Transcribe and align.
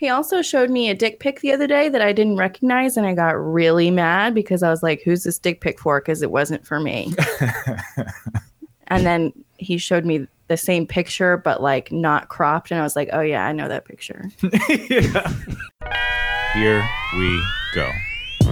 He 0.00 0.08
also 0.08 0.40
showed 0.40 0.70
me 0.70 0.88
a 0.88 0.94
dick 0.94 1.20
pic 1.20 1.40
the 1.40 1.52
other 1.52 1.66
day 1.66 1.90
that 1.90 2.00
I 2.00 2.14
didn't 2.14 2.38
recognize, 2.38 2.96
and 2.96 3.06
I 3.06 3.12
got 3.14 3.32
really 3.32 3.90
mad 3.90 4.34
because 4.34 4.62
I 4.62 4.70
was 4.70 4.82
like, 4.82 5.02
"Who's 5.02 5.24
this 5.24 5.38
dick 5.38 5.60
pic 5.60 5.78
for?" 5.78 6.00
Because 6.00 6.22
it 6.22 6.30
wasn't 6.30 6.66
for 6.66 6.80
me. 6.80 7.14
and 8.86 9.04
then 9.04 9.30
he 9.58 9.76
showed 9.76 10.06
me 10.06 10.26
the 10.48 10.56
same 10.56 10.86
picture, 10.86 11.36
but 11.36 11.62
like 11.62 11.92
not 11.92 12.30
cropped, 12.30 12.70
and 12.70 12.80
I 12.80 12.82
was 12.82 12.96
like, 12.96 13.10
"Oh 13.12 13.20
yeah, 13.20 13.44
I 13.44 13.52
know 13.52 13.68
that 13.68 13.84
picture." 13.84 14.24
yeah. 14.88 15.34
Here 16.54 16.88
we 17.18 17.44
go. 17.74 17.90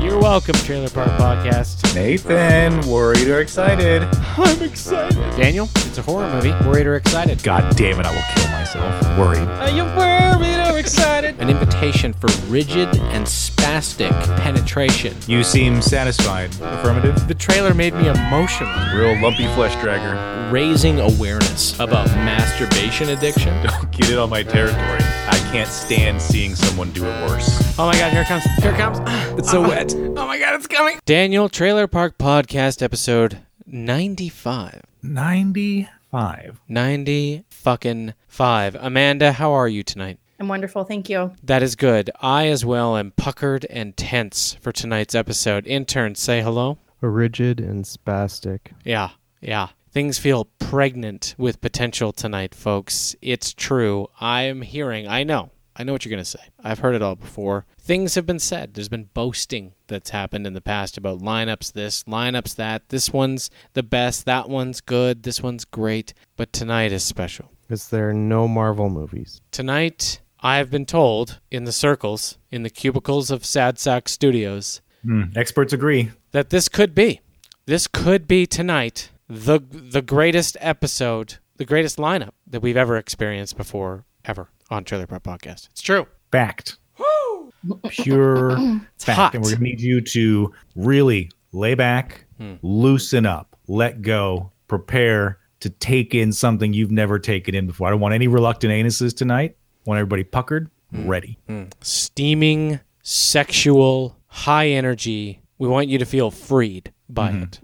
You're 0.00 0.20
welcome, 0.20 0.54
Trailer 0.56 0.90
Park 0.90 1.08
Podcast. 1.12 1.94
Nathan, 1.94 2.86
worried 2.86 3.26
or 3.26 3.40
excited? 3.40 4.02
I'm 4.36 4.62
excited. 4.62 5.16
Daniel, 5.34 5.70
it's 5.76 5.96
a 5.96 6.02
horror 6.02 6.30
movie. 6.30 6.52
Worried 6.68 6.86
or 6.86 6.96
excited? 6.96 7.42
God 7.42 7.74
damn 7.74 7.98
it, 8.00 8.04
I 8.04 8.10
will 8.10 8.22
kill 8.34 8.37
myself. 8.74 9.18
Worried. 9.18 9.48
Are 9.48 9.70
you 9.70 9.84
worried 9.84 10.70
or 10.70 10.78
excited? 10.78 11.38
An 11.40 11.48
invitation 11.48 12.12
for 12.12 12.28
rigid 12.48 12.88
and 12.96 13.26
spastic 13.26 14.10
penetration. 14.38 15.16
You 15.26 15.42
seem 15.42 15.80
satisfied. 15.80 16.50
Affirmative. 16.60 17.28
The 17.28 17.34
trailer 17.34 17.74
made 17.74 17.94
me 17.94 18.08
emotional, 18.08 18.72
Real 18.94 19.20
lumpy 19.22 19.46
flesh 19.54 19.74
dragger. 19.76 20.52
raising 20.52 21.00
awareness 21.00 21.78
about 21.78 22.06
masturbation 22.08 23.10
addiction. 23.10 23.54
Don't 23.66 23.90
get 23.90 24.10
it 24.10 24.18
on 24.18 24.30
my 24.30 24.42
territory. 24.42 25.00
I 25.28 25.38
can't 25.52 25.68
stand 25.68 26.20
seeing 26.20 26.54
someone 26.54 26.90
do 26.92 27.04
it 27.04 27.28
worse. 27.28 27.78
Oh 27.78 27.86
my 27.86 27.98
god, 27.98 28.12
here 28.12 28.22
it 28.22 28.28
comes. 28.28 28.44
Here 28.62 28.72
it 28.72 28.76
comes. 28.76 28.98
It's 29.38 29.50
so 29.50 29.62
uh-huh. 29.62 29.70
wet. 29.70 29.94
Oh 29.94 30.26
my 30.26 30.38
god, 30.38 30.54
it's 30.54 30.66
coming. 30.66 30.98
Daniel, 31.06 31.48
Trailer 31.48 31.86
Park 31.86 32.18
Podcast 32.18 32.82
episode 32.82 33.38
95. 33.66 34.82
95. 35.02 35.97
90 36.12 37.44
fucking 37.50 38.14
5. 38.28 38.76
Amanda, 38.80 39.32
how 39.32 39.52
are 39.52 39.68
you 39.68 39.82
tonight? 39.82 40.18
I'm 40.40 40.48
wonderful, 40.48 40.84
thank 40.84 41.08
you. 41.08 41.32
That 41.42 41.62
is 41.62 41.74
good. 41.74 42.10
I 42.20 42.46
as 42.48 42.64
well 42.64 42.96
am 42.96 43.10
puckered 43.16 43.66
and 43.68 43.96
tense 43.96 44.54
for 44.60 44.70
tonight's 44.70 45.14
episode. 45.14 45.66
Intern, 45.66 46.14
say 46.14 46.42
hello. 46.42 46.78
rigid 47.00 47.60
and 47.60 47.84
spastic. 47.84 48.72
Yeah, 48.84 49.10
yeah. 49.40 49.68
Things 49.90 50.18
feel 50.18 50.44
pregnant 50.58 51.34
with 51.38 51.60
potential 51.60 52.12
tonight, 52.12 52.54
folks. 52.54 53.16
It's 53.20 53.52
true. 53.52 54.08
I 54.20 54.42
am 54.42 54.62
hearing, 54.62 55.08
I 55.08 55.24
know, 55.24 55.50
I 55.78 55.84
know 55.84 55.92
what 55.92 56.04
you're 56.04 56.10
going 56.10 56.24
to 56.24 56.28
say. 56.28 56.40
I've 56.62 56.80
heard 56.80 56.94
it 56.96 57.02
all 57.02 57.14
before. 57.14 57.64
Things 57.78 58.16
have 58.16 58.26
been 58.26 58.40
said. 58.40 58.74
There's 58.74 58.88
been 58.88 59.08
boasting 59.14 59.74
that's 59.86 60.10
happened 60.10 60.46
in 60.46 60.52
the 60.54 60.60
past 60.60 60.98
about 60.98 61.20
lineups 61.20 61.72
this, 61.72 62.02
lineups 62.04 62.56
that. 62.56 62.88
This 62.88 63.12
one's 63.12 63.48
the 63.74 63.82
best, 63.84 64.24
that 64.26 64.48
one's 64.48 64.80
good, 64.80 65.22
this 65.22 65.40
one's 65.40 65.64
great. 65.64 66.14
But 66.36 66.52
tonight 66.52 66.90
is 66.90 67.04
special. 67.04 67.52
Is 67.68 67.88
there 67.90 68.12
no 68.12 68.48
Marvel 68.48 68.90
movies? 68.90 69.40
Tonight, 69.52 70.20
I 70.40 70.56
have 70.56 70.70
been 70.70 70.86
told 70.86 71.38
in 71.50 71.64
the 71.64 71.72
circles, 71.72 72.38
in 72.50 72.62
the 72.64 72.70
cubicles 72.70 73.30
of 73.30 73.44
Sad 73.44 73.78
Sack 73.78 74.08
Studios, 74.08 74.80
Hmm, 75.04 75.24
experts 75.36 75.72
agree. 75.72 76.10
that 76.32 76.50
this 76.50 76.68
could 76.68 76.92
be, 76.92 77.20
this 77.66 77.86
could 77.86 78.26
be 78.26 78.46
tonight 78.46 79.10
the 79.28 79.60
the 79.70 80.02
greatest 80.02 80.56
episode, 80.60 81.36
the 81.56 81.64
greatest 81.64 81.98
lineup 81.98 82.32
that 82.48 82.62
we've 82.62 82.76
ever 82.76 82.96
experienced 82.96 83.56
before, 83.56 84.04
ever 84.24 84.48
on 84.70 84.84
Trailer 84.84 85.06
Park 85.06 85.22
Podcast. 85.22 85.68
It's 85.70 85.82
true. 85.82 86.06
Fact. 86.32 86.76
Pure 87.90 88.56
fact. 88.98 89.16
hot. 89.16 89.34
And 89.34 89.42
we're 89.42 89.50
going 89.50 89.58
to 89.58 89.64
need 89.64 89.80
you 89.80 90.00
to 90.00 90.52
really 90.76 91.30
lay 91.52 91.74
back, 91.74 92.24
Hmm. 92.38 92.54
loosen 92.62 93.26
up, 93.26 93.56
let 93.66 94.00
go, 94.02 94.52
prepare 94.68 95.38
to 95.60 95.68
take 95.70 96.14
in 96.14 96.32
something 96.32 96.72
you've 96.72 96.92
never 96.92 97.18
taken 97.18 97.54
in 97.54 97.66
before. 97.66 97.88
I 97.88 97.90
don't 97.90 97.98
want 98.00 98.14
any 98.14 98.28
reluctant 98.28 98.72
anuses 98.72 99.16
tonight. 99.16 99.56
I 99.58 99.90
want 99.90 99.98
everybody 99.98 100.22
puckered, 100.24 100.70
Hmm. 100.92 101.08
ready. 101.08 101.38
Steaming, 101.80 102.78
sexual, 103.02 104.16
high 104.28 104.68
energy. 104.68 105.40
We 105.58 105.66
want 105.68 105.88
you 105.88 105.98
to 105.98 106.04
feel 106.04 106.30
freed 106.30 106.92
by 107.08 107.30
it. 107.32 107.60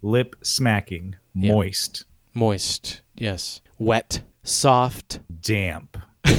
Lip 0.00 0.36
smacking, 0.42 1.16
Yeah. 1.34 1.52
moist, 1.52 2.04
Moist, 2.34 3.02
yes. 3.16 3.60
Wet, 3.78 4.22
soft. 4.42 5.20
damp. 5.42 5.98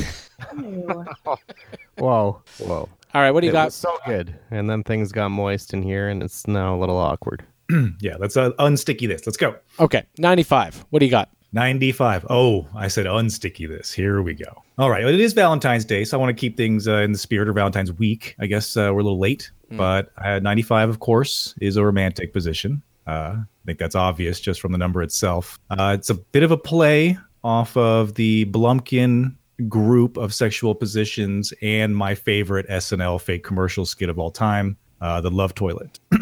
Whoa, 1.97 2.41
whoa. 2.59 2.89
All 3.13 3.21
right, 3.21 3.31
what 3.31 3.41
do 3.41 3.47
you 3.47 3.51
it 3.51 3.53
got? 3.53 3.65
was 3.65 3.75
so 3.75 3.97
good, 4.05 4.33
and 4.51 4.69
then 4.69 4.83
things 4.83 5.11
got 5.11 5.29
moist 5.29 5.73
in 5.73 5.81
here, 5.81 6.07
and 6.09 6.23
it's 6.23 6.47
now 6.47 6.75
a 6.75 6.79
little 6.79 6.97
awkward. 6.97 7.43
Yeah, 8.01 8.15
let's 8.19 8.35
uh, 8.35 8.49
unsticky 8.59 9.07
this. 9.07 9.27
Let's 9.27 9.37
go. 9.37 9.55
Okay, 9.79 10.03
95. 10.17 10.85
What 10.89 10.99
do 10.99 11.05
you 11.05 11.11
got? 11.11 11.29
95. 11.53 12.25
Oh, 12.29 12.67
I 12.75 12.87
said 12.87 13.05
unsticky 13.05 13.67
this. 13.67 13.91
Here 13.91 14.21
we 14.23 14.33
go. 14.33 14.63
All 14.79 14.89
right. 14.89 15.03
Well, 15.03 15.13
it 15.13 15.19
is 15.19 15.33
Valentine's 15.33 15.85
Day, 15.85 16.03
so 16.03 16.17
I 16.17 16.19
want 16.19 16.35
to 16.35 16.39
keep 16.39 16.57
things 16.57 16.87
uh, 16.87 16.97
in 16.97 17.11
the 17.11 17.17
spirit 17.17 17.47
of 17.47 17.53
Valentine's 17.55 17.91
week. 17.91 18.35
I 18.39 18.47
guess 18.47 18.75
uh, 18.77 18.89
we're 18.93 19.01
a 19.01 19.03
little 19.03 19.19
late, 19.19 19.51
but 19.71 20.11
uh, 20.17 20.39
95, 20.39 20.89
of 20.89 20.99
course, 20.99 21.53
is 21.61 21.75
a 21.75 21.83
romantic 21.85 22.33
position. 22.33 22.81
Uh, 23.05 23.35
I 23.37 23.43
think 23.65 23.77
that's 23.77 23.95
obvious 23.95 24.39
just 24.39 24.61
from 24.61 24.71
the 24.71 24.77
number 24.79 25.03
itself. 25.03 25.59
Uh, 25.69 25.95
it's 25.97 26.09
a 26.09 26.15
bit 26.15 26.41
of 26.43 26.49
a 26.51 26.57
play 26.57 27.17
off 27.43 27.75
of 27.77 28.15
the 28.15 28.45
Blumpkin 28.45 29.35
group 29.67 30.17
of 30.17 30.33
sexual 30.33 30.73
positions 30.75 31.53
and 31.61 31.95
my 31.95 32.15
favorite 32.15 32.67
SNL 32.69 33.19
fake 33.19 33.43
commercial 33.43 33.85
skit 33.85 34.09
of 34.09 34.17
all 34.17 34.31
time, 34.31 34.77
uh, 35.01 35.21
the 35.21 35.31
Love 35.31 35.53
Toilet. 35.55 35.99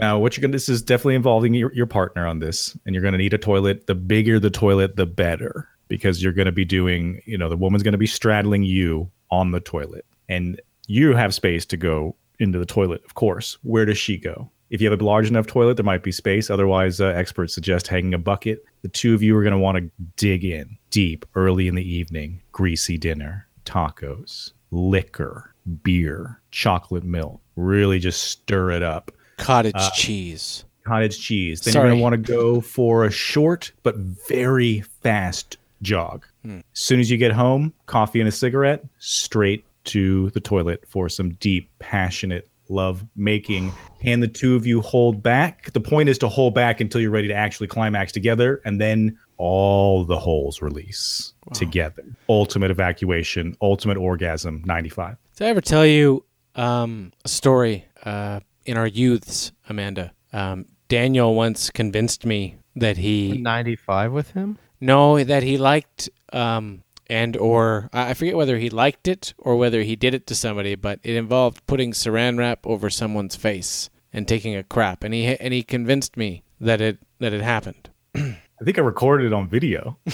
Now, 0.00 0.18
what 0.18 0.34
you're 0.34 0.42
gonna 0.42 0.52
this 0.52 0.70
is 0.70 0.80
definitely 0.80 1.16
involving 1.16 1.52
your, 1.52 1.72
your 1.74 1.86
partner 1.86 2.26
on 2.26 2.38
this, 2.38 2.76
and 2.86 2.94
you're 2.94 3.04
gonna 3.04 3.18
need 3.18 3.34
a 3.34 3.38
toilet. 3.38 3.86
The 3.86 3.94
bigger 3.94 4.40
the 4.40 4.50
toilet, 4.50 4.96
the 4.96 5.04
better, 5.04 5.68
because 5.88 6.22
you're 6.22 6.32
gonna 6.32 6.52
be 6.52 6.64
doing, 6.64 7.20
you 7.26 7.36
know, 7.36 7.50
the 7.50 7.56
woman's 7.56 7.82
gonna 7.82 7.98
be 7.98 8.06
straddling 8.06 8.62
you 8.62 9.10
on 9.30 9.50
the 9.50 9.60
toilet, 9.60 10.06
and 10.28 10.58
you 10.86 11.14
have 11.14 11.34
space 11.34 11.66
to 11.66 11.76
go 11.76 12.16
into 12.38 12.58
the 12.58 12.66
toilet. 12.66 13.02
Of 13.04 13.14
course, 13.14 13.58
where 13.62 13.84
does 13.84 13.98
she 13.98 14.16
go? 14.16 14.50
If 14.70 14.80
you 14.80 14.90
have 14.90 14.98
a 14.98 15.04
large 15.04 15.28
enough 15.28 15.46
toilet, 15.46 15.76
there 15.76 15.84
might 15.84 16.02
be 16.02 16.12
space. 16.12 16.48
Otherwise, 16.48 17.00
uh, 17.00 17.06
experts 17.06 17.54
suggest 17.54 17.88
hanging 17.88 18.14
a 18.14 18.18
bucket. 18.18 18.64
The 18.82 18.88
two 18.88 19.14
of 19.14 19.22
you 19.22 19.36
are 19.36 19.42
gonna 19.44 19.58
want 19.58 19.78
to 19.78 19.90
dig 20.16 20.44
in 20.44 20.76
deep 20.90 21.26
early 21.34 21.68
in 21.68 21.74
the 21.74 21.88
evening. 21.88 22.40
Greasy 22.52 22.96
dinner, 22.98 23.46
tacos, 23.64 24.52
liquor, 24.70 25.54
beer, 25.82 26.40
chocolate 26.50 27.04
milk. 27.04 27.40
Really 27.56 27.98
just 27.98 28.24
stir 28.24 28.70
it 28.72 28.82
up 28.82 29.12
Cottage 29.36 29.72
Uh, 29.74 29.90
cheese. 29.94 30.64
cottage 30.84 31.18
cheese. 31.20 31.60
Then 31.62 31.72
Sorry. 31.72 31.84
you're 31.88 31.90
going 31.92 31.98
to 31.98 32.02
want 32.02 32.26
to 32.26 32.32
go 32.32 32.60
for 32.60 33.04
a 33.04 33.10
short 33.10 33.72
but 33.82 33.96
very 34.28 34.80
fast 35.02 35.56
jog. 35.82 36.26
As 36.44 36.62
soon 36.74 37.00
as 37.00 37.10
you 37.10 37.16
get 37.16 37.32
home, 37.32 37.72
coffee 37.86 38.20
and 38.20 38.28
a 38.28 38.32
cigarette, 38.32 38.84
straight 38.98 39.64
to 39.84 40.28
the 40.30 40.40
toilet 40.40 40.84
for 40.86 41.08
some 41.08 41.30
deep, 41.34 41.70
passionate 41.78 42.49
love 42.70 43.04
making. 43.16 43.72
Can 44.00 44.20
the 44.20 44.28
two 44.28 44.56
of 44.56 44.66
you 44.66 44.80
hold 44.80 45.22
back. 45.22 45.72
The 45.72 45.80
point 45.80 46.08
is 46.08 46.18
to 46.18 46.28
hold 46.28 46.54
back 46.54 46.80
until 46.80 47.00
you're 47.00 47.10
ready 47.10 47.28
to 47.28 47.34
actually 47.34 47.66
climax 47.66 48.12
together, 48.12 48.60
and 48.64 48.80
then 48.80 49.18
all 49.36 50.04
the 50.04 50.18
holes 50.18 50.62
release 50.62 51.32
together. 51.54 52.04
Ultimate 52.28 52.70
evacuation, 52.70 53.56
ultimate 53.60 53.96
orgasm, 53.96 54.62
95. 54.66 55.16
Did 55.36 55.46
I 55.46 55.50
ever 55.50 55.60
tell 55.60 55.86
you 55.86 56.24
um, 56.54 57.12
a 57.24 57.28
story 57.28 57.86
uh, 58.04 58.40
in 58.66 58.76
our 58.76 58.86
youths, 58.86 59.52
Amanda? 59.68 60.12
Um, 60.32 60.66
Daniel 60.88 61.34
once 61.34 61.70
convinced 61.70 62.26
me 62.26 62.56
that 62.76 62.96
he 62.96 63.38
95 63.38 64.12
with 64.12 64.32
him? 64.32 64.58
no 64.80 65.22
that 65.22 65.42
he 65.42 65.56
liked 65.56 66.10
um, 66.32 66.82
and 67.10 67.36
or 67.36 67.90
I 67.92 68.10
I 68.10 68.14
forget 68.14 68.36
whether 68.36 68.56
he 68.58 68.70
liked 68.70 69.08
it 69.08 69.34
or 69.36 69.56
whether 69.56 69.82
he 69.82 69.96
did 69.96 70.14
it 70.14 70.26
to 70.28 70.34
somebody, 70.34 70.76
but 70.76 71.00
it 71.02 71.16
involved 71.16 71.66
putting 71.66 71.92
Saran 71.92 72.38
wrap 72.38 72.66
over 72.66 72.88
someone's 72.88 73.36
face 73.36 73.90
and 74.12 74.26
taking 74.26 74.54
a 74.56 74.62
crap, 74.62 75.04
and 75.04 75.12
he 75.12 75.36
and 75.36 75.52
he 75.52 75.62
convinced 75.62 76.16
me 76.16 76.44
that 76.60 76.80
it 76.80 76.98
that 77.18 77.32
it 77.32 77.42
happened. 77.42 77.90
I 78.14 78.64
think 78.64 78.78
I 78.78 78.82
recorded 78.82 79.26
it 79.26 79.32
on 79.32 79.48
video. 79.48 79.98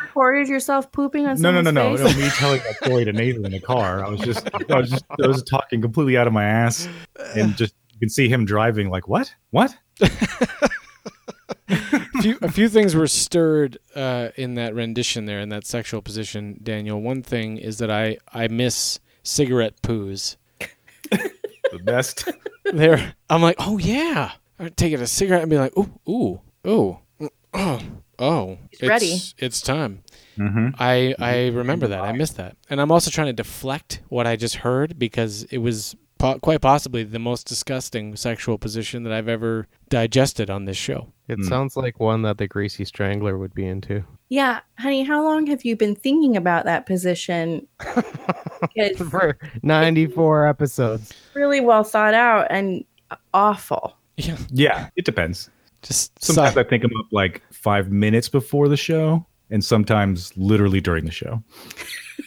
Recorded 0.00 0.48
yourself 0.48 0.92
pooping 0.92 1.26
on 1.26 1.40
No, 1.40 1.50
no, 1.50 1.60
no, 1.60 1.72
no, 1.72 1.96
no. 1.96 2.04
Me 2.04 2.28
telling 2.30 2.60
that 2.62 2.76
story 2.76 3.04
to 3.04 3.12
Nathan 3.12 3.44
in 3.44 3.50
the 3.50 3.60
car. 3.60 4.04
I 4.04 4.08
was 4.08 4.20
just, 4.20 4.48
I 4.70 4.78
was 4.78 4.90
just, 4.90 5.04
I 5.22 5.26
was 5.26 5.42
talking 5.42 5.82
completely 5.82 6.16
out 6.16 6.28
of 6.28 6.32
my 6.32 6.44
ass, 6.44 6.88
and 7.34 7.56
just 7.56 7.74
you 7.92 7.98
can 7.98 8.08
see 8.08 8.28
him 8.28 8.44
driving. 8.44 8.88
Like, 8.90 9.08
what? 9.08 9.34
What? 9.50 9.76
a, 11.68 11.76
few, 12.22 12.38
a 12.42 12.50
few 12.50 12.68
things 12.68 12.94
were 12.94 13.06
stirred 13.06 13.78
uh, 13.94 14.28
in 14.36 14.54
that 14.54 14.74
rendition 14.74 15.24
there 15.26 15.40
in 15.40 15.48
that 15.50 15.66
sexual 15.66 16.02
position, 16.02 16.58
Daniel. 16.62 17.00
One 17.00 17.22
thing 17.22 17.56
is 17.56 17.78
that 17.78 17.90
I 17.90 18.18
I 18.32 18.48
miss 18.48 19.00
cigarette 19.22 19.80
poos. 19.82 20.36
The 21.72 21.78
best. 21.80 22.28
There, 22.72 23.14
I'm 23.28 23.42
like, 23.42 23.56
oh 23.58 23.78
yeah. 23.78 24.32
I'd 24.60 24.76
take 24.76 24.92
it 24.92 25.00
a 25.00 25.06
cigarette 25.08 25.42
and 25.42 25.50
be 25.50 25.58
like, 25.58 25.76
ooh, 25.76 25.98
ooh, 26.08 26.40
ooh, 26.66 26.98
oh, 27.52 27.80
oh, 28.18 28.58
it's 28.70 28.82
ready. 28.82 29.18
It's 29.38 29.60
time. 29.60 30.04
mm-hmm. 30.38 30.68
I 30.78 31.14
I 31.18 31.48
remember 31.48 31.88
that. 31.88 32.00
I 32.00 32.12
missed 32.12 32.36
that, 32.36 32.56
and 32.70 32.80
I'm 32.80 32.92
also 32.92 33.10
trying 33.10 33.26
to 33.26 33.32
deflect 33.32 34.02
what 34.08 34.26
I 34.26 34.36
just 34.36 34.56
heard 34.56 34.98
because 34.98 35.42
it 35.44 35.58
was 35.58 35.96
po- 36.18 36.38
quite 36.38 36.60
possibly 36.60 37.02
the 37.02 37.18
most 37.18 37.46
disgusting 37.48 38.14
sexual 38.14 38.56
position 38.56 39.02
that 39.02 39.12
I've 39.12 39.28
ever 39.28 39.66
digested 39.88 40.48
on 40.50 40.64
this 40.64 40.76
show. 40.76 41.12
It 41.28 41.36
Hmm. 41.38 41.44
sounds 41.48 41.76
like 41.76 41.98
one 42.00 42.22
that 42.22 42.36
the 42.38 42.46
Greasy 42.46 42.84
Strangler 42.84 43.38
would 43.38 43.54
be 43.54 43.66
into. 43.66 44.04
Yeah, 44.28 44.60
honey, 44.78 45.04
how 45.04 45.22
long 45.24 45.46
have 45.46 45.64
you 45.64 45.74
been 45.76 45.94
thinking 45.96 46.36
about 46.36 46.64
that 46.66 46.84
position? 46.86 47.66
For 49.10 49.38
94 49.62 50.46
episodes. 50.46 51.12
really 51.34 51.60
well 51.60 51.84
thought 51.84 52.14
out 52.14 52.46
and 52.50 52.84
awful. 53.32 53.96
Yeah. 54.16 54.36
Yeah, 54.50 54.88
it 54.96 55.04
depends. 55.04 55.50
Just 55.82 56.12
Sometimes 56.22 56.54
sigh. 56.54 56.60
I 56.60 56.64
think 56.64 56.84
I'm 56.84 56.96
up 56.98 57.06
like 57.12 57.42
five 57.52 57.90
minutes 57.90 58.28
before 58.28 58.68
the 58.68 58.76
show, 58.76 59.24
and 59.50 59.62
sometimes 59.64 60.32
literally 60.36 60.80
during 60.80 61.04
the 61.04 61.10
show. 61.10 61.42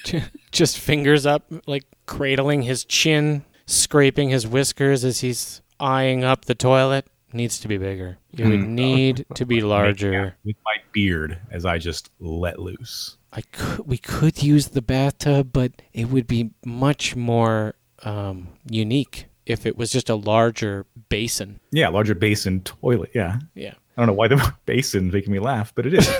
just 0.52 0.80
fingers 0.80 1.26
up, 1.26 1.52
like 1.66 1.84
cradling 2.06 2.62
his 2.64 2.86
chin, 2.86 3.44
scraping 3.66 4.30
his 4.30 4.46
whiskers 4.48 5.04
as 5.04 5.22
he's 5.22 5.62
eyeing 5.80 6.24
up 6.24 6.46
the 6.46 6.56
toilet. 6.56 7.08
Needs 7.38 7.60
to 7.60 7.68
be 7.68 7.78
bigger. 7.78 8.18
You 8.32 8.50
would 8.50 8.64
Hmm. 8.64 8.76
need 8.76 9.26
to 9.36 9.46
be 9.46 9.62
larger. 9.62 10.36
with 10.44 10.56
my 10.66 10.76
beard 10.92 11.38
as 11.52 11.66
I 11.66 11.78
just 11.78 12.10
let 12.20 12.58
loose. 12.60 13.18
I 13.32 13.42
could, 13.42 13.86
we 13.86 13.98
could 14.00 14.42
use 14.42 14.70
the 14.70 14.82
bathtub, 14.82 15.52
but 15.54 15.72
it 15.94 16.06
would 16.10 16.26
be 16.26 16.50
much 16.66 17.16
more 17.16 17.76
um, 18.04 18.48
unique 18.70 19.28
if 19.46 19.66
it 19.68 19.78
was 19.78 19.92
just 19.92 20.10
a 20.10 20.16
larger 20.16 20.86
basin. 21.10 21.60
Yeah, 21.72 21.90
larger 21.90 22.16
basin 22.16 22.62
toilet. 22.62 23.12
Yeah. 23.14 23.40
Yeah. 23.54 23.74
I 23.96 24.02
don't 24.02 24.08
know 24.08 24.14
why 24.14 24.28
the 24.30 24.54
basin 24.66 25.12
making 25.12 25.32
me 25.32 25.40
laugh, 25.40 25.74
but 25.76 25.86
it 25.86 25.94
is. 25.94 26.10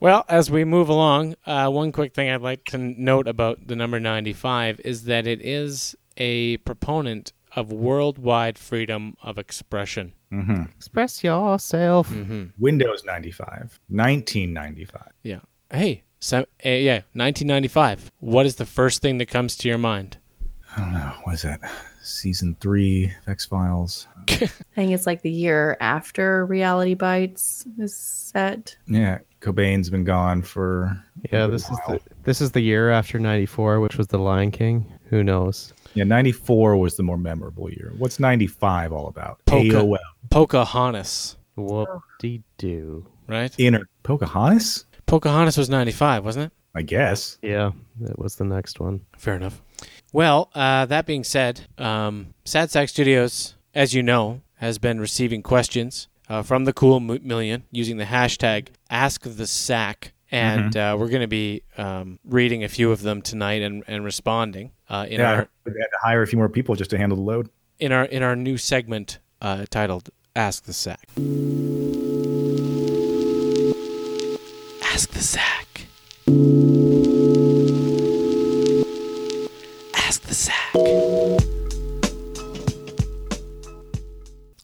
Well, 0.00 0.26
as 0.28 0.50
we 0.50 0.64
move 0.66 0.90
along, 0.90 1.36
uh, 1.46 1.70
one 1.70 1.90
quick 1.90 2.12
thing 2.12 2.28
I'd 2.28 2.42
like 2.42 2.64
to 2.66 2.76
note 2.78 3.26
about 3.26 3.66
the 3.68 3.74
number 3.76 3.98
95 3.98 4.80
is 4.84 5.04
that 5.04 5.26
it 5.26 5.40
is 5.40 5.96
a 6.18 6.58
proponent 6.58 7.32
of 7.56 7.72
worldwide 7.72 8.58
freedom 8.58 9.16
of 9.22 9.38
expression. 9.38 10.12
hmm 10.30 10.62
Express 10.76 11.22
yourself. 11.24 12.08
hmm 12.08 12.44
Windows 12.58 13.04
95, 13.04 13.78
1995. 13.88 15.02
Yeah. 15.22 15.40
Hey, 15.70 16.02
so, 16.20 16.40
uh, 16.40 16.68
yeah, 16.68 17.02
1995. 17.12 18.10
What 18.20 18.46
is 18.46 18.56
the 18.56 18.66
first 18.66 19.02
thing 19.02 19.18
that 19.18 19.26
comes 19.26 19.56
to 19.58 19.68
your 19.68 19.78
mind? 19.78 20.18
I 20.76 20.80
don't 20.80 20.92
know. 20.92 21.12
What 21.24 21.34
is 21.34 21.42
that? 21.42 21.60
Season 22.02 22.56
three 22.60 23.06
of 23.22 23.28
X 23.28 23.46
Files. 23.46 24.06
I 24.28 24.46
think 24.74 24.92
it's 24.92 25.06
like 25.06 25.22
the 25.22 25.30
year 25.30 25.76
after 25.80 26.44
Reality 26.46 26.94
Bites 26.94 27.64
is 27.78 27.96
set. 27.96 28.76
Yeah, 28.86 29.18
Cobain's 29.40 29.88
been 29.90 30.04
gone 30.04 30.42
for. 30.42 31.02
Yeah, 31.30 31.44
a 31.44 31.48
this 31.48 31.70
is 31.70 31.78
the, 31.86 32.00
this 32.24 32.40
is 32.40 32.50
the 32.52 32.60
year 32.60 32.90
after 32.90 33.18
94, 33.18 33.80
which 33.80 33.96
was 33.96 34.08
The 34.08 34.18
Lion 34.18 34.50
King. 34.50 34.92
Who 35.10 35.22
knows? 35.22 35.72
Yeah, 35.94 36.04
94 36.04 36.76
was 36.76 36.96
the 36.96 37.02
more 37.02 37.16
memorable 37.18 37.70
year. 37.70 37.92
What's 37.96 38.18
95 38.18 38.92
all 38.92 39.06
about? 39.08 39.38
Polka. 39.46 39.68
AOL. 39.68 39.98
Pocahontas, 40.30 41.36
Whoop-de-doo. 41.56 43.06
right? 43.28 43.54
Inner 43.58 43.88
Pocahontas? 44.02 44.86
Pocahontas 45.06 45.56
was 45.56 45.70
95, 45.70 46.24
wasn't 46.24 46.46
it? 46.46 46.52
I 46.74 46.82
guess. 46.82 47.38
Yeah, 47.42 47.70
that 48.00 48.18
was 48.18 48.36
the 48.36 48.44
next 48.44 48.80
one. 48.80 49.02
Fair 49.16 49.36
enough. 49.36 49.62
Well, 50.12 50.50
uh, 50.54 50.86
that 50.86 51.06
being 51.06 51.22
said, 51.24 51.60
um, 51.78 52.34
Sad 52.44 52.70
Sack 52.70 52.88
Studios, 52.88 53.54
as 53.74 53.94
you 53.94 54.02
know, 54.02 54.40
has 54.56 54.78
been 54.78 54.98
receiving 55.00 55.42
questions 55.42 56.08
uh, 56.28 56.42
from 56.42 56.64
the 56.64 56.72
Cool 56.72 56.98
Million 57.00 57.64
using 57.70 57.96
the 57.98 58.04
hashtag 58.04 58.68
AskTheSack. 58.90 60.10
And 60.30 60.76
uh, 60.76 60.96
we're 60.98 61.08
going 61.08 61.20
to 61.20 61.28
be 61.28 61.62
um, 61.78 62.18
reading 62.24 62.64
a 62.64 62.68
few 62.68 62.90
of 62.90 63.02
them 63.02 63.22
tonight 63.22 63.62
and, 63.62 63.84
and 63.86 64.04
responding 64.04 64.72
uh, 64.94 65.06
in 65.06 65.20
yeah, 65.20 65.32
our 65.32 65.48
we 65.64 65.72
had 65.72 65.86
to 65.86 65.98
hire 66.02 66.22
a 66.22 66.26
few 66.26 66.38
more 66.38 66.48
people 66.48 66.74
just 66.76 66.90
to 66.90 66.98
handle 66.98 67.16
the 67.16 67.22
load. 67.22 67.48
in 67.80 67.90
our 67.92 68.04
in 68.04 68.22
our 68.22 68.36
new 68.36 68.56
segment 68.56 69.18
uh, 69.40 69.64
titled 69.70 70.10
"Ask 70.36 70.64
the 70.64 70.72
Sack." 70.72 71.08
Ask 74.84 75.10
the 75.10 75.20
Sack. 75.20 75.86
Ask 79.96 80.22
the 80.22 80.34
Sack. 80.34 80.74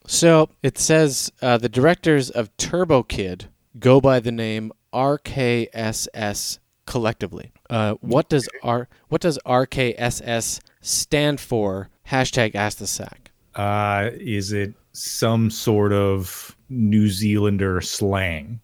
So 0.07 0.49
it 0.63 0.77
says 0.77 1.31
uh, 1.41 1.57
the 1.57 1.67
directors 1.69 2.29
of 2.29 2.55
Turbo 2.55 3.03
Kid 3.03 3.49
go 3.79 3.99
by 3.99 4.19
the 4.21 4.31
name 4.31 4.71
RKSS 4.93 6.59
collectively. 6.85 7.51
Uh, 7.69 7.95
what 8.01 8.29
does 8.29 8.47
R 8.63 8.87
what 9.09 9.21
does 9.21 9.39
RKSS 9.45 10.59
stand 10.81 11.39
for? 11.39 11.89
Hashtag 12.07 12.55
Ask 12.55 12.79
the 12.79 12.87
Sack. 12.87 13.31
Uh, 13.55 14.09
is 14.13 14.51
it 14.51 14.73
some 14.93 15.49
sort 15.49 15.93
of 15.93 16.55
New 16.69 17.09
Zealander 17.09 17.81
slang? 17.81 18.59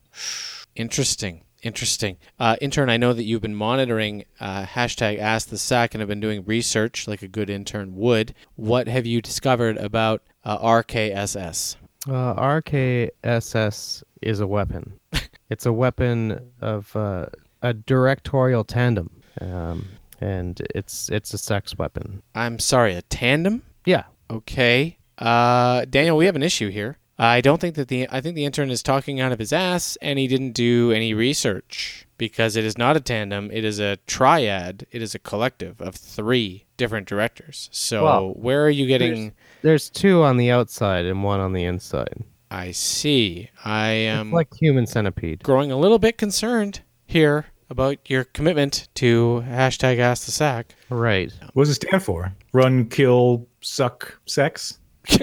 Interesting. 0.75 1.43
Interesting. 1.63 2.17
Uh, 2.39 2.55
intern, 2.61 2.89
I 2.89 2.97
know 2.97 3.13
that 3.13 3.23
you've 3.23 3.41
been 3.41 3.55
monitoring 3.55 4.25
uh, 4.39 4.65
hashtag 4.65 5.17
Ask 5.17 5.49
the 5.49 5.57
Sack 5.57 5.93
and 5.93 6.01
have 6.01 6.07
been 6.07 6.19
doing 6.19 6.45
research 6.45 7.07
like 7.07 7.21
a 7.21 7.27
good 7.27 7.49
intern 7.49 7.95
would. 7.95 8.33
What 8.55 8.87
have 8.87 9.05
you 9.05 9.21
discovered 9.21 9.77
about 9.77 10.21
uh, 10.43 10.57
RKSS? 10.59 11.75
Uh, 12.07 12.35
RKSS 12.35 14.03
is 14.21 14.39
a 14.39 14.47
weapon. 14.47 14.99
it's 15.49 15.65
a 15.65 15.73
weapon 15.73 16.51
of 16.61 16.95
uh, 16.95 17.25
a 17.69 17.73
directorial 17.73 18.63
tandem, 18.63 19.09
um, 19.41 19.87
and 20.21 20.61
it's 20.75 21.09
it's 21.09 21.33
a 21.33 21.37
sex 21.37 21.77
weapon. 21.77 22.21
I'm 22.35 22.59
sorry, 22.59 22.93
a 22.95 23.01
tandem? 23.03 23.63
Yeah, 23.85 24.03
Okay. 24.29 24.97
Uh, 25.17 25.85
Daniel, 25.85 26.15
we 26.17 26.25
have 26.27 26.35
an 26.35 26.43
issue 26.43 26.69
here. 26.69 26.97
I 27.19 27.41
don't 27.41 27.59
think 27.59 27.73
that 27.75 27.87
the 27.87 28.07
I 28.11 28.21
think 28.21 28.35
the 28.35 28.45
intern 28.45 28.69
is 28.69 28.83
talking 28.83 29.19
out 29.19 29.31
of 29.31 29.39
his 29.39 29.51
ass, 29.51 29.97
and 30.01 30.19
he 30.19 30.27
didn't 30.27 30.51
do 30.51 30.91
any 30.91 31.13
research 31.15 32.05
because 32.19 32.55
it 32.55 32.63
is 32.63 32.77
not 32.77 32.95
a 32.95 32.99
tandem. 32.99 33.49
It 33.51 33.63
is 33.65 33.79
a 33.79 33.97
triad. 34.05 34.85
It 34.91 35.01
is 35.01 35.15
a 35.15 35.19
collective 35.19 35.81
of 35.81 35.95
three 35.95 36.65
different 36.77 37.07
directors. 37.07 37.69
So 37.71 38.03
Well, 38.03 38.29
where 38.35 38.63
are 38.63 38.69
you 38.69 38.85
getting? 38.85 39.33
there's 39.63 39.89
two 39.89 40.21
on 40.21 40.37
the 40.37 40.51
outside 40.51 41.05
and 41.05 41.23
one 41.23 41.39
on 41.39 41.53
the 41.53 41.63
inside. 41.63 42.23
I 42.51 42.69
see. 42.71 43.49
I 43.65 43.89
am 43.89 44.27
It's 44.27 44.33
like 44.35 44.53
human 44.53 44.85
centipede. 44.85 45.41
growing 45.43 45.71
a 45.71 45.77
little 45.77 45.99
bit 45.99 46.17
concerned 46.19 46.81
here 47.07 47.47
about 47.69 48.09
your 48.09 48.23
commitment 48.23 48.87
to 48.95 49.43
hashtag 49.47 49.99
Ask 49.99 50.25
the 50.25 50.31
Sack. 50.31 50.75
Right. 50.89 51.31
What 51.53 51.63
does 51.65 51.77
it 51.77 51.87
stand 51.87 52.03
for? 52.03 52.33
Run, 52.53 52.87
kill, 52.87 53.47
suck, 53.61 54.19
sex? 54.25 54.79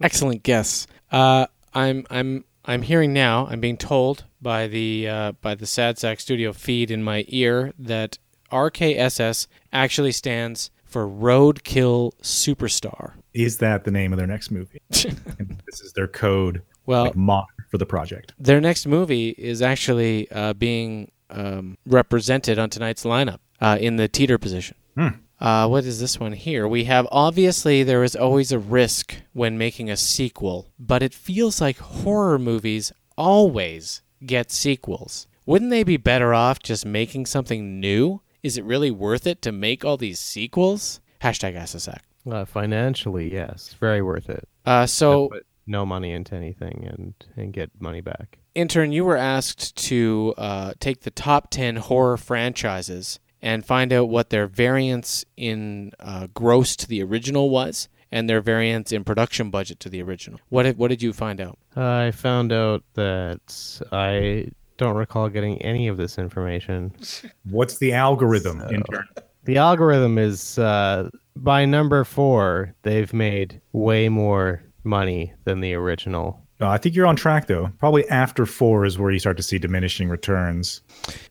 Excellent 0.00 0.42
guess. 0.42 0.86
Uh, 1.10 1.46
I'm 1.74 2.06
I'm 2.10 2.44
I'm 2.64 2.82
hearing 2.82 3.12
now. 3.12 3.46
I'm 3.46 3.60
being 3.60 3.76
told 3.76 4.24
by 4.40 4.68
the 4.68 5.08
uh, 5.08 5.32
by 5.40 5.54
the 5.54 5.66
Sad 5.66 5.98
Sack 5.98 6.20
Studio 6.20 6.52
feed 6.52 6.90
in 6.90 7.02
my 7.02 7.24
ear 7.28 7.72
that 7.78 8.18
RKSS 8.50 9.46
actually 9.72 10.12
stands 10.12 10.70
for 10.84 11.08
Roadkill 11.08 12.12
Superstar. 12.22 13.12
Is 13.32 13.58
that 13.58 13.84
the 13.84 13.90
name 13.90 14.12
of 14.12 14.18
their 14.18 14.26
next 14.26 14.50
movie? 14.50 14.80
this 14.90 15.80
is 15.80 15.92
their 15.94 16.06
code, 16.08 16.62
Well, 16.84 17.04
like 17.04 17.16
mod 17.16 17.46
for 17.72 17.78
the 17.78 17.86
project. 17.86 18.34
their 18.38 18.60
next 18.60 18.86
movie 18.86 19.30
is 19.30 19.62
actually 19.62 20.30
uh, 20.30 20.52
being 20.52 21.10
um, 21.30 21.78
represented 21.86 22.58
on 22.58 22.68
tonight's 22.68 23.02
lineup 23.02 23.38
uh, 23.62 23.78
in 23.80 23.96
the 23.96 24.08
teeter 24.08 24.36
position. 24.36 24.76
Hmm. 24.94 25.08
Uh, 25.40 25.66
what 25.66 25.86
is 25.86 25.98
this 25.98 26.20
one 26.20 26.34
here? 26.34 26.68
We 26.68 26.84
have 26.84 27.08
obviously 27.10 27.82
there 27.82 28.04
is 28.04 28.14
always 28.14 28.52
a 28.52 28.58
risk 28.58 29.14
when 29.32 29.56
making 29.56 29.88
a 29.88 29.96
sequel, 29.96 30.68
but 30.78 31.02
it 31.02 31.14
feels 31.14 31.62
like 31.62 31.78
horror 31.78 32.38
movies 32.38 32.92
always 33.16 34.02
get 34.26 34.50
sequels. 34.52 35.26
Wouldn't 35.46 35.70
they 35.70 35.82
be 35.82 35.96
better 35.96 36.34
off 36.34 36.62
just 36.62 36.84
making 36.84 37.24
something 37.24 37.80
new? 37.80 38.20
Is 38.42 38.58
it 38.58 38.64
really 38.64 38.90
worth 38.90 39.26
it 39.26 39.40
to 39.42 39.50
make 39.50 39.82
all 39.82 39.96
these 39.96 40.20
sequels? 40.20 41.00
Hashtag 41.22 41.56
SSAC. 41.56 42.00
Uh, 42.30 42.44
financially, 42.44 43.32
yes, 43.32 43.74
very 43.80 44.02
worth 44.02 44.28
it. 44.28 44.46
Uh, 44.66 44.84
so 44.84 45.28
Put 45.30 45.46
no 45.72 45.84
money 45.84 46.12
into 46.12 46.36
anything 46.36 46.86
and 46.88 47.14
and 47.36 47.52
get 47.52 47.70
money 47.80 48.00
back. 48.00 48.38
intern, 48.54 48.92
you 48.92 49.04
were 49.04 49.16
asked 49.16 49.74
to 49.88 50.34
uh, 50.38 50.74
take 50.78 51.00
the 51.00 51.10
top 51.10 51.50
10 51.50 51.76
horror 51.76 52.16
franchises 52.16 53.18
and 53.40 53.64
find 53.66 53.92
out 53.92 54.08
what 54.08 54.30
their 54.30 54.46
variance 54.46 55.24
in 55.36 55.90
uh, 55.98 56.28
gross 56.32 56.76
to 56.76 56.86
the 56.86 57.02
original 57.02 57.50
was 57.50 57.88
and 58.12 58.28
their 58.28 58.40
variance 58.42 58.92
in 58.92 59.02
production 59.02 59.50
budget 59.50 59.80
to 59.80 59.88
the 59.88 60.00
original. 60.02 60.38
What 60.50 60.64
did, 60.64 60.76
what 60.78 60.88
did 60.88 61.02
you 61.02 61.12
find 61.12 61.40
out? 61.40 61.58
I 61.74 62.10
found 62.12 62.52
out 62.52 62.84
that 62.94 63.80
I 63.90 64.50
don't 64.76 64.96
recall 64.96 65.28
getting 65.30 65.60
any 65.62 65.88
of 65.88 65.96
this 65.96 66.18
information. 66.18 66.92
What's 67.50 67.78
the 67.78 67.92
algorithm? 67.94 68.60
So- 68.60 68.70
intern? 68.70 69.08
The 69.44 69.56
algorithm 69.56 70.18
is 70.18 70.56
uh, 70.56 71.10
by 71.34 71.64
number 71.64 72.04
four, 72.04 72.74
they've 72.82 73.12
made 73.12 73.60
way 73.72 74.08
more 74.08 74.62
money 74.84 75.34
than 75.44 75.60
the 75.60 75.74
original. 75.74 76.40
Uh, 76.60 76.68
I 76.68 76.78
think 76.78 76.94
you're 76.94 77.06
on 77.06 77.16
track 77.16 77.46
though. 77.46 77.70
Probably 77.78 78.08
after 78.08 78.46
four 78.46 78.84
is 78.84 78.98
where 78.98 79.10
you 79.10 79.18
start 79.18 79.36
to 79.38 79.42
see 79.42 79.58
diminishing 79.58 80.08
returns. 80.08 80.82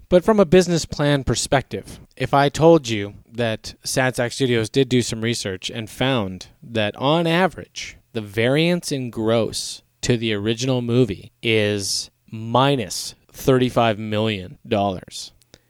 But 0.10 0.25
from 0.25 0.39
a 0.39 0.46
business 0.46 0.86
plan 0.86 1.24
perspective, 1.24 2.00
if 2.17 2.34
I 2.34 2.50
told 2.50 2.89
you 2.89 3.13
that 3.31 3.75
Sad 3.84 4.15
Sack 4.15 4.34
Studios 4.34 4.70
did 4.70 4.89
do 4.89 5.01
some 5.01 5.22
research 5.22 5.70
and 5.70 5.89
found 5.89 6.48
that 6.62 6.96
on 6.98 7.27
average, 7.27 7.98
the 8.12 8.22
variance 8.22 8.91
in 8.91 9.10
gross 9.10 9.84
to 10.01 10.17
the 10.17 10.34
original 10.34 10.81
movie 10.81 11.31
is 11.41 12.10
minus 12.29 13.15
$35 13.31 13.98
million. 13.98 14.58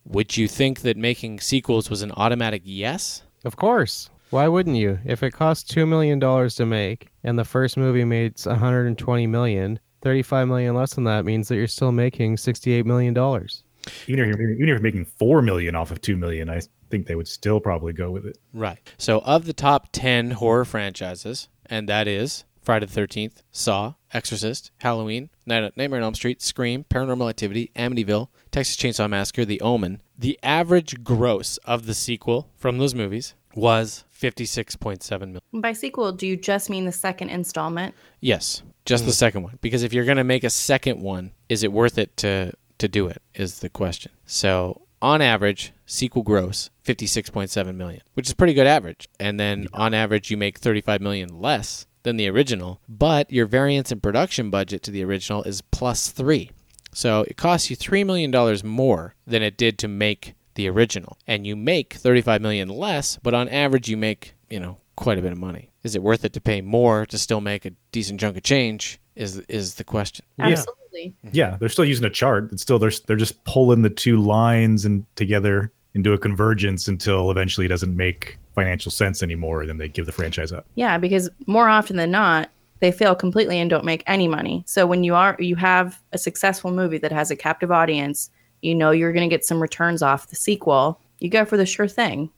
Would 0.06 0.38
you 0.38 0.48
think 0.48 0.82
that 0.82 0.98
making 0.98 1.40
sequels 1.40 1.90
was 1.90 2.02
an 2.02 2.12
automatic 2.14 2.64
yes? 2.66 3.24
Of 3.46 3.56
course. 3.56 4.10
Why 4.32 4.48
wouldn't 4.48 4.78
you? 4.78 5.00
If 5.06 5.24
it 5.24 5.32
costs 5.32 5.64
two 5.64 5.86
million 5.86 6.18
dollars 6.18 6.56
to 6.56 6.66
make 6.66 7.10
and 7.24 7.38
the 7.38 7.44
first 7.44 7.76
movie 7.76 8.06
made 8.06 8.40
120 8.44 9.28
million, 9.28 9.80
35 10.02 10.48
million 10.48 10.74
less 10.74 10.96
than 10.96 11.04
that 11.04 11.26
means 11.26 11.50
that 11.50 11.58
you're 11.58 11.68
still 11.68 11.92
making 11.92 12.38
68 12.38 12.86
million 12.86 13.14
dollars. 13.14 13.64
Even 14.08 14.22
if 14.22 14.38
you're 14.38 14.52
even 14.52 14.64
if 14.64 14.68
you're 14.68 14.80
making 14.80 15.06
four 15.06 15.42
million 15.42 15.76
off 15.76 15.92
of 15.92 16.00
two 16.00 16.16
million, 16.16 16.50
I 16.50 16.62
think 16.90 17.08
they 17.08 17.16
would 17.16 17.28
still 17.28 17.60
probably 17.60 17.92
go 17.92 18.10
with 18.10 18.26
it. 18.26 18.38
Right. 18.54 18.78
So, 18.98 19.20
of 19.20 19.46
the 19.46 19.54
top 19.54 19.90
10 19.92 20.32
horror 20.32 20.66
franchises, 20.66 21.50
and 21.66 21.90
that 21.90 22.08
is 22.08 22.46
Friday 22.62 22.86
the 22.86 23.02
13th, 23.02 23.42
Saw, 23.52 23.96
Exorcist, 24.14 24.72
Halloween, 24.78 25.30
Night- 25.46 25.76
Nightmare 25.76 26.00
on 26.00 26.04
Elm 26.06 26.16
Street, 26.16 26.42
Scream, 26.42 26.86
Paranormal 26.90 27.30
Activity, 27.30 27.72
Amityville, 27.76 28.30
Texas 28.52 28.78
Chainsaw 28.78 29.10
Massacre, 29.10 29.46
The 29.46 29.60
Omen, 29.62 30.02
the 30.18 30.40
average 30.44 31.04
gross 31.04 31.58
of 31.66 31.86
the 31.86 31.94
sequel 31.94 32.50
from 32.56 32.78
those 32.78 32.94
movies 32.94 33.34
was 33.56 34.06
56.7 34.22 35.20
million. 35.20 35.42
By 35.54 35.74
sequel, 35.74 36.12
do 36.12 36.28
you 36.28 36.38
just 36.38 36.70
mean 36.70 36.86
the 36.86 36.92
second 36.92 37.30
installment? 37.30 37.96
Yes, 38.20 38.62
just 38.86 39.06
the 39.06 39.12
mm. 39.12 39.16
second 39.16 39.44
one. 39.44 39.58
Because 39.62 39.84
if 39.84 39.94
you're 39.94 40.06
going 40.06 40.18
to 40.18 40.24
make 40.24 40.44
a 40.44 40.50
second 40.50 41.02
one, 41.02 41.32
is 41.50 41.64
it 41.64 41.72
worth 41.72 41.98
it 41.98 42.16
to 42.18 42.54
to 42.78 42.88
do 42.88 43.08
it? 43.08 43.22
Is 43.36 43.60
the 43.60 43.70
question. 43.70 44.12
So 44.26 44.82
on 45.02 45.22
average, 45.22 45.74
sequel 45.86 46.24
gross 46.24 46.70
56.7 46.86 47.76
million, 47.76 48.02
which 48.14 48.28
is 48.28 48.34
pretty 48.34 48.54
good 48.54 48.68
average. 48.68 49.08
And 49.20 49.40
then 49.40 49.68
on 49.74 49.94
average, 49.94 50.30
you 50.30 50.38
make 50.38 50.60
35 50.60 51.02
million 51.02 51.42
less 51.42 51.88
than 52.04 52.18
the 52.18 52.28
original, 52.30 52.82
but 52.88 53.32
your 53.32 53.46
variance 53.46 53.92
in 53.92 54.00
production 54.00 54.50
budget 54.50 54.84
to 54.84 54.92
the 54.92 55.04
original 55.04 55.44
is 55.44 55.62
plus 55.62 56.10
three. 56.10 56.52
So 56.94 57.22
it 57.28 57.38
costs 57.38 57.70
you 57.70 57.78
$3 57.78 58.06
million 58.06 58.32
more 58.66 59.16
than 59.26 59.42
it 59.42 59.58
did 59.58 59.78
to 59.80 59.88
make 59.88 60.34
the 60.62 60.70
original. 60.70 61.18
And 61.28 61.46
you 61.46 61.56
make 61.56 61.96
35 61.96 62.42
million 62.42 62.70
less, 62.70 63.18
but 63.24 63.34
on 63.34 63.50
average 63.50 63.90
you 63.90 63.98
make, 63.98 64.36
you 64.50 64.60
know, 64.60 64.78
quite 64.96 65.18
a 65.18 65.22
bit 65.22 65.32
of 65.32 65.38
money. 65.38 65.72
Is 65.84 65.96
it 65.96 66.04
worth 66.04 66.24
it 66.24 66.34
to 66.34 66.42
pay 66.42 66.62
more 66.62 67.06
to 67.08 67.18
still 67.18 67.42
make 67.42 67.66
a 67.66 67.72
decent 67.92 68.20
chunk 68.20 68.38
of 68.38 68.44
change? 68.44 69.00
Is 69.16 69.40
is 69.50 69.76
the 69.76 69.84
question. 69.84 70.26
Yeah. 70.38 70.50
Absolutely. 70.50 71.16
Mm-hmm. 71.26 71.30
Yeah, 71.34 71.58
they're 71.60 71.70
still 71.70 71.86
using 71.86 72.06
a 72.06 72.10
chart. 72.10 72.52
It's 72.52 72.62
still 72.62 72.80
they're 72.80 72.92
they're 73.08 73.18
just 73.18 73.44
pulling 73.44 73.82
the 73.82 73.90
two 73.90 74.22
lines 74.22 74.86
and 74.86 75.06
together 75.16 75.72
into 75.94 76.14
a 76.14 76.18
convergence 76.18 76.88
until 76.88 77.32
eventually 77.32 77.66
it 77.66 77.70
doesn't 77.70 77.96
make 77.96 78.38
financial 78.56 78.92
sense 78.92 79.22
anymore. 79.22 79.66
Then 79.66 79.78
they 79.78 79.90
give 79.90 80.06
the 80.06 80.12
franchise 80.12 80.52
up. 80.52 80.66
Yeah, 80.76 80.98
because 80.98 81.30
more 81.48 81.68
often 81.68 81.98
than 81.98 82.12
not, 82.12 82.50
they 82.80 82.92
fail 82.92 83.16
completely 83.16 83.60
and 83.60 83.70
don't 83.70 83.84
make 83.84 84.04
any 84.08 84.28
money. 84.28 84.64
So 84.66 84.86
when 84.86 85.04
you 85.04 85.16
are 85.16 85.36
you 85.40 85.56
have 85.56 86.00
a 86.12 86.18
successful 86.18 86.72
movie 86.72 87.00
that 87.00 87.12
has 87.12 87.32
a 87.32 87.36
captive 87.36 87.72
audience, 87.72 88.30
you 88.62 88.76
know 88.76 88.92
you're 88.92 89.14
going 89.14 89.28
to 89.28 89.34
get 89.34 89.46
some 89.46 89.62
returns 89.62 90.02
off 90.02 90.28
the 90.28 90.36
sequel. 90.36 91.00
You 91.20 91.30
go 91.30 91.46
for 91.46 91.58
the 91.58 91.66
sure 91.66 91.88
thing. 91.88 92.30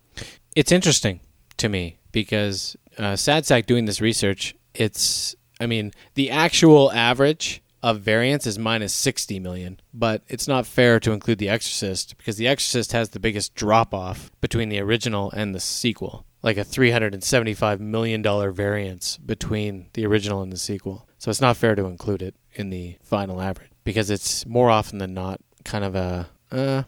It's 0.55 0.71
interesting 0.71 1.19
to 1.57 1.69
me 1.69 1.97
because 2.11 2.75
uh, 2.97 3.15
Sad 3.15 3.45
Sack 3.45 3.65
doing 3.65 3.85
this 3.85 4.01
research, 4.01 4.55
it's, 4.73 5.35
I 5.59 5.65
mean, 5.65 5.91
the 6.15 6.29
actual 6.31 6.91
average 6.91 7.61
of 7.81 7.99
variance 7.99 8.47
is 8.47 8.57
minus 8.57 8.93
60 8.93 9.39
million, 9.39 9.79
but 9.93 10.23
it's 10.27 10.47
not 10.47 10.65
fair 10.65 10.99
to 11.01 11.11
include 11.11 11.37
The 11.39 11.49
Exorcist 11.49 12.17
because 12.17 12.37
The 12.37 12.47
Exorcist 12.47 12.93
has 12.93 13.09
the 13.09 13.19
biggest 13.19 13.55
drop 13.55 13.93
off 13.93 14.31
between 14.39 14.69
the 14.69 14.79
original 14.79 15.31
and 15.31 15.53
the 15.53 15.59
sequel, 15.59 16.25
like 16.41 16.57
a 16.57 16.63
$375 16.63 17.79
million 17.79 18.23
variance 18.53 19.17
between 19.17 19.87
the 19.93 20.05
original 20.05 20.41
and 20.41 20.51
the 20.51 20.57
sequel. 20.57 21.07
So 21.17 21.29
it's 21.29 21.41
not 21.41 21.57
fair 21.57 21.75
to 21.75 21.85
include 21.85 22.21
it 22.21 22.35
in 22.53 22.69
the 22.69 22.97
final 23.01 23.41
average 23.41 23.71
because 23.83 24.09
it's 24.09 24.45
more 24.45 24.69
often 24.69 24.99
than 24.99 25.13
not 25.13 25.41
kind 25.63 25.83
of 25.83 25.95
a, 25.95 26.29
uh, 26.51 26.83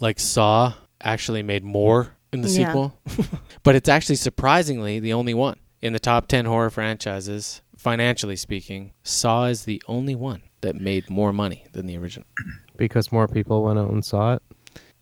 like 0.00 0.18
Saw 0.20 0.74
actually 1.00 1.42
made 1.42 1.64
more 1.64 2.14
in 2.32 2.42
the 2.42 2.48
Yeah. 2.48 2.66
sequel, 2.68 3.00
but 3.62 3.74
it's 3.74 3.88
actually 3.88 4.16
surprisingly 4.16 5.00
the 5.00 5.12
only 5.12 5.34
one 5.34 5.56
in 5.80 5.92
the 5.92 5.98
top 6.00 6.26
10 6.28 6.44
horror 6.44 6.70
franchises, 6.70 7.62
financially 7.76 8.36
speaking. 8.36 8.92
Saw 9.02 9.44
is 9.46 9.64
the 9.64 9.82
only 9.88 10.14
one 10.14 10.42
that 10.60 10.74
made 10.76 11.08
more 11.08 11.32
money 11.32 11.64
than 11.72 11.86
the 11.86 11.96
original. 11.96 12.26
Because 12.76 13.10
more 13.10 13.26
people 13.26 13.64
went 13.64 13.76
out 13.76 13.90
and 13.90 14.04
saw 14.04 14.34
it. 14.34 14.42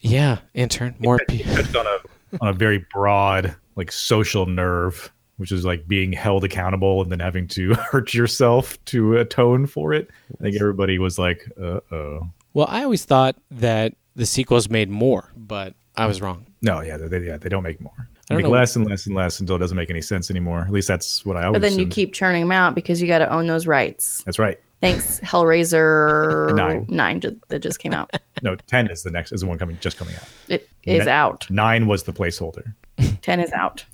Yeah, 0.01 0.39
intern, 0.55 0.95
more 0.99 1.19
people. 1.29 1.55
touched 1.55 1.77
on 1.77 1.87
a 1.87 1.99
on 2.41 2.49
a 2.49 2.53
very 2.55 2.87
broad 2.91 3.55
like 3.77 3.93
social 3.93 4.47
nerve, 4.47 5.13
which 5.37 5.53
is 5.53 5.67
like 5.67 5.87
being 5.87 6.11
held 6.11 6.43
accountable 6.43 7.03
and 7.03 7.13
then 7.13 7.21
having 7.21 7.47
to 7.49 7.75
hurt 7.93 8.15
yourself 8.15 8.83
to 8.87 9.19
atone 9.19 9.67
for 9.67 9.93
it. 9.93 10.09
I 10.41 10.45
think 10.45 10.57
everybody 10.59 10.99
was 10.99 11.19
like, 11.19 11.47
"Uh 11.63 11.81
oh." 11.93 12.23
Well, 12.57 12.69
I 12.71 12.85
always 12.85 13.05
thought 13.05 13.37
that 13.51 13.93
the 14.15 14.25
sequels 14.25 14.71
made 14.71 14.89
more, 14.89 15.31
but 15.37 15.75
I 15.95 16.07
was 16.07 16.23
wrong. 16.23 16.47
No, 16.63 16.81
yeah, 16.81 16.97
they, 16.97 17.19
yeah, 17.21 17.37
they 17.37 17.51
don't 17.51 17.63
make 17.63 17.83
more. 17.83 17.93
I 17.99 18.05
don't 18.31 18.39
make 18.39 18.45
know. 18.47 18.51
less 18.51 18.75
and 18.77 18.89
less 18.89 19.05
and 19.05 19.15
less 19.15 19.41
until 19.41 19.57
it 19.57 19.59
doesn't 19.59 19.77
make 19.77 19.91
any 19.91 20.01
sense 20.01 20.31
anymore. 20.31 20.63
At 20.63 20.71
least 20.71 20.89
that's 20.89 21.23
what 21.27 21.37
I 21.37 21.45
always. 21.45 21.57
But 21.57 21.61
then 21.61 21.73
you 21.73 21.81
assumed. 21.81 21.93
keep 21.93 22.15
churning 22.15 22.41
them 22.41 22.53
out 22.53 22.75
because 22.75 23.03
you 23.03 23.09
got 23.09 23.19
to 23.19 23.31
own 23.31 23.47
those 23.47 23.67
rights. 23.67 24.23
That's 24.25 24.39
right. 24.39 24.59
Thanks, 24.81 25.21
Hellraiser 25.21 26.55
Nine. 26.57 26.87
nine 26.89 27.21
that 27.49 27.59
just 27.59 27.79
came 27.79 27.93
out. 27.93 28.11
No, 28.43 28.55
ten 28.55 28.91
is 28.91 29.03
the 29.03 29.11
next 29.11 29.33
is 29.33 29.41
the 29.43 29.47
one 29.47 29.59
coming 29.59 29.77
just 29.81 29.99
coming 29.99 30.15
out. 30.15 30.29
It 30.49 30.69
is 30.85 31.05
Ne- 31.05 31.11
out. 31.11 31.51
Nine 31.51 31.87
was 31.87 32.05
the 32.05 32.13
placeholder. 32.13 32.75
Ten 33.21 33.41
is 33.41 33.51
out. 33.53 33.85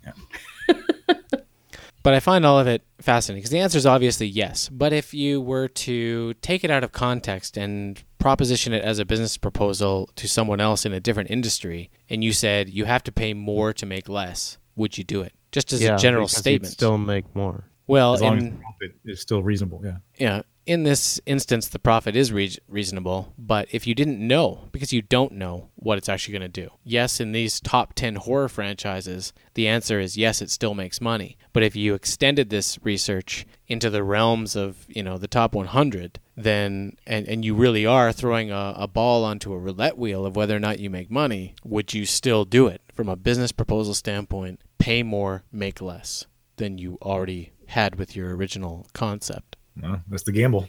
But 2.02 2.14
I 2.14 2.21
find 2.21 2.44
all 2.44 2.59
of 2.59 2.66
it 2.66 2.82
fascinating 3.00 3.40
because 3.40 3.50
the 3.50 3.61
answer 3.61 3.78
is 3.78 3.87
obviously 3.87 4.26
yes. 4.26 4.68
But 4.68 4.92
if 4.92 5.14
you 5.14 5.40
were 5.40 5.68
to 5.68 6.35
take 6.35 6.64
it 6.64 6.71
out 6.71 6.82
of 6.82 6.92
context 6.92 7.56
and 7.56 8.02
proposition 8.18 8.73
it 8.73 8.82
as 8.85 8.99
a 8.99 9.04
business 9.04 9.37
proposal 9.37 10.11
to 10.16 10.28
someone 10.28 10.61
else 10.61 10.85
in 10.85 10.92
a 10.92 11.00
different 11.00 11.30
industry, 11.30 11.90
and 12.11 12.25
you 12.25 12.32
said 12.32 12.68
you 12.68 12.85
have 12.87 13.04
to 13.04 13.12
pay 13.12 13.35
more 13.35 13.73
to 13.75 13.87
make 13.87 14.09
less, 14.09 14.59
would 14.76 14.99
you 14.99 15.04
do 15.04 15.23
it? 15.23 15.32
Just 15.52 15.73
as 15.73 15.82
yeah, 15.82 15.94
a 15.94 15.99
general 15.99 16.28
statement. 16.28 16.73
Still 16.73 16.99
make 16.99 17.35
more. 17.37 17.64
well, 17.87 18.14
As 18.14 18.23
long 18.23 18.38
as 18.38 18.44
profit 18.44 18.97
is 19.04 19.21
still 19.21 19.42
reasonable. 19.42 19.82
Yeah. 19.85 19.97
yeah, 20.16 20.42
in 20.64 20.85
this 20.85 21.21
instance, 21.26 21.69
the 21.69 21.78
profit 21.78 22.14
is 22.14 22.33
rea- 22.33 22.57
reasonable. 22.69 23.33
But 23.37 23.69
if 23.73 23.87
you 23.87 23.95
didn't 23.95 24.25
know, 24.25 24.69
because 24.71 24.92
you 24.92 25.02
don't 25.02 25.33
know 25.33 25.71
what 25.75 25.99
it's 25.99 26.09
actually 26.09 26.33
going 26.38 26.52
to 26.52 26.61
do, 26.62 26.71
yes, 26.85 27.21
in 27.21 27.33
these 27.33 27.61
top 27.61 27.95
10 27.95 28.16
horror 28.16 28.49
franchises, 28.49 29.33
the 29.54 29.66
answer 29.66 29.99
is 29.99 30.16
yes, 30.16 30.40
it 30.40 30.50
still 30.50 30.75
makes 30.75 31.00
money. 31.00 31.37
But 31.52 31.62
if 31.62 31.75
you 31.75 31.95
extended 31.95 32.50
this 32.50 32.78
research 32.83 33.47
into 33.66 33.90
the 33.90 34.04
realms 34.04 34.54
of, 34.57 34.87
you 34.88 35.02
know, 35.02 35.19
the 35.19 35.28
top 35.28 35.54
100, 35.54 36.21
then, 36.37 36.97
and, 37.07 37.26
and 37.28 37.45
you 37.45 37.54
really 37.54 37.85
are 37.85 38.12
throwing 38.12 38.50
a, 38.50 38.75
a 38.76 38.88
ball 38.88 39.25
onto 39.25 39.52
a 39.52 39.59
roulette 39.59 39.99
wheel 39.99 40.25
of 40.25 40.37
whether 40.37 40.57
or 40.57 40.61
not 40.61 40.78
you 40.78 40.90
make 40.90 41.11
money, 41.11 41.54
would 41.64 41.92
you 41.92 42.07
still 42.07 42.45
do 42.45 42.69
it 42.69 42.83
from 42.95 43.09
a 43.09 43.16
business 43.16 43.52
proposal 43.52 43.95
standpoint? 43.95 44.61
Pay 44.78 45.02
more, 45.02 45.42
make 45.52 45.81
less 45.81 46.26
than 46.57 46.78
you 46.78 46.99
already 47.02 47.52
had 47.66 47.97
with 47.97 48.14
your 48.14 48.35
original 48.37 48.87
concept. 48.92 49.57
Well, 49.81 50.00
that's 50.09 50.25
the 50.25 50.33
gamble. 50.33 50.69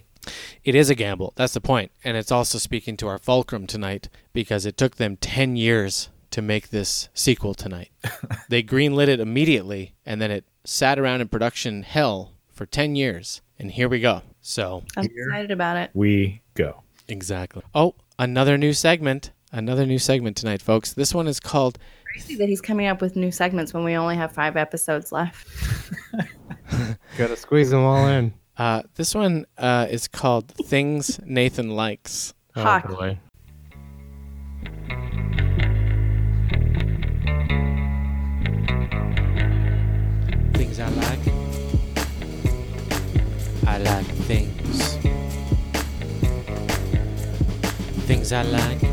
It 0.63 0.75
is 0.75 0.89
a 0.89 0.95
gamble. 0.95 1.33
That's 1.35 1.53
the 1.53 1.61
point. 1.61 1.91
And 2.03 2.15
it's 2.15 2.31
also 2.31 2.57
speaking 2.57 2.95
to 2.97 3.07
our 3.07 3.17
fulcrum 3.17 3.67
tonight 3.67 4.09
because 4.31 4.65
it 4.65 4.77
took 4.77 4.95
them 4.95 5.17
10 5.17 5.55
years 5.55 6.09
to 6.31 6.41
make 6.41 6.69
this 6.69 7.09
sequel 7.13 7.53
tonight. 7.53 7.91
they 8.49 8.63
greenlit 8.63 9.07
it 9.07 9.19
immediately 9.19 9.93
and 10.05 10.21
then 10.21 10.31
it 10.31 10.45
sat 10.63 10.97
around 10.97 11.21
in 11.21 11.27
production 11.27 11.83
hell 11.83 12.31
for 12.51 12.65
10 12.65 12.95
years. 12.95 13.41
And 13.59 13.71
here 13.71 13.89
we 13.89 13.99
go. 13.99 14.21
So, 14.41 14.83
I'm 14.97 15.05
excited 15.05 15.51
about 15.51 15.77
it. 15.77 15.91
We 15.93 16.41
go. 16.53 16.83
exactly. 17.07 17.63
Oh, 17.73 17.95
another 18.17 18.57
new 18.57 18.73
segment. 18.73 19.31
Another 19.51 19.85
new 19.85 19.99
segment 19.99 20.35
tonight, 20.35 20.61
folks. 20.61 20.93
This 20.93 21.13
one 21.13 21.27
is 21.27 21.39
called 21.39 21.77
Crazy 22.05 22.35
that 22.35 22.49
he's 22.49 22.61
coming 22.61 22.87
up 22.87 23.01
with 23.01 23.15
new 23.15 23.31
segments 23.31 23.73
when 23.73 23.83
we 23.83 23.95
only 23.95 24.15
have 24.15 24.31
five 24.31 24.57
episodes 24.57 25.11
left. 25.11 25.47
Gotta 27.17 27.35
squeeze 27.35 27.69
them 27.69 27.81
all 27.83 28.07
in. 28.07 28.33
Uh 28.57 28.83
this 28.95 29.15
one 29.15 29.45
uh 29.57 29.87
is 29.89 30.07
called 30.07 30.53
Things 30.65 31.19
Nathan 31.25 31.69
Likes. 31.69 32.33
Hawk. 32.55 32.85
Oh 32.89 32.95
boy. 32.95 33.17
Things 40.53 40.79
I 40.79 40.89
like. 40.89 41.19
I 43.65 43.77
like 43.79 44.05
things. 44.27 44.97
Things 48.05 48.31
I 48.31 48.43
like. 48.43 48.92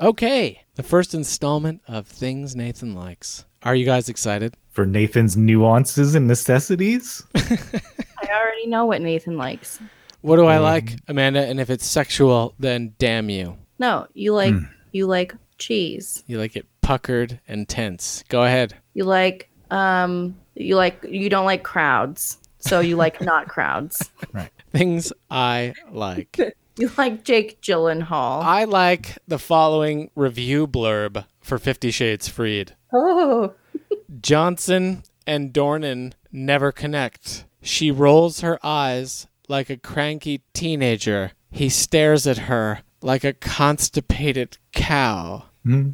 Okay, 0.00 0.62
the 0.76 0.84
first 0.84 1.12
installment 1.12 1.82
of 1.88 2.06
Things 2.06 2.54
Nathan 2.54 2.94
Likes. 2.94 3.44
Are 3.64 3.74
you 3.74 3.84
guys 3.84 4.08
excited? 4.08 4.56
For 4.70 4.86
Nathan's 4.86 5.36
nuances 5.36 6.14
and 6.14 6.28
necessities. 6.28 7.24
I 7.34 8.28
already 8.30 8.68
know 8.68 8.86
what 8.86 9.02
Nathan 9.02 9.36
likes. 9.36 9.80
What 10.20 10.36
do 10.36 10.46
I 10.46 10.58
like, 10.58 10.94
Amanda? 11.08 11.44
And 11.44 11.58
if 11.58 11.68
it's 11.68 11.84
sexual, 11.84 12.54
then 12.60 12.94
damn 12.98 13.28
you. 13.28 13.56
No, 13.80 14.06
you 14.14 14.34
like 14.34 14.54
you 14.92 15.08
like 15.08 15.34
cheese. 15.58 16.22
You 16.28 16.38
like 16.38 16.54
it 16.54 16.66
puckered 16.80 17.40
and 17.48 17.68
tense. 17.68 18.22
Go 18.28 18.44
ahead. 18.44 18.76
You 18.94 19.02
like 19.02 19.50
um 19.72 20.36
you 20.54 20.76
like 20.76 21.04
you 21.08 21.28
don't 21.28 21.44
like 21.44 21.64
crowds. 21.64 22.38
So 22.58 22.78
you 22.78 22.94
like 22.94 23.20
not 23.20 23.48
crowds. 23.48 24.10
Right. 24.32 24.50
Things 24.72 25.12
I 25.28 25.74
like. 25.90 26.38
You 26.78 26.90
like 26.96 27.24
Jake 27.24 27.60
Gyllenhaal. 27.60 28.42
I 28.42 28.64
like 28.64 29.18
the 29.26 29.38
following 29.38 30.10
review 30.14 30.66
blurb 30.68 31.24
for 31.40 31.58
Fifty 31.58 31.90
Shades 31.90 32.28
Freed. 32.28 32.74
oh. 32.92 33.52
Johnson 34.20 35.02
and 35.26 35.52
Dornan 35.52 36.12
never 36.32 36.72
connect. 36.72 37.44
She 37.62 37.90
rolls 37.90 38.40
her 38.40 38.58
eyes 38.64 39.26
like 39.48 39.70
a 39.70 39.76
cranky 39.76 40.42
teenager. 40.54 41.32
He 41.50 41.68
stares 41.68 42.26
at 42.26 42.38
her 42.38 42.80
like 43.02 43.24
a 43.24 43.32
constipated 43.34 44.58
cow. 44.72 45.44
Hmm? 45.64 45.90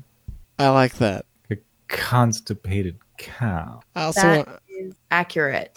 I 0.58 0.68
like 0.70 0.94
that. 0.98 1.24
A 1.50 1.56
constipated 1.88 2.98
cow. 3.18 3.80
I 3.94 4.02
also 4.04 4.20
That 4.22 4.46
want- 4.46 4.60
is 4.68 4.94
accurate. 5.10 5.72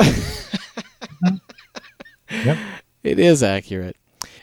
Yep. 2.30 2.58
it 3.04 3.20
is 3.20 3.42
accurate, 3.44 3.96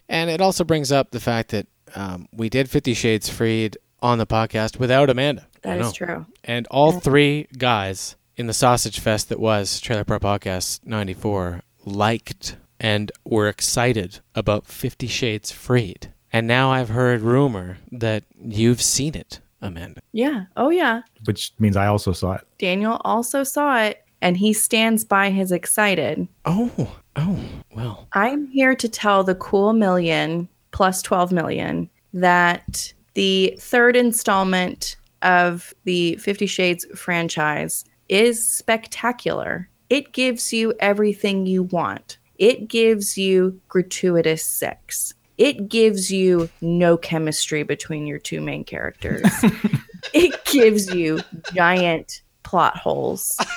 and 0.08 0.30
it 0.30 0.40
also 0.40 0.64
brings 0.64 0.92
up 0.92 1.10
the 1.10 1.20
fact 1.20 1.50
that 1.50 1.66
um, 1.94 2.28
we 2.32 2.48
did 2.48 2.70
Fifty 2.70 2.94
Shades 2.94 3.28
Freed 3.28 3.76
on 4.02 4.18
the 4.18 4.26
podcast 4.26 4.78
without 4.78 5.10
Amanda. 5.10 5.46
That 5.62 5.80
is 5.80 5.92
true. 5.92 6.26
And 6.44 6.66
all 6.70 6.92
three 7.00 7.46
guys 7.56 8.16
in 8.36 8.46
the 8.46 8.52
sausage 8.52 9.00
fest 9.00 9.30
that 9.30 9.40
was 9.40 9.80
Trailer 9.80 10.04
Park 10.04 10.22
Podcast 10.22 10.80
94 10.84 11.62
liked 11.86 12.56
and 12.78 13.10
were 13.24 13.48
excited 13.48 14.20
about 14.34 14.66
Fifty 14.66 15.06
Shades 15.06 15.50
Freed. 15.52 16.12
And 16.32 16.46
now 16.46 16.70
I've 16.72 16.88
heard 16.88 17.20
rumor 17.20 17.78
that 17.92 18.24
you've 18.38 18.82
seen 18.82 19.14
it, 19.14 19.40
Amanda. 19.62 20.00
Yeah. 20.12 20.46
Oh 20.56 20.68
yeah. 20.70 21.02
Which 21.24 21.52
means 21.58 21.76
I 21.76 21.86
also 21.86 22.12
saw 22.12 22.34
it. 22.34 22.46
Daniel 22.58 23.00
also 23.04 23.44
saw 23.44 23.78
it 23.78 24.04
and 24.20 24.36
he 24.36 24.52
stands 24.52 25.04
by 25.04 25.30
his 25.30 25.52
excited. 25.52 26.26
Oh, 26.44 26.96
oh, 27.16 27.38
well. 27.74 28.06
I'm 28.12 28.46
here 28.48 28.74
to 28.74 28.88
tell 28.88 29.24
the 29.24 29.34
cool 29.34 29.72
million 29.72 30.48
plus 30.72 31.02
12 31.02 31.32
million 31.32 31.88
that 32.12 32.92
the 33.14 33.56
third 33.60 33.96
installment 33.96 34.96
of 35.22 35.72
the 35.84 36.16
50 36.16 36.46
Shades 36.46 36.86
franchise 36.94 37.84
is 38.08 38.46
spectacular. 38.46 39.68
It 39.90 40.12
gives 40.12 40.52
you 40.52 40.74
everything 40.80 41.46
you 41.46 41.62
want. 41.64 42.18
It 42.36 42.68
gives 42.68 43.16
you 43.16 43.60
gratuitous 43.68 44.44
sex. 44.44 45.14
It 45.38 45.68
gives 45.68 46.10
you 46.10 46.48
no 46.60 46.96
chemistry 46.96 47.62
between 47.62 48.06
your 48.06 48.18
two 48.18 48.40
main 48.40 48.64
characters. 48.64 49.24
it 50.12 50.44
gives 50.44 50.92
you 50.94 51.20
giant 51.52 52.22
plot 52.42 52.76
holes. 52.76 53.38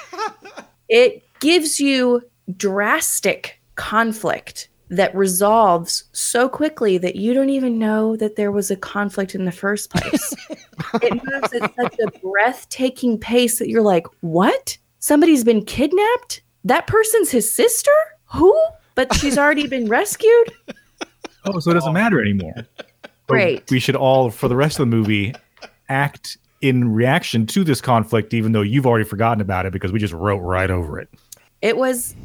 It 0.89 1.23
gives 1.39 1.79
you 1.79 2.21
drastic 2.55 3.59
conflict 3.75 4.69
that 4.89 5.13
resolves 5.15 6.05
so 6.13 6.47
quickly 6.47 6.97
that 6.97 7.15
you 7.15 7.33
don't 7.33 7.49
even 7.49 7.77
know 7.77 8.15
that 8.15 8.35
there 8.35 8.51
was 8.51 8.71
a 8.71 8.75
conflict 8.75 9.35
in 9.35 9.45
the 9.45 9.51
first 9.51 9.89
place. 9.89 10.33
it 11.01 11.13
moves 11.13 11.53
at 11.53 11.75
such 11.75 11.99
a 11.99 12.19
breathtaking 12.19 13.17
pace 13.17 13.59
that 13.59 13.69
you're 13.69 13.81
like, 13.81 14.07
what? 14.21 14.77
Somebody's 14.99 15.43
been 15.43 15.65
kidnapped? 15.65 16.41
That 16.63 16.87
person's 16.87 17.31
his 17.31 17.51
sister? 17.51 17.91
Who? 18.33 18.57
But 18.95 19.13
she's 19.15 19.37
already 19.37 19.67
been 19.67 19.87
rescued? 19.87 20.53
Oh, 21.45 21.59
so 21.59 21.71
it 21.71 21.75
doesn't 21.75 21.93
matter 21.93 22.21
anymore. 22.21 22.53
So 23.03 23.09
Great. 23.27 23.69
we 23.69 23.79
should 23.79 23.95
all, 23.95 24.29
for 24.29 24.47
the 24.47 24.55
rest 24.55 24.79
of 24.79 24.89
the 24.89 24.95
movie, 24.95 25.33
act 25.89 26.37
in 26.61 26.93
reaction 26.93 27.45
to 27.47 27.63
this 27.63 27.81
conflict, 27.81 28.33
even 28.33 28.53
though 28.53 28.61
you've 28.61 28.87
already 28.87 29.05
forgotten 29.05 29.41
about 29.41 29.65
it 29.65 29.73
because 29.73 29.91
we 29.91 29.99
just 29.99 30.13
wrote 30.13 30.39
right 30.39 30.71
over 30.71 30.99
it. 30.99 31.09
It 31.61 31.77
was 31.77 32.15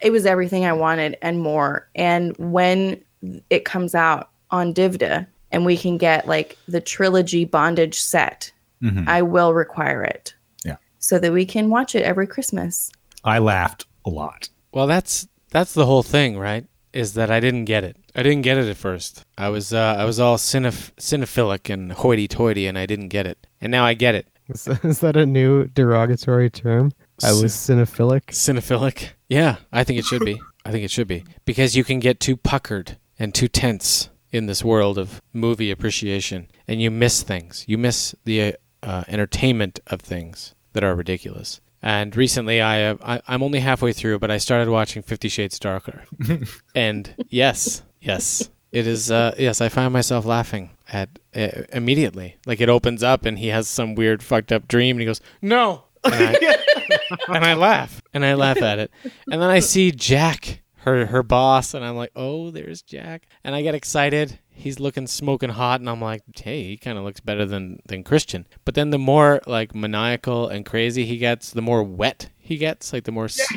it 0.00 0.10
was 0.10 0.26
everything 0.26 0.64
I 0.64 0.72
wanted 0.72 1.16
and 1.22 1.40
more. 1.40 1.88
And 1.94 2.36
when 2.38 3.02
it 3.50 3.64
comes 3.64 3.94
out 3.94 4.30
on 4.50 4.74
Divda 4.74 5.26
and 5.52 5.64
we 5.64 5.76
can 5.76 5.96
get 5.96 6.26
like 6.26 6.56
the 6.66 6.80
trilogy 6.80 7.44
bondage 7.44 7.98
set, 8.00 8.50
Mhm. 8.82 9.06
I 9.06 9.22
will 9.22 9.54
require 9.54 10.02
it. 10.02 10.34
Yeah. 10.64 10.76
So 10.98 11.18
that 11.20 11.32
we 11.32 11.46
can 11.46 11.70
watch 11.70 11.94
it 11.94 12.02
every 12.02 12.26
Christmas. 12.26 12.90
I 13.22 13.38
laughed 13.38 13.86
a 14.04 14.10
lot. 14.10 14.48
Well, 14.72 14.86
that's 14.88 15.28
that's 15.50 15.72
the 15.74 15.86
whole 15.86 16.02
thing, 16.02 16.36
right? 16.38 16.66
Is 16.92 17.14
that 17.14 17.30
I 17.30 17.38
didn't 17.40 17.66
get 17.66 17.84
it. 17.84 17.96
I 18.16 18.22
didn't 18.22 18.42
get 18.42 18.58
it 18.58 18.68
at 18.68 18.76
first. 18.76 19.24
I 19.38 19.48
was 19.50 19.72
uh, 19.72 19.96
I 19.98 20.04
was 20.04 20.18
all 20.18 20.36
cineph- 20.36 20.92
cinephilic 20.96 21.72
and 21.72 21.92
hoity-toity, 21.92 22.66
and 22.66 22.76
I 22.76 22.84
didn't 22.86 23.08
get 23.08 23.26
it. 23.26 23.46
And 23.60 23.70
now 23.70 23.84
I 23.84 23.94
get 23.94 24.14
it. 24.14 24.26
Is, 24.48 24.66
is 24.82 24.98
that 24.98 25.16
a 25.16 25.24
new 25.24 25.68
derogatory 25.68 26.50
term? 26.50 26.90
I 27.22 27.32
was 27.32 27.52
cinephilic. 27.52 28.26
Cinephilic? 28.26 29.10
Yeah, 29.28 29.56
I 29.72 29.84
think 29.84 29.98
it 29.98 30.04
should 30.04 30.24
be. 30.24 30.40
I 30.64 30.70
think 30.70 30.84
it 30.84 30.90
should 30.90 31.08
be 31.08 31.24
because 31.44 31.76
you 31.76 31.84
can 31.84 31.98
get 31.98 32.20
too 32.20 32.36
puckered 32.36 32.96
and 33.18 33.34
too 33.34 33.48
tense 33.48 34.10
in 34.30 34.46
this 34.46 34.64
world 34.64 34.98
of 34.98 35.20
movie 35.32 35.70
appreciation, 35.70 36.48
and 36.66 36.80
you 36.80 36.90
miss 36.90 37.22
things. 37.22 37.64
You 37.68 37.78
miss 37.78 38.14
the 38.24 38.56
uh, 38.82 39.04
entertainment 39.08 39.80
of 39.88 40.00
things 40.00 40.54
that 40.72 40.82
are 40.84 40.94
ridiculous. 40.94 41.60
And 41.82 42.16
recently, 42.16 42.60
I, 42.60 42.84
uh, 42.84 42.96
I 43.02 43.20
I'm 43.26 43.42
only 43.42 43.60
halfway 43.60 43.92
through, 43.92 44.20
but 44.20 44.30
I 44.30 44.38
started 44.38 44.68
watching 44.68 45.02
Fifty 45.02 45.28
Shades 45.28 45.58
Darker, 45.58 46.04
and 46.74 47.12
yes, 47.28 47.82
yes, 48.00 48.50
it 48.70 48.86
is. 48.86 49.10
Uh, 49.10 49.34
yes, 49.36 49.60
I 49.60 49.68
find 49.68 49.92
myself 49.92 50.24
laughing 50.24 50.70
at 50.92 51.08
uh, 51.34 51.48
immediately. 51.72 52.36
Like 52.46 52.60
it 52.60 52.68
opens 52.68 53.02
up, 53.02 53.24
and 53.26 53.38
he 53.38 53.48
has 53.48 53.68
some 53.68 53.96
weird 53.96 54.22
fucked 54.22 54.52
up 54.52 54.68
dream, 54.68 54.96
and 54.96 55.00
he 55.00 55.06
goes, 55.06 55.20
"No," 55.42 55.84
I, 56.04 56.56
and 57.28 57.44
I 57.44 57.54
laugh, 57.54 58.02
and 58.14 58.24
I 58.24 58.34
laugh 58.34 58.60
at 58.62 58.78
it, 58.78 58.90
and 59.30 59.40
then 59.40 59.50
I 59.50 59.60
see 59.60 59.90
Jack, 59.92 60.62
her 60.78 61.06
her 61.06 61.22
boss, 61.22 61.74
and 61.74 61.84
I'm 61.84 61.96
like, 61.96 62.10
"Oh, 62.16 62.50
there's 62.50 62.82
Jack," 62.82 63.26
and 63.44 63.54
I 63.54 63.62
get 63.62 63.74
excited. 63.74 64.38
He's 64.54 64.78
looking 64.78 65.06
smoking 65.06 65.48
hot, 65.50 65.80
and 65.80 65.88
I'm 65.88 66.00
like, 66.00 66.22
"Hey, 66.36 66.62
he 66.64 66.76
kind 66.76 66.98
of 66.98 67.04
looks 67.04 67.20
better 67.20 67.46
than 67.46 67.80
than 67.86 68.04
Christian." 68.04 68.46
But 68.64 68.74
then 68.74 68.90
the 68.90 68.98
more 68.98 69.40
like 69.46 69.74
maniacal 69.74 70.48
and 70.48 70.64
crazy 70.66 71.04
he 71.06 71.16
gets, 71.18 71.50
the 71.50 71.62
more 71.62 71.82
wet 71.82 72.30
he 72.38 72.56
gets. 72.58 72.92
Like 72.92 73.04
the 73.04 73.12
more, 73.12 73.24
s- 73.26 73.40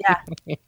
Yeah. 0.00 0.16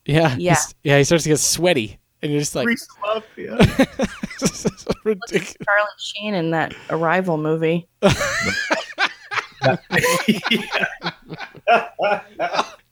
yeah, 0.07 0.37
Yeah. 0.38 0.57
yeah, 0.83 0.98
he 0.98 1.05
starts 1.05 1.24
to 1.24 1.31
get 1.31 1.40
sweaty, 1.40 1.98
and 2.22 2.31
you're 2.31 2.40
just 2.40 2.55
like, 2.55 2.68
ridiculous. 5.05 5.57
Charlie 5.64 5.88
Sheen 5.98 6.35
in 6.35 6.50
that 6.53 6.74
Arrival 6.90 7.37
movie. 7.37 7.88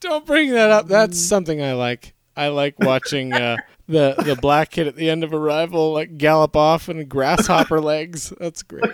Don't 0.00 0.26
bring 0.26 0.50
that 0.50 0.70
up. 0.70 0.88
That's 0.88 1.18
something 1.18 1.62
I 1.62 1.74
like. 1.74 2.14
I 2.36 2.48
like 2.48 2.78
watching 2.78 3.32
uh, 3.32 3.58
the 3.86 4.14
the 4.24 4.36
black 4.36 4.70
kid 4.70 4.86
at 4.86 4.96
the 4.96 5.10
end 5.10 5.22
of 5.24 5.34
Arrival 5.34 5.92
like 5.92 6.16
gallop 6.16 6.56
off 6.56 6.88
in 6.88 7.06
grasshopper 7.06 7.80
legs. 7.92 8.32
That's 8.40 8.62
great. 8.62 8.90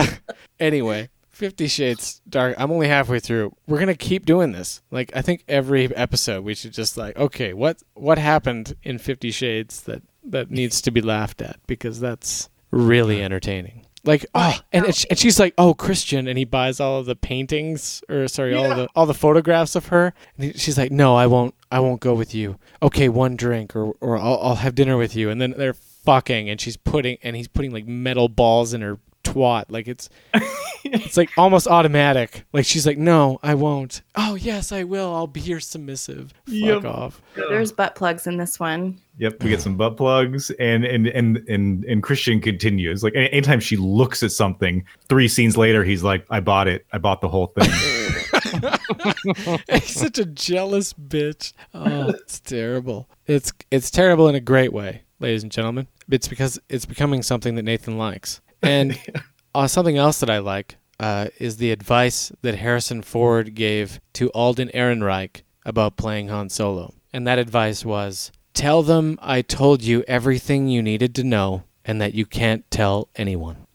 anyway, 0.60 1.08
Fifty 1.28 1.66
Shades 1.66 2.22
Dark. 2.28 2.54
I'm 2.58 2.70
only 2.70 2.88
halfway 2.88 3.18
through. 3.18 3.54
We're 3.66 3.80
gonna 3.80 3.94
keep 3.96 4.26
doing 4.26 4.52
this. 4.52 4.80
Like 4.90 5.10
I 5.14 5.22
think 5.22 5.44
every 5.48 5.94
episode 5.94 6.44
we 6.44 6.54
should 6.54 6.72
just 6.72 6.96
like, 6.96 7.16
okay, 7.16 7.52
what 7.52 7.82
what 7.94 8.18
happened 8.18 8.76
in 8.82 8.98
Fifty 8.98 9.30
Shades 9.30 9.82
that 9.82 10.02
that 10.24 10.50
needs 10.50 10.80
to 10.82 10.90
be 10.90 11.00
laughed 11.00 11.42
at 11.42 11.58
because 11.66 11.98
that's 11.98 12.48
really 12.70 13.22
entertaining. 13.22 13.86
Like 14.02 14.24
oh, 14.34 14.58
and 14.72 14.86
it's, 14.86 15.04
and 15.04 15.18
she's 15.18 15.38
like, 15.38 15.52
oh, 15.58 15.74
Christian, 15.74 16.26
and 16.26 16.38
he 16.38 16.46
buys 16.46 16.80
all 16.80 17.00
of 17.00 17.06
the 17.06 17.14
paintings 17.14 18.02
or 18.08 18.28
sorry, 18.28 18.54
all 18.54 18.70
of 18.70 18.76
the 18.76 18.88
all 18.94 19.04
the 19.04 19.12
photographs 19.12 19.76
of 19.76 19.86
her. 19.88 20.14
And 20.36 20.46
he, 20.46 20.52
she's 20.58 20.78
like, 20.78 20.90
no, 20.90 21.16
I 21.16 21.26
won't, 21.26 21.54
I 21.70 21.80
won't 21.80 22.00
go 22.00 22.14
with 22.14 22.34
you. 22.34 22.58
Okay, 22.82 23.10
one 23.10 23.36
drink, 23.36 23.76
or 23.76 23.92
or 24.00 24.16
I'll, 24.16 24.40
I'll 24.40 24.54
have 24.56 24.74
dinner 24.74 24.96
with 24.96 25.14
you. 25.14 25.28
And 25.28 25.40
then 25.40 25.54
they're 25.56 25.74
fucking, 25.74 26.48
and 26.48 26.58
she's 26.58 26.78
putting, 26.78 27.18
and 27.22 27.36
he's 27.36 27.48
putting 27.48 27.72
like 27.72 27.86
metal 27.86 28.28
balls 28.30 28.72
in 28.72 28.80
her 28.80 28.98
twat. 29.32 29.64
Like 29.68 29.88
it's, 29.88 30.08
it's 30.84 31.16
like 31.16 31.30
almost 31.36 31.66
automatic. 31.66 32.44
Like 32.52 32.64
she's 32.64 32.86
like, 32.86 32.98
no, 32.98 33.38
I 33.42 33.54
won't. 33.54 34.02
Oh 34.14 34.34
yes, 34.34 34.72
I 34.72 34.84
will. 34.84 35.14
I'll 35.14 35.26
be 35.26 35.40
your 35.40 35.60
submissive. 35.60 36.32
Fuck 36.46 36.54
Yep. 36.54 36.84
off. 36.84 37.22
There's 37.34 37.72
butt 37.72 37.94
plugs 37.94 38.26
in 38.26 38.36
this 38.36 38.58
one. 38.60 38.98
Yep, 39.18 39.42
we 39.42 39.50
get 39.50 39.60
some 39.60 39.76
butt 39.76 39.96
plugs, 39.98 40.50
and 40.52 40.84
and 40.84 41.06
and 41.06 41.36
and 41.48 41.84
and 41.84 42.02
Christian 42.02 42.40
continues. 42.40 43.02
Like 43.04 43.14
anytime 43.14 43.60
she 43.60 43.76
looks 43.76 44.22
at 44.22 44.32
something, 44.32 44.84
three 45.10 45.28
scenes 45.28 45.56
later, 45.58 45.84
he's 45.84 46.02
like, 46.02 46.24
"I 46.30 46.40
bought 46.40 46.68
it. 46.68 46.86
I 46.92 46.98
bought 46.98 47.20
the 47.20 47.28
whole 47.28 47.48
thing." 47.48 47.70
He's 49.72 49.94
such 49.94 50.18
a 50.18 50.24
jealous 50.24 50.92
bitch. 50.92 51.52
Oh, 51.74 52.08
it's 52.10 52.40
terrible. 52.40 53.08
It's 53.26 53.52
it's 53.70 53.90
terrible 53.90 54.28
in 54.28 54.34
a 54.34 54.40
great 54.40 54.72
way, 54.72 55.02
ladies 55.20 55.42
and 55.42 55.52
gentlemen. 55.52 55.86
It's 56.10 56.26
because 56.28 56.58
it's 56.68 56.86
becoming 56.86 57.22
something 57.22 57.54
that 57.56 57.62
Nathan 57.62 57.98
likes. 57.98 58.40
And 58.62 58.98
uh, 59.54 59.66
something 59.66 59.96
else 59.96 60.20
that 60.20 60.30
I 60.30 60.38
like 60.38 60.76
uh, 60.98 61.28
is 61.38 61.56
the 61.56 61.72
advice 61.72 62.32
that 62.42 62.56
Harrison 62.56 63.02
Ford 63.02 63.54
gave 63.54 64.00
to 64.14 64.30
Alden 64.30 64.70
Ehrenreich 64.74 65.42
about 65.64 65.96
playing 65.96 66.28
Han 66.28 66.48
Solo. 66.48 66.94
And 67.12 67.26
that 67.26 67.38
advice 67.38 67.84
was, 67.84 68.30
"Tell 68.54 68.82
them 68.82 69.18
I 69.20 69.42
told 69.42 69.82
you 69.82 70.04
everything 70.06 70.68
you 70.68 70.82
needed 70.82 71.14
to 71.16 71.24
know, 71.24 71.64
and 71.84 72.00
that 72.00 72.14
you 72.14 72.26
can't 72.26 72.70
tell 72.70 73.08
anyone. 73.16 73.66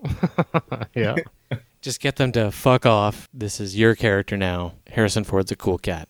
yeah. 0.96 1.16
Just 1.82 2.00
get 2.00 2.16
them 2.16 2.32
to 2.32 2.52
fuck 2.52 2.86
off. 2.86 3.28
This 3.34 3.60
is 3.60 3.78
your 3.78 3.94
character 3.94 4.38
now. 4.38 4.74
Harrison 4.88 5.24
Ford's 5.24 5.52
a 5.52 5.56
cool 5.56 5.78
cat. 5.78 6.08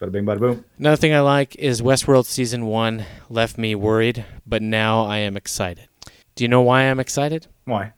Bada 0.00 0.12
bing, 0.12 0.24
bada 0.26 0.38
boom. 0.38 0.64
Another 0.78 0.96
thing 0.96 1.14
I 1.14 1.20
like 1.20 1.56
is 1.56 1.80
Westworld 1.80 2.26
season 2.26 2.66
one 2.66 3.06
left 3.30 3.56
me 3.56 3.74
worried, 3.74 4.24
but 4.46 4.60
now 4.62 5.04
I 5.04 5.18
am 5.18 5.36
excited. 5.36 5.88
Do 6.34 6.44
you 6.44 6.48
know 6.48 6.60
why 6.60 6.82
I'm 6.82 7.00
excited? 7.00 7.46
Why? 7.64 7.92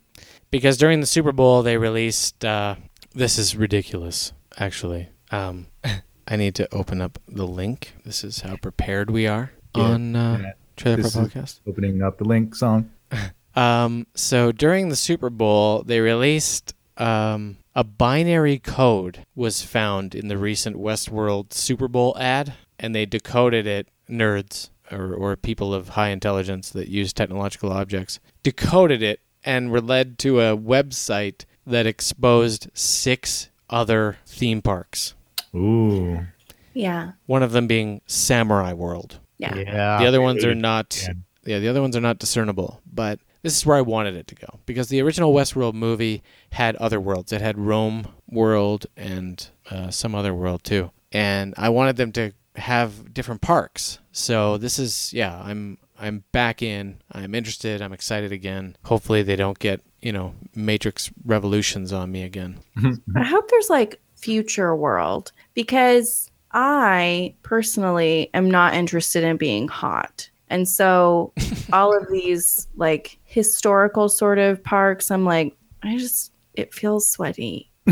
Because 0.50 0.76
during 0.76 1.00
the 1.00 1.06
Super 1.06 1.32
Bowl 1.32 1.62
they 1.62 1.76
released. 1.76 2.44
Uh, 2.44 2.76
this 3.14 3.38
is 3.38 3.56
ridiculous, 3.56 4.32
actually. 4.58 5.08
Um, 5.30 5.66
I 6.28 6.36
need 6.36 6.54
to 6.56 6.72
open 6.74 7.00
up 7.00 7.18
the 7.26 7.46
link. 7.46 7.94
This 8.04 8.22
is 8.22 8.40
how 8.40 8.56
prepared 8.56 9.10
we 9.10 9.26
are 9.26 9.52
Yeah. 9.74 9.82
on 9.82 10.16
uh, 10.16 10.38
Yeah. 10.42 10.52
Trailer 10.76 11.02
This 11.02 11.14
Park 11.16 11.28
is- 11.28 11.32
Podcast. 11.34 11.60
Opening 11.66 12.02
up 12.02 12.18
the 12.18 12.24
link 12.24 12.54
song. 12.54 12.90
Um, 13.56 14.06
so 14.14 14.52
during 14.52 14.88
the 14.88 14.94
Super 14.94 15.30
Bowl, 15.30 15.82
they 15.82 15.98
released 15.98 16.74
um, 16.96 17.56
a 17.74 17.82
binary 17.82 18.60
code 18.60 19.24
was 19.34 19.62
found 19.62 20.14
in 20.14 20.28
the 20.28 20.38
recent 20.38 20.76
Westworld 20.76 21.52
Super 21.52 21.88
Bowl 21.88 22.16
ad, 22.20 22.52
and 22.78 22.94
they 22.94 23.04
decoded 23.04 23.66
it. 23.66 23.88
Nerds 24.08 24.70
or, 24.92 25.12
or 25.12 25.34
people 25.36 25.74
of 25.74 25.88
high 25.90 26.10
intelligence 26.10 26.70
that 26.70 26.86
use 26.86 27.12
technological 27.12 27.72
objects 27.72 28.20
decoded 28.44 29.02
it 29.02 29.18
and 29.48 29.70
were 29.70 29.80
led 29.80 30.18
to 30.18 30.40
a 30.40 30.56
website 30.56 31.46
that 31.66 31.86
exposed 31.86 32.68
six 32.74 33.48
other 33.70 34.18
theme 34.26 34.60
parks. 34.60 35.14
Ooh. 35.54 36.26
Yeah. 36.74 37.12
One 37.24 37.42
of 37.42 37.52
them 37.52 37.66
being 37.66 38.02
Samurai 38.06 38.74
World. 38.74 39.20
Yeah. 39.38 39.54
Yeah. 39.54 39.98
The 40.00 40.06
other 40.06 40.20
ones 40.20 40.44
are 40.44 40.54
not. 40.54 41.02
bad. 41.06 41.22
Yeah, 41.44 41.60
the 41.60 41.68
other 41.68 41.80
ones 41.80 41.96
are 41.96 42.02
not 42.02 42.18
discernible. 42.18 42.82
But 42.92 43.20
this 43.42 43.56
is 43.56 43.64
where 43.64 43.78
I 43.78 43.80
wanted 43.80 44.16
it 44.16 44.26
to 44.26 44.34
go 44.34 44.58
because 44.66 44.90
the 44.90 45.00
original 45.00 45.32
Westworld 45.32 45.72
movie 45.72 46.22
had 46.52 46.76
other 46.76 47.00
worlds. 47.00 47.32
It 47.32 47.40
had 47.40 47.56
Rome 47.58 48.08
world 48.28 48.84
and 48.98 49.48
uh, 49.70 49.90
some 49.90 50.14
other 50.14 50.34
world 50.34 50.62
too, 50.62 50.90
and 51.10 51.54
I 51.56 51.70
wanted 51.70 51.96
them 51.96 52.12
to 52.12 52.32
have 52.56 53.14
different 53.14 53.40
parks. 53.40 53.98
So 54.12 54.58
this 54.58 54.78
is 54.78 55.12
yeah, 55.14 55.40
I'm 55.42 55.78
I'm 55.98 56.24
back 56.32 56.62
in. 56.62 57.00
I'm 57.12 57.34
interested. 57.34 57.82
I'm 57.82 57.92
excited 57.92 58.32
again. 58.32 58.76
Hopefully 58.84 59.22
they 59.22 59.36
don't 59.36 59.58
get 59.58 59.82
you 60.00 60.12
know 60.12 60.34
Matrix 60.54 61.10
Revolutions 61.24 61.92
on 61.92 62.12
me 62.12 62.22
again. 62.22 62.60
I 63.16 63.24
hope 63.24 63.50
there's 63.50 63.70
like 63.70 64.00
future 64.14 64.74
world 64.74 65.32
because 65.54 66.30
I 66.52 67.34
personally 67.42 68.30
am 68.34 68.50
not 68.50 68.74
interested 68.74 69.24
in 69.24 69.36
being 69.36 69.68
hot. 69.68 70.28
And 70.50 70.68
so 70.68 71.32
all 71.72 71.96
of 71.96 72.10
these 72.10 72.68
like 72.76 73.18
historical 73.24 74.08
sort 74.08 74.38
of 74.38 74.62
parks, 74.62 75.10
I'm 75.10 75.24
like, 75.24 75.56
I 75.82 75.96
just 75.98 76.32
it 76.54 76.72
feels 76.74 77.10
sweaty. 77.10 77.70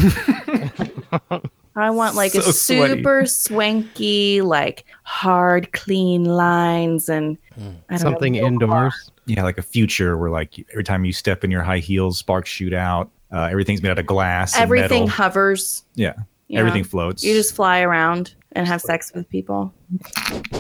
I 1.77 1.91
want 1.91 2.15
like 2.17 2.35
a 2.35 2.43
So 2.43 2.51
sweaty. 2.53 2.95
super 2.97 3.27
swanky, 3.27 4.41
like 4.41 4.85
hard, 5.03 5.73
clean 5.73 6.25
lines 6.25 7.09
and 7.09 7.37
I 7.59 7.63
don't 7.91 7.99
Something 7.99 8.33
know, 8.35 8.47
indoors. 8.47 9.11
Yeah, 9.27 9.43
like 9.43 9.59
a 9.59 9.63
future 9.63 10.17
where 10.17 10.31
like 10.31 10.65
every 10.73 10.85
time 10.85 11.05
you 11.05 11.13
step 11.13 11.45
in 11.45 11.51
your 11.51 11.63
high 11.63 11.79
heels, 11.81 12.19
sparks 12.19 12.49
shoot 12.49 12.73
out. 12.73 13.11
Uh, 13.33 13.43
everything's 13.51 13.83
made 13.83 13.91
out 13.91 13.99
of 13.99 14.07
glass. 14.07 14.55
and 14.55 14.63
Everything 14.63 14.89
metal. 15.05 15.09
hovers. 15.09 15.85
Yeah. 15.97 16.15
you 16.49 16.55
know? 16.55 16.61
Everything 16.61 16.85
floats. 16.85 17.23
You 17.25 17.35
just 17.35 17.55
fly 17.55 17.81
around 17.81 18.35
and 18.53 18.67
have 18.67 18.81
sex 18.81 19.13
with 19.15 19.29
people. 19.29 19.75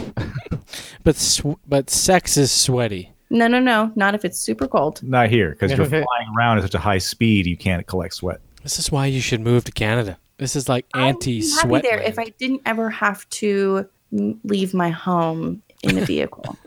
But 1.04 1.14
sw- 1.16 1.56
but 1.68 1.88
sex 1.88 2.36
is 2.36 2.50
sweaty. 2.50 3.12
No, 3.30 3.46
no, 3.46 3.60
no, 3.60 3.92
not 3.94 4.14
if 4.16 4.24
it's 4.24 4.38
super 4.38 4.66
cold. 4.66 5.00
not 5.04 5.30
here 5.30 5.50
because 5.50 5.70
you're 5.70 5.86
flying 5.86 6.04
around 6.36 6.58
at 6.58 6.62
such 6.64 6.74
a 6.74 6.78
high 6.80 6.98
speed 6.98 7.46
you 7.46 7.56
can't 7.56 7.86
collect 7.86 8.14
sweat. 8.14 8.40
This 8.64 8.78
is 8.80 8.90
why 8.90 9.06
you 9.06 9.20
should 9.20 9.40
move 9.40 9.62
to 9.64 9.72
Canada. 9.72 10.18
This 10.38 10.56
is 10.56 10.68
like 10.68 10.86
I'd 10.94 11.00
be 11.00 11.08
anti-sweat. 11.08 11.84
happy 11.84 11.88
there 11.88 12.02
if 12.02 12.18
I 12.18 12.26
didn't 12.38 12.62
ever 12.66 12.90
have 12.90 13.28
to 13.30 13.88
leave 14.12 14.74
my 14.74 14.90
home 14.90 15.62
in 15.82 15.98
a 15.98 16.04
vehicle. 16.04 16.56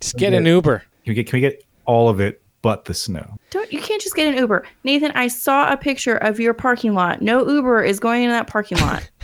Just 0.00 0.16
get 0.16 0.32
an 0.32 0.46
Uber. 0.46 0.78
Can 1.04 1.10
we 1.10 1.14
get 1.14 1.26
can 1.26 1.36
we 1.38 1.40
get 1.40 1.64
all 1.86 2.08
of 2.08 2.20
it 2.20 2.42
but 2.62 2.84
the 2.84 2.94
snow? 2.94 3.36
Don't 3.50 3.72
you 3.72 3.80
can't 3.80 4.00
just 4.00 4.14
get 4.14 4.28
an 4.32 4.38
Uber, 4.38 4.64
Nathan? 4.84 5.10
I 5.12 5.28
saw 5.28 5.72
a 5.72 5.76
picture 5.76 6.16
of 6.16 6.38
your 6.38 6.54
parking 6.54 6.94
lot. 6.94 7.20
No 7.22 7.48
Uber 7.48 7.82
is 7.82 7.98
going 7.98 8.22
into 8.24 8.32
that 8.32 8.46
parking 8.46 8.78
lot. 8.78 9.08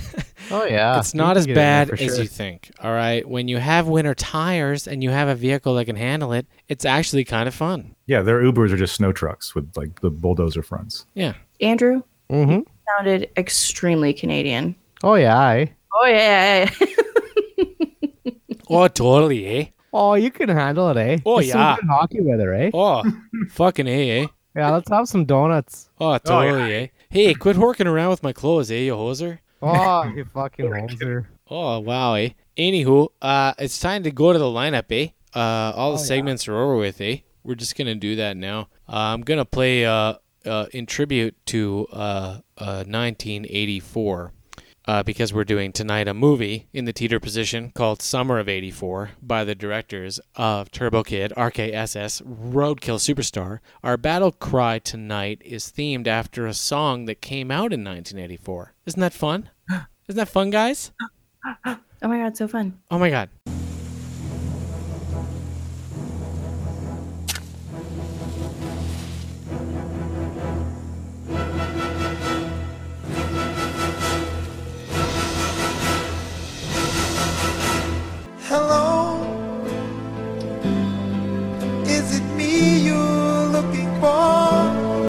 Oh 0.50 0.64
yeah. 0.64 0.98
it's 0.98 1.14
not 1.14 1.38
as 1.38 1.46
get 1.46 1.52
in 1.52 1.54
there 1.54 1.64
bad 1.64 1.88
for 1.88 1.94
as 1.94 2.00
sure. 2.00 2.16
you 2.20 2.26
think. 2.26 2.70
All 2.80 2.92
right. 2.92 3.26
When 3.26 3.48
you 3.48 3.56
have 3.56 3.88
winter 3.88 4.14
tires 4.14 4.86
and 4.86 5.02
you 5.02 5.08
have 5.08 5.26
a 5.26 5.34
vehicle 5.34 5.74
that 5.76 5.86
can 5.86 5.96
handle 5.96 6.34
it, 6.34 6.46
it's 6.68 6.84
actually 6.84 7.24
kind 7.24 7.48
of 7.48 7.54
fun. 7.54 7.96
Yeah, 8.04 8.20
their 8.20 8.42
Ubers 8.42 8.70
are 8.70 8.76
just 8.76 8.94
snow 8.94 9.10
trucks 9.10 9.54
with 9.54 9.74
like 9.74 10.02
the 10.02 10.10
bulldozer 10.10 10.62
fronts. 10.62 11.06
Yeah. 11.14 11.32
Andrew 11.62 12.02
Mhm. 12.30 12.64
sounded 12.88 13.30
extremely 13.36 14.12
Canadian. 14.12 14.74
Oh 15.02 15.14
yeah. 15.14 15.38
I. 15.38 15.72
Oh 15.92 16.06
yeah, 16.06 16.68
Oh, 18.68 18.88
totally, 18.88 19.46
eh? 19.46 19.66
Oh, 19.92 20.14
you 20.14 20.30
can 20.30 20.48
handle 20.48 20.88
it, 20.90 20.96
eh? 20.96 21.18
Oh, 21.24 21.38
It's 21.38 21.50
some 21.50 21.60
yeah. 21.60 21.76
good 21.76 21.88
hockey 21.88 22.20
weather, 22.20 22.52
eh? 22.54 22.70
Oh, 22.74 23.02
fucking 23.50 23.86
eh, 23.86 24.22
eh? 24.22 24.26
Yeah, 24.56 24.70
let's 24.70 24.88
have 24.90 25.06
some 25.08 25.24
donuts. 25.24 25.90
Oh, 26.00 26.16
totally, 26.18 26.74
eh? 26.74 26.86
Hey, 27.10 27.34
quit 27.34 27.56
working 27.56 27.86
around 27.86 28.10
with 28.10 28.22
my 28.22 28.32
clothes, 28.32 28.70
eh, 28.72 28.78
you 28.86 28.94
hoser? 28.94 29.38
Oh, 29.62 30.04
you 30.16 30.24
fucking 30.24 30.66
hoser. 30.66 31.26
Oh, 31.48 31.78
wow, 31.80 32.14
eh? 32.14 32.30
Anywho, 32.56 33.08
uh, 33.22 33.52
it's 33.58 33.78
time 33.78 34.02
to 34.04 34.10
go 34.10 34.32
to 34.32 34.38
the 34.38 34.44
lineup, 34.46 34.90
eh? 34.90 35.08
Uh, 35.38 35.72
all 35.76 35.92
the 35.92 35.98
segments 35.98 36.48
are 36.48 36.56
over 36.56 36.76
with, 36.76 37.00
eh? 37.00 37.18
We're 37.44 37.54
just 37.54 37.76
gonna 37.76 37.94
do 37.94 38.16
that 38.16 38.36
now. 38.36 38.68
Uh, 38.88 39.12
I'm 39.14 39.20
gonna 39.20 39.44
play 39.44 39.84
uh, 39.84 40.14
uh, 40.46 40.66
in 40.72 40.86
tribute 40.86 41.34
to 41.46 41.86
uh, 41.92 42.40
uh, 42.58 42.84
1984. 42.86 44.32
Uh, 44.86 45.02
because 45.02 45.32
we're 45.32 45.44
doing 45.44 45.72
tonight 45.72 46.06
a 46.06 46.12
movie 46.12 46.68
in 46.74 46.84
the 46.84 46.92
teeter 46.92 47.18
position 47.18 47.72
called 47.74 48.02
Summer 48.02 48.38
of 48.38 48.50
84 48.50 49.12
by 49.22 49.42
the 49.42 49.54
directors 49.54 50.20
of 50.36 50.70
Turbo 50.70 51.02
Kid, 51.02 51.32
RKSS, 51.38 52.20
Roadkill 52.22 52.98
Superstar. 52.98 53.60
Our 53.82 53.96
battle 53.96 54.30
cry 54.30 54.78
tonight 54.78 55.40
is 55.42 55.72
themed 55.74 56.06
after 56.06 56.46
a 56.46 56.52
song 56.52 57.06
that 57.06 57.22
came 57.22 57.50
out 57.50 57.72
in 57.72 57.82
1984. 57.82 58.74
Isn't 58.84 59.00
that 59.00 59.14
fun? 59.14 59.48
Isn't 60.06 60.18
that 60.18 60.28
fun, 60.28 60.50
guys? 60.50 60.92
oh 61.64 61.78
my 62.02 62.18
god, 62.18 62.36
so 62.36 62.46
fun. 62.46 62.78
Oh 62.90 62.98
my 62.98 63.08
god. 63.08 63.30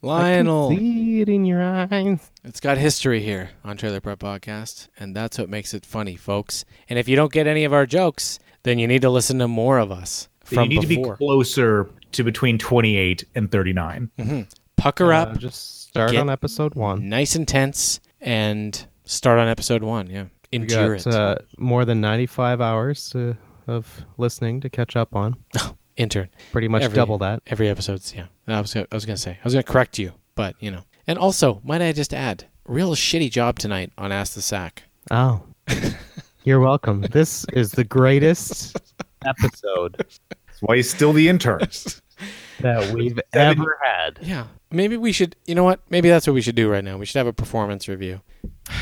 Lionel. 0.06 0.70
See 0.70 1.22
it 1.22 1.30
in 1.30 1.46
your 1.46 1.62
eyes. 1.64 2.32
It's 2.44 2.60
got 2.60 2.78
history 2.78 3.22
here 3.22 3.50
on 3.64 3.76
Trailer 3.76 4.00
Park 4.02 4.20
Podcast, 4.20 4.88
and 5.00 5.16
that's 5.16 5.40
what 5.40 5.50
makes 5.50 5.74
it 5.74 5.86
funny, 5.86 6.16
folks. 6.16 6.64
And 6.88 7.00
if 7.00 7.08
you 7.10 7.16
don't 7.16 7.32
get 7.34 7.48
any 7.48 7.64
of 7.64 7.74
our 7.74 7.86
jokes, 7.88 8.38
then 8.64 8.78
you 8.80 8.88
need 8.88 9.02
to 9.02 9.10
listen 9.10 9.40
to 9.40 9.48
more 9.48 9.80
of 9.80 9.92
us 9.92 10.30
you 10.50 10.56
from 10.58 10.70
need 10.70 10.82
to 10.82 10.88
be 10.88 11.04
closer 11.04 11.90
to 12.12 12.24
between 12.24 12.58
28 12.60 13.26
and 13.34 13.52
39. 13.52 14.48
Pucker 14.78 15.12
Uh, 15.12 15.22
up, 15.24 15.38
just 15.40 15.88
start 15.90 16.16
on 16.16 16.30
episode 16.30 16.76
one. 16.76 17.10
nice 17.10 17.36
and 17.36 17.48
tense, 17.48 18.00
and 18.22 18.86
start 19.06 19.40
on 19.40 19.48
episode 19.48 19.82
one. 19.84 20.08
Yeah, 20.08 20.26
We 20.52 20.58
endure 20.60 20.98
got 20.98 21.08
it. 21.08 21.14
uh, 21.16 21.36
more 21.58 21.84
than 21.84 22.00
95 22.02 22.62
hours 22.62 23.16
uh, 23.16 23.34
of 23.66 24.06
listening 24.18 24.62
to 24.62 24.70
catch 24.70 24.96
up 24.96 25.16
on. 25.16 25.36
Intern. 25.98 26.30
Pretty 26.52 26.68
much 26.68 26.84
Every- 26.84 26.96
double 26.96 27.18
that. 27.20 27.42
Every 27.48 27.70
episode's 27.70 28.14
yeah. 28.14 28.26
I 28.48 28.60
was 28.62 28.74
gonna, 28.74 28.88
I 28.92 28.96
was 28.96 29.06
gonna 29.06 29.18
say 29.18 29.32
I 29.32 29.44
was 29.44 29.54
gonna 29.54 29.64
correct 29.64 29.98
you, 29.98 30.14
but 30.36 30.56
you 30.60 30.72
know. 30.72 30.82
And 31.08 31.18
also, 31.20 31.62
might 31.64 31.82
I 31.82 31.92
just 31.92 32.14
add, 32.14 32.46
real 32.68 32.96
shitty 32.96 33.30
job 33.32 33.60
tonight 33.60 33.92
on 33.98 34.12
Ask 34.12 34.34
the 34.34 34.42
Sack. 34.42 34.84
Oh. 35.12 35.44
You're 36.44 36.60
welcome. 36.60 37.02
This 37.02 37.46
is 37.54 37.72
the 37.72 37.84
greatest 37.84 38.78
episode 39.26 39.96
That's 39.98 40.20
why 40.62 40.76
he's 40.76 40.90
still 40.90 41.12
the 41.14 41.28
intern. 41.28 41.60
that 42.60 42.94
we've 42.94 43.20
ever 43.34 43.78
had. 43.84 44.20
Yeah, 44.22 44.48
maybe 44.72 44.96
we 44.98 45.12
should. 45.12 45.36
You 45.46 45.56
know 45.56 45.64
what? 45.64 45.80
Maybe 45.90 46.08
that's 46.10 46.28
what 46.28 46.34
we 46.34 46.42
should 46.42 46.56
do 46.56 46.70
right 46.70 46.84
now. 46.84 46.98
We 46.98 47.06
should 47.06 47.18
have 47.18 47.28
a 47.28 47.34
performance 47.34 47.88
review. 47.88 48.22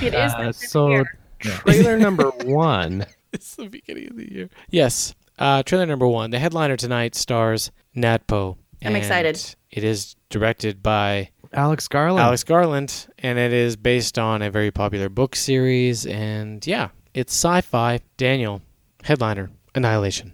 It 0.01 0.13
is 0.13 0.33
Uh, 0.33 0.51
so, 0.51 1.03
trailer 1.39 1.97
number 1.97 2.29
one. 2.43 3.05
It's 3.31 3.55
the 3.55 3.67
beginning 3.69 4.09
of 4.09 4.17
the 4.17 4.31
year. 4.31 4.49
Yes. 4.69 5.15
Uh, 5.37 5.63
trailer 5.63 5.85
number 5.85 6.07
one. 6.07 6.31
The 6.31 6.39
headliner 6.39 6.77
tonight 6.77 7.15
stars 7.15 7.71
Nat 7.95 8.27
Natpo. 8.27 8.57
I'm 8.85 8.95
excited. 8.95 9.55
It 9.71 9.83
is 9.83 10.15
directed 10.29 10.83
by 10.83 11.29
Alex 11.53 11.87
Garland. 11.87 12.19
Alex 12.19 12.43
Garland, 12.43 13.07
and 13.19 13.39
it 13.39 13.53
is 13.53 13.75
based 13.75 14.19
on 14.19 14.41
a 14.41 14.51
very 14.51 14.71
popular 14.71 15.09
book 15.09 15.35
series. 15.35 16.05
And 16.05 16.65
yeah, 16.65 16.89
it's 17.13 17.33
sci-fi. 17.33 17.99
Daniel, 18.17 18.61
headliner, 19.03 19.49
Annihilation. 19.75 20.33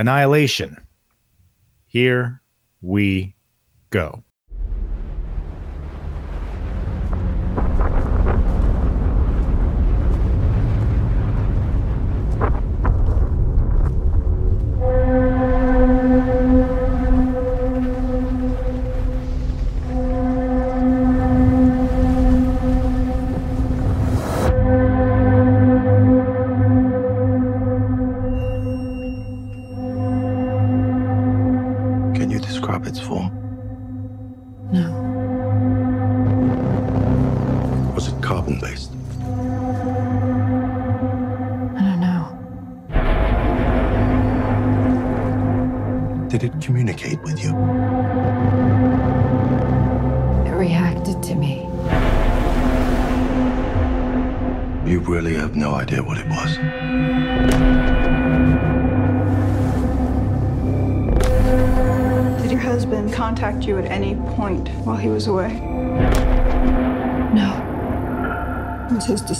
Annihilation. 0.00 0.78
Here 1.86 2.40
we 2.80 3.36
go. 3.90 4.24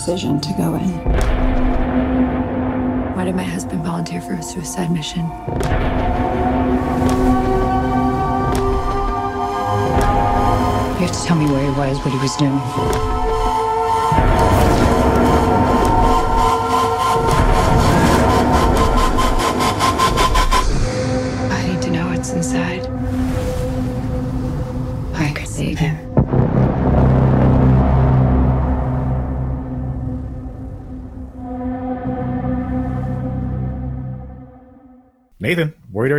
Decision 0.00 0.40
to 0.40 0.54
go 0.54 0.76
in. 0.76 0.98
Why 3.14 3.26
did 3.26 3.34
my 3.34 3.42
husband 3.42 3.84
volunteer 3.84 4.22
for 4.22 4.32
a 4.32 4.42
suicide 4.42 4.90
mission? 4.90 5.20
You 10.96 11.06
have 11.06 11.12
to 11.12 11.22
tell 11.22 11.36
me 11.36 11.44
where 11.52 11.70
he 11.70 11.78
was, 11.78 11.98
what 11.98 12.12
he 12.12 12.18
was 12.18 12.34
doing. 12.36 13.19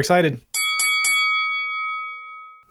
Excited? 0.02 0.42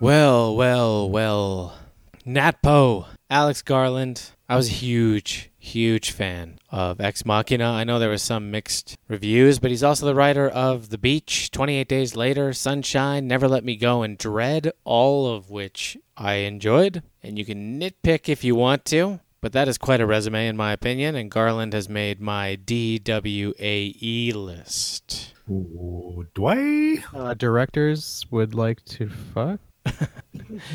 Well, 0.01 0.57
well, 0.57 1.09
well. 1.09 1.79
Nat 2.25 2.61
Poe, 2.61 3.07
Alex 3.31 3.63
Garland. 3.63 4.33
I 4.49 4.57
was 4.57 4.67
a 4.67 4.73
huge, 4.73 5.49
huge 5.57 6.11
fan 6.11 6.59
of 6.71 7.01
Ex 7.01 7.25
Machina. 7.25 7.71
I 7.71 7.85
know 7.85 8.01
there 8.01 8.11
was 8.11 8.23
some 8.23 8.51
mixed 8.51 8.97
reviews, 9.07 9.61
but 9.61 9.71
he's 9.71 9.85
also 9.85 10.07
the 10.07 10.15
writer 10.17 10.49
of 10.49 10.89
The 10.89 10.99
Beach, 10.99 11.53
28 11.53 11.87
Days 11.87 12.17
Later, 12.17 12.53
Sunshine, 12.53 13.29
Never 13.29 13.47
Let 13.47 13.63
Me 13.63 13.77
Go, 13.77 14.03
and 14.03 14.19
Dredd, 14.19 14.73
all 14.83 15.33
of 15.33 15.51
which 15.51 15.97
I 16.17 16.35
enjoyed. 16.35 17.05
And 17.23 17.39
you 17.39 17.45
can 17.45 17.79
nitpick 17.79 18.29
if 18.29 18.43
you 18.43 18.57
want 18.57 18.85
to, 18.87 19.21
but 19.41 19.53
that 19.53 19.69
is 19.69 19.79
quite 19.79 20.01
a 20.01 20.07
resume 20.07 20.47
in 20.49 20.57
my 20.57 20.73
opinion, 20.73 21.15
and 21.15 21.31
Garland 21.31 21.73
has 21.73 21.89
made 21.89 22.21
my 22.21 22.59
DWAE 22.65 24.35
list. 24.35 25.35
Ooh, 25.51 26.27
do 26.35 26.47
I? 26.47 27.03
Uh, 27.15 27.35
directors 27.35 28.25
would 28.31 28.55
like 28.55 28.85
to 28.87 29.09
fuck. 29.09 29.61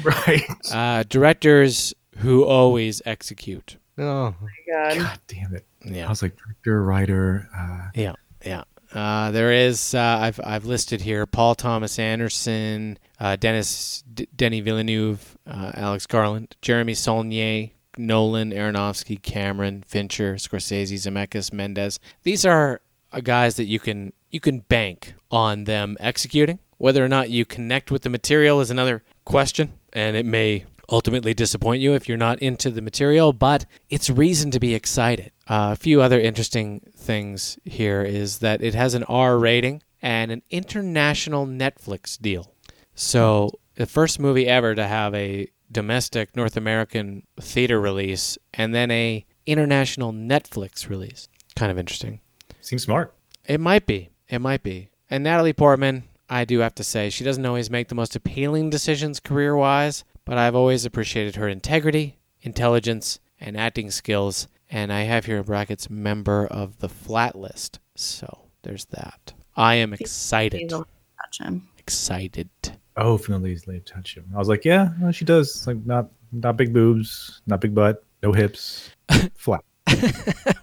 Right. 0.03 0.43
Uh, 0.71 1.03
directors 1.09 1.93
who 2.17 2.45
always 2.45 3.01
execute. 3.05 3.75
Oh, 3.97 4.33
God. 4.71 4.97
God 4.97 5.19
damn 5.27 5.53
it. 5.53 5.65
Yeah. 5.83 6.05
I 6.05 6.09
was 6.09 6.21
like 6.21 6.37
director, 6.37 6.81
writer. 6.83 7.49
Uh, 7.55 7.89
Yeah, 7.93 8.13
yeah. 8.45 8.63
Uh, 8.93 9.31
there 9.31 9.51
is. 9.51 9.93
Uh, 9.93 9.99
I've 10.21 10.39
I've 10.43 10.63
listed 10.65 11.01
here 11.01 11.25
Paul 11.25 11.55
Thomas 11.55 11.99
Anderson, 11.99 12.97
uh, 13.19 13.35
Dennis 13.35 14.03
D- 14.13 14.27
Denny 14.33 14.61
Villeneuve, 14.61 15.37
uh, 15.45 15.71
Alex 15.73 16.05
Garland, 16.07 16.55
Jeremy 16.61 16.93
Saulnier, 16.93 17.71
Nolan, 17.97 18.51
Aronofsky, 18.51 19.21
Cameron, 19.21 19.83
Fincher, 19.87 20.35
Scorsese, 20.35 20.93
Zemeckis, 20.93 21.53
Mendes. 21.53 21.99
These 22.23 22.45
are 22.45 22.81
uh, 23.11 23.21
guys 23.21 23.55
that 23.55 23.65
you 23.65 23.79
can 23.79 24.13
you 24.29 24.39
can 24.39 24.59
bank 24.59 25.13
on 25.31 25.63
them 25.63 25.97
executing. 25.99 26.59
Whether 26.77 27.03
or 27.03 27.07
not 27.07 27.29
you 27.29 27.45
connect 27.45 27.89
with 27.89 28.01
the 28.01 28.09
material 28.09 28.59
is 28.59 28.69
another 28.69 29.03
question, 29.23 29.73
and 29.93 30.17
it 30.17 30.25
may 30.25 30.65
ultimately 30.89 31.33
disappoint 31.33 31.81
you 31.81 31.93
if 31.93 32.07
you're 32.07 32.17
not 32.17 32.39
into 32.39 32.69
the 32.69 32.81
material, 32.81 33.33
but 33.33 33.65
it's 33.89 34.09
reason 34.09 34.51
to 34.51 34.59
be 34.59 34.75
excited. 34.75 35.31
Uh, 35.47 35.69
a 35.71 35.75
few 35.75 36.01
other 36.01 36.19
interesting 36.19 36.81
things 36.95 37.57
here 37.63 38.01
is 38.03 38.39
that 38.39 38.61
it 38.61 38.75
has 38.75 38.93
an 38.93 39.03
R 39.05 39.37
rating 39.37 39.81
and 40.01 40.31
an 40.31 40.41
international 40.49 41.47
Netflix 41.47 42.19
deal. 42.19 42.51
So, 42.93 43.51
the 43.75 43.85
first 43.85 44.19
movie 44.19 44.47
ever 44.47 44.73
to 44.75 44.87
have 44.87 45.13
a 45.15 45.49
domestic 45.71 46.35
North 46.35 46.57
American 46.57 47.23
theater 47.39 47.79
release 47.79 48.37
and 48.53 48.73
then 48.73 48.91
a 48.91 49.25
international 49.45 50.13
Netflix 50.13 50.89
release. 50.89 51.27
Kind 51.55 51.71
of 51.71 51.77
interesting. 51.77 52.19
seems 52.61 52.83
smart. 52.83 53.13
It 53.45 53.59
might 53.59 53.85
be. 53.85 54.09
It 54.27 54.39
might 54.39 54.63
be. 54.63 54.89
And 55.09 55.23
Natalie 55.23 55.53
Portman, 55.53 56.03
I 56.29 56.45
do 56.45 56.59
have 56.59 56.75
to 56.75 56.83
say, 56.83 57.09
she 57.09 57.23
doesn't 57.23 57.45
always 57.45 57.69
make 57.69 57.87
the 57.89 57.95
most 57.95 58.15
appealing 58.15 58.69
decisions 58.69 59.19
career 59.19 59.55
wise, 59.55 60.03
but 60.25 60.37
I've 60.37 60.55
always 60.55 60.85
appreciated 60.85 61.35
her 61.35 61.47
integrity, 61.47 62.17
intelligence, 62.41 63.19
and 63.39 63.55
acting 63.55 63.91
skills. 63.91 64.47
And 64.69 64.91
I 64.91 65.01
have 65.01 65.25
here 65.25 65.37
in 65.37 65.43
brackets 65.43 65.89
member 65.89 66.47
of 66.47 66.79
the 66.79 66.89
flat 66.89 67.35
list. 67.35 67.79
So 67.95 68.47
there's 68.63 68.85
that. 68.85 69.33
I 69.55 69.75
am 69.75 69.93
excited. 69.93 70.61
Hazel, 70.61 70.87
touch 71.21 71.39
him. 71.39 71.69
Excited. 71.77 72.49
Oh, 72.97 73.17
Finlandese 73.17 73.67
lady 73.67 73.81
touch 73.81 74.15
him. 74.15 74.25
I 74.33 74.37
was 74.37 74.47
like, 74.47 74.63
yeah, 74.65 74.89
well, 75.01 75.11
she 75.11 75.25
does. 75.25 75.67
Like, 75.67 75.85
not 75.85 76.09
not 76.31 76.57
big 76.57 76.73
boobs, 76.73 77.41
not 77.47 77.61
big 77.61 77.75
butt, 77.75 78.03
no 78.23 78.31
hips, 78.31 78.89
flat. 79.35 79.63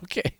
okay. 0.04 0.34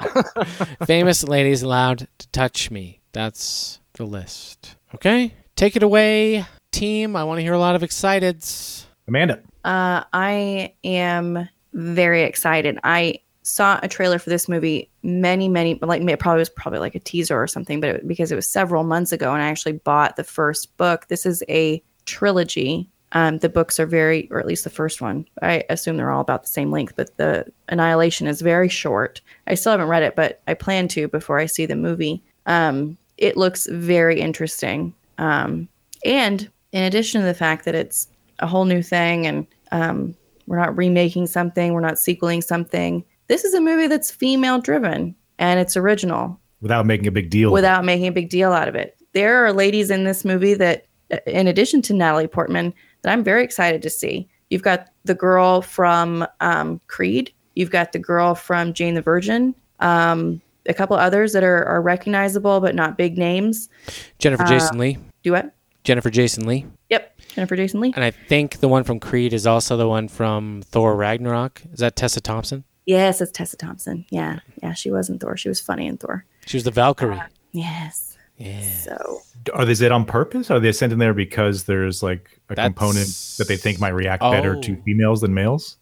Famous 0.87 1.25
ladies 1.25 1.63
allowed 1.63 2.09
to 2.19 2.29
touch 2.29 2.71
me. 2.71 3.01
That's 3.13 3.81
the 3.95 4.05
list. 4.05 4.77
Okay. 4.95 5.35
Take 5.57 5.77
it 5.77 5.83
away, 5.83 6.45
team. 6.73 7.15
I 7.15 7.25
want 7.25 7.39
to 7.39 7.43
hear 7.43 7.53
a 7.53 7.59
lot 7.59 7.77
of 7.77 7.83
exciteds. 7.83 8.85
Amanda. 9.07 9.41
Uh, 9.65 10.05
I 10.13 10.75
am 10.85 11.49
very 11.73 12.23
excited. 12.25 12.79
I 12.83 13.21
saw 13.43 13.79
a 13.83 13.89
trailer 13.89 14.19
for 14.19 14.31
this 14.31 14.49
movie 14.49 14.89
many, 15.03 15.49
many, 15.49 15.79
like 15.83 16.03
it 16.03 16.19
probably 16.21 16.39
was 16.39 16.49
probably 16.49 16.79
like 16.79 16.95
a 16.95 17.01
teaser 17.01 17.41
or 17.41 17.47
something, 17.47 17.81
but 17.81 17.91
it, 17.91 18.09
because 18.09 18.31
it 18.31 18.37
was 18.37 18.49
several 18.49 18.85
months 18.85 19.13
ago, 19.13 19.33
and 19.33 19.43
I 19.43 19.49
actually 19.49 19.73
bought 19.73 20.17
the 20.17 20.25
first 20.25 20.77
book. 20.77 21.09
This 21.09 21.27
is 21.27 21.43
a 21.49 21.83
trilogy. 22.07 22.89
Um, 23.13 23.39
the 23.39 23.49
books 23.49 23.79
are 23.79 23.87
very, 23.87 24.29
or 24.31 24.41
at 24.41 24.47
least 24.47 24.65
the 24.65 24.71
first 24.71 25.03
one. 25.03 25.27
I 25.43 25.65
assume 25.69 25.97
they're 25.97 26.11
all 26.11 26.23
about 26.23 26.43
the 26.45 26.49
same 26.49 26.71
length, 26.71 26.95
but 26.97 27.17
the 27.19 27.47
Annihilation 27.69 28.27
is 28.27 28.41
very 28.41 28.69
short. 28.69 29.21
I 29.47 29.55
still 29.55 29.73
haven't 29.73 29.89
read 29.89 30.03
it, 30.03 30.17
but 30.17 30.41
I 30.47 30.55
plan 30.55 30.89
to 30.89 31.09
before 31.09 31.39
I 31.39 31.47
see 31.47 31.67
the 31.67 31.77
movie. 31.77 32.23
Um, 32.47 32.97
it 33.19 33.37
looks 33.37 33.67
very 33.67 34.21
interesting. 34.21 34.95
Um, 35.19 35.69
and 36.05 36.51
in 36.73 36.85
addition 36.85 37.21
to 37.21 37.27
the 37.27 37.35
fact 37.35 37.65
that 37.67 37.75
it's 37.75 38.09
a 38.39 38.47
whole 38.47 38.65
new 38.65 38.83
thing 38.83 39.27
and 39.27 39.47
um, 39.73 40.17
we're 40.47 40.59
not 40.59 40.77
remaking 40.77 41.27
something, 41.27 41.73
we're 41.73 41.81
not 41.81 41.99
sequeling 41.99 42.41
something, 42.41 43.05
this 43.33 43.45
is 43.45 43.55
a 43.55 43.61
movie 43.63 43.87
that's 43.87 44.11
female 44.11 44.61
driven 44.61 45.15
and 45.39 45.59
it's 45.59 45.75
original 45.75 46.39
Without 46.61 46.85
making 46.85 47.07
a 47.07 47.11
big 47.11 47.31
deal. 47.31 47.51
without 47.51 47.83
making 47.83 48.07
a 48.07 48.13
big 48.13 48.29
deal 48.29 48.53
out 48.53 48.69
of 48.69 48.75
it. 48.75 48.95
There 49.15 49.45
are 49.47 49.55
ladies 49.55 49.91
in 49.91 50.05
this 50.05 50.23
movie 50.23 50.53
that, 50.53 50.87
uh, 51.11 51.17
in 51.27 51.47
addition 51.47 51.81
to 51.83 51.95
Natalie 51.95 52.27
Portman, 52.27 52.75
that 53.01 53.11
I'm 53.11 53.25
very 53.25 53.43
excited 53.43 53.81
to 53.83 53.91
see. 53.91 54.29
You've 54.51 54.63
got 54.63 54.89
the 55.05 55.15
girl 55.15 55.63
from 55.63 56.27
um, 56.41 56.79
Creed. 56.89 57.33
You've 57.57 57.71
got 57.71 57.93
the 57.93 57.99
girl 57.99 58.35
from 58.35 58.75
Jane 58.75 58.95
the 58.95 59.01
Virgin. 59.01 59.55
Um, 59.81 60.43
a 60.67 60.75
couple 60.75 60.97
others 60.97 61.33
that 61.33 61.43
are, 61.43 61.65
are 61.65 61.81
recognizable 61.81 62.61
but 62.61 62.75
not 62.75 62.99
big 62.99 63.17
names. 63.17 63.71
Jennifer 64.19 64.45
Jason 64.45 64.77
Leigh. 64.77 64.99
Do 65.23 65.33
what? 65.33 65.55
Jennifer 65.85 66.11
Jason 66.11 66.47
Leigh. 66.47 66.67
Yep, 66.91 67.19
Jennifer 67.35 67.57
Jason 67.57 67.81
Leigh. 67.81 67.95
And 67.97 68.05
I 68.05 68.11
think 68.11 68.61
the 68.61 68.69
one 68.69 68.85
from 68.85 69.01
Creed 69.01 69.33
is 69.33 69.47
also 69.47 69.79
the 69.79 69.89
one 69.89 70.07
from 70.07 70.63
Thor 70.67 70.95
Ragnarok. 70.95 71.63
Is 71.73 71.81
that 71.81 71.97
Tessa 71.97 72.21
Thompson? 72.21 72.65
Yes, 72.87 73.21
it's 73.21 73.31
Tessa 73.33 73.57
Thompson. 73.57 74.05
Yeah, 74.11 74.41
yeah, 74.63 74.73
she 74.73 74.91
was 74.91 75.09
in 75.09 75.19
Thor. 75.19 75.37
She 75.37 75.49
was 75.49 75.61
funny 75.61 75.87
in 75.87 75.97
Thor. 75.99 76.25
She 76.47 76.57
was 76.57 76.65
the 76.65 76.71
Valkyrie. 76.71 77.21
Yes. 77.53 78.17
Yeah. 78.39 78.61
So 78.63 79.21
Are 79.55 79.65
they 79.65 79.73
it 79.87 79.93
on 79.93 80.05
purpose? 80.05 80.51
Are 80.51 80.59
they 80.59 80.73
sent 80.73 80.93
in 80.93 80.99
there 80.99 81.15
because 81.15 81.65
there's 81.65 82.03
like 82.03 82.41
a 82.49 82.55
That's- 82.55 82.67
component 82.67 83.07
that 83.39 83.47
they 83.47 83.57
think 83.57 83.79
might 83.79 83.91
react 83.91 84.23
better 84.23 84.59
to 84.61 84.73
Oh. 84.73 84.83
females 84.85 85.21
than 85.21 85.35
males? 85.35 85.77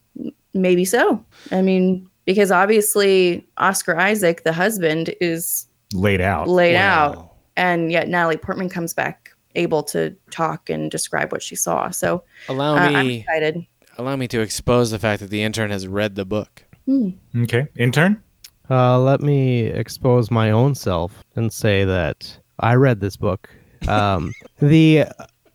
maybe 0.53 0.85
so. 0.85 1.25
I 1.53 1.63
mean, 1.63 2.09
because 2.25 2.51
obviously 2.51 3.47
Oscar 3.59 3.97
Isaac, 3.97 4.43
the 4.43 4.53
husband, 4.53 5.15
is 5.21 5.67
Laid 5.95 6.21
out. 6.21 6.49
laid 6.49 6.75
Wow. 6.75 7.13
out, 7.13 7.33
and 7.57 7.93
yet 7.93 8.09
Natalie 8.09 8.37
Portman 8.37 8.69
comes 8.69 8.93
back 8.93 9.31
able 9.55 9.83
to 9.85 10.15
talk 10.33 10.69
and 10.69 10.91
describe 10.91 11.31
what 11.33 11.43
she 11.43 11.55
saw. 11.55 11.91
So 11.91 12.25
Allow 12.49 12.75
uh, 12.75 12.81
I'm 12.81 13.07
me 13.07 13.21
excited. 13.21 13.65
allow 13.97 14.17
me 14.17 14.27
to 14.29 14.41
expose 14.41 14.91
the 14.91 14.99
fact 14.99 15.21
that 15.21 15.31
the 15.31 15.43
intern 15.43 15.71
has 15.71 15.87
read 15.87 16.17
the 16.17 16.25
book. 16.25 16.65
Okay. 17.37 17.67
Intern? 17.77 18.23
Uh, 18.69 18.99
let 19.01 19.21
me 19.21 19.63
expose 19.63 20.31
my 20.31 20.51
own 20.51 20.75
self 20.75 21.25
and 21.35 21.53
say 21.53 21.85
that 21.85 22.39
I 22.61 22.75
read 22.75 23.01
this 23.01 23.17
book. 23.17 23.51
Um, 23.89 24.33
the 24.61 25.07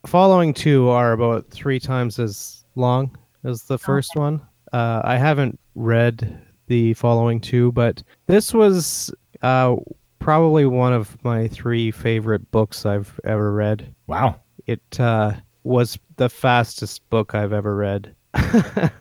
following 0.06 0.52
two 0.52 0.88
are 0.88 1.12
about 1.12 1.50
three 1.50 1.80
times 1.80 2.18
as 2.18 2.64
long 2.74 3.16
as 3.44 3.62
the 3.62 3.78
first 3.78 4.16
one. 4.16 4.40
Uh, 4.72 5.00
I 5.04 5.16
haven't 5.16 5.58
read 5.74 6.42
the 6.66 6.94
following 6.94 7.40
two, 7.40 7.72
but 7.72 8.02
this 8.26 8.52
was 8.52 9.12
uh, 9.42 9.76
probably 10.18 10.66
one 10.66 10.92
of 10.92 11.22
my 11.24 11.48
three 11.48 11.90
favorite 11.90 12.50
books 12.50 12.84
I've 12.84 13.18
ever 13.24 13.52
read. 13.52 13.94
Wow. 14.06 14.40
It 14.66 15.00
uh, 15.00 15.32
was 15.64 15.98
the 16.16 16.28
fastest 16.28 17.08
book 17.08 17.34
I've 17.34 17.52
ever 17.52 17.76
read. 17.76 18.14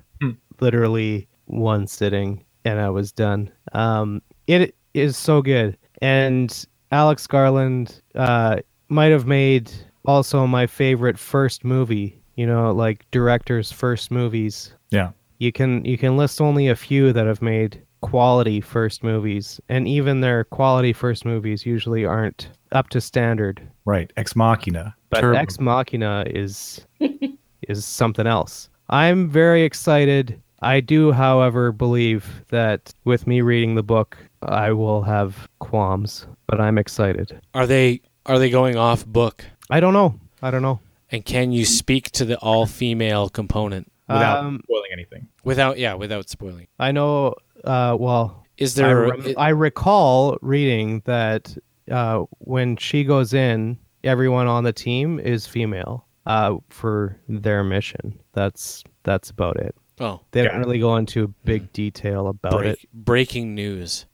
Literally 0.61 1.27
one 1.45 1.87
sitting, 1.87 2.43
and 2.63 2.79
I 2.79 2.89
was 2.89 3.11
done. 3.11 3.51
Um, 3.73 4.21
it 4.47 4.75
is 4.93 5.17
so 5.17 5.41
good, 5.41 5.77
and 6.01 6.65
Alex 6.91 7.27
Garland 7.27 8.01
uh, 8.15 8.57
might 8.89 9.11
have 9.11 9.25
made 9.25 9.71
also 10.05 10.45
my 10.47 10.67
favorite 10.67 11.17
first 11.17 11.63
movie. 11.63 12.21
You 12.35 12.45
know, 12.45 12.71
like 12.71 13.09
directors' 13.11 13.71
first 13.71 14.11
movies. 14.11 14.73
Yeah. 14.89 15.11
You 15.39 15.51
can 15.51 15.83
you 15.85 15.97
can 15.97 16.17
list 16.17 16.41
only 16.41 16.67
a 16.67 16.75
few 16.75 17.13
that 17.13 17.25
have 17.25 17.41
made 17.41 17.81
quality 18.01 18.61
first 18.61 19.03
movies, 19.03 19.59
and 19.69 19.87
even 19.87 20.21
their 20.21 20.43
quality 20.43 20.93
first 20.93 21.25
movies 21.25 21.65
usually 21.65 22.05
aren't 22.05 22.49
up 22.71 22.89
to 22.89 23.01
standard. 23.01 23.61
Right. 23.85 24.11
Ex 24.17 24.35
Machina. 24.35 24.95
But 25.09 25.21
Turbo. 25.21 25.37
Ex 25.37 25.59
Machina 25.59 26.25
is 26.27 26.85
is 27.67 27.85
something 27.85 28.27
else. 28.27 28.69
I'm 28.89 29.29
very 29.29 29.63
excited. 29.63 30.39
I 30.65 30.79
do, 30.81 31.11
however, 31.11 31.71
believe 31.71 32.43
that 32.49 32.93
with 33.03 33.27
me 33.27 33.41
reading 33.41 33.75
the 33.75 33.83
book, 33.83 34.17
I 34.41 34.71
will 34.71 35.03
have 35.03 35.47
qualms, 35.59 36.25
but 36.47 36.59
I'm 36.59 36.77
excited. 36.77 37.39
Are 37.53 37.67
they 37.67 38.01
are 38.25 38.39
they 38.39 38.49
going 38.49 38.75
off 38.75 39.05
book? 39.05 39.45
I 39.69 39.79
don't 39.79 39.93
know. 39.93 40.19
I 40.41 40.49
don't 40.51 40.61
know. 40.63 40.79
And 41.11 41.23
can 41.23 41.51
you 41.51 41.65
speak 41.65 42.09
to 42.11 42.25
the 42.25 42.37
all 42.39 42.65
female 42.65 43.29
component 43.29 43.91
without 44.07 44.43
Um, 44.43 44.61
spoiling 44.63 44.89
anything. 44.93 45.27
without 45.43 45.77
yeah, 45.77 45.93
without 45.93 46.29
spoiling? 46.29 46.67
I 46.79 46.91
know. 46.91 47.35
Uh, 47.63 47.95
well, 47.99 48.43
Is 48.57 48.77
I, 48.77 48.81
there 48.81 49.01
rem- 49.01 49.33
I 49.37 49.49
recall 49.49 50.37
reading 50.41 51.01
that 51.05 51.55
uh, 51.91 52.23
when 52.39 52.77
she 52.77 53.03
goes 53.03 53.33
in, 53.33 53.77
everyone 54.03 54.47
on 54.47 54.63
the 54.63 54.73
team 54.73 55.19
is 55.19 55.45
female 55.47 56.05
uh, 56.25 56.55
for 56.69 57.17
their 57.29 57.63
mission. 57.63 58.19
That's 58.33 58.83
that's 59.03 59.29
about 59.29 59.57
it. 59.57 59.75
Oh 59.99 60.21
They 60.31 60.43
Got 60.43 60.51
don't 60.51 60.59
really 60.61 60.79
go 60.79 60.95
into 60.95 61.27
big 61.43 61.71
detail 61.73 62.27
about 62.27 62.65
it. 62.65 62.79
breaking 62.93 63.55
news. 63.55 64.05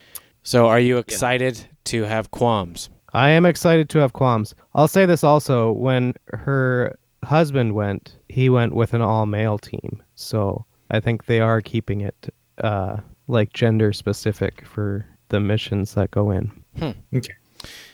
So 0.44 0.68
are 0.68 0.80
you 0.80 0.98
excited 0.98 1.66
to 1.86 2.04
have 2.04 2.32
qualms? 2.32 2.90
I 3.14 3.30
am 3.30 3.46
excited 3.46 3.90
to 3.90 4.00
have 4.00 4.14
qualms. 4.14 4.56
I'll 4.74 4.88
say 4.88 5.06
this 5.06 5.24
also: 5.24 5.72
when 5.74 6.14
her 6.28 6.98
husband 7.24 7.76
went, 7.76 8.18
he 8.30 8.50
went 8.50 8.74
with 8.74 8.94
an 8.94 9.02
all-male 9.02 9.58
team, 9.60 10.02
so 10.16 10.66
I 10.90 11.00
think 11.00 11.26
they 11.26 11.40
are 11.42 11.62
keeping 11.62 12.02
it 12.02 12.34
uh, 12.64 12.98
like 13.28 13.54
gender 13.54 13.94
specific 13.94 14.66
for 14.66 15.06
the 15.30 15.40
missions 15.40 15.94
that 15.96 16.12
go 16.12 16.32
in. 16.32 16.52
Okay. 16.82 17.34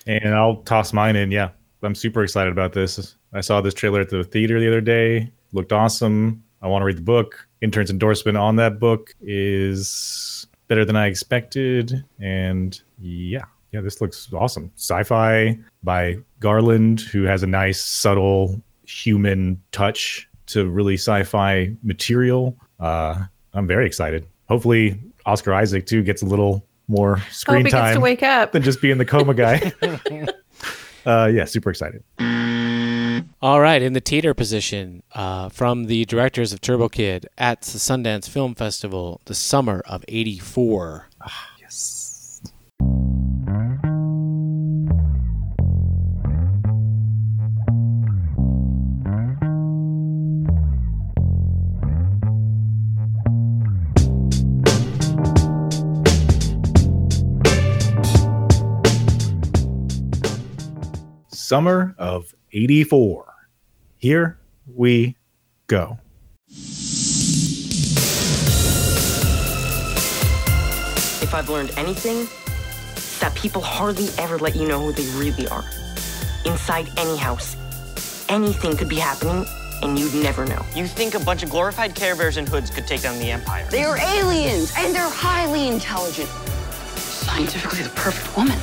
And 0.05 0.33
I'll 0.33 0.57
toss 0.63 0.93
mine 0.93 1.15
in. 1.15 1.31
Yeah. 1.31 1.49
I'm 1.83 1.93
super 1.95 2.23
excited 2.23 2.51
about 2.51 2.73
this. 2.73 3.15
I 3.33 3.41
saw 3.41 3.61
this 3.61 3.73
trailer 3.73 4.01
at 4.01 4.09
the 4.09 4.23
theater 4.23 4.59
the 4.59 4.67
other 4.67 4.81
day. 4.81 5.31
Looked 5.51 5.71
awesome. 5.73 6.43
I 6.61 6.67
want 6.67 6.81
to 6.81 6.85
read 6.85 6.97
the 6.97 7.03
book. 7.03 7.46
Intern's 7.61 7.89
endorsement 7.89 8.37
on 8.37 8.55
that 8.57 8.79
book 8.79 9.15
is 9.21 10.47
better 10.67 10.85
than 10.85 10.95
I 10.95 11.07
expected. 11.07 12.03
And 12.19 12.79
yeah, 12.99 13.45
yeah, 13.71 13.81
this 13.81 14.01
looks 14.01 14.31
awesome. 14.33 14.71
Sci 14.75 15.03
fi 15.03 15.57
by 15.83 16.17
Garland, 16.39 17.01
who 17.01 17.23
has 17.23 17.43
a 17.43 17.47
nice, 17.47 17.81
subtle 17.81 18.61
human 18.85 19.61
touch 19.71 20.27
to 20.47 20.67
really 20.67 20.95
sci 20.95 21.23
fi 21.23 21.73
material. 21.83 22.55
Uh, 22.79 23.23
I'm 23.53 23.67
very 23.67 23.85
excited. 23.85 24.25
Hopefully, 24.47 24.99
Oscar 25.25 25.53
Isaac, 25.53 25.85
too, 25.85 26.03
gets 26.03 26.21
a 26.21 26.25
little 26.25 26.65
more 26.87 27.17
Hope 27.17 27.31
screen 27.33 27.65
time 27.65 27.95
to 27.95 27.99
wake 27.99 28.23
up. 28.23 28.53
than 28.53 28.63
just 28.63 28.81
being 28.81 28.97
the 28.97 29.05
coma 29.05 29.33
guy. 29.33 29.73
uh, 31.05 31.29
yeah, 31.33 31.45
super 31.45 31.69
excited. 31.69 32.03
All 33.39 33.61
right, 33.61 33.83
in 33.83 33.93
the 33.93 34.01
teeter 34.01 34.33
position, 34.33 35.03
uh, 35.13 35.49
from 35.49 35.85
the 35.85 36.05
directors 36.05 36.53
of 36.53 36.59
Turbo 36.59 36.89
Kid 36.89 37.27
at 37.37 37.61
the 37.61 37.77
Sundance 37.77 38.27
Film 38.27 38.55
Festival, 38.55 39.21
the 39.25 39.35
summer 39.35 39.83
of 39.85 40.03
'84. 40.07 41.07
Summer 61.47 61.95
of 61.97 62.35
84. 62.51 63.33
Here 63.95 64.37
we 64.75 65.15
go. 65.67 65.97
If 71.21 71.33
I've 71.33 71.47
learned 71.47 71.71
anything, 71.77 72.27
it's 72.97 73.17
that 73.19 73.33
people 73.33 73.61
hardly 73.61 74.09
ever 74.17 74.37
let 74.37 74.57
you 74.57 74.67
know 74.67 74.81
who 74.81 74.91
they 74.91 75.07
really 75.17 75.47
are. 75.47 75.63
Inside 76.43 76.89
any 76.97 77.15
house, 77.15 77.55
anything 78.27 78.75
could 78.75 78.89
be 78.89 78.97
happening, 78.97 79.45
and 79.81 79.97
you'd 79.97 80.15
never 80.15 80.45
know. 80.45 80.65
You 80.75 80.85
think 80.85 81.15
a 81.15 81.19
bunch 81.21 81.43
of 81.43 81.49
glorified 81.49 81.95
Care 81.95 82.17
Bears 82.17 82.35
and 82.35 82.49
hoods 82.49 82.69
could 82.69 82.87
take 82.87 83.03
down 83.03 83.19
the 83.19 83.31
Empire? 83.31 83.65
They 83.71 83.85
are 83.85 83.97
aliens, 83.97 84.73
and 84.77 84.93
they're 84.93 85.09
highly 85.09 85.69
intelligent. 85.69 86.27
Scientifically, 86.97 87.83
the 87.83 87.89
perfect 87.91 88.35
woman. 88.35 88.59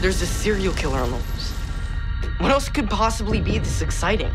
There's 0.00 0.22
a 0.22 0.26
serial 0.26 0.72
killer 0.74 1.00
on 1.00 1.10
the 1.10 1.16
loose. 1.16 1.50
What 2.38 2.52
else 2.52 2.68
could 2.68 2.88
possibly 2.88 3.40
be 3.40 3.58
this 3.58 3.82
exciting? 3.82 4.32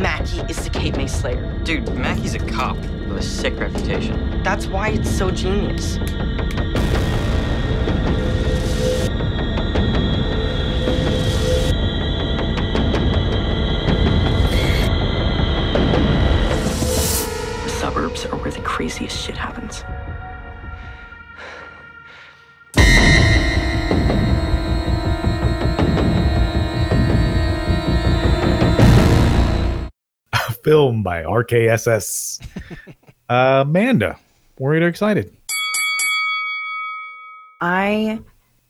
Mackie 0.00 0.40
is 0.48 0.62
the 0.62 0.70
Cape 0.72 0.96
May 0.96 1.08
Slayer. 1.08 1.58
Dude, 1.64 1.92
Mackie's 1.96 2.34
a 2.34 2.38
cop 2.38 2.76
with 2.76 3.18
a 3.18 3.22
sick 3.22 3.58
reputation. 3.58 4.40
That's 4.44 4.68
why 4.68 4.90
it's 4.90 5.10
so 5.10 5.32
genius. 5.32 5.96
The 17.64 17.68
suburbs 17.80 18.26
are 18.26 18.36
where 18.36 18.52
the 18.52 18.60
craziest 18.60 19.18
shit 19.18 19.36
happens. 19.36 19.82
Film 30.62 31.02
by 31.02 31.22
RKSS. 31.22 32.46
uh, 33.28 33.64
Amanda, 33.66 34.18
worried 34.58 34.82
or 34.82 34.88
excited? 34.88 35.34
I 37.60 38.20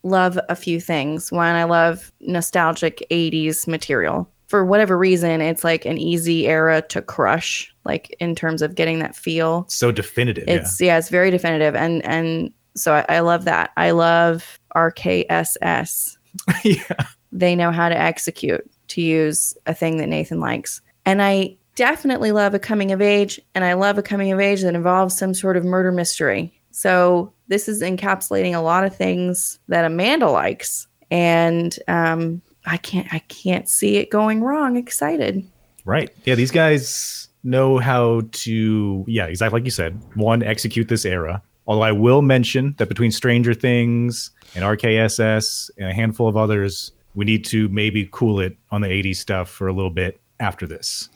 love 0.03 0.39
a 0.49 0.57
few 0.57 0.81
things. 0.81 1.31
One, 1.31 1.55
I 1.55 1.65
love 1.65 2.13
nostalgic 2.21 3.05
80s 3.11 3.67
material. 3.67 4.29
For 4.49 4.65
whatever 4.65 4.99
reason, 4.99 5.41
it's 5.41 5.65
like 5.65 5.87
an 5.87 5.97
easy 5.97 6.47
era 6.47 6.83
to 6.83 7.01
crush, 7.01 7.75
like 7.85 8.15
in 8.21 8.35
terms 8.35 8.61
of 8.61 8.75
getting 8.75 8.99
that 8.99 9.17
feel. 9.17 9.65
So 9.69 9.91
definitive. 9.91 10.45
It's 10.47 10.79
yeah, 10.79 10.99
it's 10.99 11.09
very 11.09 11.31
definitive. 11.31 11.75
And 11.75 12.05
and 12.05 12.53
so 12.77 12.95
I, 12.95 13.07
I 13.09 13.21
love 13.21 13.45
that. 13.45 13.71
I 13.79 13.93
love 13.93 14.59
RKSS. 14.77 16.19
yeah. 16.65 17.07
They 17.33 17.57
know 17.57 17.71
how 17.71 17.89
to 17.89 17.99
execute 17.99 18.71
to 18.89 19.01
use 19.01 19.57
a 19.67 19.73
thing 19.73 19.97
that 19.99 20.09
Nathan 20.09 20.41
likes. 20.41 20.83
And 21.07 21.23
I 21.23 21.57
definitely 21.75 22.33
love 22.33 22.55
a 22.55 22.59
coming 22.59 22.93
of 22.93 23.01
age, 23.01 23.41
and 23.55 23.65
I 23.65 23.75
love 23.75 23.99
a 23.99 24.03
coming 24.03 24.33
of 24.33 24.41
age 24.41 24.63
that 24.63 24.75
involves 24.75 25.17
some 25.17 25.35
sort 25.35 25.57
of 25.57 25.65
murder 25.65 25.93
mystery. 25.93 26.53
So 26.71 27.33
this 27.49 27.69
is 27.69 27.83
encapsulating 27.83 28.55
a 28.55 28.61
lot 28.61 28.85
of 28.85 28.97
things 28.97 29.59
that 29.69 29.85
Amanda 29.85 30.31
likes, 30.31 30.87
and 31.11 31.77
um, 31.89 32.43
I 32.67 32.77
can't 32.77 33.13
I 33.13 33.19
can't 33.21 33.69
see 33.69 33.97
it 33.97 34.11
going 34.11 34.43
wrong. 34.43 34.77
Excited. 34.77 35.47
Right. 35.85 36.11
Yeah, 36.25 36.37
these 36.37 36.51
guys 36.53 37.29
know 37.43 37.79
how 37.79 38.23
to, 38.31 39.05
yeah, 39.09 39.27
exactly 39.27 39.59
like 39.59 39.65
you 39.65 39.71
said. 39.71 40.01
One, 40.15 40.43
execute 40.43 40.89
this 40.89 41.05
era. 41.05 41.43
Although 41.67 41.83
I 41.83 41.93
will 41.93 42.23
mention 42.23 42.75
that 42.79 42.89
between 42.89 43.11
Stranger 43.11 43.55
Things 43.55 44.31
and 44.55 44.65
RKSS 44.65 45.71
and 45.79 45.89
a 45.89 45.93
handful 45.93 46.29
of 46.29 46.37
others, 46.37 46.93
we 47.15 47.25
need 47.25 47.45
to 47.47 47.69
maybe 47.69 48.09
cool 48.11 48.41
it 48.41 48.57
on 48.71 48.81
the 48.81 48.89
80s 48.89 49.17
stuff 49.17 49.49
for 49.49 49.69
a 49.69 49.73
little 49.73 49.91
bit 49.91 50.21
after 50.41 50.67
this. 50.67 51.09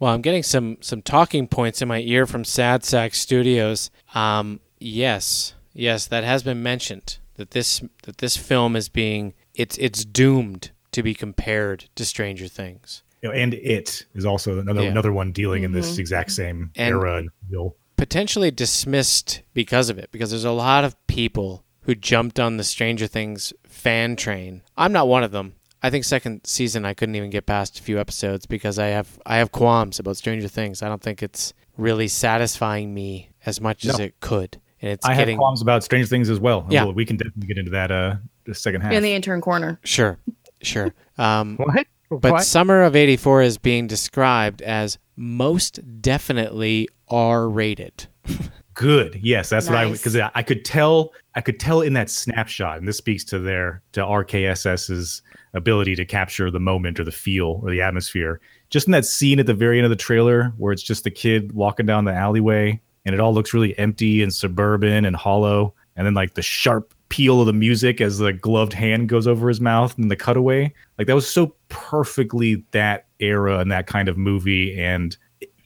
Well, 0.00 0.12
I'm 0.14 0.22
getting 0.22 0.42
some 0.42 0.78
some 0.80 1.02
talking 1.02 1.48
points 1.48 1.82
in 1.82 1.88
my 1.88 2.00
ear 2.00 2.26
from 2.26 2.44
Sad 2.44 2.84
Sack 2.84 3.14
Studios. 3.14 3.90
Um, 4.14 4.60
yes, 4.78 5.54
yes, 5.72 6.06
that 6.06 6.24
has 6.24 6.42
been 6.42 6.62
mentioned 6.62 7.18
that 7.34 7.50
this 7.50 7.82
that 8.04 8.18
this 8.18 8.36
film 8.36 8.76
is 8.76 8.88
being 8.88 9.34
it's 9.54 9.76
it's 9.78 10.04
doomed 10.04 10.70
to 10.92 11.02
be 11.02 11.14
compared 11.14 11.86
to 11.96 12.04
Stranger 12.04 12.48
Things. 12.48 13.02
You 13.22 13.30
know, 13.30 13.34
and 13.34 13.54
it 13.54 14.06
is 14.14 14.24
also 14.24 14.60
another 14.60 14.82
Yeah. 14.82 14.90
another 14.90 15.12
one 15.12 15.32
dealing 15.32 15.64
in 15.64 15.72
this 15.72 15.96
Mhm. 15.96 15.98
exact 15.98 16.30
same 16.30 16.70
And- 16.76 16.94
era 16.94 17.16
and 17.16 17.30
feel. 17.50 17.74
potentially 17.96 18.52
dismissed 18.52 19.42
because 19.54 19.90
of 19.90 19.98
it 19.98 20.10
because 20.12 20.30
there's 20.30 20.44
a 20.44 20.52
lot 20.52 20.84
of 20.84 20.94
people 21.08 21.64
who 21.82 21.96
jumped 21.96 22.38
on 22.38 22.56
the 22.56 22.62
Stranger 22.64 23.08
Things 23.08 23.52
fan 23.64 24.14
train. 24.14 24.62
I'm 24.76 24.92
not 24.92 25.08
one 25.08 25.24
of 25.24 25.32
them. 25.32 25.54
I 25.82 25.90
think 25.90 26.04
second 26.04 26.40
season 26.44 26.84
I 26.84 26.94
couldn't 26.94 27.14
even 27.14 27.30
get 27.30 27.46
past 27.46 27.78
a 27.78 27.82
few 27.82 27.98
episodes 28.00 28.46
because 28.46 28.78
I 28.78 28.86
have 28.88 29.18
I 29.24 29.36
have 29.36 29.52
qualms 29.52 29.98
about 29.98 30.16
Stranger 30.16 30.48
Things. 30.48 30.82
I 30.82 30.88
don't 30.88 31.02
think 31.02 31.22
it's 31.22 31.52
really 31.76 32.08
satisfying 32.08 32.92
me 32.92 33.30
as 33.46 33.60
much 33.60 33.84
as 33.84 33.98
it 34.00 34.18
could. 34.20 34.60
And 34.82 34.92
it's 34.92 35.06
I 35.06 35.14
getting 35.14 35.36
have 35.36 35.40
qualms 35.40 35.62
about 35.62 35.84
Stranger 35.84 36.08
Things 36.08 36.30
as 36.30 36.40
well. 36.40 36.66
Yeah. 36.68 36.84
Well, 36.84 36.94
we 36.94 37.04
can 37.04 37.16
definitely 37.16 37.46
get 37.46 37.58
into 37.58 37.70
that 37.72 37.90
uh 37.90 38.16
the 38.44 38.54
second 38.54 38.80
half. 38.80 38.92
In 38.92 39.02
the 39.02 39.12
intern 39.14 39.40
corner. 39.40 39.78
sure. 39.84 40.18
Sure. 40.62 40.92
Um 41.16 41.56
What? 41.58 41.86
But 42.10 42.32
What? 42.32 42.44
Summer 42.44 42.82
of 42.82 42.96
84 42.96 43.42
is 43.42 43.58
being 43.58 43.86
described 43.86 44.62
as 44.62 44.98
most 45.16 45.78
definitely 46.00 46.88
R 47.08 47.48
rated. 47.48 48.06
Good. 48.74 49.18
Yes, 49.22 49.50
that's 49.50 49.68
what 49.68 49.76
I 49.76 49.88
Nice. 49.88 49.98
because 49.98 50.16
I, 50.16 50.30
I 50.34 50.42
could 50.42 50.64
tell 50.64 51.12
I 51.34 51.40
could 51.40 51.60
tell 51.60 51.82
in 51.82 51.92
that 51.94 52.08
snapshot, 52.08 52.78
and 52.78 52.86
this 52.88 52.96
speaks 52.96 53.24
to 53.24 53.38
their 53.38 53.82
to 53.92 54.00
RKSS's 54.00 55.22
ability 55.54 55.94
to 55.96 56.04
capture 56.04 56.50
the 56.50 56.60
moment 56.60 57.00
or 57.00 57.04
the 57.04 57.12
feel 57.12 57.60
or 57.62 57.70
the 57.70 57.82
atmosphere. 57.82 58.40
Just 58.70 58.86
in 58.86 58.92
that 58.92 59.06
scene 59.06 59.40
at 59.40 59.46
the 59.46 59.54
very 59.54 59.78
end 59.78 59.84
of 59.84 59.90
the 59.90 59.96
trailer 59.96 60.52
where 60.58 60.72
it's 60.72 60.82
just 60.82 61.04
the 61.04 61.10
kid 61.10 61.52
walking 61.52 61.86
down 61.86 62.04
the 62.04 62.12
alleyway 62.12 62.80
and 63.04 63.14
it 63.14 63.20
all 63.20 63.32
looks 63.32 63.54
really 63.54 63.78
empty 63.78 64.22
and 64.22 64.34
suburban 64.34 65.04
and 65.06 65.16
hollow, 65.16 65.74
and 65.96 66.06
then 66.06 66.14
like 66.14 66.34
the 66.34 66.42
sharp 66.42 66.92
peal 67.08 67.40
of 67.40 67.46
the 67.46 67.52
music 67.54 68.00
as 68.02 68.18
the 68.18 68.32
gloved 68.32 68.74
hand 68.74 69.08
goes 69.08 69.26
over 69.26 69.48
his 69.48 69.60
mouth 69.60 69.96
and 69.96 70.10
the 70.10 70.16
cutaway. 70.16 70.72
Like 70.98 71.06
that 71.06 71.14
was 71.14 71.26
so 71.26 71.54
perfectly 71.70 72.64
that 72.72 73.06
era 73.18 73.60
and 73.60 73.72
that 73.72 73.86
kind 73.86 74.08
of 74.08 74.18
movie 74.18 74.78
and 74.78 75.16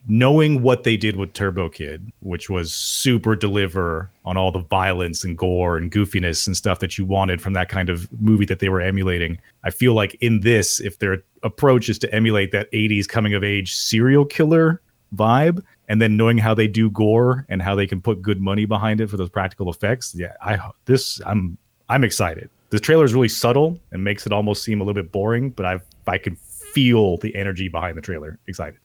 knowing 0.07 0.61
what 0.61 0.83
they 0.83 0.97
did 0.97 1.15
with 1.15 1.33
Turbo 1.33 1.69
Kid, 1.69 2.11
which 2.19 2.49
was 2.49 2.73
super 2.73 3.35
deliver 3.35 4.09
on 4.25 4.35
all 4.35 4.51
the 4.51 4.59
violence 4.59 5.23
and 5.23 5.37
gore 5.37 5.77
and 5.77 5.91
goofiness 5.91 6.45
and 6.45 6.57
stuff 6.57 6.79
that 6.79 6.97
you 6.97 7.05
wanted 7.05 7.41
from 7.41 7.53
that 7.53 7.69
kind 7.69 7.89
of 7.89 8.09
movie 8.21 8.45
that 8.45 8.59
they 8.59 8.69
were 8.69 8.81
emulating. 8.81 9.39
I 9.63 9.69
feel 9.69 9.93
like 9.93 10.15
in 10.15 10.41
this, 10.41 10.79
if 10.81 10.99
their 10.99 11.23
approach 11.43 11.87
is 11.89 11.97
to 11.99 12.13
emulate 12.13 12.51
that 12.51 12.71
80s 12.71 13.07
coming 13.07 13.33
of 13.33 13.43
age 13.43 13.73
serial 13.73 14.25
killer 14.25 14.81
vibe, 15.15 15.63
and 15.87 16.01
then 16.01 16.17
knowing 16.17 16.37
how 16.37 16.53
they 16.53 16.67
do 16.67 16.89
gore 16.89 17.45
and 17.49 17.61
how 17.61 17.75
they 17.75 17.87
can 17.87 18.01
put 18.01 18.21
good 18.21 18.41
money 18.41 18.65
behind 18.65 19.01
it 19.01 19.09
for 19.09 19.17
those 19.17 19.29
practical 19.29 19.69
effects, 19.69 20.15
yeah, 20.15 20.33
I 20.41 20.57
this 20.85 21.21
I'm 21.25 21.57
I'm 21.89 22.03
excited. 22.03 22.49
The 22.69 22.79
trailer 22.79 23.05
is 23.05 23.13
really 23.13 23.29
subtle 23.29 23.79
and 23.91 24.03
makes 24.03 24.25
it 24.25 24.33
almost 24.33 24.63
seem 24.63 24.81
a 24.81 24.83
little 24.83 25.01
bit 25.01 25.11
boring, 25.11 25.51
but 25.51 25.65
I 25.65 25.79
I 26.07 26.17
can 26.17 26.35
feel 26.35 27.17
the 27.17 27.35
energy 27.35 27.67
behind 27.67 27.97
the 27.97 28.01
trailer. 28.01 28.39
Excited. 28.47 28.79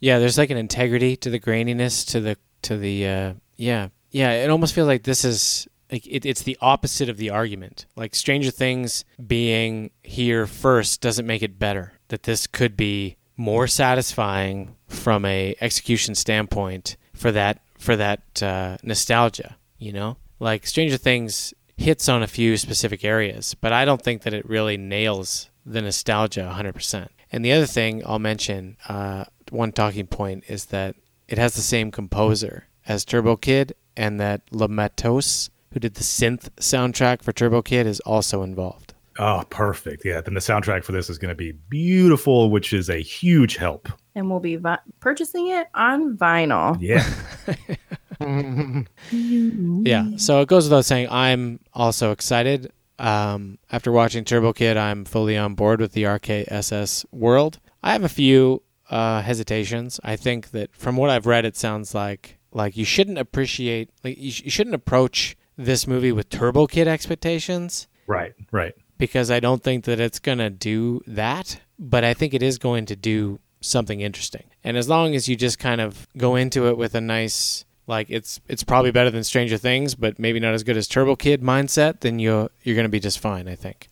Yeah, 0.00 0.18
there's 0.18 0.38
like 0.38 0.50
an 0.50 0.56
integrity 0.56 1.16
to 1.16 1.30
the 1.30 1.40
graininess 1.40 2.06
to 2.08 2.20
the 2.20 2.36
to 2.62 2.76
the 2.76 3.06
uh 3.06 3.32
yeah. 3.56 3.88
Yeah, 4.10 4.32
it 4.32 4.50
almost 4.50 4.74
feels 4.74 4.88
like 4.88 5.04
this 5.04 5.24
is 5.24 5.66
like 5.90 6.06
it, 6.06 6.24
it's 6.24 6.42
the 6.42 6.58
opposite 6.60 7.08
of 7.08 7.16
the 7.16 7.30
argument. 7.30 7.86
Like 7.96 8.14
Stranger 8.14 8.50
Things 8.50 9.04
being 9.24 9.90
here 10.02 10.46
first 10.46 11.00
doesn't 11.00 11.26
make 11.26 11.42
it 11.42 11.58
better. 11.58 11.92
That 12.08 12.24
this 12.24 12.46
could 12.46 12.76
be 12.76 13.16
more 13.36 13.66
satisfying 13.66 14.76
from 14.88 15.24
a 15.24 15.54
execution 15.60 16.14
standpoint 16.14 16.96
for 17.14 17.32
that 17.32 17.62
for 17.78 17.96
that 17.96 18.42
uh, 18.42 18.76
nostalgia. 18.82 19.56
You 19.78 19.92
know, 19.92 20.16
like 20.38 20.66
Stranger 20.66 20.96
Things 20.96 21.54
hits 21.76 22.08
on 22.08 22.22
a 22.22 22.26
few 22.26 22.56
specific 22.56 23.04
areas, 23.04 23.54
but 23.54 23.72
I 23.72 23.84
don't 23.84 24.00
think 24.00 24.22
that 24.22 24.34
it 24.34 24.48
really 24.48 24.76
nails 24.76 25.50
the 25.64 25.82
nostalgia 25.82 26.52
100%. 26.56 27.08
And 27.30 27.44
the 27.44 27.52
other 27.52 27.66
thing 27.66 28.02
I'll 28.06 28.18
mention, 28.18 28.76
uh, 28.88 29.24
one 29.52 29.72
talking 29.72 30.06
point 30.06 30.44
is 30.48 30.66
that 30.66 30.96
it 31.28 31.38
has 31.38 31.54
the 31.54 31.60
same 31.62 31.90
composer 31.90 32.66
as 32.86 33.04
Turbo 33.04 33.36
Kid, 33.36 33.74
and 33.96 34.18
that 34.20 34.42
Le 34.50 34.68
Matos, 34.68 35.50
who 35.72 35.80
did 35.80 35.94
the 35.94 36.02
synth 36.02 36.48
soundtrack 36.56 37.22
for 37.22 37.32
Turbo 37.32 37.62
Kid, 37.62 37.86
is 37.86 38.00
also 38.00 38.42
involved. 38.42 38.94
Oh, 39.18 39.44
perfect. 39.50 40.04
Yeah, 40.04 40.20
then 40.20 40.34
the 40.34 40.40
soundtrack 40.40 40.84
for 40.84 40.92
this 40.92 41.10
is 41.10 41.18
going 41.18 41.28
to 41.28 41.34
be 41.34 41.52
beautiful, 41.52 42.50
which 42.50 42.72
is 42.72 42.88
a 42.88 42.96
huge 42.96 43.56
help. 43.56 43.88
And 44.14 44.30
we'll 44.30 44.40
be 44.40 44.56
vi- 44.56 44.78
purchasing 45.00 45.48
it 45.48 45.68
on 45.74 46.16
vinyl. 46.16 46.76
Yeah. 46.80 47.06
Yeah, 49.10 50.16
so 50.16 50.40
it 50.40 50.48
goes 50.48 50.64
without 50.64 50.84
saying, 50.84 51.08
I'm 51.10 51.60
also 51.74 52.12
excited. 52.12 52.72
Um, 52.98 53.58
after 53.70 53.90
watching 53.90 54.24
Turbo 54.24 54.52
Kid, 54.52 54.76
I'm 54.76 55.04
fully 55.04 55.36
on 55.36 55.54
board 55.54 55.80
with 55.80 55.92
the 55.92 56.04
RKSS 56.04 57.04
world. 57.10 57.58
I 57.82 57.92
have 57.92 58.04
a 58.04 58.08
few 58.08 58.62
uh, 58.92 59.22
hesitations. 59.22 59.98
I 60.04 60.16
think 60.16 60.50
that 60.50 60.76
from 60.76 60.96
what 60.96 61.10
I've 61.10 61.26
read, 61.26 61.44
it 61.44 61.56
sounds 61.56 61.94
like 61.94 62.38
like 62.52 62.76
you 62.76 62.84
shouldn't 62.84 63.18
appreciate 63.18 63.88
like 64.04 64.18
you, 64.18 64.30
sh- 64.30 64.42
you 64.44 64.50
shouldn't 64.50 64.74
approach 64.74 65.36
this 65.56 65.86
movie 65.86 66.12
with 66.12 66.28
Turbo 66.28 66.66
Kid 66.66 66.86
expectations 66.86 67.88
right, 68.06 68.34
right. 68.50 68.74
because 68.98 69.30
I 69.30 69.40
don't 69.40 69.62
think 69.62 69.84
that 69.84 69.98
it's 69.98 70.18
going 70.18 70.38
to 70.38 70.50
do 70.50 71.00
that, 71.06 71.60
but 71.78 72.04
I 72.04 72.12
think 72.12 72.34
it 72.34 72.42
is 72.42 72.58
going 72.58 72.86
to 72.86 72.96
do 72.96 73.40
something 73.60 74.00
interesting. 74.00 74.44
And 74.62 74.76
as 74.76 74.88
long 74.88 75.14
as 75.14 75.28
you 75.28 75.36
just 75.36 75.58
kind 75.58 75.80
of 75.80 76.06
go 76.16 76.36
into 76.36 76.68
it 76.68 76.76
with 76.76 76.94
a 76.94 77.00
nice 77.00 77.64
like 77.86 78.08
it's 78.10 78.40
it's 78.46 78.62
probably 78.62 78.90
better 78.90 79.10
than 79.10 79.24
Stranger 79.24 79.56
Things, 79.56 79.94
but 79.94 80.18
maybe 80.18 80.38
not 80.38 80.52
as 80.52 80.62
good 80.62 80.76
as 80.76 80.86
Turbo 80.86 81.16
Kid 81.16 81.40
mindset, 81.40 82.00
then 82.00 82.18
you're 82.18 82.50
you're 82.62 82.76
going 82.76 82.84
to 82.84 82.90
be 82.90 83.00
just 83.00 83.18
fine, 83.18 83.48
I 83.48 83.54
think. 83.54 83.88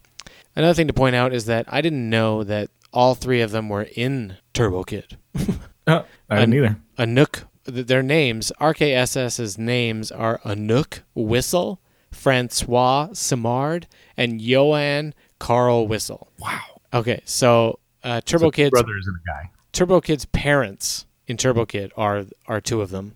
Another 0.55 0.75
thing 0.75 0.89
to 0.89 0.93
point 0.93 1.17
out 1.17 1.33
is 1.33 1.47
that 1.47 1.65
I 1.69 1.81
didn't 1.81 2.11
know 2.11 2.45
that 2.45 2.71
all 2.93 3.15
three 3.15 3.41
of 3.41 3.51
them 3.51 3.69
were 3.69 3.89
in 3.95 4.37
Turbo 4.53 4.83
Kid. 4.85 5.17
Oh, 5.87 6.05
I 6.29 6.41
didn't 6.41 6.55
either. 6.55 6.77
Anouk, 6.99 7.45
th- 7.67 7.87
their 7.87 8.03
names, 8.03 8.53
RKSS's 8.61 9.59
names 9.59 10.13
are 10.13 10.39
Anouk 10.45 11.01
Whissell, 11.17 11.79
Francois 12.13 13.09
Simard, 13.13 13.87
and 14.17 14.41
Johan 14.41 15.15
Carl 15.39 15.87
Whistle. 15.89 16.31
Wow. 16.39 16.61
Okay, 16.93 17.23
so 17.25 17.79
uh, 18.05 18.21
Turbo 18.21 18.47
So 18.47 18.51
Kid's 18.53 18.71
brothers 18.71 19.07
and 19.07 19.17
a 19.17 19.27
guy. 19.27 19.51
Turbo 19.73 20.01
Kid's 20.01 20.27
parents 20.27 21.07
in 21.27 21.37
Turbo 21.37 21.65
Kid 21.65 21.93
are 21.97 22.25
are 22.47 22.61
two 22.61 22.83
of 22.83 22.91
them, 22.91 23.15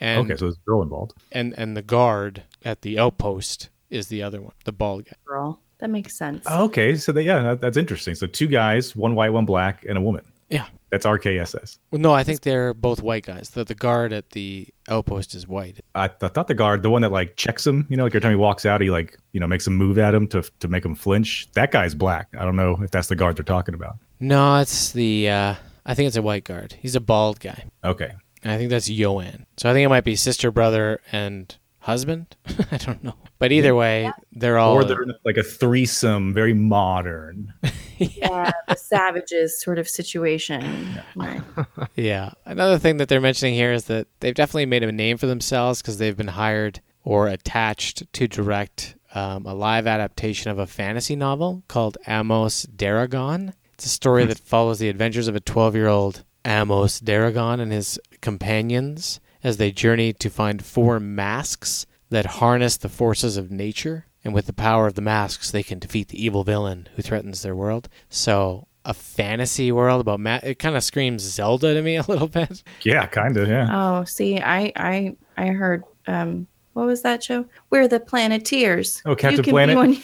and 0.00 0.20
okay, 0.30 0.38
so 0.38 0.46
there's 0.46 0.56
a 0.56 0.64
girl 0.66 0.82
involved. 0.82 1.12
and 1.32 1.52
and 1.58 1.76
the 1.76 1.82
guard 1.82 2.44
at 2.64 2.82
the 2.82 2.98
outpost 2.98 3.68
is 3.90 4.06
the 4.08 4.22
other 4.22 4.40
one, 4.40 4.52
the 4.64 4.72
bald 4.72 5.04
guy. 5.04 5.12
Girl. 5.24 5.60
That 5.78 5.90
makes 5.90 6.16
sense. 6.16 6.46
Okay, 6.46 6.96
so 6.96 7.12
they, 7.12 7.22
yeah, 7.22 7.42
that, 7.42 7.60
that's 7.60 7.76
interesting. 7.76 8.14
So 8.14 8.26
two 8.26 8.46
guys, 8.46 8.96
one 8.96 9.14
white, 9.14 9.32
one 9.32 9.44
black, 9.44 9.84
and 9.88 9.98
a 9.98 10.00
woman. 10.00 10.24
Yeah. 10.48 10.66
That's 10.90 11.04
RKSS. 11.04 11.78
Well, 11.90 12.00
no, 12.00 12.14
I 12.14 12.22
think 12.22 12.42
they're 12.42 12.72
both 12.72 13.02
white 13.02 13.26
guys. 13.26 13.50
The 13.50 13.64
the 13.64 13.74
guard 13.74 14.12
at 14.12 14.30
the 14.30 14.68
outpost 14.88 15.34
is 15.34 15.46
white. 15.46 15.80
I, 15.96 16.04
I 16.04 16.28
thought 16.28 16.46
the 16.46 16.54
guard, 16.54 16.82
the 16.82 16.90
one 16.90 17.02
that 17.02 17.10
like 17.10 17.36
checks 17.36 17.66
him, 17.66 17.86
you 17.90 17.96
know, 17.96 18.04
like 18.04 18.12
every 18.12 18.20
time 18.20 18.30
he 18.30 18.36
walks 18.36 18.64
out, 18.64 18.80
he 18.80 18.90
like, 18.90 19.18
you 19.32 19.40
know, 19.40 19.48
makes 19.48 19.66
a 19.66 19.70
move 19.70 19.98
at 19.98 20.14
him 20.14 20.28
to 20.28 20.42
to 20.60 20.68
make 20.68 20.84
him 20.84 20.94
flinch. 20.94 21.50
That 21.52 21.72
guy's 21.72 21.94
black. 21.94 22.28
I 22.38 22.44
don't 22.44 22.54
know 22.56 22.78
if 22.80 22.92
that's 22.92 23.08
the 23.08 23.16
guard 23.16 23.36
they're 23.36 23.44
talking 23.44 23.74
about. 23.74 23.96
No, 24.20 24.56
it's 24.60 24.92
the 24.92 25.28
uh, 25.28 25.54
I 25.84 25.94
think 25.94 26.06
it's 26.06 26.16
a 26.16 26.22
white 26.22 26.44
guard. 26.44 26.76
He's 26.80 26.94
a 26.94 27.00
bald 27.00 27.40
guy. 27.40 27.64
Okay. 27.82 28.12
And 28.42 28.52
I 28.52 28.58
think 28.58 28.70
that's 28.70 28.88
Yoann. 28.88 29.44
So 29.56 29.68
I 29.68 29.72
think 29.72 29.84
it 29.84 29.88
might 29.88 30.04
be 30.04 30.14
sister, 30.14 30.52
brother, 30.52 31.00
and 31.10 31.54
husband. 31.86 32.36
I 32.72 32.78
don't 32.78 33.02
know. 33.04 33.14
But 33.38 33.52
either 33.52 33.74
way, 33.74 34.10
they're 34.32 34.58
all 34.58 34.74
or 34.74 34.84
they're 34.84 35.02
in 35.02 35.14
like 35.24 35.36
a 35.36 35.42
threesome, 35.42 36.34
very 36.34 36.52
modern. 36.52 37.54
yeah, 37.98 38.50
the 38.68 38.74
savages 38.74 39.60
sort 39.60 39.78
of 39.78 39.88
situation. 39.88 41.00
Right. 41.14 41.42
Yeah. 41.94 42.32
Another 42.44 42.78
thing 42.78 42.98
that 42.98 43.08
they're 43.08 43.20
mentioning 43.20 43.54
here 43.54 43.72
is 43.72 43.84
that 43.84 44.06
they've 44.20 44.34
definitely 44.34 44.66
made 44.66 44.82
a 44.82 44.92
name 44.92 45.16
for 45.16 45.26
themselves 45.26 45.80
because 45.80 45.98
they've 45.98 46.16
been 46.16 46.28
hired 46.28 46.80
or 47.04 47.28
attached 47.28 48.12
to 48.12 48.28
direct 48.28 48.96
um, 49.14 49.46
a 49.46 49.54
live 49.54 49.86
adaptation 49.86 50.50
of 50.50 50.58
a 50.58 50.66
fantasy 50.66 51.16
novel 51.16 51.62
called 51.68 51.96
Amos 52.06 52.66
Daragon. 52.66 53.54
It's 53.74 53.86
a 53.86 53.90
story 53.90 54.26
that 54.26 54.38
follows 54.38 54.78
the 54.78 54.88
adventures 54.88 55.28
of 55.28 55.36
a 55.36 55.40
12 55.40 55.74
year 55.74 55.88
old 55.88 56.24
Amos 56.44 57.00
Daragon 57.00 57.60
and 57.60 57.72
his 57.72 57.98
companions 58.20 59.20
as 59.46 59.56
they 59.58 59.70
journey 59.70 60.12
to 60.12 60.28
find 60.28 60.64
four 60.64 60.98
masks 60.98 61.86
that 62.10 62.26
harness 62.26 62.76
the 62.76 62.88
forces 62.88 63.36
of 63.36 63.50
nature. 63.50 64.06
And 64.24 64.34
with 64.34 64.46
the 64.46 64.52
power 64.52 64.86
of 64.88 64.94
the 64.94 65.00
masks, 65.02 65.50
they 65.52 65.62
can 65.62 65.78
defeat 65.78 66.08
the 66.08 66.22
evil 66.24 66.42
villain 66.42 66.88
who 66.96 67.02
threatens 67.02 67.42
their 67.42 67.54
world. 67.54 67.88
So, 68.10 68.66
a 68.84 68.92
fantasy 68.94 69.70
world 69.70 70.00
about 70.00 70.18
ma- 70.20 70.40
it 70.42 70.58
kind 70.58 70.76
of 70.76 70.82
screams 70.84 71.22
Zelda 71.22 71.74
to 71.74 71.82
me 71.82 71.94
a 72.02 72.02
little 72.08 72.26
bit. 72.28 72.62
Yeah, 72.82 73.06
kind 73.06 73.36
of. 73.36 73.48
Yeah. 73.48 73.68
Oh, 73.70 74.04
see, 74.04 74.38
I 74.40 74.72
I 74.76 75.16
I 75.36 75.46
heard 75.48 75.84
um 76.08 76.46
what 76.72 76.86
was 76.86 77.02
that 77.02 77.22
show? 77.22 77.46
We're 77.70 77.88
the 77.88 78.00
Planeteers. 78.00 79.00
Oh, 79.06 79.14
Captain 79.16 79.38
You 79.38 79.42
can 79.44 79.50
be 79.50 79.74
Planet? 79.74 79.76
one- 79.76 80.02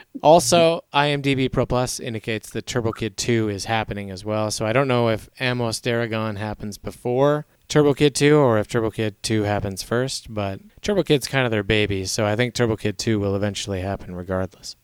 Also, 0.22 0.84
IMDb 0.92 1.50
Pro 1.50 1.66
Plus 1.66 1.98
indicates 2.00 2.50
that 2.50 2.66
Turbo 2.66 2.92
Kid 2.92 3.16
2 3.16 3.48
is 3.48 3.64
happening 3.64 4.10
as 4.10 4.24
well. 4.24 4.50
So 4.50 4.66
I 4.66 4.72
don't 4.72 4.88
know 4.88 5.08
if 5.08 5.28
Amos 5.40 5.80
Daragon 5.80 6.36
happens 6.36 6.78
before 6.78 7.46
Turbo 7.70 7.94
Kid 7.94 8.16
2 8.16 8.36
or 8.36 8.58
if 8.58 8.66
Turbo 8.66 8.90
Kid 8.90 9.22
2 9.22 9.44
happens 9.44 9.82
first, 9.82 10.32
but 10.34 10.60
Turbo 10.82 11.04
Kid's 11.04 11.28
kind 11.28 11.44
of 11.44 11.52
their 11.52 11.62
baby, 11.62 12.04
so 12.04 12.26
I 12.26 12.34
think 12.34 12.52
Turbo 12.52 12.76
Kid 12.76 12.98
2 12.98 13.20
will 13.20 13.36
eventually 13.36 13.80
happen 13.80 14.14
regardless. 14.14 14.74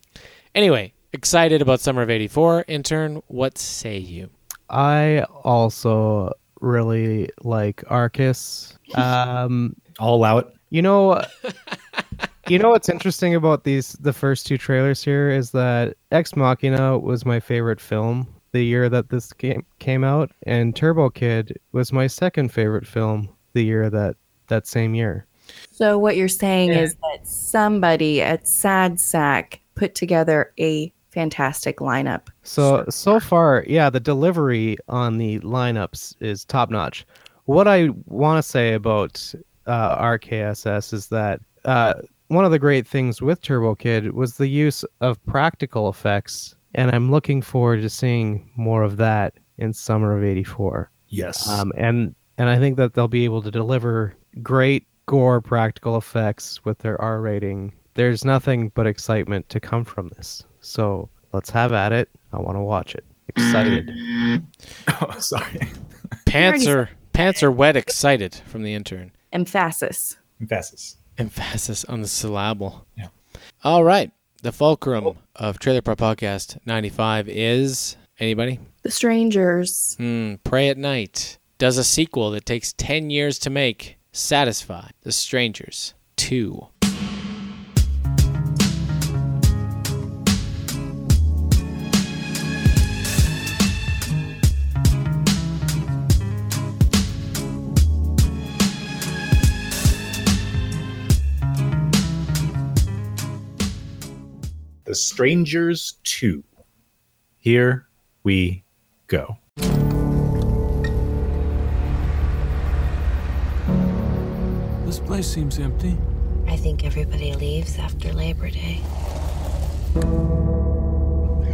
Anyway, 0.54 0.94
excited 1.12 1.60
about 1.60 1.80
Summer 1.80 2.02
of 2.02 2.10
84. 2.10 2.64
Intern, 2.68 3.22
what 3.26 3.58
say 3.58 3.98
you? 3.98 4.30
I 4.70 5.24
also 5.42 6.32
really 6.60 7.30
like 7.42 7.82
Arcus. 7.88 8.72
Um, 8.94 9.74
I'll 9.98 10.14
allow 10.14 10.38
it. 10.38 10.46
You 10.70 10.82
know, 10.82 11.20
you 12.48 12.58
know 12.58 12.70
what's 12.70 12.88
interesting 12.88 13.34
about 13.34 13.64
these 13.64 13.92
the 13.94 14.12
first 14.12 14.46
two 14.46 14.58
trailers 14.58 15.02
here 15.02 15.30
is 15.30 15.50
that 15.52 15.96
Ex 16.10 16.36
Machina 16.36 16.98
was 16.98 17.24
my 17.24 17.40
favorite 17.40 17.80
film 17.80 18.26
the 18.52 18.64
year 18.64 18.88
that 18.88 19.10
this 19.10 19.32
game 19.32 19.64
came 19.80 20.04
out, 20.04 20.30
and 20.44 20.74
Turbo 20.74 21.10
Kid 21.10 21.58
was 21.72 21.92
my 21.92 22.06
second 22.06 22.52
favorite 22.52 22.86
film 22.86 23.28
the 23.52 23.62
year 23.62 23.90
that 23.90 24.16
that 24.48 24.66
same 24.66 24.94
year. 24.94 25.26
So 25.70 25.98
what 25.98 26.16
you're 26.16 26.28
saying 26.28 26.70
is 26.70 26.94
that 26.94 27.26
somebody 27.26 28.22
at 28.22 28.48
Sad 28.48 28.98
Sack 28.98 29.60
put 29.74 29.94
together 29.94 30.52
a 30.58 30.92
fantastic 31.10 31.78
lineup. 31.78 32.28
So 32.42 32.84
so 32.88 33.20
far, 33.20 33.64
yeah, 33.66 33.90
the 33.90 34.00
delivery 34.00 34.76
on 34.88 35.18
the 35.18 35.40
lineups 35.40 36.16
is 36.20 36.44
top 36.44 36.70
notch. 36.70 37.06
What 37.44 37.68
I 37.68 37.90
want 38.06 38.42
to 38.42 38.48
say 38.48 38.74
about 38.74 39.34
uh, 39.66 40.02
RKSS 40.02 40.92
is 40.92 41.08
that 41.08 41.40
uh, 41.64 41.94
one 42.28 42.44
of 42.44 42.50
the 42.50 42.58
great 42.58 42.86
things 42.86 43.22
with 43.22 43.40
Turbo 43.40 43.74
Kid 43.74 44.12
was 44.12 44.36
the 44.36 44.48
use 44.48 44.84
of 45.00 45.24
practical 45.26 45.88
effects, 45.88 46.54
and 46.74 46.90
I'm 46.90 47.10
looking 47.10 47.42
forward 47.42 47.82
to 47.82 47.90
seeing 47.90 48.50
more 48.56 48.82
of 48.82 48.96
that 48.96 49.34
in 49.58 49.72
summer 49.72 50.16
of 50.16 50.24
'84. 50.24 50.90
Yes. 51.08 51.48
Um, 51.48 51.72
and 51.76 52.14
and 52.38 52.48
I 52.48 52.58
think 52.58 52.76
that 52.76 52.94
they'll 52.94 53.08
be 53.08 53.24
able 53.24 53.42
to 53.42 53.50
deliver 53.50 54.14
great 54.42 54.86
gore 55.06 55.40
practical 55.40 55.96
effects 55.96 56.64
with 56.64 56.78
their 56.78 57.00
R 57.00 57.20
rating. 57.20 57.72
There's 57.94 58.24
nothing 58.24 58.70
but 58.74 58.86
excitement 58.86 59.48
to 59.50 59.60
come 59.60 59.84
from 59.84 60.08
this. 60.16 60.44
So 60.60 61.08
let's 61.32 61.50
have 61.50 61.72
at 61.72 61.92
it. 61.92 62.10
I 62.32 62.40
want 62.40 62.56
to 62.56 62.60
watch 62.60 62.94
it. 62.94 63.04
Excited. 63.28 63.90
oh, 64.88 65.18
sorry. 65.18 65.68
Pants 66.26 66.66
are, 66.66 66.90
pants 67.12 67.42
are 67.42 67.50
wet 67.50 67.76
excited 67.76 68.34
from 68.46 68.62
the 68.62 68.74
intern. 68.74 69.12
Emphasis. 69.32 70.16
Emphasis. 70.40 70.96
Emphasis 71.18 71.84
on 71.84 72.02
the 72.02 72.08
syllable. 72.08 72.86
Yeah. 72.96 73.08
All 73.64 73.84
right. 73.84 74.10
The 74.42 74.52
fulcrum 74.52 75.16
of 75.34 75.58
Trailer 75.58 75.82
Park 75.82 75.98
Podcast 75.98 76.58
95 76.66 77.28
is 77.28 77.96
anybody? 78.20 78.60
The 78.82 78.90
Strangers. 78.90 79.96
Hmm, 79.98 80.34
Prey 80.44 80.68
at 80.68 80.78
Night. 80.78 81.38
Does 81.58 81.78
a 81.78 81.84
sequel 81.84 82.30
that 82.32 82.44
takes 82.46 82.72
10 82.74 83.10
years 83.10 83.38
to 83.40 83.50
make 83.50 83.96
satisfy 84.12 84.90
The 85.02 85.12
Strangers 85.12 85.94
2? 86.16 86.68
Strangers 104.96 105.98
2. 106.04 106.42
Here 107.36 107.86
we 108.24 108.64
go. 109.06 109.36
This 114.84 114.98
place 115.00 115.26
seems 115.26 115.58
empty. 115.58 115.96
I 116.48 116.56
think 116.56 116.84
everybody 116.84 117.34
leaves 117.34 117.78
after 117.78 118.12
Labor 118.12 118.50
Day. 118.50 118.80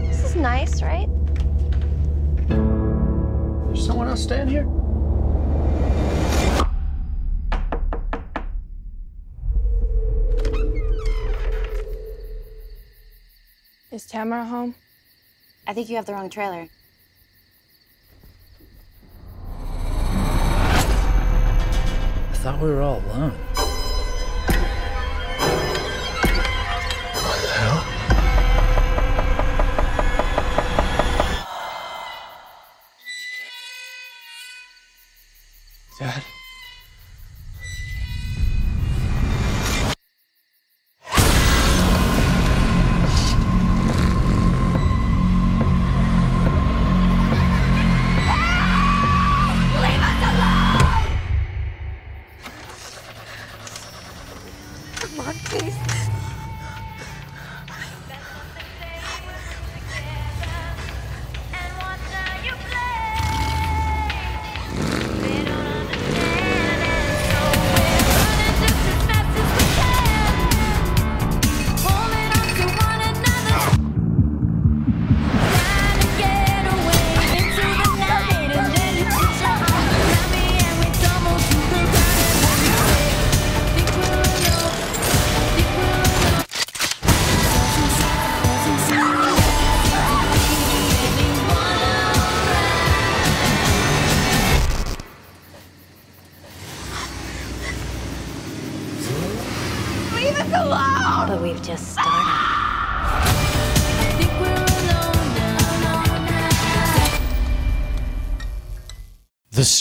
This 0.07 0.25
is 0.25 0.37
nice, 0.37 0.83
right? 0.83 1.09
There's 2.49 3.85
someone 3.87 4.09
else 4.09 4.23
staying 4.23 4.49
here? 4.49 4.67
Is 13.93 14.07
Tamara 14.07 14.47
home? 14.47 14.75
I 15.67 15.75
think 15.75 15.91
you 15.91 15.97
have 15.97 16.07
the 16.07 16.15
wrong 16.15 16.31
trailer. 16.31 16.67
I 22.31 22.35
thought 22.37 22.59
we 22.59 22.71
were 22.71 22.81
all 22.81 23.03
alone. 23.11 23.37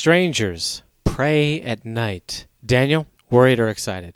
Strangers 0.02 0.82
Prey 1.04 1.62
at 1.62 1.86
Night. 1.86 2.48
Daniel, 2.66 3.06
worried 3.30 3.60
or 3.60 3.70
excited? 3.70 4.16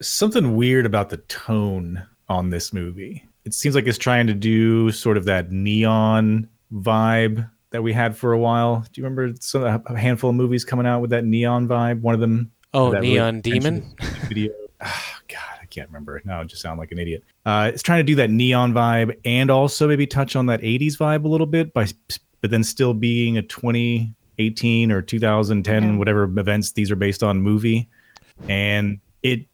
Something 0.00 0.54
weird 0.54 0.86
about 0.86 1.08
the 1.08 1.16
tone 1.16 2.06
on 2.28 2.50
this 2.50 2.72
movie. 2.72 3.26
It 3.44 3.52
seems 3.52 3.74
like 3.74 3.88
it's 3.88 3.98
trying 3.98 4.28
to 4.28 4.34
do 4.34 4.92
sort 4.92 5.16
of 5.16 5.24
that 5.24 5.50
neon 5.50 6.48
vibe 6.72 7.50
that 7.70 7.82
we 7.82 7.92
had 7.92 8.16
for 8.16 8.32
a 8.32 8.38
while. 8.38 8.84
Do 8.92 9.00
you 9.00 9.04
remember 9.04 9.34
some 9.40 9.64
a 9.64 9.98
handful 9.98 10.30
of 10.30 10.36
movies 10.36 10.64
coming 10.64 10.86
out 10.86 11.00
with 11.00 11.10
that 11.10 11.24
neon 11.24 11.66
vibe? 11.66 12.02
One 12.02 12.14
of 12.14 12.20
them. 12.20 12.52
Oh, 12.72 12.92
that 12.92 13.02
Neon 13.02 13.42
really 13.44 13.58
Demon? 13.58 13.96
video. 14.28 14.52
Ah, 14.82 15.20
God, 15.28 15.58
I 15.60 15.66
can't 15.66 15.88
remember 15.88 16.22
now. 16.24 16.40
I 16.40 16.44
just 16.44 16.62
sound 16.62 16.78
like 16.78 16.90
an 16.92 16.98
idiot. 16.98 17.22
Uh, 17.44 17.70
it's 17.74 17.82
trying 17.82 17.98
to 17.98 18.04
do 18.04 18.14
that 18.14 18.30
neon 18.30 18.72
vibe 18.72 19.14
and 19.26 19.50
also 19.50 19.86
maybe 19.88 20.06
touch 20.06 20.36
on 20.36 20.46
that 20.46 20.62
80s 20.62 20.96
vibe 20.96 21.24
a 21.24 21.28
little 21.28 21.46
bit, 21.46 21.74
by 21.74 21.86
but 22.40 22.50
then 22.50 22.64
still 22.64 22.94
being 22.94 23.36
a 23.38 23.42
2018 23.42 24.92
or 24.92 25.02
2010 25.02 25.82
Yeah. 25.82 25.96
whatever 25.96 26.24
events 26.24 26.72
these 26.72 26.90
are 26.90 26.96
based 26.96 27.22
on 27.22 27.40
movie, 27.42 27.88
and 28.48 28.98
it 29.22 29.46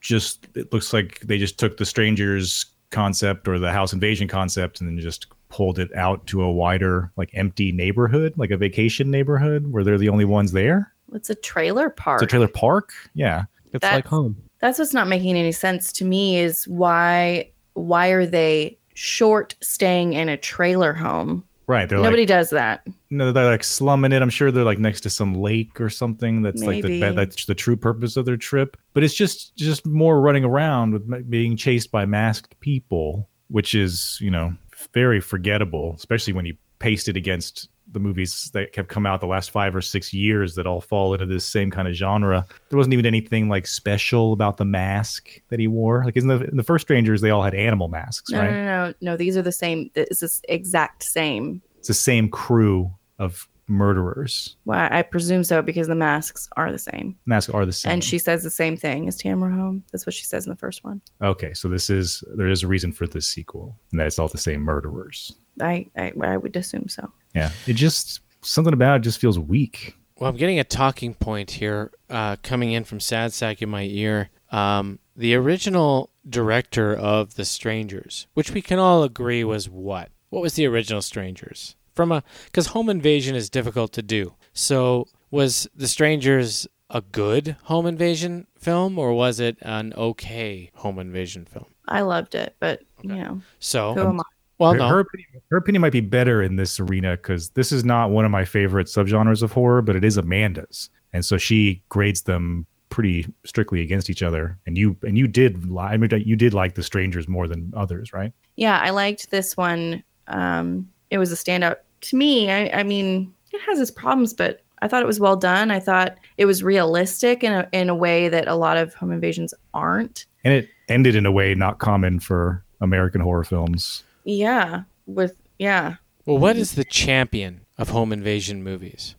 just 0.00 0.46
it 0.54 0.72
looks 0.72 0.92
like 0.92 1.20
they 1.20 1.38
just 1.38 1.58
took 1.58 1.76
the 1.78 1.86
strangers 1.86 2.66
concept 2.90 3.48
or 3.48 3.58
the 3.58 3.72
house 3.72 3.92
invasion 3.92 4.28
concept 4.28 4.80
and 4.80 4.88
then 4.88 4.98
just 5.00 5.26
pulled 5.48 5.78
it 5.80 5.92
out 5.96 6.24
to 6.28 6.42
a 6.42 6.52
wider 6.52 7.10
like 7.16 7.28
empty 7.34 7.72
neighborhood 7.72 8.32
like 8.36 8.50
a 8.52 8.56
vacation 8.56 9.10
neighborhood 9.10 9.66
where 9.72 9.82
they're 9.82 9.98
the 9.98 10.08
only 10.08 10.24
ones 10.24 10.52
there 10.52 10.92
It's 11.12 11.28
a 11.30 11.34
trailer 11.34 11.90
park. 11.90 12.22
it's 12.22 12.28
a 12.28 12.30
trailer 12.30 12.46
park 12.48 12.92
yeah 13.14 13.44
It's 13.72 13.82
That's- 13.82 13.94
like 13.96 14.06
home. 14.06 14.36
That's 14.60 14.78
what's 14.78 14.94
not 14.94 15.08
making 15.08 15.36
any 15.36 15.50
sense 15.52 15.92
to 15.94 16.04
me 16.04 16.38
is 16.38 16.68
why 16.68 17.50
why 17.72 18.08
are 18.08 18.26
they 18.26 18.78
short 18.94 19.56
staying 19.60 20.12
in 20.12 20.28
a 20.28 20.36
trailer 20.36 20.92
home? 20.92 21.42
Right 21.66 21.88
they're 21.88 21.98
Nobody 21.98 22.22
like 22.22 22.28
does 22.28 22.50
that. 22.50 22.86
no 23.10 23.32
they're 23.32 23.50
like 23.50 23.64
slumming 23.64 24.12
it. 24.12 24.22
I'm 24.22 24.30
sure 24.30 24.50
they're 24.50 24.64
like 24.64 24.78
next 24.78 25.02
to 25.02 25.10
some 25.10 25.34
lake 25.34 25.80
or 25.80 25.90
something 25.90 26.42
that's 26.42 26.62
like 26.62 26.82
the 26.82 27.12
that's 27.14 27.46
the 27.46 27.54
true 27.54 27.76
purpose 27.76 28.16
of 28.16 28.24
their 28.24 28.36
trip. 28.36 28.76
But 28.92 29.04
it's 29.04 29.14
just 29.14 29.56
just 29.56 29.86
more 29.86 30.20
running 30.20 30.44
around 30.44 30.92
with 30.92 31.30
being 31.30 31.56
chased 31.56 31.90
by 31.90 32.06
masked 32.06 32.58
people 32.60 33.28
which 33.48 33.74
is 33.74 34.18
you 34.20 34.30
know 34.30 34.54
very 34.92 35.20
forgettable 35.20 35.94
especially 35.96 36.32
when 36.32 36.46
you 36.46 36.56
paste 36.78 37.08
it 37.08 37.16
against 37.16 37.68
the 37.94 38.00
movies 38.00 38.50
that 38.52 38.74
have 38.76 38.88
come 38.88 39.06
out 39.06 39.20
the 39.22 39.26
last 39.26 39.50
five 39.50 39.74
or 39.74 39.80
six 39.80 40.12
years 40.12 40.54
that 40.56 40.66
all 40.66 40.80
fall 40.82 41.14
into 41.14 41.24
this 41.24 41.46
same 41.46 41.70
kind 41.70 41.88
of 41.88 41.94
genre 41.94 42.44
there 42.68 42.76
wasn't 42.76 42.92
even 42.92 43.06
anything 43.06 43.48
like 43.48 43.66
special 43.66 44.32
about 44.34 44.58
the 44.58 44.64
mask 44.66 45.40
that 45.48 45.58
he 45.58 45.66
wore 45.66 46.04
like 46.04 46.16
in 46.16 46.26
the, 46.26 46.42
in 46.44 46.56
the 46.58 46.62
first 46.62 46.84
strangers 46.86 47.22
they 47.22 47.30
all 47.30 47.42
had 47.42 47.54
animal 47.54 47.88
masks 47.88 48.30
No, 48.30 48.40
right 48.40 48.50
no, 48.50 48.56
no, 48.64 48.86
no, 48.88 48.94
no. 49.00 49.16
These 49.16 49.36
are 49.38 49.42
the 49.42 49.52
same. 49.52 49.90
It's 49.94 50.20
this 50.20 50.42
exact 50.48 51.02
same. 51.02 51.62
it's 51.78 51.88
the 51.88 51.94
same 51.94 52.28
crew 52.28 52.92
of 53.18 53.48
murderers 53.66 54.56
Well, 54.66 54.88
I 54.90 55.02
presume 55.02 55.42
so 55.44 55.62
because 55.62 55.86
the 55.88 55.94
masks 55.94 56.48
are 56.56 56.70
the 56.70 56.78
same. 56.78 57.16
masks 57.26 57.48
are 57.50 57.64
the 57.64 57.72
same 57.72 57.92
And 57.92 58.04
she 58.04 58.18
says 58.18 58.42
the 58.42 58.50
same 58.50 58.76
thing 58.76 59.08
as 59.08 59.16
Tamara 59.16 59.54
Home. 59.54 59.82
That's 59.90 60.04
what 60.06 60.14
she 60.14 60.24
says 60.24 60.44
in 60.46 60.50
the 60.50 60.56
first 60.56 60.84
one. 60.84 61.00
Okay, 61.22 61.54
so 61.54 61.68
this 61.68 61.88
is 61.90 62.22
there 62.36 62.48
is 62.48 62.62
a 62.62 62.66
reason 62.68 62.92
for 62.92 63.06
this 63.06 63.26
sequel, 63.26 63.74
and 63.90 64.00
that 64.00 64.06
it's 64.06 64.18
all 64.18 64.28
the 64.28 64.36
same 64.38 64.60
murderers. 64.60 65.32
I, 65.62 65.86
I 65.96 66.12
I 66.22 66.36
would 66.36 66.56
assume 66.56 66.88
so. 66.88 67.10
Yeah, 67.34 67.50
it 67.66 67.74
just 67.74 68.20
something 68.42 68.72
about 68.72 68.96
it 68.96 69.02
just 69.02 69.20
feels 69.20 69.38
weak. 69.38 69.96
Well, 70.16 70.30
I'm 70.30 70.36
getting 70.36 70.60
a 70.60 70.64
talking 70.64 71.14
point 71.14 71.50
here 71.52 71.90
uh, 72.08 72.36
coming 72.42 72.72
in 72.72 72.84
from 72.84 73.00
Sad 73.00 73.32
Sack 73.32 73.60
in 73.62 73.68
my 73.68 73.82
ear. 73.82 74.30
Um, 74.50 75.00
the 75.16 75.34
original 75.34 76.10
director 76.28 76.94
of 76.94 77.34
The 77.34 77.44
Strangers, 77.44 78.26
which 78.34 78.52
we 78.52 78.62
can 78.62 78.78
all 78.78 79.02
agree 79.02 79.42
was 79.42 79.68
what? 79.68 80.10
What 80.30 80.42
was 80.42 80.54
the 80.54 80.66
original 80.66 81.02
Strangers? 81.02 81.76
From 81.94 82.12
a 82.12 82.22
because 82.46 82.68
home 82.68 82.88
invasion 82.88 83.34
is 83.34 83.50
difficult 83.50 83.92
to 83.94 84.02
do. 84.02 84.34
So 84.52 85.08
was 85.30 85.68
The 85.74 85.88
Strangers 85.88 86.66
a 86.90 87.00
good 87.00 87.56
home 87.64 87.86
invasion 87.86 88.46
film, 88.56 88.98
or 88.98 89.12
was 89.12 89.40
it 89.40 89.56
an 89.62 89.92
okay 89.96 90.70
home 90.76 90.98
invasion 90.98 91.44
film? 91.44 91.66
I 91.88 92.02
loved 92.02 92.34
it, 92.34 92.56
but 92.60 92.82
you 93.02 93.14
know, 93.14 93.42
So, 93.58 93.94
who 93.94 94.00
am 94.00 94.20
I? 94.20 94.24
Well, 94.64 94.72
her, 94.72 94.78
no, 94.78 94.88
her 94.88 94.98
opinion, 95.00 95.28
her 95.50 95.56
opinion 95.56 95.80
might 95.80 95.92
be 95.92 96.00
better 96.00 96.42
in 96.42 96.56
this 96.56 96.80
arena 96.80 97.16
because 97.16 97.50
this 97.50 97.72
is 97.72 97.84
not 97.84 98.10
one 98.10 98.24
of 98.24 98.30
my 98.30 98.44
favorite 98.44 98.86
subgenres 98.86 99.42
of 99.42 99.52
horror, 99.52 99.82
but 99.82 99.96
it 99.96 100.04
is 100.04 100.16
Amanda's, 100.16 100.90
and 101.12 101.24
so 101.24 101.36
she 101.36 101.82
grades 101.88 102.22
them 102.22 102.66
pretty 102.94 103.26
strictly 103.44 103.80
against 103.80 104.08
each 104.08 104.22
other. 104.22 104.56
And 104.66 104.78
you 104.78 104.96
and 105.02 105.18
you 105.18 105.26
did 105.26 105.66
li- 105.66 105.82
I 105.82 105.96
mean 105.96 106.10
you 106.24 106.36
did 106.36 106.54
like 106.54 106.74
The 106.74 106.82
Strangers 106.82 107.26
more 107.26 107.48
than 107.48 107.72
others, 107.76 108.12
right? 108.12 108.32
Yeah, 108.56 108.78
I 108.78 108.90
liked 108.90 109.30
this 109.30 109.56
one. 109.56 110.02
Um, 110.28 110.88
it 111.10 111.18
was 111.18 111.32
a 111.32 111.34
standout 111.34 111.78
to 112.02 112.16
me. 112.16 112.50
I, 112.50 112.70
I 112.72 112.82
mean, 112.82 113.34
it 113.52 113.60
has 113.62 113.80
its 113.80 113.90
problems, 113.90 114.32
but 114.32 114.60
I 114.80 114.88
thought 114.88 115.02
it 115.02 115.06
was 115.06 115.20
well 115.20 115.36
done. 115.36 115.70
I 115.70 115.80
thought 115.80 116.18
it 116.36 116.44
was 116.44 116.62
realistic 116.62 117.42
in 117.42 117.52
a 117.52 117.68
in 117.72 117.88
a 117.88 117.94
way 117.94 118.28
that 118.28 118.46
a 118.48 118.54
lot 118.54 118.76
of 118.76 118.94
home 118.94 119.12
invasions 119.12 119.54
aren't. 119.72 120.26
And 120.44 120.54
it 120.54 120.68
ended 120.88 121.16
in 121.16 121.26
a 121.26 121.32
way 121.32 121.54
not 121.54 121.78
common 121.78 122.20
for 122.20 122.62
American 122.80 123.20
horror 123.20 123.44
films. 123.44 124.04
Yeah, 124.24 124.82
with 125.06 125.36
yeah. 125.58 125.96
well, 126.26 126.38
what 126.38 126.56
is 126.56 126.72
the 126.74 126.84
champion 126.84 127.60
of 127.78 127.90
home 127.90 128.12
invasion 128.12 128.62
movies? 128.62 129.14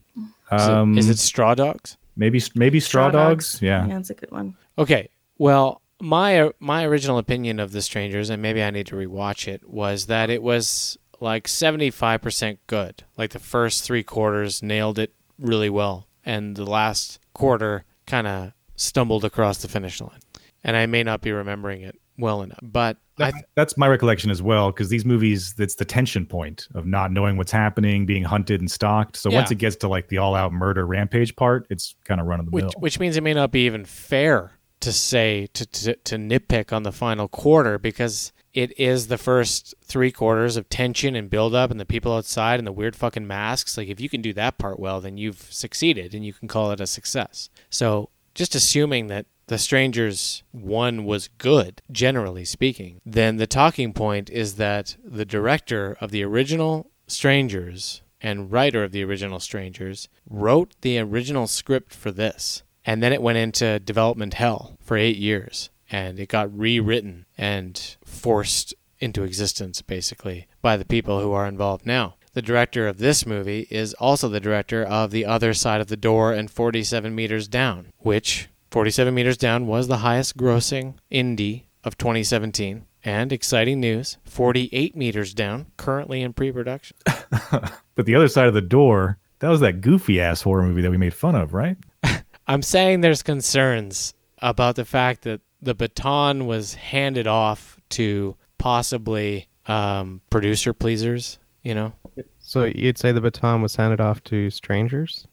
Is, 0.52 0.62
Um, 0.62 0.96
it, 0.98 1.00
is 1.00 1.10
it 1.10 1.20
Straw 1.20 1.56
Dogs? 1.56 1.98
maybe 2.16 2.42
maybe 2.56 2.80
Straw, 2.80 3.12
Dogs? 3.12 3.60
Yeah. 3.62 3.86
yeah, 3.88 4.00
it's 4.00 4.10
a 4.10 4.14
good 4.14 4.32
one. 4.32 4.56
Okay. 4.78 5.10
Well, 5.38 5.82
my 6.00 6.52
my 6.60 6.86
original 6.86 7.18
opinion 7.18 7.60
of 7.60 7.72
The 7.72 7.82
Strangers, 7.82 8.30
and 8.30 8.42
maybe 8.42 8.62
I 8.64 8.70
need 8.72 8.88
to 8.88 8.96
rewatch 8.96 9.48
it, 9.48 9.68
was 9.70 10.06
that 10.08 10.30
it 10.30 10.42
was 10.42 10.98
like 11.20 11.48
seventy 11.48 11.92
five 11.92 12.22
percent 12.22 12.60
good. 12.68 13.04
Like 13.18 13.32
the 13.32 13.40
first 13.40 13.84
three 13.84 14.04
quarters 14.04 14.62
nailed 14.64 14.98
it 15.00 15.14
really 15.40 15.70
well, 15.70 16.08
and 16.26 16.56
the 16.56 16.66
last 16.66 17.20
quarter 17.34 17.84
kind 18.08 18.28
of 18.28 18.52
stumbled 18.76 19.26
across 19.26 19.62
the 19.62 19.68
finish 19.68 20.00
line. 20.02 20.20
And 20.64 20.76
I 20.76 20.86
may 20.86 21.04
not 21.04 21.22
be 21.22 21.32
remembering 21.32 21.82
it 21.82 22.00
well 22.18 22.42
enough, 22.42 22.60
but 22.62 22.98
That- 23.18 23.34
that's 23.56 23.78
my 23.78 23.88
recollection 23.88 24.30
as 24.30 24.42
well 24.42 24.72
because 24.72 24.90
these 24.90 25.06
movies 25.06 25.54
that's 25.58 25.76
the 25.76 25.86
tension 25.86 26.26
point 26.26 26.68
of 26.76 26.86
not 26.86 27.12
knowing 27.12 27.38
what's 27.38 27.52
happening 27.52 28.06
being 28.06 28.24
hunted 28.24 28.60
and 28.60 28.70
stalked. 28.70 29.16
So 29.18 29.30
once 29.30 29.52
it 29.52 29.56
gets 29.56 29.76
to 29.78 29.88
like 29.88 30.10
the 30.10 30.18
all-out 30.18 30.52
murder 30.52 30.86
rampage 30.86 31.36
part 31.36 31.66
it's 31.70 31.96
kind 32.04 32.20
of 32.20 32.28
run 32.28 32.40
of 32.40 32.46
the 32.48 32.52
which 32.52 32.64
mill. 32.64 32.72
which 32.80 33.00
means 33.00 33.16
it 33.16 33.24
may 33.24 33.34
not 33.34 33.52
be 33.52 33.66
even 33.66 33.86
fair 33.86 34.52
to 34.82 34.92
say 34.92 35.48
to, 35.54 35.66
to 35.66 35.96
to 35.96 36.16
nitpick 36.18 36.74
on 36.74 36.84
the 36.84 36.92
final 36.92 37.28
quarter 37.30 37.80
because 37.80 38.34
it 38.54 38.78
is 38.80 39.08
the 39.08 39.18
first 39.18 39.74
three 39.84 40.12
quarters 40.12 40.56
of 40.58 40.68
tension 40.70 41.16
and 41.16 41.30
build 41.30 41.54
up 41.56 41.72
and 41.72 41.80
the 41.80 41.86
people 41.86 42.14
outside 42.14 42.60
and 42.60 42.66
the 42.68 42.72
weird 42.72 42.96
fucking 42.96 43.26
masks. 43.28 43.78
Like 43.78 43.88
if 43.88 44.00
you 44.00 44.10
can 44.10 44.22
do 44.22 44.34
that 44.34 44.58
part 44.58 44.78
well 44.80 45.00
then 45.00 45.18
you've 45.18 45.48
succeeded 45.52 46.14
and 46.14 46.26
you 46.26 46.34
can 46.34 46.48
call 46.50 46.72
it 46.72 46.82
a 46.82 46.88
success. 46.88 47.50
So 47.70 48.10
just 48.34 48.56
assuming 48.56 49.08
that 49.08 49.26
the 49.48 49.58
strangers 49.58 50.44
one 50.52 51.06
was 51.06 51.30
good 51.38 51.82
generally 51.92 52.46
speaking. 52.46 53.00
Then 53.06 53.38
the 53.38 53.48
talking 53.48 53.94
point 53.94 54.30
is 54.30 54.56
that 54.56 54.98
the 55.04 55.26
director 55.26 55.98
of 56.02 56.12
the 56.12 56.24
original 56.24 56.90
strangers 57.08 58.02
and 58.22 58.52
writer 58.52 58.84
of 58.84 58.92
the 58.92 59.04
original 59.04 59.40
strangers 59.40 60.10
wrote 60.28 60.74
the 60.82 60.98
original 61.00 61.48
script 61.48 61.94
for 61.94 62.12
this. 62.12 62.64
And 62.86 63.02
then 63.02 63.14
it 63.14 63.22
went 63.22 63.38
into 63.38 63.80
development 63.80 64.36
hell 64.36 64.78
for 64.80 64.98
eight 64.98 65.18
years 65.18 65.70
and 65.92 66.20
it 66.20 66.30
got 66.30 66.56
rewritten 66.58 67.26
and 67.38 67.98
forced 68.04 68.74
into 69.00 69.24
existence 69.24 69.82
basically 69.82 70.48
by 70.62 70.78
the 70.78 70.86
people 70.86 71.20
who 71.22 71.32
are 71.32 71.48
involved 71.48 71.86
now. 71.86 72.16
The 72.34 72.42
director 72.42 72.88
of 72.88 72.98
this 72.98 73.26
movie 73.26 73.68
is 73.70 73.94
also 73.94 74.28
the 74.28 74.40
director 74.40 74.84
of 74.84 75.12
the 75.12 75.26
other 75.26 75.54
side 75.54 75.82
of 75.82 75.88
the 75.88 75.96
door 75.96 76.34
and 76.34 76.52
47 76.52 77.14
meters 77.14 77.48
down 77.48 77.92
which 78.00 78.50
47 78.76 79.16
meters 79.16 79.38
down 79.38 79.68
was 79.68 79.88
the 79.88 80.00
highest 80.00 80.36
grossing 80.36 80.96
indie 81.10 81.64
of 81.86 81.98
2017 81.98 82.86
and 83.06 83.32
exciting 83.32 83.80
news 83.80 84.18
48 84.26 84.98
meters 84.98 85.34
down 85.34 85.68
currently 85.78 86.22
in 86.22 86.34
pre-production 86.34 86.98
but 87.06 88.06
the 88.06 88.14
other 88.14 88.28
side 88.28 88.48
of 88.48 88.54
the 88.54 88.60
door 88.60 89.18
that 89.40 89.48
was 89.48 89.62
that 89.62 89.80
goofy 89.80 90.20
ass 90.20 90.42
horror 90.42 90.64
movie 90.64 90.82
that 90.82 90.92
we 90.92 90.98
made 90.98 91.14
fun 91.14 91.36
of 91.36 91.54
right 91.54 91.78
I'm 92.48 92.62
saying 92.62 93.00
there's 93.00 93.24
concerns 93.24 94.14
about 94.40 94.76
the 94.76 94.84
fact 94.84 95.22
that 95.22 95.40
the 95.62 95.74
baton 95.74 96.46
was 96.46 96.74
handed 96.74 97.28
off 97.28 97.80
to 97.92 98.36
possibly 98.58 99.48
um, 99.68 100.20
producer 100.30 100.74
pleasers, 100.74 101.40
you 101.64 101.74
know? 101.74 101.94
So 102.40 102.66
you'd 102.66 102.98
say 102.98 103.14
the 103.14 103.22
baton 103.22 103.62
was 103.62 103.78
handed 103.78 104.02
off 104.02 104.22
to 104.26 104.50
strangers? 104.50 105.28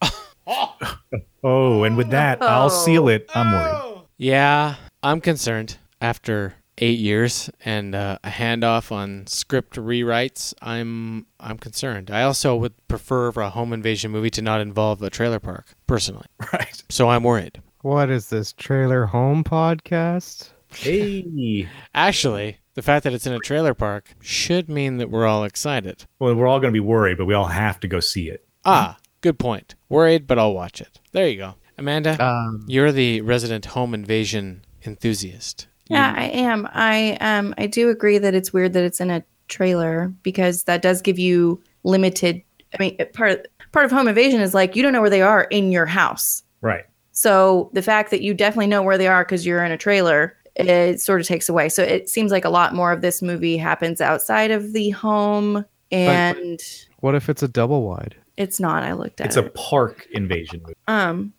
oh 1.44 1.84
and 1.84 1.96
with 1.96 2.10
that 2.10 2.42
i'll 2.42 2.70
seal 2.70 3.08
it 3.08 3.28
i'm 3.34 3.52
worried 3.52 4.02
Yeah, 4.16 4.76
I'm 5.02 5.20
concerned. 5.20 5.76
After 6.00 6.54
eight 6.78 6.98
years 6.98 7.50
and 7.64 7.94
uh, 7.94 8.18
a 8.22 8.28
handoff 8.30 8.92
on 8.92 9.26
script 9.26 9.76
rewrites, 9.76 10.54
I'm 10.62 11.26
I'm 11.40 11.58
concerned. 11.58 12.10
I 12.10 12.22
also 12.22 12.54
would 12.56 12.74
prefer 12.88 13.32
for 13.32 13.42
a 13.42 13.50
home 13.50 13.72
invasion 13.72 14.10
movie 14.12 14.30
to 14.30 14.42
not 14.42 14.60
involve 14.60 15.02
a 15.02 15.10
trailer 15.10 15.40
park, 15.40 15.66
personally. 15.86 16.26
Right. 16.52 16.80
So 16.90 17.08
I'm 17.08 17.24
worried. 17.24 17.60
What 17.82 18.08
is 18.08 18.28
this 18.28 18.52
trailer 18.52 19.06
home 19.06 19.42
podcast? 19.44 20.50
hey 20.74 21.68
Actually, 21.94 22.58
the 22.74 22.82
fact 22.82 23.02
that 23.04 23.12
it's 23.12 23.26
in 23.26 23.32
a 23.32 23.38
trailer 23.40 23.74
park 23.74 24.14
should 24.20 24.68
mean 24.68 24.98
that 24.98 25.10
we're 25.10 25.26
all 25.26 25.44
excited. 25.44 26.04
well 26.20 26.34
we're 26.34 26.46
all 26.46 26.60
going 26.60 26.72
to 26.72 26.80
be 26.82 26.88
worried 26.94 27.18
but 27.18 27.26
we 27.26 27.34
all 27.34 27.46
have 27.46 27.80
to 27.80 27.88
go 27.88 27.98
see 28.00 28.28
it 28.28 28.46
Ah, 28.64 28.96
good 29.20 29.38
point. 29.38 29.74
Worried, 29.94 30.26
but 30.26 30.38
I'll 30.38 30.54
watch 30.54 30.80
it. 30.80 31.00
There 31.12 31.28
you 31.28 31.38
go. 31.38 31.54
Amanda, 31.78 32.22
Um, 32.24 32.64
you're 32.66 32.92
the 32.92 33.20
resident 33.22 33.64
home 33.64 33.94
invasion 33.94 34.64
enthusiast. 34.84 35.66
Yeah, 35.88 36.14
I 36.16 36.24
am. 36.26 36.68
I 36.72 37.16
um 37.20 37.54
I 37.58 37.66
do 37.66 37.90
agree 37.90 38.18
that 38.18 38.34
it's 38.34 38.52
weird 38.52 38.72
that 38.72 38.84
it's 38.84 39.00
in 39.00 39.10
a 39.10 39.22
trailer 39.48 40.12
because 40.22 40.64
that 40.64 40.82
does 40.82 41.02
give 41.02 41.18
you 41.18 41.62
limited. 41.82 42.42
I 42.72 42.76
mean, 42.82 42.96
part 43.12 43.32
of, 43.32 43.46
part 43.72 43.84
of 43.84 43.92
home 43.92 44.08
invasion 44.08 44.40
is 44.40 44.54
like 44.54 44.76
you 44.76 44.82
don't 44.82 44.92
know 44.92 45.00
where 45.00 45.10
they 45.10 45.22
are 45.22 45.44
in 45.44 45.72
your 45.72 45.86
house. 45.86 46.42
right 46.60 46.84
So 47.12 47.70
the 47.74 47.82
fact 47.82 48.10
that 48.10 48.22
you 48.22 48.34
definitely 48.34 48.68
know 48.68 48.82
where 48.82 48.98
they 48.98 49.08
are 49.08 49.24
because 49.24 49.44
you're 49.44 49.64
in 49.64 49.72
a 49.72 49.78
trailer 49.78 50.36
it 50.56 51.00
sort 51.00 51.20
of 51.20 51.26
takes 51.26 51.48
away. 51.48 51.68
So 51.68 51.82
it 51.82 52.08
seems 52.08 52.30
like 52.30 52.44
a 52.44 52.48
lot 52.50 52.74
more 52.74 52.92
of 52.92 53.00
this 53.00 53.20
movie 53.22 53.56
happens 53.56 54.00
outside 54.00 54.50
of 54.52 54.72
the 54.72 54.90
home, 54.90 55.64
and 55.90 56.60
What 57.00 57.14
if 57.14 57.28
it's 57.28 57.42
a 57.42 57.48
double 57.48 57.82
wide? 57.82 58.14
It's 58.36 58.60
not. 58.60 58.82
I 58.82 58.92
looked 58.92 59.20
at 59.20 59.26
it. 59.26 59.28
It's 59.28 59.36
it. 59.36 59.46
a 59.46 59.50
park 59.50 60.06
invasion 60.12 60.60
movie. 60.62 60.74
Um, 60.88 61.32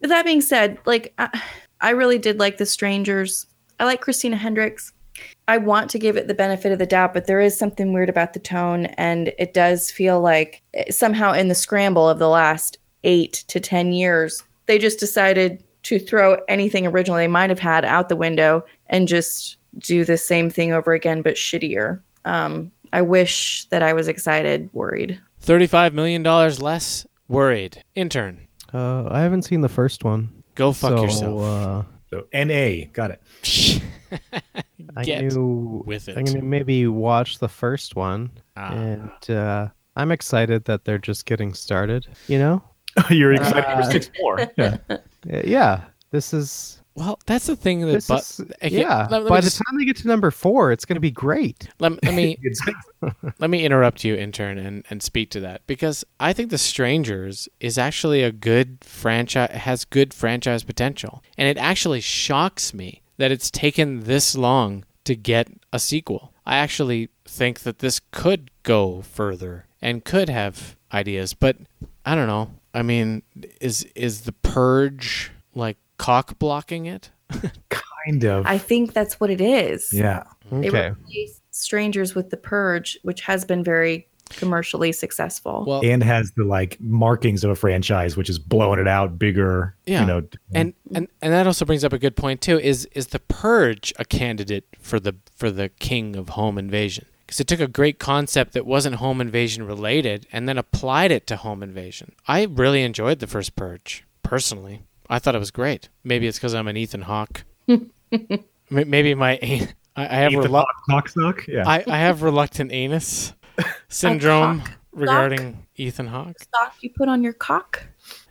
that 0.00 0.24
being 0.24 0.40
said, 0.40 0.78
like 0.86 1.12
I, 1.18 1.40
I 1.80 1.90
really 1.90 2.18
did 2.18 2.38
like 2.38 2.58
The 2.58 2.66
Strangers. 2.66 3.46
I 3.78 3.84
like 3.84 4.00
Christina 4.00 4.36
Hendricks. 4.36 4.92
I 5.48 5.58
want 5.58 5.90
to 5.90 5.98
give 5.98 6.16
it 6.16 6.28
the 6.28 6.34
benefit 6.34 6.72
of 6.72 6.78
the 6.78 6.86
doubt, 6.86 7.12
but 7.12 7.26
there 7.26 7.40
is 7.40 7.58
something 7.58 7.92
weird 7.92 8.08
about 8.08 8.32
the 8.32 8.38
tone, 8.38 8.86
and 8.86 9.32
it 9.38 9.52
does 9.52 9.90
feel 9.90 10.20
like 10.20 10.62
eh, 10.74 10.90
somehow 10.90 11.32
in 11.32 11.48
the 11.48 11.54
scramble 11.54 12.08
of 12.08 12.18
the 12.18 12.28
last 12.28 12.78
eight 13.04 13.44
to 13.48 13.60
ten 13.60 13.92
years, 13.92 14.42
they 14.66 14.78
just 14.78 15.00
decided 15.00 15.62
to 15.82 15.98
throw 15.98 16.34
anything 16.48 16.86
original 16.86 17.16
they 17.16 17.26
might 17.26 17.50
have 17.50 17.58
had 17.58 17.84
out 17.84 18.08
the 18.08 18.16
window 18.16 18.64
and 18.86 19.08
just 19.08 19.56
do 19.78 20.04
the 20.04 20.18
same 20.18 20.50
thing 20.50 20.72
over 20.72 20.92
again, 20.92 21.22
but 21.22 21.34
shittier. 21.34 22.00
Um, 22.24 22.70
I 22.92 23.02
wish 23.02 23.64
that 23.66 23.82
I 23.82 23.92
was 23.92 24.08
excited, 24.08 24.68
worried. 24.72 25.20
$35 25.42 25.92
million 25.92 26.22
less? 26.22 27.06
Worried. 27.28 27.82
Intern. 27.94 28.46
Uh, 28.72 29.08
I 29.10 29.20
haven't 29.20 29.42
seen 29.42 29.60
the 29.60 29.68
first 29.68 30.04
one. 30.04 30.42
Go 30.54 30.72
fuck 30.72 30.90
so, 30.98 31.02
yourself. 31.04 31.40
Uh, 31.42 31.82
So 32.10 32.26
NA, 32.34 32.86
got 32.92 33.12
it. 33.12 33.82
I 34.96 35.04
Get 35.04 35.22
knew 35.24 35.84
with 35.86 36.08
I'm 36.08 36.24
gonna 36.24 36.42
maybe 36.42 36.86
watch 36.88 37.38
the 37.38 37.48
first 37.48 37.94
one, 37.94 38.30
Ah. 38.56 38.72
and 38.72 39.30
uh, 39.30 39.68
I'm 39.94 40.10
excited 40.10 40.64
that 40.64 40.84
they're 40.84 40.98
just 40.98 41.24
getting 41.26 41.54
started. 41.54 42.06
You 42.26 42.38
know? 42.40 42.62
You're 43.10 43.34
excited 43.34 43.64
for 43.64 43.82
Uh, 43.82 43.90
six 43.90 44.10
more. 44.20 44.38
Yeah. 44.56 44.76
Uh, 44.88 44.96
Yeah, 45.44 45.84
this 46.10 46.34
is. 46.34 46.79
Well, 46.94 47.18
that's 47.24 47.46
the 47.46 47.56
thing 47.56 47.80
that. 47.82 48.04
But, 48.08 48.20
is 48.20 48.72
yeah. 48.72 49.06
let- 49.10 49.22
let 49.22 49.28
By 49.28 49.40
just- 49.40 49.58
the 49.58 49.64
time 49.64 49.78
they 49.78 49.84
get 49.84 49.96
to 49.98 50.08
number 50.08 50.30
four, 50.30 50.72
it's 50.72 50.84
gonna 50.84 51.00
be 51.00 51.10
great. 51.10 51.68
let, 51.78 52.02
let 52.04 52.14
me 52.14 52.36
let 53.38 53.50
me 53.50 53.64
interrupt 53.64 54.04
you, 54.04 54.14
intern, 54.16 54.58
and, 54.58 54.84
and 54.90 55.02
speak 55.02 55.30
to 55.30 55.40
that 55.40 55.66
because 55.66 56.04
I 56.18 56.32
think 56.32 56.50
The 56.50 56.58
Strangers 56.58 57.48
is 57.60 57.78
actually 57.78 58.22
a 58.22 58.32
good 58.32 58.78
franchise, 58.82 59.50
has 59.52 59.84
good 59.84 60.12
franchise 60.12 60.62
potential, 60.64 61.22
and 61.38 61.48
it 61.48 61.56
actually 61.58 62.00
shocks 62.00 62.74
me 62.74 63.02
that 63.16 63.30
it's 63.30 63.50
taken 63.50 64.00
this 64.00 64.36
long 64.36 64.84
to 65.04 65.14
get 65.14 65.48
a 65.72 65.78
sequel. 65.78 66.32
I 66.46 66.56
actually 66.56 67.08
think 67.24 67.60
that 67.60 67.78
this 67.78 68.00
could 68.10 68.50
go 68.62 69.02
further 69.02 69.66
and 69.80 70.04
could 70.04 70.28
have 70.28 70.76
ideas, 70.92 71.32
but 71.34 71.56
I 72.04 72.14
don't 72.14 72.26
know. 72.26 72.50
I 72.74 72.82
mean, 72.82 73.22
is 73.60 73.84
is 73.94 74.22
the 74.22 74.32
purge 74.32 75.30
like 75.54 75.76
cock 76.00 76.38
blocking 76.38 76.86
it? 76.86 77.10
kind 77.68 78.24
of. 78.24 78.46
I 78.46 78.58
think 78.58 78.92
that's 78.92 79.20
what 79.20 79.30
it 79.30 79.40
is. 79.40 79.92
yeah. 79.92 80.24
They 80.50 80.68
Okay. 80.68 80.88
replaced 80.90 81.42
Strangers 81.54 82.14
with 82.14 82.30
The 82.30 82.36
Purge, 82.36 82.98
which 83.02 83.20
has 83.22 83.44
been 83.44 83.62
very 83.62 84.06
commercially 84.30 84.92
successful. 84.92 85.64
Well, 85.66 85.80
And 85.84 86.02
has 86.02 86.30
the 86.36 86.44
like 86.44 86.78
markings 86.80 87.44
of 87.44 87.50
a 87.50 87.54
franchise, 87.56 88.16
which 88.16 88.30
is 88.30 88.38
blowing 88.38 88.78
it 88.80 88.88
out 88.88 89.18
bigger. 89.18 89.74
Yeah. 89.86 90.00
You 90.00 90.06
know, 90.06 90.22
and 90.54 90.74
and 90.94 91.08
and 91.20 91.32
that 91.32 91.46
also 91.46 91.64
brings 91.64 91.84
up 91.84 91.92
a 91.92 91.98
good 91.98 92.16
point 92.16 92.40
too. 92.40 92.58
Is 92.58 92.86
is 92.92 93.08
the 93.08 93.18
purge 93.18 93.92
a 93.98 94.04
candidate 94.04 94.64
for 94.80 94.98
the 95.00 95.14
for 95.36 95.50
the 95.50 95.68
king 95.68 96.16
of 96.16 96.30
home 96.30 96.58
invasion? 96.58 97.06
Because 97.26 97.40
it 97.40 97.46
took 97.46 97.60
a 97.60 97.68
great 97.68 97.98
concept 98.00 98.54
that 98.54 98.66
wasn't 98.66 98.96
home 98.96 99.20
invasion 99.20 99.64
related 99.64 100.26
and 100.32 100.48
then 100.48 100.58
applied 100.58 101.12
it 101.12 101.26
to 101.28 101.36
home 101.36 101.62
invasion. 101.62 102.12
I 102.26 102.44
really 102.44 102.82
enjoyed 102.82 103.18
the 103.20 103.26
first 103.28 103.54
purge 103.56 104.04
personally. 104.22 104.82
I 105.10 105.18
thought 105.18 105.34
it 105.34 105.38
was 105.38 105.50
great. 105.50 105.88
Maybe 106.04 106.26
it's 106.28 106.38
because 106.38 106.54
I'm 106.54 106.68
an 106.68 106.76
Ethan 106.76 107.02
Hawke. 107.02 107.44
M- 107.68 107.90
Maybe 108.70 109.14
my 109.14 109.32
I, 109.96 110.06
I 110.06 110.16
have 110.20 110.32
Ethan 110.32 110.44
relu- 110.44 110.64
Hawke 110.88 111.04
cocksock. 111.04 111.46
Yeah. 111.48 111.64
I, 111.68 111.84
I 111.86 111.98
have 111.98 112.22
reluctant 112.22 112.72
anus 112.72 113.34
syndrome 113.88 114.62
regarding 114.92 115.66
Ethan 115.76 116.06
Hawke. 116.06 116.38
Stock 116.38 116.74
you 116.80 116.90
put 116.96 117.08
on 117.08 117.22
your 117.24 117.32
cock. 117.32 117.82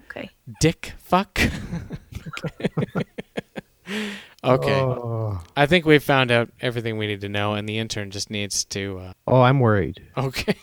Okay. 0.09 0.29
Dick 0.61 0.93
fuck. 0.97 1.39
okay. 4.43 4.79
Oh, 4.81 5.39
I 5.57 5.65
think 5.65 5.85
we've 5.85 6.03
found 6.03 6.31
out 6.31 6.49
everything 6.61 6.97
we 6.97 7.07
need 7.07 7.21
to 7.21 7.29
know, 7.29 7.53
and 7.53 7.67
the 7.67 7.77
intern 7.77 8.09
just 8.11 8.29
needs 8.29 8.63
to. 8.65 8.99
Uh, 8.99 9.13
oh 9.27 9.41
I'm 9.41 9.59
worried. 9.59 10.01
okay. 10.17 10.55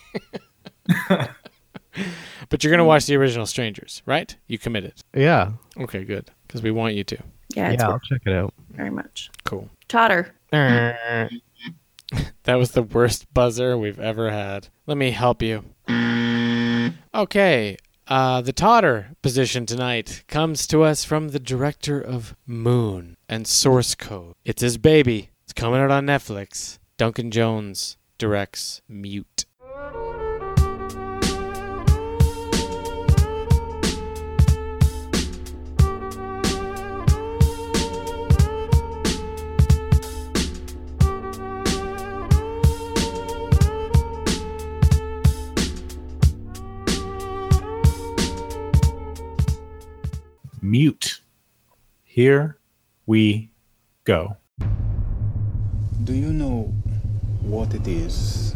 But 2.49 2.63
you're 2.63 2.71
gonna 2.71 2.85
watch 2.85 3.05
the 3.05 3.15
original 3.15 3.45
Strangers, 3.45 4.01
right? 4.05 4.35
You 4.47 4.57
committed. 4.57 4.93
Yeah. 5.13 5.51
Okay, 5.77 6.03
good, 6.03 6.31
because 6.47 6.61
we 6.61 6.71
want 6.71 6.95
you 6.95 7.03
to. 7.05 7.17
Yeah, 7.55 7.71
yeah, 7.71 7.87
I'll 7.87 7.99
check 7.99 8.21
it 8.25 8.33
out. 8.33 8.53
very 8.71 8.89
much. 8.89 9.29
Cool. 9.43 9.69
Totter. 9.87 10.33
that 10.51 11.29
was 12.45 12.71
the 12.71 12.83
worst 12.83 13.31
buzzer 13.33 13.77
we've 13.77 13.99
ever 13.99 14.31
had. 14.31 14.67
Let 14.85 14.97
me 14.97 15.11
help 15.11 15.41
you. 15.41 15.63
Okay. 17.13 17.77
Uh, 18.07 18.41
the 18.41 18.53
Totter 18.53 19.07
position 19.21 19.65
tonight 19.65 20.23
comes 20.27 20.65
to 20.67 20.83
us 20.83 21.03
from 21.03 21.29
the 21.29 21.39
director 21.39 21.99
of 21.99 22.35
Moon 22.45 23.17
and 23.27 23.45
Source 23.45 23.95
Code. 23.95 24.35
It's 24.45 24.61
his 24.61 24.77
baby. 24.77 25.31
It's 25.43 25.51
coming 25.53 25.81
out 25.81 25.91
on 25.91 26.05
Netflix. 26.05 26.77
Duncan 26.97 27.31
Jones 27.31 27.97
directs 28.17 28.81
Mute. 28.87 29.45
Mute. 50.69 51.21
Here 52.03 52.57
we 53.05 53.51
go. 54.03 54.35
Do 56.03 56.13
you 56.13 56.33
know 56.33 56.73
what 57.39 57.73
it 57.73 57.87
is 57.87 58.53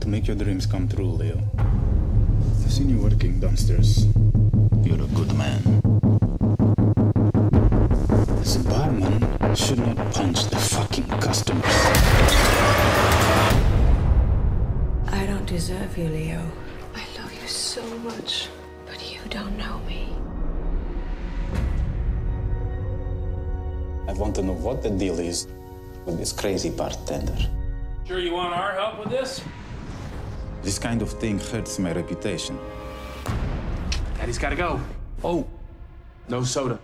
to 0.00 0.08
make 0.08 0.26
your 0.26 0.36
dreams 0.36 0.64
come 0.64 0.88
true, 0.88 1.10
Leo? 1.10 1.38
I've 1.58 2.72
seen 2.72 2.88
you 2.88 2.96
working 2.96 3.40
downstairs. 3.40 4.06
You're 4.82 5.02
a 5.02 5.10
good 5.12 5.36
man. 5.36 5.60
This 8.40 8.56
barman 8.56 9.20
should 9.54 9.80
not 9.80 9.98
punch 10.14 10.46
the 10.46 10.56
fucking 10.56 11.08
customers. 11.20 11.76
I 15.12 15.26
don't 15.26 15.44
deserve 15.44 15.98
you, 15.98 16.08
Leo. 16.08 16.40
I 16.94 17.04
love 17.20 17.34
you 17.34 17.48
so 17.48 17.84
much. 17.98 18.48
But 18.86 19.12
you 19.12 19.20
don't 19.28 19.58
know 19.58 19.78
me. 19.80 20.08
I 24.10 24.12
want 24.14 24.34
to 24.34 24.42
know 24.42 24.54
what 24.54 24.82
the 24.82 24.90
deal 24.90 25.20
is 25.20 25.46
with 26.04 26.18
this 26.18 26.32
crazy 26.32 26.68
bartender. 26.68 27.36
Sure 28.08 28.18
you 28.18 28.32
want 28.32 28.52
our 28.52 28.72
help 28.72 28.98
with 28.98 29.08
this? 29.08 29.40
This 30.62 30.80
kind 30.80 31.00
of 31.00 31.12
thing 31.12 31.38
hurts 31.38 31.78
my 31.78 31.92
reputation. 31.92 32.58
Daddy's 34.16 34.36
gotta 34.36 34.56
go. 34.56 34.80
Oh, 35.22 35.46
no 36.28 36.42
soda. 36.42 36.80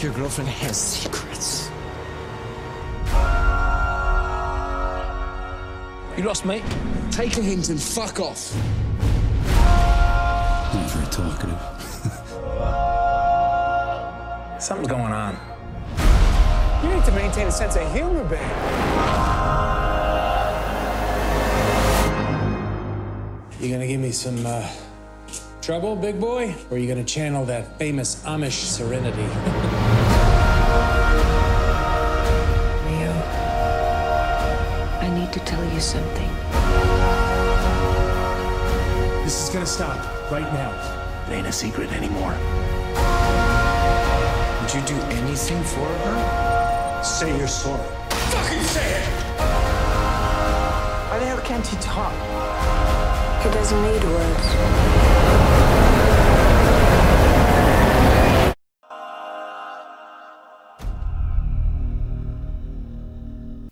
Your 0.00 0.12
girlfriend 0.12 0.50
has 0.50 0.76
secrets. 0.76 1.70
You 6.16 6.24
lost, 6.24 6.44
mate? 6.44 6.64
Take 7.12 7.38
a 7.38 7.42
hint 7.42 7.68
and 7.68 7.80
fuck 7.80 8.18
off. 8.18 8.52
Not 10.72 10.90
very 10.90 11.06
talkative. 11.06 11.60
Something's 14.62 14.88
going 14.88 15.12
on. 15.12 15.36
You 16.82 16.88
need 16.94 17.04
to 17.06 17.12
maintain 17.12 17.46
a 17.48 17.50
sense 17.50 17.76
of 17.76 17.92
humor, 17.92 18.24
babe. 18.24 18.40
You 23.60 23.70
gonna 23.70 23.86
give 23.86 24.00
me 24.00 24.12
some 24.12 24.46
uh, 24.46 24.66
trouble, 25.60 25.96
big 25.96 26.18
boy? 26.20 26.54
Or 26.70 26.76
are 26.76 26.78
you 26.78 26.88
gonna 26.88 27.04
channel 27.04 27.44
that 27.46 27.78
famous 27.78 28.22
Amish 28.24 28.64
serenity? 28.64 29.22
Leo, 32.86 33.12
I 35.00 35.10
need 35.18 35.32
to 35.32 35.40
tell 35.40 35.64
you 35.74 35.80
something. 35.80 36.30
This 39.30 39.44
is 39.44 39.50
gonna 39.50 39.64
stop 39.64 39.96
right 40.32 40.52
now. 40.54 40.72
It 41.28 41.34
ain't 41.34 41.46
a 41.46 41.52
secret 41.52 41.92
anymore. 41.92 42.34
Would 44.60 44.74
you 44.74 44.82
do 44.84 44.96
anything 45.22 45.62
for 45.62 45.86
her? 45.86 47.04
Say 47.04 47.38
your 47.38 47.46
story. 47.46 47.78
sorry. 47.78 48.10
Fucking 48.10 48.62
say 48.64 48.90
it! 48.90 49.06
Why 51.10 51.18
the 51.20 51.26
hell 51.26 51.40
can't 51.42 51.64
he 51.64 51.76
talk? 51.76 52.12
He 53.44 53.50
doesn't 53.50 53.80
need 53.80 54.02
words. 54.02 54.46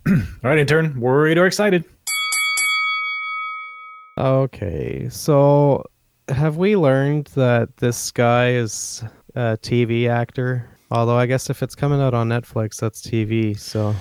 All 0.45 0.51
right, 0.51 0.59
intern. 0.61 1.01
Worried 1.01 1.37
or 1.37 1.47
excited? 1.49 1.85
Okay, 4.19 5.09
so 5.11 5.85
have 6.29 6.57
we 6.57 6.75
learned 6.77 7.27
that 7.37 7.77
this 7.77 8.11
guy 8.11 8.51
is 8.51 9.05
a 9.37 9.57
TV 9.63 10.09
actor? 10.09 10.69
Although 10.91 11.17
I 11.17 11.27
guess 11.27 11.51
if 11.51 11.63
it's 11.63 11.75
coming 11.75 12.01
out 12.01 12.15
on 12.15 12.29
Netflix, 12.29 12.77
that's 12.81 13.01
TV. 13.01 13.57
So 13.59 13.95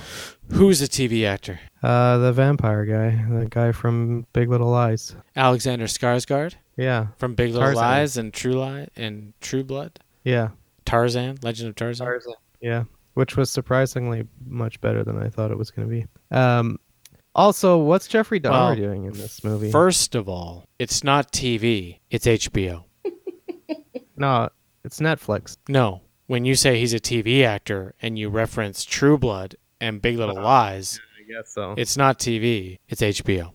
Who's 0.52 0.82
a 0.82 0.88
TV 0.88 1.26
actor? 1.26 1.60
uh, 1.84 2.18
the 2.18 2.34
vampire 2.34 2.86
guy, 2.86 3.24
the 3.42 3.46
guy 3.48 3.72
from 3.74 4.26
Big 4.34 4.50
Little 4.50 4.70
Lies. 4.70 5.16
Alexander 5.36 5.86
Skarsgård 5.86 6.56
Yeah, 6.78 7.08
from 7.18 7.36
Big 7.36 7.50
Little 7.52 7.68
Tarzan. 7.68 7.84
Lies 7.84 8.18
and 8.18 8.34
True 8.34 8.54
Lie 8.54 8.88
and 8.96 9.34
True 9.42 9.64
Blood. 9.64 10.00
yeah, 10.24 10.50
Tarzan, 10.86 11.38
Legend 11.44 11.70
of 11.70 11.76
Tarzan. 11.76 12.08
yeah. 12.62 12.86
Which 13.14 13.36
was 13.36 13.50
surprisingly 13.50 14.28
much 14.46 14.80
better 14.80 15.04
than 15.04 15.22
I 15.22 15.30
thought 15.30 15.50
it 15.52 15.58
was 15.58 15.72
going 15.72 15.88
to 15.90 15.92
be. 15.92 16.06
Um, 16.36 16.78
also, 17.38 17.78
what's 17.78 18.08
Jeffrey 18.08 18.40
Dahmer 18.40 18.52
Well, 18.52 18.76
doing 18.76 19.06
in 19.06 19.14
this 19.14 19.44
movie? 19.44 19.72
First 19.72 20.16
of 20.16 20.28
all, 20.28 20.66
it's 20.80 21.04
not 21.04 21.32
TV, 21.32 22.00
it's 22.10 22.26
HBO. 22.26 22.84
no, 24.18 24.50
it's 24.84 25.00
Netflix. 25.00 25.58
No, 25.70 26.02
when 26.28 26.46
you 26.46 26.56
say 26.56 26.80
he's 26.80 26.94
a 26.94 27.00
TV 27.00 27.44
actor 27.46 27.94
and 28.02 28.18
you 28.18 28.30
reference 28.30 28.84
True 28.84 29.18
Blood 29.18 29.56
and 29.80 30.02
Big 30.02 30.18
Little 30.18 30.36
Lies, 30.42 31.00
I 31.20 31.32
guess 31.32 31.54
so. 31.54 31.76
it's 31.78 31.96
not 31.98 32.20
TV, 32.20 32.78
it's 32.90 33.02
HBO. 33.02 33.54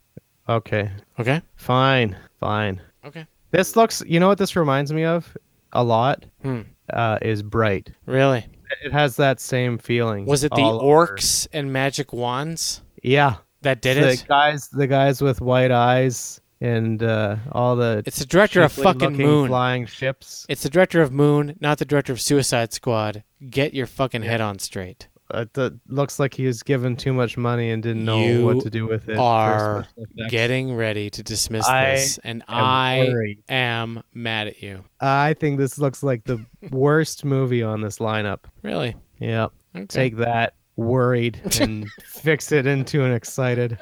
Okay, 0.48 0.90
Okay? 1.18 1.42
fine, 1.56 2.16
fine. 2.40 2.80
Okay. 3.04 3.26
This 3.50 3.76
looks. 3.76 4.02
You 4.06 4.18
know 4.18 4.28
what 4.28 4.38
this 4.38 4.56
reminds 4.56 4.92
me 4.92 5.04
of 5.04 5.36
a 5.72 5.84
lot 5.84 6.24
Hmm. 6.42 6.62
uh, 6.92 7.18
is 7.20 7.42
Bright. 7.42 7.90
Really? 8.06 8.46
It 8.84 8.92
has 8.92 9.16
that 9.16 9.40
same 9.40 9.76
feeling. 9.78 10.24
Was 10.24 10.42
it 10.44 10.50
the 10.54 10.62
all 10.62 10.80
over. 10.80 11.06
orcs 11.16 11.46
and 11.52 11.72
magic 11.72 12.12
wands 12.12 12.80
Yeah, 13.02 13.36
that 13.62 13.80
did 13.80 13.96
the 13.96 14.10
it? 14.10 14.24
guys, 14.28 14.68
the 14.68 14.86
guys 14.86 15.20
with 15.22 15.40
white 15.40 15.70
eyes 15.70 16.40
and 16.60 17.02
uh, 17.02 17.36
all 17.52 17.76
the. 17.76 18.02
It's 18.06 18.18
the 18.18 18.26
director 18.26 18.62
of 18.62 18.72
fucking 18.72 19.16
Moon. 19.16 19.48
flying 19.48 19.86
ships. 19.86 20.46
It's 20.48 20.62
the 20.62 20.70
director 20.70 21.02
of 21.02 21.12
Moon, 21.12 21.56
not 21.60 21.78
the 21.78 21.84
director 21.84 22.12
of 22.12 22.20
Suicide 22.20 22.72
Squad. 22.72 23.24
Get 23.50 23.74
your 23.74 23.86
fucking 23.86 24.22
head 24.22 24.40
on 24.40 24.58
straight. 24.58 25.08
Uh, 25.32 25.70
looks 25.88 26.18
like 26.20 26.34
he 26.34 26.44
was 26.44 26.62
given 26.62 26.94
too 26.94 27.12
much 27.12 27.38
money 27.38 27.70
and 27.70 27.82
didn't 27.82 28.04
know 28.04 28.22
you 28.22 28.44
what 28.44 28.60
to 28.60 28.68
do 28.68 28.86
with 28.86 29.08
it. 29.08 29.16
are 29.16 29.86
getting 30.28 30.74
ready 30.74 31.08
to 31.08 31.22
dismiss 31.22 31.66
I 31.66 31.92
this, 31.92 32.18
and 32.22 32.42
am 32.48 32.64
I 32.64 33.06
worried. 33.08 33.42
am 33.48 34.02
mad 34.12 34.48
at 34.48 34.62
you. 34.62 34.84
I 35.00 35.32
think 35.34 35.56
this 35.58 35.78
looks 35.78 36.02
like 36.02 36.24
the 36.24 36.44
worst 36.70 37.24
movie 37.24 37.62
on 37.62 37.80
this 37.80 37.98
lineup. 37.98 38.40
Really? 38.62 38.94
Yeah. 39.18 39.46
Okay. 39.74 39.86
Take 39.86 40.16
that, 40.18 40.52
worried, 40.82 41.40
and 41.60 41.88
fix 42.04 42.52
it 42.52 42.66
into 42.66 43.04
an 43.04 43.12
excited. 43.12 43.78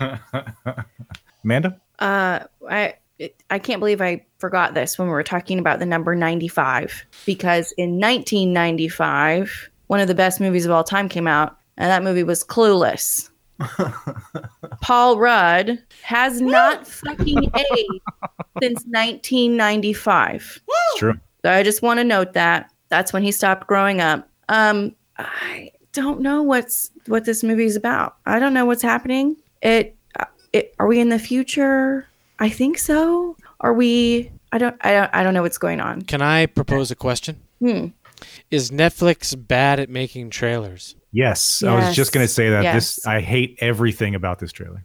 Amanda? 1.44 1.80
Uh, 1.98 2.40
I 2.68 2.94
it, 3.18 3.42
I 3.50 3.58
can't 3.58 3.80
believe 3.80 4.00
I 4.00 4.24
forgot 4.38 4.74
this 4.74 4.98
when 4.98 5.08
we 5.08 5.12
were 5.12 5.22
talking 5.22 5.58
about 5.58 5.78
the 5.78 5.86
number 5.86 6.16
95 6.16 7.04
because 7.26 7.72
in 7.72 8.00
1995, 8.00 9.70
one 9.86 10.00
of 10.00 10.08
the 10.08 10.14
best 10.14 10.40
movies 10.40 10.64
of 10.64 10.72
all 10.72 10.82
time 10.82 11.08
came 11.08 11.28
out, 11.28 11.56
and 11.76 11.90
that 11.90 12.02
movie 12.02 12.24
was 12.24 12.42
Clueless. 12.42 13.30
Paul 14.80 15.18
Rudd 15.18 15.80
has 16.02 16.40
not 16.40 16.86
fucking 16.86 17.44
aged 17.44 18.02
since 18.60 18.84
1995. 18.86 20.60
It's 20.66 20.98
true. 20.98 21.14
So 21.44 21.52
I 21.52 21.62
just 21.62 21.82
want 21.82 22.00
to 22.00 22.04
note 22.04 22.32
that 22.32 22.72
that's 22.88 23.12
when 23.12 23.22
he 23.22 23.30
stopped 23.30 23.66
growing 23.66 24.00
up. 24.00 24.28
Um, 24.48 24.94
I 25.18 25.70
don't 25.94 26.20
know 26.20 26.42
what's 26.42 26.90
what 27.06 27.24
this 27.24 27.42
movie 27.42 27.64
is 27.64 27.76
about. 27.76 28.16
I 28.26 28.38
don't 28.38 28.52
know 28.52 28.66
what's 28.66 28.82
happening. 28.82 29.36
It, 29.62 29.96
uh, 30.18 30.26
it 30.52 30.74
are 30.78 30.86
we 30.86 31.00
in 31.00 31.08
the 31.08 31.18
future? 31.18 32.06
I 32.38 32.50
think 32.50 32.76
so. 32.78 33.36
Are 33.60 33.72
we? 33.72 34.30
I 34.52 34.58
don't. 34.58 34.76
I 34.82 34.92
don't. 34.92 35.10
I 35.14 35.22
don't 35.22 35.32
know 35.32 35.42
what's 35.42 35.58
going 35.58 35.80
on. 35.80 36.02
Can 36.02 36.20
I 36.20 36.46
propose 36.46 36.90
a 36.90 36.96
question? 36.96 37.40
Hmm. 37.60 37.86
Is 38.50 38.70
Netflix 38.70 39.34
bad 39.36 39.80
at 39.80 39.88
making 39.88 40.30
trailers? 40.30 40.96
Yes, 41.12 41.62
I 41.62 41.74
was 41.76 41.94
just 41.94 42.12
going 42.12 42.26
to 42.26 42.32
say 42.32 42.50
that. 42.50 42.64
Yes. 42.64 42.96
This 42.96 43.06
I 43.06 43.20
hate 43.20 43.56
everything 43.60 44.14
about 44.14 44.40
this 44.40 44.50
trailer. 44.52 44.84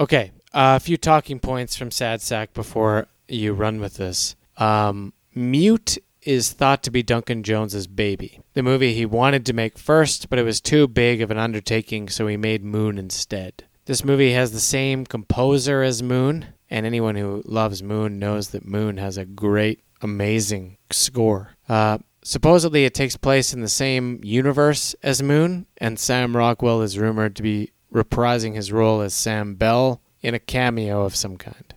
Okay, 0.00 0.32
uh, 0.52 0.74
a 0.76 0.80
few 0.80 0.96
talking 0.96 1.38
points 1.38 1.76
from 1.76 1.90
Sad 1.90 2.20
Sack 2.20 2.52
before 2.52 3.06
you 3.28 3.52
run 3.52 3.80
with 3.80 3.96
this. 3.96 4.34
Um, 4.56 5.12
Mute 5.34 5.98
is 6.22 6.52
thought 6.52 6.82
to 6.82 6.90
be 6.90 7.02
Duncan 7.02 7.42
Jones's 7.42 7.86
baby, 7.86 8.40
the 8.54 8.62
movie 8.62 8.94
he 8.94 9.06
wanted 9.06 9.46
to 9.46 9.52
make 9.52 9.78
first, 9.78 10.28
but 10.28 10.38
it 10.38 10.44
was 10.44 10.60
too 10.60 10.88
big 10.88 11.20
of 11.22 11.30
an 11.30 11.38
undertaking, 11.38 12.08
so 12.08 12.26
he 12.26 12.36
made 12.36 12.64
Moon 12.64 12.98
instead. 12.98 13.64
This 13.86 14.04
movie 14.04 14.32
has 14.32 14.52
the 14.52 14.60
same 14.60 15.06
composer 15.06 15.82
as 15.82 16.02
Moon, 16.02 16.46
and 16.68 16.84
anyone 16.84 17.16
who 17.16 17.42
loves 17.46 17.82
Moon 17.82 18.18
knows 18.18 18.48
that 18.50 18.66
Moon 18.66 18.98
has 18.98 19.16
a 19.16 19.24
great, 19.24 19.82
amazing 20.02 20.76
score. 20.90 21.50
Uh, 21.68 21.98
supposedly, 22.22 22.84
it 22.84 22.94
takes 22.94 23.16
place 23.16 23.54
in 23.54 23.60
the 23.60 23.68
same 23.68 24.20
universe 24.22 24.94
as 25.02 25.22
Moon, 25.22 25.66
and 25.78 25.98
Sam 25.98 26.36
Rockwell 26.36 26.82
is 26.82 26.98
rumored 26.98 27.36
to 27.36 27.42
be 27.42 27.72
reprising 27.92 28.54
his 28.54 28.70
role 28.70 29.00
as 29.00 29.14
Sam 29.14 29.54
Bell 29.54 30.02
in 30.20 30.34
a 30.34 30.38
cameo 30.38 31.04
of 31.04 31.16
some 31.16 31.36
kind. 31.36 31.74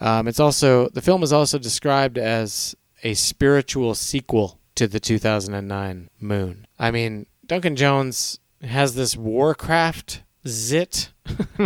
Um, 0.00 0.28
it's 0.28 0.40
also 0.40 0.88
the 0.88 1.02
film 1.02 1.22
is 1.22 1.32
also 1.32 1.58
described 1.58 2.16
as 2.16 2.74
a 3.02 3.14
spiritual 3.14 3.94
sequel 3.94 4.58
to 4.74 4.86
the 4.86 5.00
2009 5.00 6.10
Moon. 6.20 6.66
I 6.78 6.90
mean, 6.90 7.26
Duncan 7.46 7.76
Jones 7.76 8.38
has 8.62 8.94
this 8.94 9.16
Warcraft 9.16 10.22
zit 10.46 11.10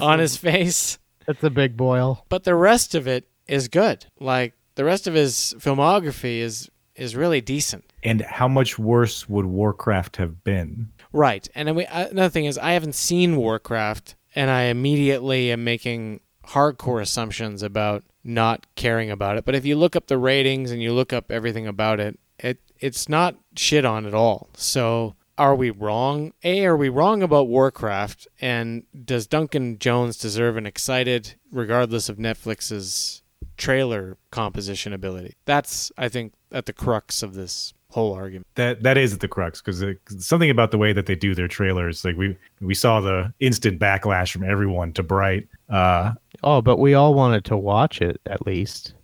on 0.00 0.18
his 0.18 0.36
face, 0.36 0.98
It's 1.28 1.42
a 1.42 1.50
big 1.50 1.76
boil. 1.76 2.24
but 2.28 2.44
the 2.44 2.54
rest 2.54 2.94
of 2.94 3.06
it 3.06 3.28
is 3.46 3.68
good. 3.68 4.06
Like 4.18 4.54
the 4.76 4.84
rest 4.84 5.06
of 5.06 5.14
his 5.14 5.54
filmography 5.58 6.38
is 6.40 6.70
is 6.96 7.16
really 7.16 7.40
decent. 7.40 7.92
And 8.02 8.20
how 8.22 8.48
much 8.48 8.78
worse 8.78 9.28
would 9.28 9.46
Warcraft 9.46 10.16
have 10.16 10.44
been? 10.44 10.90
Right. 11.12 11.48
And 11.54 11.66
then 11.68 11.74
we, 11.74 11.86
uh, 11.86 12.08
another 12.08 12.28
thing 12.28 12.44
is, 12.44 12.58
I 12.58 12.72
haven't 12.72 12.94
seen 12.94 13.36
Warcraft, 13.36 14.16
and 14.34 14.50
I 14.50 14.64
immediately 14.64 15.50
am 15.50 15.64
making 15.64 16.20
hardcore 16.50 17.00
assumptions 17.00 17.62
about 17.62 18.04
not 18.22 18.66
caring 18.74 19.10
about 19.10 19.36
it. 19.36 19.44
But 19.44 19.54
if 19.54 19.64
you 19.64 19.76
look 19.76 19.96
up 19.96 20.06
the 20.06 20.18
ratings 20.18 20.70
and 20.70 20.82
you 20.82 20.92
look 20.92 21.12
up 21.12 21.30
everything 21.30 21.66
about 21.66 22.00
it, 22.00 22.18
it 22.38 22.58
it's 22.78 23.08
not 23.08 23.36
shit 23.56 23.84
on 23.84 24.06
at 24.06 24.14
all. 24.14 24.48
So 24.54 25.16
are 25.38 25.54
we 25.54 25.70
wrong? 25.70 26.32
A, 26.44 26.66
are 26.66 26.76
we 26.76 26.88
wrong 26.88 27.22
about 27.22 27.48
Warcraft? 27.48 28.28
And 28.40 28.84
does 29.04 29.26
Duncan 29.26 29.78
Jones 29.78 30.18
deserve 30.18 30.56
an 30.56 30.66
excited, 30.66 31.34
regardless 31.50 32.08
of 32.08 32.18
Netflix's 32.18 33.22
trailer 33.56 34.18
composition 34.30 34.92
ability? 34.92 35.36
That's, 35.46 35.90
I 35.96 36.10
think, 36.10 36.34
at 36.52 36.66
the 36.66 36.72
crux 36.74 37.22
of 37.22 37.34
this 37.34 37.72
whole 37.90 38.14
argument. 38.14 38.46
That 38.54 38.82
that 38.82 38.96
is 38.96 39.12
at 39.12 39.20
the 39.20 39.28
crux 39.28 39.60
because 39.60 39.84
something 40.24 40.48
about 40.50 40.70
the 40.70 40.78
way 40.78 40.92
that 40.92 41.06
they 41.06 41.14
do 41.14 41.34
their 41.34 41.48
trailers. 41.48 42.04
Like 42.04 42.16
we 42.16 42.36
we 42.60 42.74
saw 42.74 43.00
the 43.00 43.32
instant 43.40 43.78
backlash 43.80 44.32
from 44.32 44.44
everyone 44.44 44.92
to 44.94 45.02
Bright. 45.02 45.48
Uh, 45.68 46.12
Oh, 46.42 46.62
but 46.62 46.78
we 46.78 46.94
all 46.94 47.12
wanted 47.14 47.44
to 47.46 47.56
watch 47.56 48.00
it 48.00 48.20
at 48.26 48.46
least. 48.46 48.94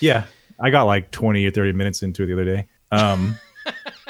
yeah, 0.00 0.24
I 0.60 0.70
got 0.70 0.84
like 0.84 1.10
twenty 1.10 1.44
or 1.46 1.50
thirty 1.50 1.72
minutes 1.72 2.02
into 2.02 2.22
it 2.22 2.26
the 2.26 2.32
other 2.34 2.44
day. 2.44 2.66
Um, 2.92 3.36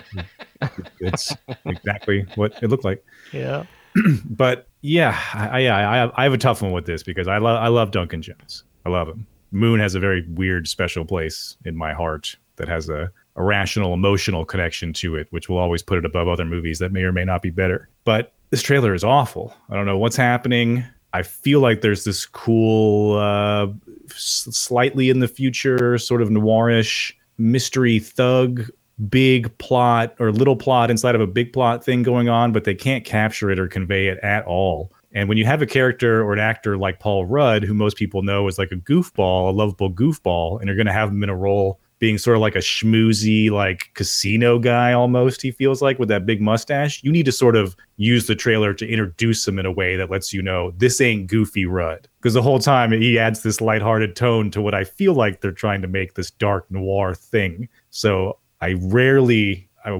it's 1.01 1.35
exactly 1.65 2.27
what 2.35 2.53
it 2.63 2.69
looked 2.69 2.85
like. 2.85 3.05
Yeah. 3.33 3.65
but 4.25 4.67
yeah, 4.83 5.19
I, 5.35 5.67
I 5.67 6.05
I 6.05 6.13
I 6.21 6.23
have 6.25 6.33
a 6.33 6.39
tough 6.39 6.63
one 6.63 6.73
with 6.73 6.87
this 6.87 7.03
because 7.03 7.29
I 7.29 7.39
love 7.39 7.63
I 7.63 7.69
love 7.69 7.91
Duncan 7.91 8.23
Jones. 8.23 8.65
I 8.85 8.91
love 8.91 9.09
him. 9.09 9.27
Moon 9.51 9.81
has 9.81 9.95
a 9.95 10.01
very 10.01 10.27
weird, 10.29 10.69
special 10.69 11.05
place 11.05 11.57
in 11.65 11.75
my 11.75 11.93
heart 11.95 12.37
that 12.57 12.69
has 12.69 12.89
a, 12.91 13.11
a 13.39 13.43
rational, 13.43 13.95
emotional 13.95 14.45
connection 14.45 14.93
to 14.93 15.17
it, 15.17 15.29
which 15.31 15.49
will 15.49 15.59
always 15.59 15.83
put 15.83 15.97
it 15.97 16.05
above 16.05 16.29
other 16.29 16.45
movies 16.45 16.81
that 16.81 16.93
may 16.93 17.03
or 17.03 17.13
may 17.13 17.25
not 17.25 17.41
be 17.41 17.51
better. 17.51 17.89
But 18.05 18.33
this 18.51 18.63
trailer 18.63 18.95
is 18.95 19.05
awful. 19.05 19.55
I 19.71 19.75
don't 19.75 19.87
know 19.87 19.97
what's 19.97 20.17
happening. 20.17 20.85
I 21.13 21.23
feel 21.23 21.61
like 21.61 21.81
there's 21.81 22.05
this 22.05 22.27
cool, 22.27 23.17
uh, 23.17 23.69
slightly 24.09 25.09
in 25.09 25.21
the 25.21 25.29
future, 25.29 25.97
sort 25.99 26.21
of 26.21 26.29
noirish 26.29 27.15
mystery 27.39 28.01
thug 28.01 28.69
big 29.09 29.57
plot 29.59 30.15
or 30.19 30.33
little 30.33 30.57
plot 30.57 30.91
inside 30.91 31.15
of 31.15 31.21
a 31.21 31.27
big 31.27 31.53
plot 31.53 31.85
thing 31.85 32.03
going 32.03 32.29
on, 32.29 32.51
but 32.53 32.65
they 32.65 32.75
can't 32.75 33.05
capture 33.05 33.51
it 33.51 33.59
or 33.59 33.69
convey 33.69 34.09
it 34.09 34.19
at 34.25 34.45
all. 34.45 34.93
And 35.13 35.29
when 35.29 35.39
you 35.39 35.45
have 35.47 35.63
a 35.63 35.67
character 35.67 36.23
or 36.23 36.33
an 36.33 36.39
actor 36.41 36.77
like 36.77 37.01
Paul 37.01 37.25
Rudd, 37.25 37.63
who 37.63 37.75
most 37.75 37.97
people 37.97 38.23
know 38.23 38.49
is 38.49 38.59
like 38.59 38.73
a 38.73 38.77
goofball, 38.77 39.49
a 39.49 39.53
lovable 39.53 39.91
goofball, 39.91 40.59
and 40.59 40.67
you're 40.67 40.77
going 40.77 40.87
to 40.87 40.93
have 40.93 41.11
him 41.11 41.23
in 41.23 41.31
a 41.31 41.37
role 41.37 41.81
being 41.99 42.19
sort 42.19 42.37
of 42.37 42.41
like 42.41 42.55
a 42.55 42.61
schmoozy, 42.61 43.51
like 43.51 43.91
casino 43.95 44.59
guy 44.59 44.93
almost, 44.93 45.43
he 45.43 45.51
feels 45.51 45.83
like 45.83 45.99
with 45.99 46.09
that 46.09 46.27
big 46.27 46.41
mustache, 46.41 47.03
you 47.03 47.11
need 47.11 47.25
to 47.27 47.33
sort 47.33 47.57
of 47.57 47.77
use 47.97 48.27
the 48.27 48.35
trailer 48.35 48.73
to 48.75 48.89
introduce 48.89 49.47
him 49.47 49.59
in 49.59 49.67
a 49.67 49.73
way 49.73 49.97
that 49.97 50.11
lets 50.11 50.33
you 50.33 50.43
know 50.43 50.73
this 50.77 51.01
ain't 51.01 51.27
goofy 51.27 51.67
Rudd. 51.67 52.09
Because 52.21 52.35
the 52.35 52.43
whole 52.43 52.61
time 52.61 52.93
he 52.93 53.19
adds 53.19 53.43
this 53.43 53.61
lighthearted 53.61 54.15
tone 54.17 54.51
to 54.53 54.61
what 54.61 54.75
I 54.75 54.85
feel 54.85 55.15
like 55.15 55.41
they're 55.41 55.53
trying 55.53 55.83
to 55.83 55.89
make 55.89 56.15
this 56.15 56.31
dark 56.31 56.71
noir 56.71 57.15
thing. 57.15 57.69
So 57.91 58.39
I 58.61 58.75
rarely, 58.81 59.69
I, 59.85 59.91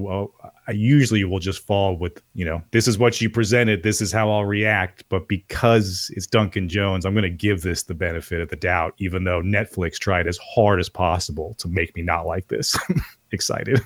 I 0.69 0.73
usually 0.73 1.23
will 1.23 1.39
just 1.39 1.65
fall 1.65 1.97
with, 1.97 2.21
you 2.35 2.45
know, 2.45 2.61
this 2.69 2.87
is 2.87 2.99
what 2.99 3.19
you 3.19 3.27
presented, 3.27 3.81
this 3.81 4.01
is 4.01 4.11
how 4.11 4.29
I'll 4.29 4.45
react. 4.45 5.03
But 5.09 5.27
because 5.27 6.11
it's 6.15 6.27
Duncan 6.27 6.69
Jones, 6.69 7.05
I'm 7.07 7.13
going 7.13 7.23
to 7.23 7.29
give 7.31 7.63
this 7.63 7.81
the 7.83 7.95
benefit 7.95 8.39
of 8.39 8.49
the 8.49 8.55
doubt, 8.55 8.93
even 8.99 9.23
though 9.23 9.41
Netflix 9.41 9.97
tried 9.97 10.27
as 10.27 10.37
hard 10.37 10.79
as 10.79 10.87
possible 10.87 11.55
to 11.57 11.67
make 11.67 11.95
me 11.95 12.03
not 12.03 12.27
like 12.27 12.49
this. 12.49 12.77
Excited. 13.31 13.81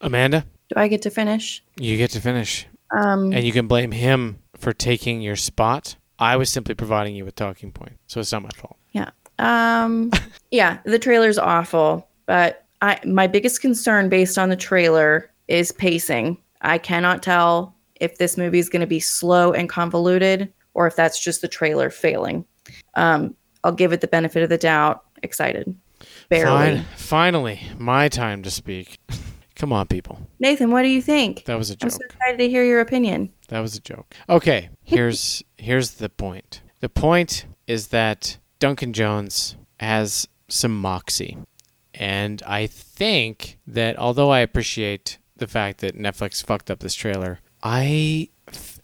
Amanda, 0.00 0.46
Do 0.70 0.76
I 0.76 0.88
get 0.88 1.02
to 1.02 1.10
finish? 1.10 1.62
you 1.76 1.98
get 1.98 2.10
to 2.12 2.20
finish. 2.20 2.66
Um, 2.96 3.30
And 3.34 3.44
you 3.44 3.52
can 3.52 3.66
blame 3.66 3.92
him 3.92 4.38
for 4.56 4.72
taking 4.72 5.20
your 5.20 5.36
spot. 5.36 5.96
I 6.18 6.36
was 6.36 6.48
simply 6.48 6.74
providing 6.74 7.14
you 7.14 7.26
with 7.26 7.34
talking 7.34 7.72
point, 7.72 7.98
so 8.06 8.20
it's 8.20 8.32
not 8.32 8.42
my 8.42 8.50
fault. 8.56 8.78
Yeah. 8.92 9.10
Um 9.38 10.12
yeah, 10.50 10.78
the 10.84 10.98
trailer's 10.98 11.36
awful, 11.36 12.08
but 12.24 12.64
I 12.80 13.00
my 13.04 13.26
biggest 13.26 13.60
concern 13.60 14.08
based 14.08 14.38
on 14.38 14.48
the 14.48 14.56
trailer 14.56 15.28
is 15.52 15.70
pacing. 15.72 16.38
I 16.62 16.78
cannot 16.78 17.22
tell 17.22 17.76
if 18.00 18.18
this 18.18 18.36
movie 18.36 18.58
is 18.58 18.68
going 18.68 18.80
to 18.80 18.86
be 18.86 19.00
slow 19.00 19.52
and 19.52 19.68
convoluted 19.68 20.52
or 20.74 20.86
if 20.86 20.96
that's 20.96 21.22
just 21.22 21.40
the 21.40 21.48
trailer 21.48 21.90
failing. 21.90 22.44
Um 22.94 23.36
I'll 23.64 23.72
give 23.72 23.92
it 23.92 24.00
the 24.00 24.08
benefit 24.08 24.42
of 24.42 24.48
the 24.48 24.58
doubt. 24.58 25.04
Excited. 25.22 25.72
Barely. 26.28 26.76
Fine. 26.76 26.84
Finally, 26.96 27.60
my 27.78 28.08
time 28.08 28.42
to 28.42 28.50
speak. 28.50 28.98
Come 29.54 29.72
on, 29.72 29.86
people. 29.86 30.18
Nathan, 30.40 30.72
what 30.72 30.82
do 30.82 30.88
you 30.88 31.00
think? 31.00 31.44
That 31.44 31.56
was 31.56 31.70
a 31.70 31.76
joke. 31.76 31.84
I'm 31.84 31.90
so 31.90 32.04
excited 32.04 32.38
to 32.38 32.48
hear 32.48 32.64
your 32.64 32.80
opinion. 32.80 33.32
That 33.48 33.60
was 33.60 33.76
a 33.76 33.80
joke. 33.80 34.16
Okay, 34.28 34.70
here's 34.82 35.44
here's 35.58 35.92
the 35.92 36.08
point. 36.08 36.62
The 36.80 36.88
point 36.88 37.46
is 37.68 37.88
that 37.88 38.38
Duncan 38.58 38.92
Jones 38.92 39.56
has 39.78 40.26
some 40.48 40.80
moxie. 40.80 41.38
And 41.94 42.42
I 42.46 42.66
think 42.66 43.58
that 43.66 43.98
although 43.98 44.30
I 44.30 44.40
appreciate 44.40 45.18
the 45.36 45.46
fact 45.46 45.80
that 45.80 45.96
Netflix 45.96 46.44
fucked 46.44 46.70
up 46.70 46.80
this 46.80 46.94
trailer, 46.94 47.40
I 47.62 48.28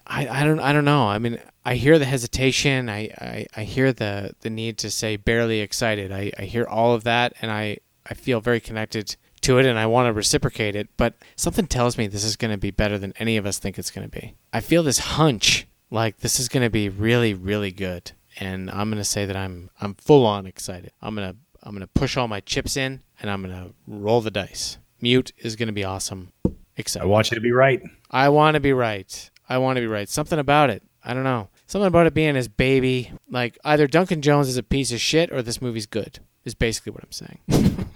I, 0.07 0.29
I 0.29 0.45
don't 0.45 0.61
I 0.61 0.73
don't 0.73 0.85
know. 0.85 1.09
I 1.09 1.19
mean, 1.19 1.39
I 1.69 1.75
hear 1.75 1.99
the 1.99 2.07
hesitation. 2.07 2.89
I, 2.89 3.11
I, 3.21 3.47
I 3.55 3.65
hear 3.65 3.93
the, 3.93 4.35
the 4.41 4.49
need 4.49 4.79
to 4.79 4.91
say 4.91 5.17
barely 5.17 5.61
excited. 5.61 6.11
I, 6.11 6.33
I 6.39 6.45
hear 6.45 6.65
all 6.65 6.95
of 6.95 7.05
that 7.05 7.35
and 7.43 7.51
I, 7.51 7.77
I 8.09 8.15
feel 8.15 8.41
very 8.41 8.59
connected 8.59 9.17
to 9.43 9.59
it 9.59 9.67
and 9.67 9.79
I 9.79 9.85
want 9.85 10.07
to 10.07 10.15
reciprocate 10.15 10.75
it, 10.75 10.89
but 10.97 11.15
something 11.37 11.67
tells 11.67 11.99
me 11.99 12.07
this 12.07 12.25
is 12.25 12.37
going 12.37 12.53
to 12.53 12.57
be 12.57 12.71
better 12.71 12.97
than 12.97 13.13
any 13.19 13.37
of 13.37 13.45
us 13.45 13.59
think 13.59 13.79
it's 13.79 13.91
going 13.91 14.09
to 14.09 14.21
be. 14.21 14.35
I 14.51 14.61
feel 14.61 14.83
this 14.83 14.99
hunch 14.99 15.67
like 15.91 16.21
this 16.21 16.41
is 16.41 16.49
going 16.49 16.63
to 16.63 16.71
be 16.71 16.89
really 16.89 17.35
really 17.35 17.71
good 17.71 18.13
and 18.41 18.71
I'm 18.71 18.89
going 18.89 19.03
to 19.03 19.05
say 19.05 19.27
that 19.27 19.37
I'm 19.37 19.69
I'm 19.79 19.95
full 19.95 20.25
on 20.25 20.47
excited. 20.47 20.93
I'm 21.03 21.17
to 21.17 21.37
I'm 21.63 21.79
to 21.79 21.87
push 21.87 22.17
all 22.17 22.29
my 22.29 22.41
chips 22.41 22.79
in 22.79 23.03
and 23.21 23.31
I'm 23.31 23.43
to 23.43 23.75
roll 23.87 24.23
the 24.23 24.31
dice. 24.31 24.79
Mute 25.01 25.33
is 25.39 25.57
going 25.57 25.69
to 25.69 25.73
be 25.73 25.85
awesome. 25.85 26.33
Excited. 26.77 27.05
I 27.05 27.09
want 27.09 27.31
you 27.31 27.35
to 27.35 27.41
be 27.41 27.53
right. 27.53 27.83
I 28.11 28.29
want 28.29 28.55
to 28.55 28.61
be 28.61 28.73
right. 28.73 29.31
I 29.49 29.59
want 29.59 29.77
to 29.77 29.81
be 29.81 29.87
right. 29.87 30.09
Something 30.09 30.39
about 30.39 30.71
it. 30.71 30.83
I 31.05 31.15
don't 31.15 31.25
know. 31.25 31.49
Something 31.67 31.89
about 31.89 32.07
it 32.07 32.15
being 32.15 32.35
his 32.35 32.49
baby. 32.49 33.13
Like 33.31 33.59
either 33.65 33.87
Duncan 33.87 34.23
Jones 34.23 34.49
is 34.49 34.57
a 34.57 34.63
piece 34.63 34.93
of 34.93 35.01
shit 35.01 35.33
or 35.33 35.43
this 35.43 35.61
movie's 35.63 35.87
good. 35.87 36.21
Is 36.45 36.55
basically 36.55 36.93
what 36.93 37.05
I'm 37.05 37.13
saying. 37.13 37.39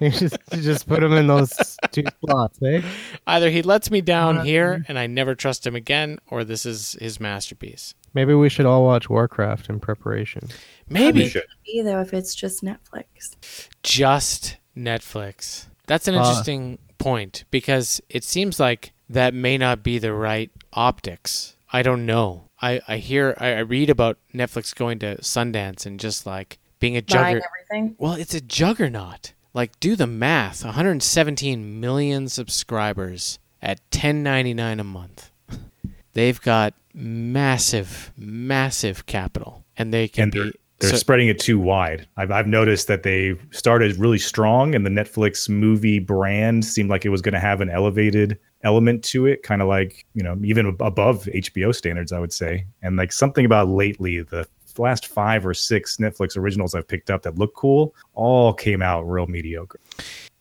you 0.00 0.10
just 0.10 0.36
you 0.52 0.60
just 0.60 0.88
put 0.88 1.02
him 1.02 1.12
in 1.12 1.26
those 1.26 1.52
two 1.92 2.04
slots, 2.24 2.58
eh? 2.62 2.82
either 3.26 3.50
he 3.50 3.62
lets 3.62 3.90
me 3.90 4.00
down 4.00 4.44
here 4.44 4.84
and 4.88 4.98
I 4.98 5.06
never 5.06 5.34
trust 5.34 5.66
him 5.66 5.76
again, 5.76 6.18
or 6.30 6.42
this 6.42 6.66
is 6.66 6.96
his 7.00 7.20
masterpiece. 7.20 7.94
Maybe 8.12 8.34
we 8.34 8.48
should 8.48 8.66
all 8.66 8.84
watch 8.84 9.08
Warcraft 9.08 9.68
in 9.68 9.78
preparation. 9.80 10.48
Maybe 10.88 11.32
Be 11.64 11.82
though 11.82 12.00
if 12.00 12.12
it's 12.12 12.34
just 12.34 12.62
Netflix. 12.62 13.68
just 13.82 14.56
Netflix. 14.76 15.66
That's 15.86 16.08
an 16.08 16.14
Uh, 16.14 16.20
interesting 16.20 16.78
point 16.98 17.44
because 17.50 18.00
it 18.08 18.24
seems 18.24 18.58
like 18.58 18.92
that 19.08 19.34
may 19.34 19.58
not 19.58 19.82
be 19.82 19.98
the 19.98 20.12
right 20.12 20.50
optics. 20.72 21.56
I 21.72 21.82
don't 21.82 22.06
know. 22.06 22.50
I, 22.62 22.80
I 22.88 22.96
hear 22.98 23.34
I, 23.38 23.54
I 23.54 23.58
read 23.60 23.90
about 23.90 24.18
Netflix 24.34 24.74
going 24.74 24.98
to 25.00 25.16
Sundance 25.18 25.84
and 25.86 26.00
just 26.00 26.24
like 26.26 26.58
being 26.78 26.96
a 26.96 27.02
Buying 27.02 27.40
juggernaut. 27.70 27.94
Well, 27.98 28.14
it's 28.14 28.34
a 28.34 28.40
juggernaut. 28.40 29.32
Like 29.52 29.78
do 29.80 29.96
the 29.96 30.06
math. 30.06 30.64
117 30.64 31.80
million 31.80 32.28
subscribers 32.28 33.38
at 33.60 33.78
10.99 33.90 34.80
a 34.80 34.84
month. 34.84 35.30
They've 36.14 36.40
got 36.40 36.74
massive 36.94 38.12
massive 38.16 39.04
capital 39.06 39.64
and 39.76 39.92
they 39.92 40.06
can 40.08 40.24
And 40.24 40.32
be 40.32 40.52
they're 40.78 40.90
so- 40.90 40.96
spreading 40.96 41.28
it 41.28 41.38
too 41.38 41.58
wide. 41.58 42.06
I've, 42.16 42.30
I've 42.30 42.46
noticed 42.46 42.88
that 42.88 43.02
they 43.02 43.36
started 43.50 43.96
really 43.96 44.18
strong, 44.18 44.74
and 44.74 44.84
the 44.84 44.90
Netflix 44.90 45.48
movie 45.48 45.98
brand 45.98 46.64
seemed 46.64 46.90
like 46.90 47.04
it 47.04 47.10
was 47.10 47.22
going 47.22 47.34
to 47.34 47.40
have 47.40 47.60
an 47.60 47.70
elevated 47.70 48.38
element 48.62 49.04
to 49.04 49.26
it, 49.26 49.42
kind 49.42 49.62
of 49.62 49.68
like, 49.68 50.06
you 50.14 50.22
know, 50.22 50.36
even 50.42 50.66
above 50.80 51.24
HBO 51.24 51.74
standards, 51.74 52.12
I 52.12 52.18
would 52.18 52.32
say. 52.32 52.66
And 52.82 52.96
like 52.96 53.12
something 53.12 53.44
about 53.44 53.68
lately, 53.68 54.22
the 54.22 54.46
last 54.78 55.06
five 55.06 55.46
or 55.46 55.54
six 55.54 55.98
Netflix 55.98 56.36
originals 56.36 56.74
I've 56.74 56.88
picked 56.88 57.10
up 57.10 57.22
that 57.22 57.38
look 57.38 57.54
cool 57.54 57.94
all 58.14 58.52
came 58.52 58.82
out 58.82 59.02
real 59.02 59.26
mediocre. 59.26 59.80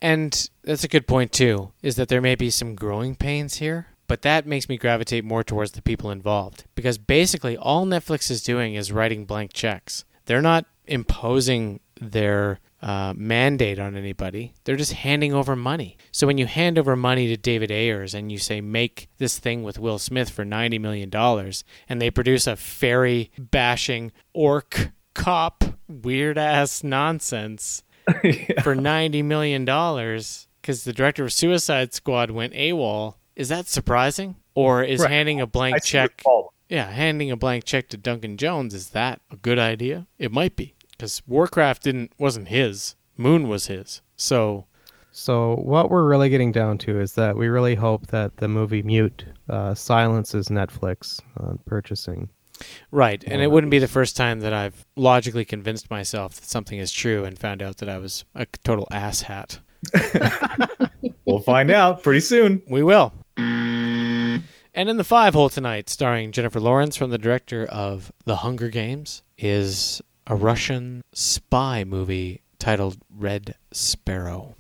And 0.02 0.50
that's 0.64 0.84
a 0.84 0.88
good 0.88 1.08
point 1.08 1.32
too, 1.32 1.72
is 1.82 1.96
that 1.96 2.10
there 2.10 2.22
may 2.22 2.36
be 2.36 2.50
some 2.50 2.76
growing 2.76 3.16
pains 3.16 3.56
here, 3.58 3.88
but 4.08 4.22
that 4.24 4.46
makes 4.46 4.68
me 4.68 4.78
gravitate 4.78 5.24
more 5.24 5.44
towards 5.44 5.74
the 5.74 5.82
people 5.82 6.12
involved 6.12 6.66
because 6.76 6.98
basically 6.98 7.56
all 7.56 7.86
Netflix 7.86 8.30
is 8.32 8.44
doing 8.44 8.76
is 8.76 8.92
writing 8.92 9.26
blank 9.26 9.54
checks. 9.54 10.04
They're 10.26 10.42
not 10.42 10.66
imposing 10.86 11.80
their 12.00 12.60
uh, 12.82 13.14
mandate 13.16 13.80
on 13.80 13.96
anybody. 13.96 14.54
They're 14.66 14.76
just 14.76 14.92
handing 14.94 15.34
over 15.34 15.56
money. 15.56 15.96
So 16.12 16.28
when 16.28 16.38
you 16.38 16.46
hand 16.46 16.78
over 16.78 16.96
money 16.98 17.28
to 17.28 17.38
David 17.38 17.72
Ayers 17.72 18.14
and 18.14 18.30
you 18.32 18.38
say 18.38 18.60
make 18.60 19.08
this 19.20 19.40
thing 19.40 19.64
with 19.64 19.80
Will 19.80 19.98
Smith 20.00 20.30
for 20.30 20.44
90 20.44 20.80
million 20.80 21.10
dollars 21.10 21.64
and 21.88 22.02
they 22.02 22.12
produce 22.12 22.46
a 22.46 22.58
fairy 22.58 23.32
bashing 23.40 24.12
orc 24.34 24.90
cop 25.14 25.64
weird 25.88 26.38
ass 26.38 26.84
nonsense 26.84 27.84
for 28.64 28.76
90 28.76 29.22
million 29.22 29.64
dollars 29.64 30.48
cuz 30.62 30.84
the 30.84 30.92
director 30.94 31.24
of 31.24 31.32
Suicide 31.32 31.94
Squad 31.94 32.32
went 32.32 32.52
AWOL, 32.54 33.16
is 33.36 33.48
that 33.50 33.68
surprising? 33.68 34.36
Or 34.56 34.84
is 34.84 35.00
Right. 35.00 35.10
handing 35.12 35.40
a 35.40 35.48
blank 35.48 35.76
I 35.76 35.80
check. 35.80 36.22
Yeah, 36.70 36.92
handing 36.92 37.32
a 37.32 37.36
blank 37.38 37.66
check 37.66 37.90
to 37.90 37.98
Duncan 37.98 38.38
Jones 38.38 38.74
is 38.74 38.90
that 38.90 39.22
a 39.32 39.36
good 39.36 39.60
idea? 39.60 40.08
It 40.18 40.32
might 40.32 40.56
be 40.56 40.76
because 40.92 41.22
Warcraft 41.28 41.84
didn't 41.84 42.12
wasn't 42.18 42.48
his. 42.48 42.96
Moon 43.18 43.48
was 43.48 43.68
his. 43.68 44.02
So 44.16 44.66
So 45.12 45.56
what 45.58 45.90
we're 45.90 46.08
really 46.08 46.30
getting 46.30 46.52
down 46.52 46.78
to 46.80 47.00
is 47.00 47.14
that 47.14 47.38
we 47.38 47.48
really 47.48 47.76
hope 47.76 48.08
that 48.08 48.38
the 48.38 48.48
movie 48.48 48.82
Mute 48.82 49.26
uh, 49.50 49.74
silences 49.76 50.48
Netflix 50.48 51.20
on 51.38 51.60
purchasing. 51.66 52.30
right, 52.92 53.24
and 53.28 53.42
it 53.42 53.52
wouldn't 53.52 53.72
be 53.72 53.80
the 53.80 53.88
first 53.88 54.16
time 54.16 54.40
that 54.40 54.54
I've 54.54 54.86
logically 54.96 55.46
convinced 55.46 55.90
myself 55.92 56.36
that 56.36 56.46
something 56.46 56.80
is 56.80 56.92
true 56.92 57.26
and 57.26 57.38
found 57.38 57.62
out 57.62 57.78
that 57.78 57.90
I 57.90 57.98
was 57.98 58.26
a 58.36 58.46
total 58.64 58.88
asshat. 58.92 59.60
We'll 61.26 61.40
find 61.40 61.72
out 61.72 62.04
pretty 62.04 62.20
soon. 62.20 62.62
We 62.68 62.84
will. 62.84 63.14
And 64.76 64.90
in 64.90 64.98
the 64.98 65.04
five 65.04 65.36
hole 65.36 65.50
tonight, 65.50 65.88
starring 65.88 66.32
Jennifer 66.32 66.60
Lawrence 66.60 66.96
from 66.96 67.12
the 67.12 67.20
director 67.20 67.64
of 67.64 68.12
The 68.26 68.38
Hunger 68.38 68.70
Games, 68.70 69.22
is 69.38 70.02
a 70.26 70.36
Russian 70.36 71.04
spy 71.14 71.84
movie 71.84 72.42
titled 72.58 72.98
Red 73.16 73.56
Sparrow. 73.72 74.56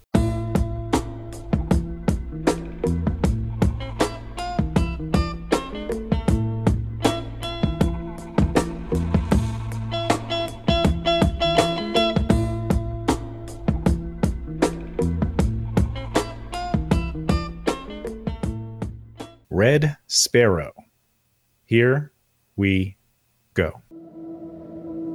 Red 19.53 19.97
Sparrow. 20.07 20.73
Here 21.63 22.11
we 22.55 22.97
go. 23.53 23.83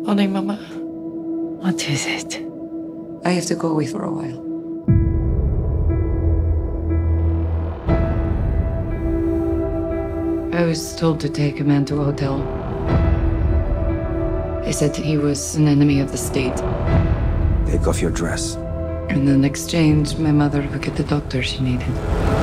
Honey, 0.07 0.28
Mama. 0.28 0.55
What 1.59 1.82
is 1.91 2.07
it? 2.07 2.47
I 3.24 3.30
have 3.30 3.47
to 3.47 3.57
go 3.57 3.72
away 3.72 3.89
for 3.89 4.05
a 4.05 4.12
while. 4.12 4.39
I 10.55 10.64
was 10.64 10.95
told 10.95 11.18
to 11.18 11.28
take 11.28 11.59
a 11.59 11.64
man 11.64 11.84
to 11.86 12.01
a 12.01 12.05
hotel. 12.05 12.39
They 14.64 14.70
said 14.70 14.95
he 14.95 15.18
was 15.18 15.57
an 15.57 15.66
enemy 15.66 15.99
of 15.99 16.12
the 16.12 16.16
state. 16.16 16.57
Take 17.66 17.89
off 17.89 18.01
your 18.01 18.12
dress. 18.12 18.55
And 19.11 19.28
in 19.28 19.45
exchange, 19.45 20.16
my 20.16 20.30
mother 20.30 20.62
would 20.62 20.80
get 20.80 20.95
the 20.95 21.03
doctor 21.03 21.43
she 21.43 21.59
needed. 21.59 22.38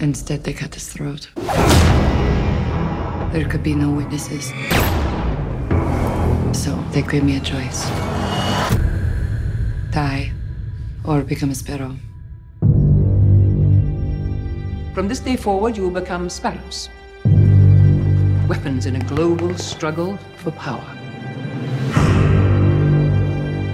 Instead, 0.00 0.44
they 0.44 0.52
cut 0.52 0.74
his 0.74 0.86
throat. 0.92 1.30
There 3.32 3.48
could 3.48 3.62
be 3.62 3.74
no 3.74 3.90
witnesses. 3.90 4.52
So 6.52 6.76
they 6.92 7.02
gave 7.02 7.24
me 7.24 7.36
a 7.36 7.40
choice 7.40 7.90
die 9.96 10.30
or 11.04 11.22
become 11.22 11.48
a 11.48 11.54
sparrow. 11.54 11.96
From 14.92 15.08
this 15.08 15.20
day 15.20 15.36
forward, 15.36 15.74
you 15.74 15.84
will 15.84 16.00
become 16.02 16.28
sparrows. 16.28 16.90
Weapons 18.46 18.84
in 18.84 18.96
a 18.96 19.04
global 19.04 19.56
struggle 19.56 20.18
for 20.36 20.50
power. 20.50 20.86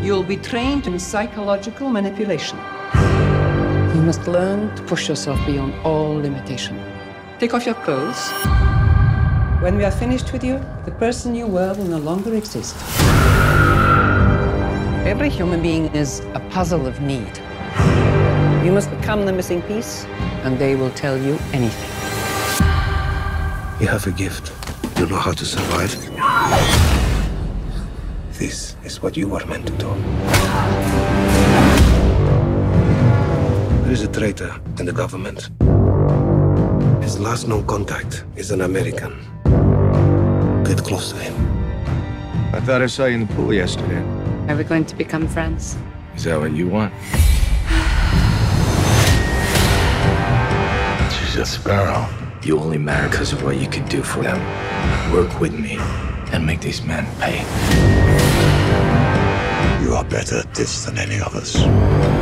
You'll 0.05 0.23
be 0.23 0.37
trained 0.37 0.87
in 0.87 0.97
psychological 1.01 1.89
manipulation. 1.89 2.59
You 3.95 4.01
must 4.01 4.27
learn 4.27 4.75
to 4.75 4.83
push 4.85 5.07
yourself 5.07 5.39
beyond 5.45 5.75
all 5.85 6.15
limitation. 6.15 6.81
Take 7.39 7.53
off 7.53 7.67
your 7.67 7.75
clothes. 7.75 8.33
When 9.61 9.77
we 9.77 9.85
are 9.85 9.91
finished 9.91 10.33
with 10.33 10.43
you, 10.43 10.65
the 10.87 10.93
person 10.93 11.35
you 11.35 11.47
were 11.47 11.75
will 11.75 11.85
no 11.85 11.99
longer 11.99 12.35
exist. 12.35 12.75
Every 15.05 15.29
human 15.29 15.61
being 15.61 15.95
is 15.95 16.21
a 16.33 16.41
puzzle 16.49 16.87
of 16.87 17.03
need. 17.03 17.39
You 18.65 18.73
must 18.73 18.91
become 18.91 19.27
the 19.27 19.33
missing 19.33 19.61
piece, 19.61 20.07
and 20.43 20.59
they 20.59 20.75
will 20.75 20.93
tell 20.93 21.19
you 21.19 21.39
anything. 21.53 21.91
You 23.79 23.89
have 23.89 24.07
a 24.07 24.13
gift. 24.13 24.55
You 24.99 25.05
know 25.05 25.19
how 25.19 25.33
to 25.33 25.45
survive. 25.45 25.93
This 28.39 28.75
is 28.85 29.03
what 29.03 29.19
you 29.19 29.29
were 29.29 29.45
meant 29.45 29.67
to 29.67 29.73
do. 29.77 31.12
There 33.93 34.01
is 34.01 34.09
a 34.09 34.11
traitor 34.11 34.59
in 34.79 34.87
the 34.87 34.93
government. 34.93 35.51
His 37.05 37.21
last 37.21 37.47
known 37.47 37.67
contact 37.67 38.25
is 38.37 38.51
an 38.51 38.63
American. 38.63 39.13
Get 40.65 40.83
close 40.83 41.13
to 41.13 41.19
him. 41.19 41.35
I 42.55 42.61
thought 42.61 42.81
I 42.81 42.87
saw 42.87 43.05
you 43.05 43.17
in 43.17 43.27
the 43.27 43.35
pool 43.35 43.53
yesterday. 43.53 44.03
Are 44.49 44.57
we 44.57 44.65
going 44.65 44.87
to 44.87 44.97
become 44.97 45.29
friends? 45.29 45.77
Is 46.17 46.25
that 46.25 46.41
what 46.41 46.53
you 46.53 46.69
want? 46.69 46.95
She's 51.13 51.37
a 51.37 51.45
sparrow. 51.45 52.09
You 52.43 52.61
only 52.61 52.79
matter 52.79 53.11
because 53.11 53.35
of 53.35 53.43
what 53.43 53.59
you 53.59 53.69
can 53.69 53.87
do 53.89 54.03
for 54.03 54.23
them. 54.23 54.41
Work 55.13 55.39
with 55.39 55.53
me 55.53 55.77
and 56.33 56.47
make 56.47 56.63
these 56.63 56.83
men 56.83 57.05
pay. 57.21 57.41
You 59.85 59.93
are 59.93 60.05
better 60.05 60.39
at 60.39 60.55
this 60.55 60.87
than 60.87 60.97
any 60.97 61.21
of 61.21 61.37
us. 61.37 62.22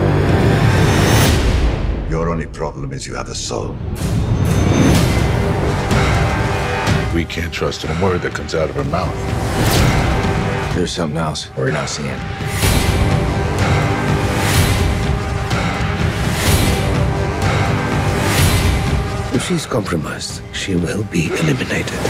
Your 2.40 2.48
only 2.48 2.58
problem 2.58 2.92
is 2.94 3.06
you 3.06 3.14
have 3.16 3.28
a 3.28 3.34
soul. 3.34 3.76
We 7.14 7.26
can't 7.26 7.52
trust 7.52 7.84
a 7.84 7.88
word 8.02 8.22
that 8.22 8.32
comes 8.32 8.54
out 8.54 8.70
of 8.70 8.76
her 8.76 8.84
mouth. 8.84 9.14
There's 10.74 10.90
something 10.90 11.18
else 11.18 11.54
we're 11.54 11.70
not 11.70 11.90
seeing. 11.90 12.08
If 19.34 19.46
she's 19.46 19.66
compromised, 19.66 20.40
she 20.54 20.76
will 20.76 21.04
be 21.04 21.26
eliminated. 21.26 22.00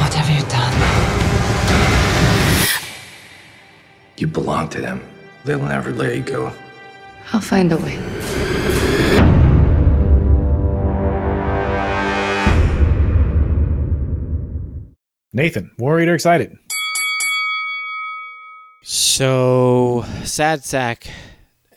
What 0.00 0.12
have 0.14 0.28
you 0.28 0.42
done? 0.48 0.74
You 4.16 4.26
belong 4.26 4.68
to 4.70 4.80
them. 4.80 5.00
They'll 5.44 5.62
never 5.62 5.92
let 5.92 6.16
you 6.16 6.22
go. 6.24 6.52
I'll 7.32 7.40
find 7.40 7.70
a 7.72 7.76
way. 7.76 8.87
Nathan, 15.38 15.70
worried 15.78 16.08
or 16.08 16.14
excited? 16.14 16.58
So, 18.82 20.04
Sad 20.24 20.64
Sack 20.64 21.06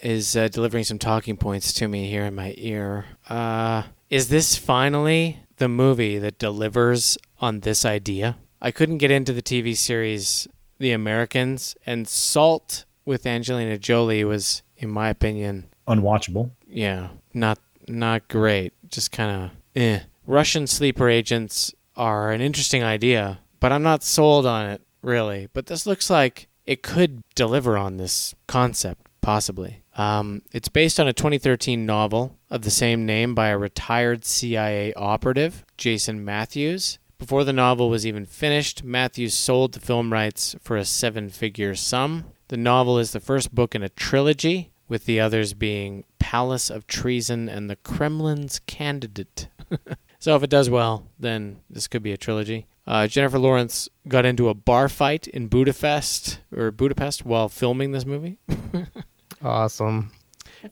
is 0.02 0.36
uh, 0.36 0.48
delivering 0.48 0.84
some 0.84 0.98
talking 0.98 1.38
points 1.38 1.72
to 1.74 1.88
me 1.88 2.10
here 2.10 2.24
in 2.24 2.34
my 2.34 2.56
ear. 2.58 3.06
Uh, 3.30 3.84
is 4.10 4.30
this 4.30 4.56
finally 4.56 5.42
the 5.58 5.68
movie 5.68 6.18
that 6.18 6.40
delivers 6.40 7.20
on 7.40 7.60
this 7.60 7.86
idea? 7.86 8.38
I 8.60 8.72
couldn't 8.72 8.98
get 8.98 9.12
into 9.12 9.32
the 9.32 9.44
TV 9.44 9.78
series 9.78 10.48
The 10.80 10.92
Americans, 10.92 11.76
and 11.86 12.08
Salt 12.08 12.86
with 13.06 13.28
Angelina 13.28 13.78
Jolie 13.78 14.24
was, 14.24 14.64
in 14.76 14.90
my 14.90 15.10
opinion, 15.10 15.68
Unwatchable. 15.88 16.50
yeah, 16.68 17.10
not 17.36 17.60
not 17.88 18.28
great. 18.28 18.74
Just 18.88 19.12
kind 19.12 19.44
of 19.44 19.52
eh. 19.76 20.00
Russian 20.26 20.66
sleeper 20.66 21.10
agents 21.10 21.76
are 21.96 22.32
an 22.32 22.42
interesting 22.42 22.84
idea, 22.84 23.40
but 23.62 23.72
I'm 23.72 23.84
not 23.84 24.04
sold 24.04 24.46
on 24.46 24.70
it 24.70 24.82
really. 25.02 25.48
But 25.54 25.68
this 25.68 25.86
looks 25.86 26.10
like 26.10 26.50
it 26.66 26.84
could 26.84 27.22
deliver 27.36 27.78
on 27.78 27.98
this 27.98 28.36
concept, 28.48 29.08
possibly. 29.22 29.84
Um, 29.96 30.42
it's 30.52 30.70
based 30.70 31.00
on 31.00 31.08
a 31.08 31.14
2013 31.14 31.86
novel 31.86 32.38
of 32.50 32.62
the 32.62 32.72
same 32.72 33.06
name 33.06 33.36
by 33.36 33.48
a 33.48 33.58
retired 33.58 34.26
CIA 34.26 34.94
operative, 34.94 35.66
Jason 35.78 36.24
Matthews. 36.24 36.98
Before 37.20 37.44
the 37.44 37.54
novel 37.54 37.90
was 37.90 38.06
even 38.06 38.26
finished, 38.26 38.84
Matthews 38.84 39.34
sold 39.34 39.74
the 39.74 39.80
film 39.80 40.12
rights 40.12 40.56
for 40.62 40.76
a 40.76 40.86
seven 40.86 41.30
figure 41.30 41.76
sum. 41.76 42.26
The 42.48 42.58
novel 42.58 42.98
is 42.98 43.12
the 43.12 43.20
first 43.20 43.54
book 43.54 43.76
in 43.76 43.84
a 43.84 43.90
trilogy, 43.90 44.72
with 44.88 45.06
the 45.06 45.20
others 45.20 45.54
being 45.54 46.04
Palace 46.20 46.70
of 46.70 46.86
Treason 46.88 47.48
and 47.48 47.70
The 47.70 47.78
Kremlin's 47.78 48.60
Candidate. 48.60 49.48
so 50.20 50.36
if 50.36 50.44
it 50.44 50.50
does 50.50 50.70
well, 50.70 51.08
then 51.18 51.62
this 51.70 51.88
could 51.88 52.04
be 52.04 52.12
a 52.12 52.18
trilogy. 52.18 52.66
Uh, 52.88 53.08
Jennifer 53.08 53.38
Lawrence 53.40 53.88
got 54.08 54.26
into 54.26 54.50
a 54.50 54.54
bar 54.54 54.90
fight 54.90 55.28
in 55.28 55.48
Budapest 55.48 56.40
or 56.56 56.72
Budapest 56.72 57.26
while 57.26 57.48
filming 57.50 57.92
this 57.92 58.06
movie. 58.06 58.38
Awesome. 59.44 60.12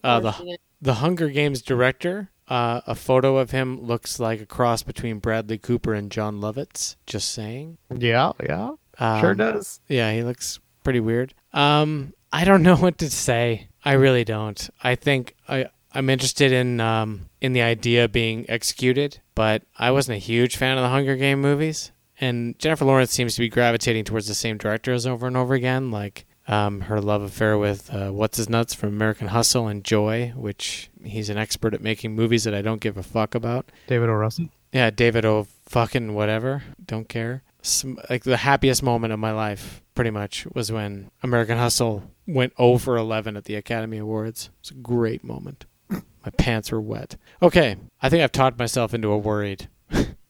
Uh, 0.03 0.20
the 0.20 0.57
the 0.82 0.93
Hunger 0.95 1.30
Games 1.30 1.62
director, 1.62 2.30
uh, 2.47 2.82
a 2.86 2.95
photo 2.95 3.38
of 3.38 3.51
him 3.51 3.82
looks 3.82 4.20
like 4.20 4.41
a 4.41 4.45
cross 4.45 4.84
between 4.84 5.20
Bradley 5.20 5.57
Cooper 5.57 5.93
and 5.93 6.12
Jon 6.12 6.39
Lovitz. 6.39 6.95
Just 7.07 7.32
saying. 7.32 7.78
Yeah, 7.95 8.34
yeah. 8.43 8.72
sure 9.20 9.32
Um, 9.32 9.38
does. 9.38 9.80
Yeah, 9.88 10.14
he 10.14 10.24
looks 10.24 10.60
pretty 10.84 10.99
weird. 10.99 11.34
Um, 11.53 12.14
I 12.32 12.45
don't 12.45 12.64
know 12.70 12.76
what 12.76 12.99
to 12.99 13.10
say. 13.10 13.70
I 13.84 13.93
really 13.93 14.24
don't. 14.24 14.70
I 14.84 14.95
think 14.95 15.36
I 15.47 15.66
I'm 15.93 16.10
interested 16.10 16.52
in 16.52 16.80
um 16.80 17.30
in 17.41 17.53
the 17.53 17.61
idea 17.64 18.07
being 18.07 18.45
executed, 18.49 19.19
but 19.34 19.64
I 19.77 19.91
wasn't 19.91 20.18
a 20.18 20.19
huge 20.19 20.57
fan 20.57 20.77
of 20.77 20.84
the 20.84 20.90
Hunger 20.90 21.15
Game 21.15 21.41
movies. 21.41 21.91
And 22.20 22.58
Jennifer 22.60 22.86
Lawrence 22.86 23.12
seems 23.12 23.36
to 23.36 23.41
be 23.41 23.50
gravitating 23.50 24.04
towards 24.04 24.28
the 24.28 24.34
same 24.34 24.58
directors 24.58 25.06
over 25.06 25.28
and 25.28 25.38
over 25.38 25.54
again, 25.54 25.90
like 25.91 26.26
um, 26.48 26.82
her 26.82 27.00
love 27.00 27.22
affair 27.22 27.58
with 27.58 27.94
uh, 27.94 28.10
What's 28.10 28.38
His 28.38 28.50
Nuts 28.50 28.74
from 28.74 28.90
American 28.90 29.28
Hustle 29.28 29.68
and 29.68 29.84
Joy, 29.84 30.34
which 30.36 30.90
he's 31.04 31.30
an 31.30 31.38
expert 31.38 31.74
at 31.74 31.82
making 31.82 32.16
movies 32.16 32.44
that 32.44 32.54
I 32.56 32.62
don't 32.62 32.82
give 32.82 32.98
a 32.98 33.04
fuck 33.04 33.36
about. 33.36 33.72
David 33.88 34.10
O. 34.10 34.14
Russell. 34.14 34.50
Yeah, 34.74 34.90
David 34.90 35.26
O. 35.26 35.48
fucking 35.66 36.14
whatever. 36.14 36.64
Don't 36.86 37.08
care. 37.08 37.44
Some, 37.62 38.00
like 38.10 38.24
the 38.24 38.38
happiest 38.38 38.84
moment 38.84 39.14
of 39.14 39.20
my 39.20 39.32
life, 39.32 39.82
pretty 39.96 40.12
much, 40.12 40.46
was 40.54 40.72
when 40.72 41.12
American 41.24 41.58
Hustle 41.58 42.04
went 42.26 42.54
0 42.58 42.78
for 42.78 42.98
11 42.98 43.38
at 43.38 43.46
the 43.46 43.56
Academy 43.56 43.98
Awards. 43.98 44.50
It's 44.60 44.72
a 44.72 44.76
great 44.76 45.24
moment. 45.24 45.66
My 45.90 46.32
pants 46.38 46.72
were 46.72 46.82
wet. 46.82 47.16
Okay, 47.41 47.78
I 48.02 48.10
think 48.10 48.24
I've 48.24 48.32
talked 48.32 48.60
myself 48.60 48.94
into 48.94 49.10
a 49.10 49.18
worried. 49.18 49.70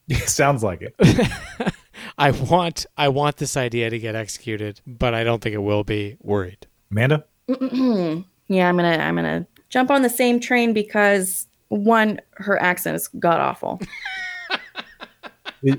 Sounds 0.25 0.63
like 0.63 0.81
it. 0.81 0.95
I 2.17 2.31
want 2.31 2.85
I 2.97 3.09
want 3.09 3.37
this 3.37 3.55
idea 3.57 3.89
to 3.89 3.99
get 3.99 4.15
executed, 4.15 4.81
but 4.85 5.13
I 5.13 5.23
don't 5.23 5.41
think 5.41 5.53
it 5.53 5.59
will 5.59 5.83
be 5.83 6.17
worried. 6.21 6.67
Amanda? 6.91 7.25
yeah, 7.47 8.69
I'm 8.69 8.75
gonna 8.77 8.97
I'm 8.97 9.15
gonna 9.15 9.47
jump 9.69 9.91
on 9.91 10.01
the 10.01 10.09
same 10.09 10.39
train 10.39 10.73
because 10.73 11.47
one, 11.69 12.19
her 12.31 12.59
accent 12.61 12.95
is 12.95 13.07
god 13.07 13.39
awful. 13.39 13.79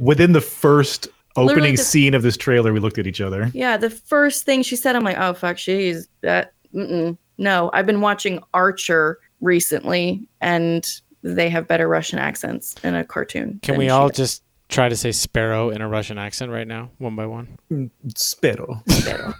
Within 0.00 0.32
the 0.32 0.40
first 0.40 1.08
opening 1.36 1.76
the- 1.76 1.82
scene 1.82 2.14
of 2.14 2.22
this 2.22 2.36
trailer, 2.36 2.72
we 2.72 2.80
looked 2.80 2.98
at 2.98 3.06
each 3.06 3.20
other. 3.20 3.50
Yeah, 3.52 3.76
the 3.76 3.90
first 3.90 4.44
thing 4.44 4.62
she 4.62 4.76
said, 4.76 4.96
I'm 4.96 5.04
like, 5.04 5.18
oh 5.18 5.34
fuck, 5.34 5.58
she's 5.58 6.08
that. 6.22 6.52
Mm-mm. 6.74 7.16
No, 7.38 7.70
I've 7.74 7.86
been 7.86 8.00
watching 8.00 8.42
Archer 8.54 9.18
recently, 9.40 10.26
and 10.40 10.86
they 11.34 11.48
have 11.48 11.66
better 11.66 11.88
Russian 11.88 12.18
accents 12.18 12.76
in 12.84 12.94
a 12.94 13.04
cartoon. 13.04 13.58
Can 13.62 13.76
we 13.76 13.88
all 13.88 14.08
does. 14.08 14.16
just 14.16 14.42
try 14.68 14.88
to 14.88 14.96
say 14.96 15.12
sparrow 15.12 15.70
in 15.70 15.80
a 15.80 15.88
Russian 15.88 16.18
accent 16.18 16.52
right 16.52 16.66
now, 16.66 16.90
one 16.98 17.16
by 17.16 17.26
one? 17.26 17.58
Sparrow. 18.14 18.82
Sparrow. 18.88 19.34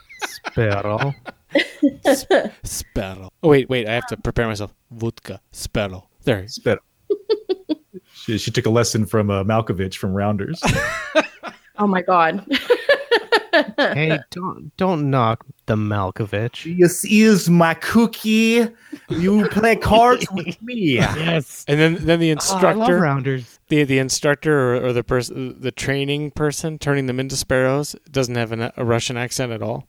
Sparrow. 0.47 1.15
Sparrow. 2.65 3.31
Oh 3.43 3.49
wait, 3.49 3.69
wait, 3.69 3.89
I 3.89 3.95
have 3.95 4.07
to 4.09 4.17
prepare 4.17 4.47
myself. 4.47 4.75
Vodka. 4.91 5.41
Sparrow. 5.53 6.09
There. 6.25 6.49
Sparrow. 6.49 6.81
She, 8.15 8.39
she 8.39 8.51
took 8.51 8.67
a 8.67 8.71
lesson 8.71 9.07
from 9.07 9.31
uh, 9.31 9.45
Malkovich 9.45 9.97
from 9.97 10.13
Rounders. 10.13 10.61
Oh 11.79 11.87
my 11.87 12.03
god. 12.03 12.45
Hey, 13.79 14.19
don't 14.31 14.77
don't 14.77 15.11
knock 15.11 15.45
the 15.67 15.75
Malkovich. 15.77 16.77
This 16.79 17.05
is 17.05 17.49
my 17.51 17.75
cookie. 17.75 18.67
You 19.09 19.49
play 19.49 19.77
cards 19.77 20.27
with 20.33 20.61
me. 20.63 20.95
Yes. 20.97 21.65
And 21.69 21.79
then 21.81 21.95
then 22.07 22.21
the 22.21 22.29
Oh, 22.29 22.31
I 22.31 22.33
instructor 22.33 22.79
love 22.79 23.01
rounders. 23.01 23.59
the 23.69 23.85
the 23.85 23.99
instructor 23.99 24.77
or, 24.77 24.87
or 24.87 24.93
the 24.93 25.05
person 25.05 25.61
the 25.61 25.73
training 25.73 26.31
person 26.33 26.79
turning 26.79 27.07
them 27.07 27.19
into 27.21 27.37
sparrows 27.37 27.97
doesn't 28.11 28.35
have 28.35 28.53
an, 28.53 28.71
a 28.77 28.85
Russian 28.85 29.17
accent 29.17 29.53
at 29.53 29.63
all. 29.63 29.87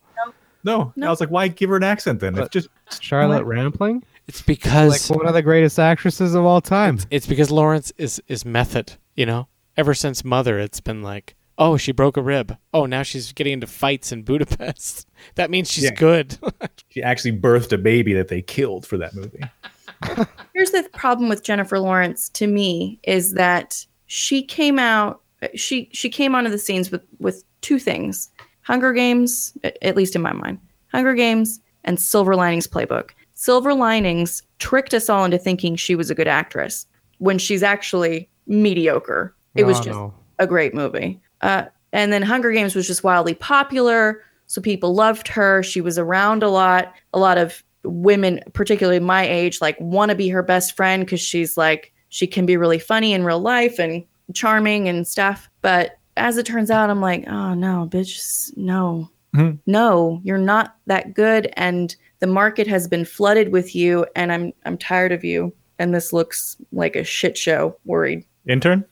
No, 0.64 0.91
no. 0.95 1.07
I 1.07 1.10
was 1.10 1.19
like, 1.22 1.30
why 1.30 1.48
give 1.48 1.69
her 1.69 1.77
an 1.77 1.84
accent 1.84 2.19
then? 2.19 2.38
It's 2.38 2.49
just 2.49 2.68
Charlotte 2.99 3.45
Rampling. 3.45 4.03
It's 4.27 4.41
because 4.41 5.10
like 5.10 5.18
one 5.18 5.26
of 5.27 5.34
the 5.34 5.41
greatest 5.41 5.80
actresses 5.80 6.35
of 6.35 6.44
all 6.44 6.60
time. 6.60 6.99
It's 7.10 7.26
because 7.27 7.49
Lawrence 7.52 7.94
is 7.98 8.22
is 8.27 8.44
method. 8.44 8.94
You 9.15 9.26
know, 9.26 9.48
ever 9.77 9.94
since 9.94 10.26
Mother, 10.26 10.60
it's 10.60 10.81
been 10.81 11.02
like, 11.02 11.35
oh, 11.57 11.77
she 11.77 11.91
broke 11.91 12.17
a 12.17 12.21
rib. 12.21 12.57
Oh, 12.73 12.85
now 12.85 13.03
she's 13.03 13.31
getting 13.34 13.53
into 13.53 13.67
fights 13.67 14.11
in 14.11 14.23
Budapest. 14.23 15.07
That 15.35 15.49
means 15.49 15.71
she's 15.71 15.85
Yeah. 15.85 15.95
good. 15.95 16.38
She 16.89 17.01
actually 17.03 17.38
birthed 17.38 17.71
a 17.73 17.77
baby 17.77 18.13
that 18.13 18.27
they 18.29 18.41
killed 18.41 18.85
for 18.85 18.97
that 18.97 19.13
movie. 19.15 19.41
Here's 20.53 20.71
the 20.71 20.88
problem 20.93 21.29
with 21.29 21.43
Jennifer 21.43 21.79
Lawrence 21.79 22.29
to 22.29 22.47
me 22.47 22.99
is 23.03 23.34
that 23.34 23.85
she 24.07 24.41
came 24.43 24.79
out 24.79 25.21
she 25.53 25.89
she 25.91 26.09
came 26.09 26.34
onto 26.34 26.49
the 26.49 26.57
scenes 26.57 26.89
with 26.91 27.01
with 27.19 27.43
two 27.61 27.77
things. 27.79 28.29
Hunger 28.61 28.93
Games, 28.93 29.55
at 29.81 29.95
least 29.95 30.15
in 30.15 30.21
my 30.21 30.34
mind. 30.34 30.59
Hunger 30.91 31.13
Games 31.13 31.59
and 31.84 31.99
Silver 32.01 32.35
Linings 32.35 32.67
Playbook. 32.67 33.11
Silver 33.35 33.73
Linings 33.73 34.41
tricked 34.59 34.93
us 34.93 35.09
all 35.09 35.23
into 35.25 35.38
thinking 35.38 35.75
she 35.75 35.95
was 35.95 36.09
a 36.09 36.15
good 36.15 36.27
actress 36.27 36.85
when 37.19 37.38
she's 37.38 37.61
actually 37.63 38.27
mediocre. 38.47 39.35
It 39.55 39.65
was 39.65 39.77
Oh, 39.79 39.84
just 39.84 39.99
no. 39.99 40.13
a 40.39 40.47
great 40.47 40.73
movie. 40.73 41.19
Uh, 41.41 41.65
and 41.93 42.11
then 42.11 42.22
Hunger 42.22 42.51
Games 42.51 42.76
was 42.76 42.88
just 42.88 43.03
wildly 43.03 43.34
popular, 43.34 44.22
so 44.47 44.61
people 44.61 44.93
loved 44.93 45.27
her. 45.30 45.64
She 45.64 45.81
was 45.81 45.97
around 45.97 46.43
a 46.43 46.49
lot. 46.49 46.93
A 47.14 47.19
lot 47.19 47.38
of 47.38 47.64
women, 47.84 48.41
particularly 48.53 48.99
my 48.99 49.26
age, 49.27 49.61
like 49.61 49.80
want 49.80 50.09
to 50.09 50.15
be 50.15 50.30
her 50.30 50.43
best 50.43 50.76
friend 50.76 51.05
because 51.05 51.22
she's 51.22 51.57
like 51.57 51.93
she 52.09 52.27
can 52.27 52.45
be 52.45 52.57
really 52.57 52.80
funny 52.80 53.14
in 53.14 53.23
real 53.26 53.39
life 53.39 53.80
and 53.80 54.03
charming 54.34 54.88
and 54.88 55.07
stuff. 55.07 55.49
But 55.61 55.97
as 56.15 56.38
it 56.38 56.45
turns 56.45 56.72
out, 56.72 56.89
I'm 56.89 57.01
like, 57.01 57.26
oh 57.27 57.53
no, 57.53 57.88
bitch, 57.91 58.55
no, 58.57 59.09
Mhm. 59.35 59.59
no, 59.65 60.19
you're 60.23 60.38
not 60.38 60.76
that 60.88 61.14
good, 61.14 61.51
and 61.53 61.95
the 62.19 62.27
market 62.27 62.65
has 62.68 62.88
been 62.88 63.05
flooded 63.05 63.51
with 63.51 63.76
you, 63.76 64.05
and 64.15 64.31
I'm 64.31 64.53
I'm 64.65 64.77
tired 64.77 65.11
of 65.11 65.23
you. 65.23 65.53
And 65.80 65.93
this 65.93 66.11
looks 66.11 66.57
like 66.72 66.95
a 66.95 67.03
shit 67.03 67.38
show. 67.38 67.77
Worried. 67.85 68.26
Intern? 68.47 68.84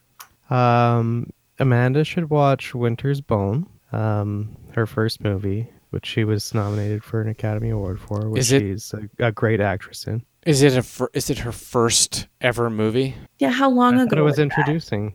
Um, 0.50 1.30
Amanda 1.58 2.04
should 2.04 2.30
watch 2.30 2.74
Winter's 2.74 3.20
Bone, 3.20 3.66
um, 3.92 4.56
her 4.72 4.86
first 4.86 5.22
movie, 5.22 5.68
which 5.90 6.06
she 6.06 6.24
was 6.24 6.52
nominated 6.54 7.02
for 7.04 7.20
an 7.20 7.28
Academy 7.28 7.70
Award 7.70 8.00
for, 8.00 8.28
which 8.28 8.40
Is 8.40 8.52
it- 8.52 8.60
she's 8.60 8.94
a, 8.94 9.26
a 9.26 9.32
great 9.32 9.60
actress 9.60 10.06
in. 10.06 10.22
Is 10.44 10.62
it 10.62 10.76
a 10.76 10.82
fir- 10.82 11.10
is 11.12 11.28
it 11.28 11.38
her 11.38 11.50
first 11.50 12.28
ever 12.40 12.70
movie? 12.70 13.16
Yeah, 13.40 13.50
how 13.50 13.68
long 13.68 13.94
I 13.98 14.02
ago 14.02 14.10
thought 14.10 14.18
it 14.18 14.22
was 14.22 14.36
that? 14.36 14.42
introducing 14.42 15.14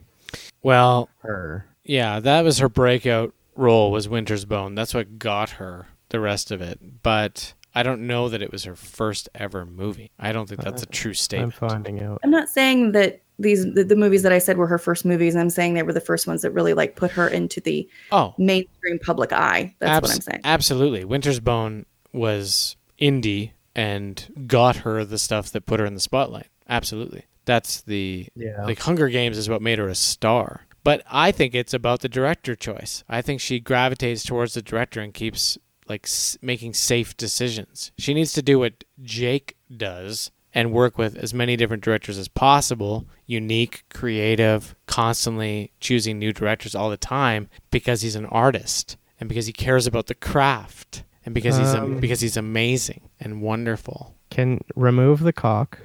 Well, 0.61 1.07
her. 1.19 1.65
yeah, 1.85 2.19
that 2.19 2.43
was 2.43 2.57
her 2.59 2.67
breakout 2.67 3.33
role 3.55 3.91
was 3.91 4.09
Winter's 4.09 4.43
Bone. 4.43 4.75
That's 4.75 4.93
what 4.93 5.17
got 5.19 5.51
her 5.51 5.87
the 6.09 6.19
rest 6.19 6.51
of 6.51 6.61
it. 6.61 7.01
But 7.01 7.53
I 7.73 7.81
don't 7.83 8.05
know 8.07 8.27
that 8.27 8.41
it 8.41 8.51
was 8.51 8.65
her 8.65 8.75
first 8.75 9.29
ever 9.33 9.65
movie. 9.65 10.11
I 10.19 10.33
don't 10.33 10.49
think 10.49 10.61
that's 10.61 10.83
a 10.83 10.87
true 10.87 11.13
statement. 11.13 11.53
I'm 11.53 11.57
statement. 11.69 11.71
finding 11.85 12.03
out. 12.03 12.19
I'm 12.25 12.31
not 12.31 12.49
saying 12.49 12.91
that 12.91 13.20
these 13.39 13.65
the, 13.73 13.83
the 13.83 13.95
movies 13.95 14.23
that 14.23 14.31
I 14.31 14.37
said 14.39 14.57
were 14.57 14.67
her 14.67 14.77
first 14.77 15.05
movies. 15.05 15.35
I'm 15.35 15.49
saying 15.49 15.73
they 15.73 15.83
were 15.83 15.93
the 15.93 16.01
first 16.01 16.27
ones 16.27 16.41
that 16.43 16.51
really 16.51 16.73
like 16.73 16.95
put 16.95 17.11
her 17.11 17.27
into 17.27 17.59
the 17.61 17.87
Oh, 18.11 18.33
mainstream 18.37 18.99
public 18.99 19.31
eye. 19.33 19.75
That's 19.79 20.01
what 20.01 20.11
I'm 20.15 20.21
saying. 20.21 20.41
Absolutely. 20.43 21.05
Winter's 21.05 21.39
Bone 21.39 21.85
was 22.13 22.75
indie 22.99 23.51
and 23.75 24.45
got 24.47 24.77
her 24.77 25.03
the 25.05 25.17
stuff 25.17 25.51
that 25.51 25.65
put 25.65 25.79
her 25.79 25.85
in 25.85 25.93
the 25.95 25.99
spotlight. 26.01 26.47
Absolutely. 26.69 27.23
That's 27.45 27.81
the 27.81 28.27
Yeah. 28.35 28.63
like 28.65 28.79
Hunger 28.79 29.09
Games 29.09 29.37
is 29.37 29.49
what 29.49 29.61
made 29.61 29.79
her 29.79 29.87
a 29.87 29.95
star. 29.95 30.67
But 30.83 31.03
I 31.09 31.31
think 31.31 31.53
it's 31.55 31.73
about 31.73 32.01
the 32.01 32.09
director 32.09 32.55
choice. 32.55 33.03
I 33.07 33.21
think 33.21 33.39
she 33.39 33.59
gravitates 33.59 34.23
towards 34.23 34.53
the 34.55 34.61
director 34.61 34.99
and 34.99 35.13
keeps 35.13 35.57
like 35.87 36.05
s- 36.05 36.37
making 36.41 36.73
safe 36.73 37.15
decisions. 37.17 37.91
She 37.97 38.13
needs 38.13 38.33
to 38.33 38.41
do 38.41 38.59
what 38.59 38.83
Jake 39.01 39.57
does 39.75 40.31
and 40.53 40.71
work 40.71 40.97
with 40.97 41.15
as 41.17 41.33
many 41.33 41.55
different 41.55 41.83
directors 41.83 42.17
as 42.17 42.27
possible, 42.27 43.05
unique, 43.25 43.83
creative, 43.89 44.75
constantly 44.85 45.71
choosing 45.79 46.19
new 46.19 46.33
directors 46.33 46.75
all 46.75 46.89
the 46.89 46.97
time 46.97 47.49
because 47.69 48.01
he's 48.01 48.15
an 48.15 48.25
artist 48.27 48.97
and 49.19 49.29
because 49.29 49.45
he 49.45 49.53
cares 49.53 49.87
about 49.87 50.07
the 50.07 50.15
craft 50.15 51.03
and 51.25 51.33
because 51.33 51.57
he's 51.57 51.73
Um, 51.73 51.99
because 51.99 52.19
he's 52.21 52.37
amazing 52.37 53.01
and 53.19 53.41
wonderful. 53.41 54.15
Can 54.29 54.61
remove 54.75 55.21
the 55.21 55.33
cock. 55.33 55.79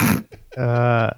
uh, 0.56 1.10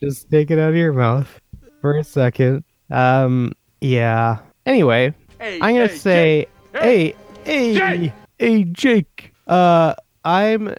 just 0.00 0.30
take 0.30 0.50
it 0.50 0.58
out 0.58 0.70
of 0.70 0.76
your 0.76 0.92
mouth 0.92 1.40
for 1.80 1.96
a 1.96 2.04
second. 2.04 2.64
Um, 2.90 3.52
yeah. 3.80 4.38
Anyway, 4.66 5.14
I'm 5.40 5.60
gonna 5.74 5.88
say, 5.88 6.46
hey, 6.74 7.14
hey, 7.44 8.12
hey, 8.38 8.64
Jake. 8.64 9.32
Uh, 9.46 9.94
I'm 10.24 10.74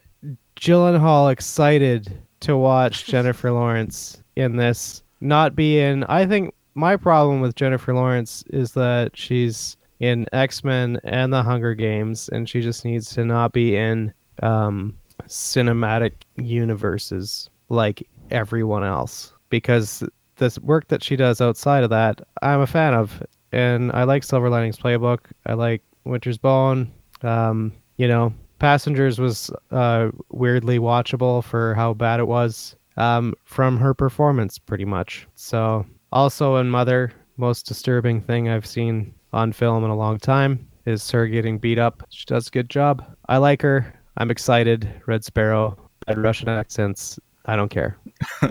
Gyllenhaal 0.63 1.29
excited 1.29 2.09
to 2.39 2.55
watch 2.55 3.03
Jennifer 3.07 3.51
Lawrence 3.51 4.23
in 4.37 4.55
this. 4.55 5.03
Not 5.19 5.57
be 5.57 5.77
in. 5.77 6.05
I 6.05 6.25
think 6.25 6.53
my 6.73 6.95
problem 6.95 7.41
with 7.41 7.55
Jennifer 7.55 7.93
Lawrence 7.93 8.45
is 8.47 8.71
that 8.71 9.11
she's 9.13 9.75
in 9.99 10.25
X 10.31 10.63
Men 10.63 11.01
and 11.03 11.33
the 11.33 11.43
Hunger 11.43 11.75
Games, 11.75 12.29
and 12.29 12.47
she 12.47 12.61
just 12.61 12.85
needs 12.85 13.13
to 13.13 13.25
not 13.25 13.51
be 13.51 13.75
in 13.75 14.13
um, 14.41 14.97
cinematic 15.27 16.13
universes 16.37 17.49
like 17.67 18.07
everyone 18.31 18.85
else. 18.85 19.33
Because 19.49 20.01
this 20.37 20.57
work 20.59 20.87
that 20.87 21.03
she 21.03 21.17
does 21.17 21.41
outside 21.41 21.83
of 21.83 21.89
that, 21.89 22.21
I'm 22.41 22.61
a 22.61 22.67
fan 22.67 22.93
of, 22.93 23.21
and 23.51 23.91
I 23.91 24.05
like 24.05 24.23
Silver 24.23 24.49
Linings 24.49 24.77
Playbook. 24.77 25.19
I 25.45 25.55
like 25.55 25.81
Winter's 26.05 26.37
Bone. 26.37 26.89
Um, 27.21 27.73
you 27.97 28.07
know, 28.07 28.33
Passengers 28.63 29.19
was 29.19 29.51
uh, 29.71 30.07
weirdly 30.29 30.79
watchable 30.79 31.43
for 31.43 31.73
how 31.73 31.93
bad 31.93 32.21
it 32.21 32.29
was 32.29 32.77
um, 32.95 33.33
from 33.43 33.75
her 33.75 33.93
performance, 33.93 34.57
pretty 34.57 34.85
much. 34.85 35.27
So, 35.35 35.85
also 36.13 36.55
in 36.55 36.69
Mother, 36.69 37.11
most 37.35 37.65
disturbing 37.65 38.21
thing 38.21 38.47
I've 38.47 38.65
seen 38.65 39.13
on 39.33 39.51
film 39.51 39.83
in 39.83 39.89
a 39.89 39.97
long 39.97 40.17
time 40.17 40.65
is 40.85 41.11
her 41.11 41.27
getting 41.27 41.57
beat 41.57 41.77
up. 41.77 42.03
She 42.09 42.23
does 42.23 42.47
a 42.47 42.51
good 42.51 42.69
job. 42.69 43.03
I 43.27 43.35
like 43.35 43.61
her. 43.63 43.93
I'm 44.15 44.31
excited. 44.31 44.89
Red 45.07 45.25
Sparrow, 45.25 45.77
bad 46.07 46.19
Russian 46.19 46.47
accents. 46.47 47.19
I 47.43 47.57
don't 47.57 47.67
care. 47.67 47.97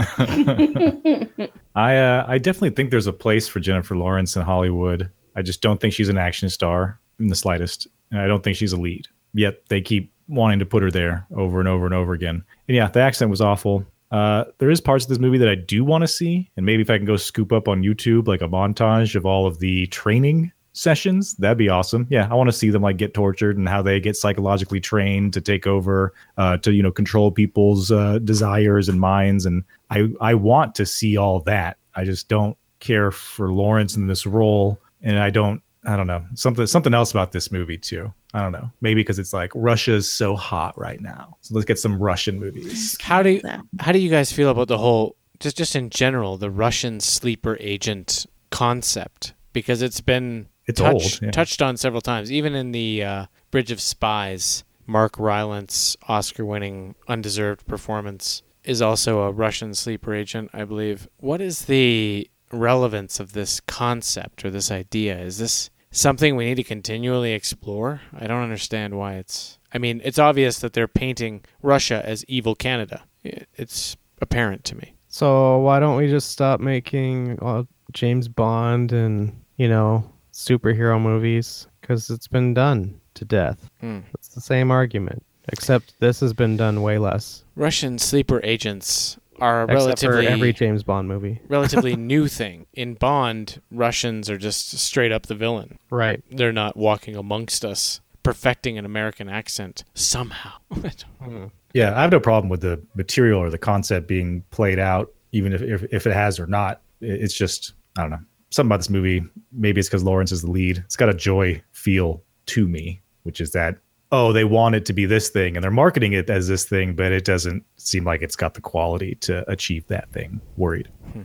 I 1.75 1.97
uh, 1.97 2.27
I 2.29 2.37
definitely 2.37 2.73
think 2.77 2.91
there's 2.91 3.07
a 3.07 3.15
place 3.15 3.49
for 3.49 3.61
Jennifer 3.61 3.97
Lawrence 3.97 4.37
in 4.37 4.43
Hollywood. 4.43 5.09
I 5.37 5.41
just 5.41 5.63
don't 5.63 5.81
think 5.81 5.95
she's 5.95 6.11
an 6.11 6.19
action 6.19 6.51
star 6.51 7.01
in 7.19 7.29
the 7.29 7.35
slightest, 7.35 7.87
and 8.11 8.21
I 8.21 8.27
don't 8.27 8.45
think 8.45 8.59
she's 8.59 8.75
a 8.75 8.79
lead. 8.79 9.09
Yet 9.35 9.67
they 9.69 9.81
keep 9.81 10.13
wanting 10.29 10.59
to 10.59 10.67
put 10.67 10.83
her 10.83 10.91
there 10.91 11.27
over 11.35 11.61
and 11.61 11.69
over 11.69 11.85
and 11.85 11.95
over 11.95 12.13
again. 12.13 12.43
And 12.69 12.77
yeah, 12.77 12.89
the 12.89 13.01
accent 13.01 13.31
was 13.31 13.41
awful. 13.41 13.85
Uh, 14.11 14.45
there 14.59 14.71
is 14.71 14.81
parts 14.81 15.05
of 15.05 15.09
this 15.09 15.19
movie 15.19 15.39
that 15.39 15.49
I 15.49 15.55
do 15.55 15.85
want 15.85 16.03
to 16.03 16.09
see, 16.09 16.51
and 16.57 16.67
maybe 16.67 16.83
if 16.83 16.91
I 16.91 16.99
can 16.99 17.07
go 17.07 17.17
scoop 17.17 17.51
up 17.51 17.67
on 17.67 17.83
YouTube 17.83 18.29
like 18.29 18.43
a 18.43 18.49
montage 18.49 19.15
of 19.15 19.25
all 19.25 19.47
of 19.47 19.59
the 19.59 19.87
training 19.87 20.53
sessions, 20.75 21.35
that'd 21.37 21.57
be 21.57 21.71
awesome. 21.71 22.07
Yeah, 22.11 22.29
I 22.31 22.35
want 22.35 22.49
to 22.49 22.53
see 22.53 22.69
them 22.69 22.83
like 22.83 22.99
get 22.99 23.15
tortured 23.15 23.57
and 23.57 23.67
how 23.67 23.81
they 23.81 24.01
get 24.01 24.17
psychologically 24.17 24.81
trained 24.81 25.33
to 25.33 25.41
take 25.41 25.67
over, 25.67 26.13
uh, 26.37 26.59
to 26.59 26.73
you 26.73 26.83
know 26.83 26.93
control 26.93 27.31
people's 27.31 27.91
uh, 27.91 28.19
desires 28.19 28.91
and 28.91 29.01
minds. 29.01 29.47
And 29.47 29.65
I 29.89 30.09
I 30.21 30.35
want 30.35 30.75
to 30.75 30.85
see 30.85 31.17
all 31.17 31.41
that. 31.41 31.79
I 31.95 32.05
just 32.05 32.29
don't 32.29 32.57
care 32.81 33.11
for 33.11 33.51
Lawrence 33.51 33.97
in 33.97 34.09
this 34.09 34.27
role, 34.27 34.79
and 35.01 35.19
I 35.19 35.31
don't 35.31 35.63
I 35.85 35.97
don't 35.97 36.07
know 36.07 36.25
something 36.35 36.67
something 36.67 36.95
else 36.95 37.11
about 37.11 37.33
this 37.33 37.51
movie 37.51 37.79
too. 37.79 38.13
I 38.35 38.41
don't 38.41 38.53
know. 38.53 38.71
Maybe 38.81 39.01
because 39.01 39.19
it's 39.19 39.33
like 39.33 39.51
Russia's 39.55 40.09
so 40.09 40.37
hot 40.37 40.79
right 40.79 41.01
now. 41.01 41.37
So 41.41 41.55
let's 41.55 41.65
get 41.65 41.79
some 41.79 41.99
Russian 42.01 42.39
movies. 42.39 42.97
How 43.01 43.23
do 43.23 43.31
you, 43.31 43.43
how 43.81 43.93
do 43.93 43.99
you 43.99 44.09
guys 44.09 44.33
feel 44.33 44.49
about 44.49 44.69
the 44.69 44.79
whole 44.79 45.17
just 45.41 45.57
just 45.57 45.75
in 45.75 45.91
general 45.91 46.37
the 46.37 46.51
Russian 46.51 47.01
sleeper 47.01 47.57
agent 47.61 48.27
concept 48.51 49.35
because 49.53 49.83
it's 49.83 50.01
been 50.01 50.49
It's 50.67 50.81
touched, 50.81 51.15
old, 51.15 51.23
yeah. 51.23 51.31
touched 51.33 51.61
on 51.61 51.77
several 51.77 52.01
times 52.01 52.31
even 52.31 52.55
in 52.55 52.71
the 52.73 53.03
uh, 53.03 53.27
Bridge 53.51 53.73
of 53.73 53.81
Spies 53.81 54.63
Mark 54.87 55.19
Rylance 55.19 55.97
Oscar-winning 56.09 56.95
undeserved 57.09 57.67
performance 57.67 58.43
is 58.63 58.81
also 58.81 59.23
a 59.23 59.33
Russian 59.33 59.75
sleeper 59.75 60.15
agent 60.15 60.51
I 60.53 60.65
believe 60.65 61.09
what 61.17 61.41
is 61.41 61.65
the 61.65 62.31
relevance 62.53 63.19
of 63.19 63.33
this 63.33 63.61
concept 63.61 64.45
or 64.45 64.51
this 64.51 64.71
idea 64.71 65.19
is 65.19 65.39
this 65.39 65.71
something 65.93 66.35
we 66.35 66.47
need 66.47 66.57
to 66.57 66.65
continually 66.65 67.33
explore 67.33 68.01
I 68.19 68.27
don't 68.27 68.43
understand 68.43 68.99
why 68.99 69.15
it's 69.15 69.59
I 69.73 69.79
mean 69.79 70.01
it's 70.05 70.19
obvious 70.19 70.59
that 70.59 70.73
they're 70.73 70.89
painting 70.89 71.45
Russia 71.63 72.03
as 72.05 72.25
evil 72.27 72.55
Canada 72.57 73.05
it's 73.23 73.97
apparent 74.21 74.65
to 74.65 74.77
me 74.77 74.95
So 75.09 75.59
why 75.59 75.79
don't 75.79 75.97
we 75.97 76.09
just 76.09 76.31
stop 76.31 76.59
making 76.61 77.39
uh, 77.43 77.65
James 77.93 78.27
Bond 78.29 78.93
and 78.93 79.33
you 79.57 79.69
know 79.69 80.11
superhero 80.33 81.01
movies? 81.01 81.67
Because 81.81 82.09
it's 82.11 82.27
been 82.29 82.55
done 82.55 82.99
to 83.15 83.25
death. 83.25 83.69
Hmm. 83.81 84.01
It's 84.15 84.29
the 84.29 84.41
same 84.41 84.71
argument, 84.71 85.23
except 85.49 85.99
this 86.01 86.21
has 86.21 86.33
been 86.33 86.57
done 86.57 86.81
way 86.81 86.97
less. 86.99 87.45
Russian 87.57 87.99
sleeper 87.99 88.41
agents 88.43 89.19
are 89.43 89.63
a 89.63 89.65
Except 89.65 90.01
for 90.01 90.09
relatively 90.11 90.27
every 90.29 90.53
James 90.53 90.83
Bond 90.85 91.09
movie. 91.09 91.41
relatively 91.49 91.97
new 91.97 92.29
thing. 92.29 92.67
In 92.73 92.95
Bond, 92.95 93.61
Russians 93.71 94.31
are 94.31 94.39
just 94.39 94.71
straight 94.79 95.11
up 95.11 95.27
the 95.27 95.35
villain. 95.35 95.79
Right. 95.91 96.23
They're 96.31 96.53
not 96.53 96.77
walking 96.77 97.17
amongst 97.17 97.65
us, 97.65 98.01
perfecting 98.23 98.79
an 98.79 98.85
American 98.85 99.29
accent 99.29 99.85
somehow. 99.95 100.53
Hmm. 101.23 101.47
Yeah, 101.73 101.97
I 101.97 102.03
have 102.03 102.11
no 102.11 102.19
problem 102.19 102.51
with 102.51 102.63
the 102.63 102.83
material 102.97 103.41
or 103.41 103.49
the 103.49 103.57
concept 103.57 104.09
being 104.09 104.43
played 104.51 104.81
out, 104.81 105.13
even 105.31 105.53
if 105.53 105.63
if, 105.63 105.85
if 105.93 106.05
it 106.05 106.13
has 106.13 106.41
or 106.41 106.49
not. 106.49 106.83
It's 107.01 107.33
just 107.33 107.75
I 107.97 108.03
don't 108.03 108.11
know 108.11 108.19
something 108.51 108.69
about 108.69 108.79
this 108.79 108.91
movie. 108.91 109.25
Maybe 109.53 109.79
it's 109.79 109.89
because 109.89 110.03
Lawrence 110.03 110.33
is 110.33 110.43
the 110.43 110.51
lead. 110.51 110.79
It's 110.79 110.97
got 110.97 111.09
a 111.09 111.15
joy 111.15 111.63
feel 111.71 112.23
to 112.47 112.67
me, 112.67 113.01
which 113.23 113.41
is 113.41 113.53
that 113.53 113.79
oh 114.13 114.33
they 114.33 114.45
want 114.45 114.75
it 114.75 114.85
to 114.87 114.93
be 114.93 115.07
this 115.07 115.31
thing 115.31 115.57
and 115.57 115.65
they're 115.65 115.71
marketing 115.71 116.13
it 116.13 116.31
as 116.31 116.47
this 116.47 116.65
thing, 116.65 116.95
but 116.95 117.11
it 117.11 117.25
doesn't 117.25 117.65
seem 117.79 118.05
like 118.05 118.23
it's 118.23 118.37
got 118.37 118.55
the 118.55 118.61
quality 118.61 119.17
to 119.17 119.51
achieve 119.51 119.87
that 119.89 120.11
thing. 120.13 120.41
Worried. 120.57 120.89
Hmm. 121.13 121.23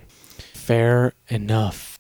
Fair 0.54 1.14
enough. 1.28 2.00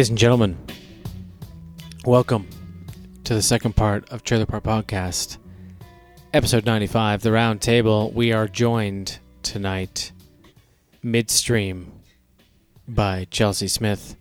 Ladies 0.00 0.08
and 0.08 0.18
gentlemen, 0.18 0.56
welcome 2.06 2.48
to 3.24 3.34
the 3.34 3.42
second 3.42 3.76
part 3.76 4.08
of 4.08 4.24
Trailer 4.24 4.46
Park 4.46 4.64
Podcast, 4.64 5.36
episode 6.32 6.64
95, 6.64 7.20
The 7.20 7.30
Round 7.30 7.60
Table. 7.60 8.10
We 8.10 8.32
are 8.32 8.48
joined 8.48 9.18
tonight, 9.42 10.12
midstream, 11.02 11.92
by 12.88 13.26
Chelsea 13.30 13.68
Smith. 13.68 14.16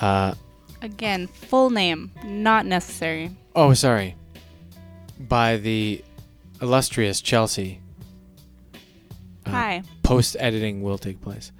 Uh, 0.00 0.32
Again, 0.80 1.26
full 1.26 1.68
name, 1.68 2.10
not 2.24 2.64
necessary. 2.64 3.36
oh, 3.54 3.74
sorry. 3.74 4.16
By 5.20 5.58
the 5.58 6.02
illustrious 6.62 7.20
Chelsea. 7.20 7.82
Hi. 9.46 9.82
Post 10.02 10.38
editing 10.40 10.80
will 10.80 10.96
take 10.96 11.20
place. 11.20 11.52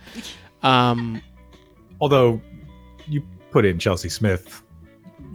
Um, 0.62 1.20
Although 2.00 2.40
you 3.08 3.22
put 3.50 3.64
in 3.64 3.78
Chelsea 3.78 4.08
Smith, 4.08 4.62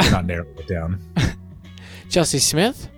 you're 0.02 0.12
not 0.12 0.26
narrowing 0.26 0.58
it 0.58 0.68
down. 0.68 1.00
Chelsea 2.10 2.40
Smith? 2.40 2.90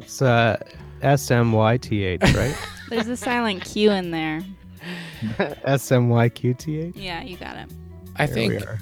It's 0.00 0.20
uh, 0.20 0.56
S 1.02 1.30
M 1.30 1.52
Y 1.52 1.76
T 1.78 2.04
H, 2.04 2.20
right? 2.34 2.56
There's 2.90 3.08
a 3.08 3.16
silent 3.16 3.64
Q 3.64 3.90
in 3.92 4.10
there. 4.10 4.42
S 5.64 5.90
M 5.92 6.08
Y 6.08 6.28
Q 6.28 6.54
T 6.54 6.78
H. 6.80 6.96
Yeah, 6.96 7.22
you 7.22 7.36
got 7.36 7.56
it. 7.56 7.68
I 8.16 8.26
There 8.26 8.34
we 8.48 8.58
think 8.58 8.66
are. 8.68 8.78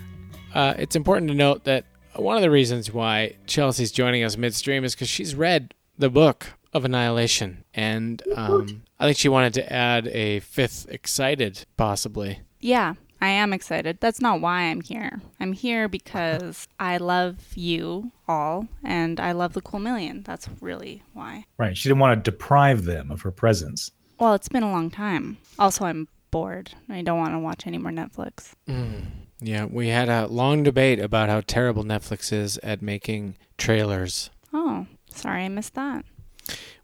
uh, 0.55 0.74
it's 0.78 0.97
important 0.97 1.28
to 1.31 1.35
note 1.35 1.64
that 1.64 1.85
one 2.16 2.36
of 2.36 2.43
the 2.43 2.51
reasons 2.51 2.93
why 2.93 3.36
Chelsea's 3.47 3.93
joining 3.93 4.23
us 4.24 4.36
midstream 4.36 4.85
is 4.85 4.94
because 4.94 5.09
she's 5.09 5.35
read 5.35 5.74
the 5.97 6.10
book 6.10 6.47
of 6.74 6.85
Annihilation, 6.85 7.64
and 7.74 8.23
um, 8.35 8.82
I 8.98 9.05
think 9.06 9.19
she 9.19 9.28
wanted 9.28 9.55
to 9.55 9.73
add 9.73 10.09
a 10.09 10.40
fifth 10.40 10.86
excited, 10.90 11.64
possibly. 11.77 12.40
Yeah, 12.60 12.94
I 13.23 13.28
am 13.28 13.53
excited. 13.53 13.99
That's 14.01 14.20
not 14.20 14.40
why 14.40 14.62
I'm 14.62 14.81
here. 14.81 15.20
I'm 15.39 15.53
here 15.53 15.86
because 15.86 16.66
I 16.81 16.97
love 16.97 17.36
you 17.55 18.11
all 18.27 18.66
and 18.82 19.20
I 19.20 19.31
love 19.31 19.53
the 19.53 19.61
cool 19.61 19.78
million. 19.78 20.24
That's 20.24 20.49
really 20.61 21.05
why. 21.12 21.44
Right. 21.57 21.77
She 21.77 21.89
didn't 21.89 22.01
want 22.01 22.24
to 22.24 22.31
deprive 22.31 22.85
them 22.85 23.12
of 23.12 23.23
her 23.23 23.31
presence. 23.31 23.93
Well, 24.19 24.35
it's 24.35 24.49
been 24.49 24.65
a 24.65 24.73
long 24.73 24.90
time. 24.90 25.39
Also, 25.57 25.85
I'm 25.85 26.09
bored. 26.32 26.73
I 26.89 27.03
don't 27.03 27.20
want 27.20 27.35
to 27.35 27.39
watch 27.39 27.65
any 27.65 27.78
more 27.78 27.93
Netflix. 27.93 28.55
Mm. 28.69 29.05
Yeah, 29.40 29.66
we 29.66 29.86
had 29.86 30.09
a 30.09 30.27
long 30.27 30.65
debate 30.65 30.99
about 30.99 31.28
how 31.28 31.43
terrible 31.43 31.85
Netflix 31.85 32.32
is 32.32 32.59
at 32.59 32.82
making 32.82 33.36
trailers. 33.57 34.31
Oh, 34.53 34.86
sorry 35.15 35.44
I 35.44 35.49
missed 35.49 35.74
that. 35.74 36.05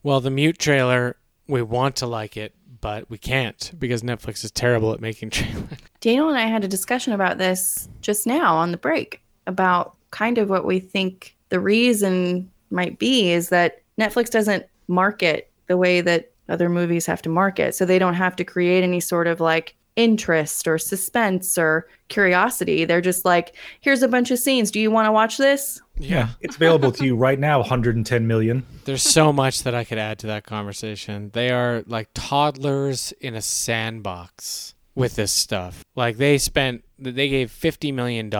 Well, 0.05 0.21
the 0.21 0.31
mute 0.31 0.61
trailer, 0.61 1.17
we 1.49 1.63
want 1.63 1.97
to 1.97 2.07
like 2.07 2.37
it, 2.37 2.55
but 2.81 3.09
we 3.11 3.19
can't 3.19 3.73
because 3.79 4.03
Netflix 4.03 4.45
is 4.45 4.51
terrible 4.51 4.93
at 4.93 5.01
making 5.01 5.31
trailers. 5.31 5.65
Daniel 6.01 6.29
and 6.29 6.39
I 6.39 6.47
had 6.47 6.65
a 6.65 6.69
discussion 6.69 7.13
about 7.13 7.39
this 7.39 7.89
just 8.01 8.27
now 8.27 8.57
on 8.57 8.71
the 8.71 8.77
break 8.77 9.21
about 9.47 9.97
kind 10.11 10.39
of 10.39 10.49
what 10.51 10.65
we 10.65 10.81
think 10.81 11.37
the 11.49 11.61
reason 11.61 12.51
might 12.71 12.99
be 12.99 13.31
is 13.33 13.49
that 13.49 13.83
Netflix 13.99 14.31
doesn't 14.31 14.67
market 14.87 15.51
the 15.67 15.77
way 15.77 16.01
that 16.01 16.33
other 16.49 16.69
movies 16.69 17.07
have 17.07 17.23
to 17.23 17.29
market. 17.29 17.75
So 17.75 17.85
they 17.85 17.99
don't 17.99 18.15
have 18.15 18.37
to 18.37 18.45
create 18.45 18.83
any 18.83 19.01
sort 19.01 19.27
of 19.27 19.41
like 19.41 19.75
interest 19.97 20.69
or 20.69 20.79
suspense 20.79 21.59
or 21.59 21.89
curiosity. 22.09 22.85
They're 22.85 23.01
just 23.01 23.25
like, 23.25 23.57
here's 23.81 24.03
a 24.03 24.09
bunch 24.09 24.31
of 24.31 24.39
scenes. 24.39 24.71
Do 24.71 24.81
you 24.81 24.91
want 24.91 25.07
to 25.07 25.13
watch 25.13 25.37
this? 25.37 25.81
Yeah. 26.01 26.31
It's 26.41 26.57
available 26.57 26.93
to 26.93 27.05
you 27.05 27.17
right 27.17 27.39
now, 27.39 27.59
110 27.61 28.27
million. 28.27 28.65
There's 28.85 29.03
so 29.03 29.33
much 29.33 29.63
that 29.65 29.75
I 29.75 29.85
could 29.85 29.99
add 29.99 30.19
to 30.21 30.27
that 30.29 30.45
conversation. 30.45 31.31
They 31.33 31.51
are 31.51 31.83
like 31.87 32.11
toddlers 32.15 33.13
in 33.21 33.35
a 33.35 33.43
sandbox 33.43 34.75
with 34.95 35.17
this 35.17 35.33
stuff. 35.33 35.85
Like 35.95 36.17
they 36.17 36.39
spent, 36.39 36.85
they 36.99 37.29
gave 37.29 37.51
$50 37.51 37.93
million 37.95 38.31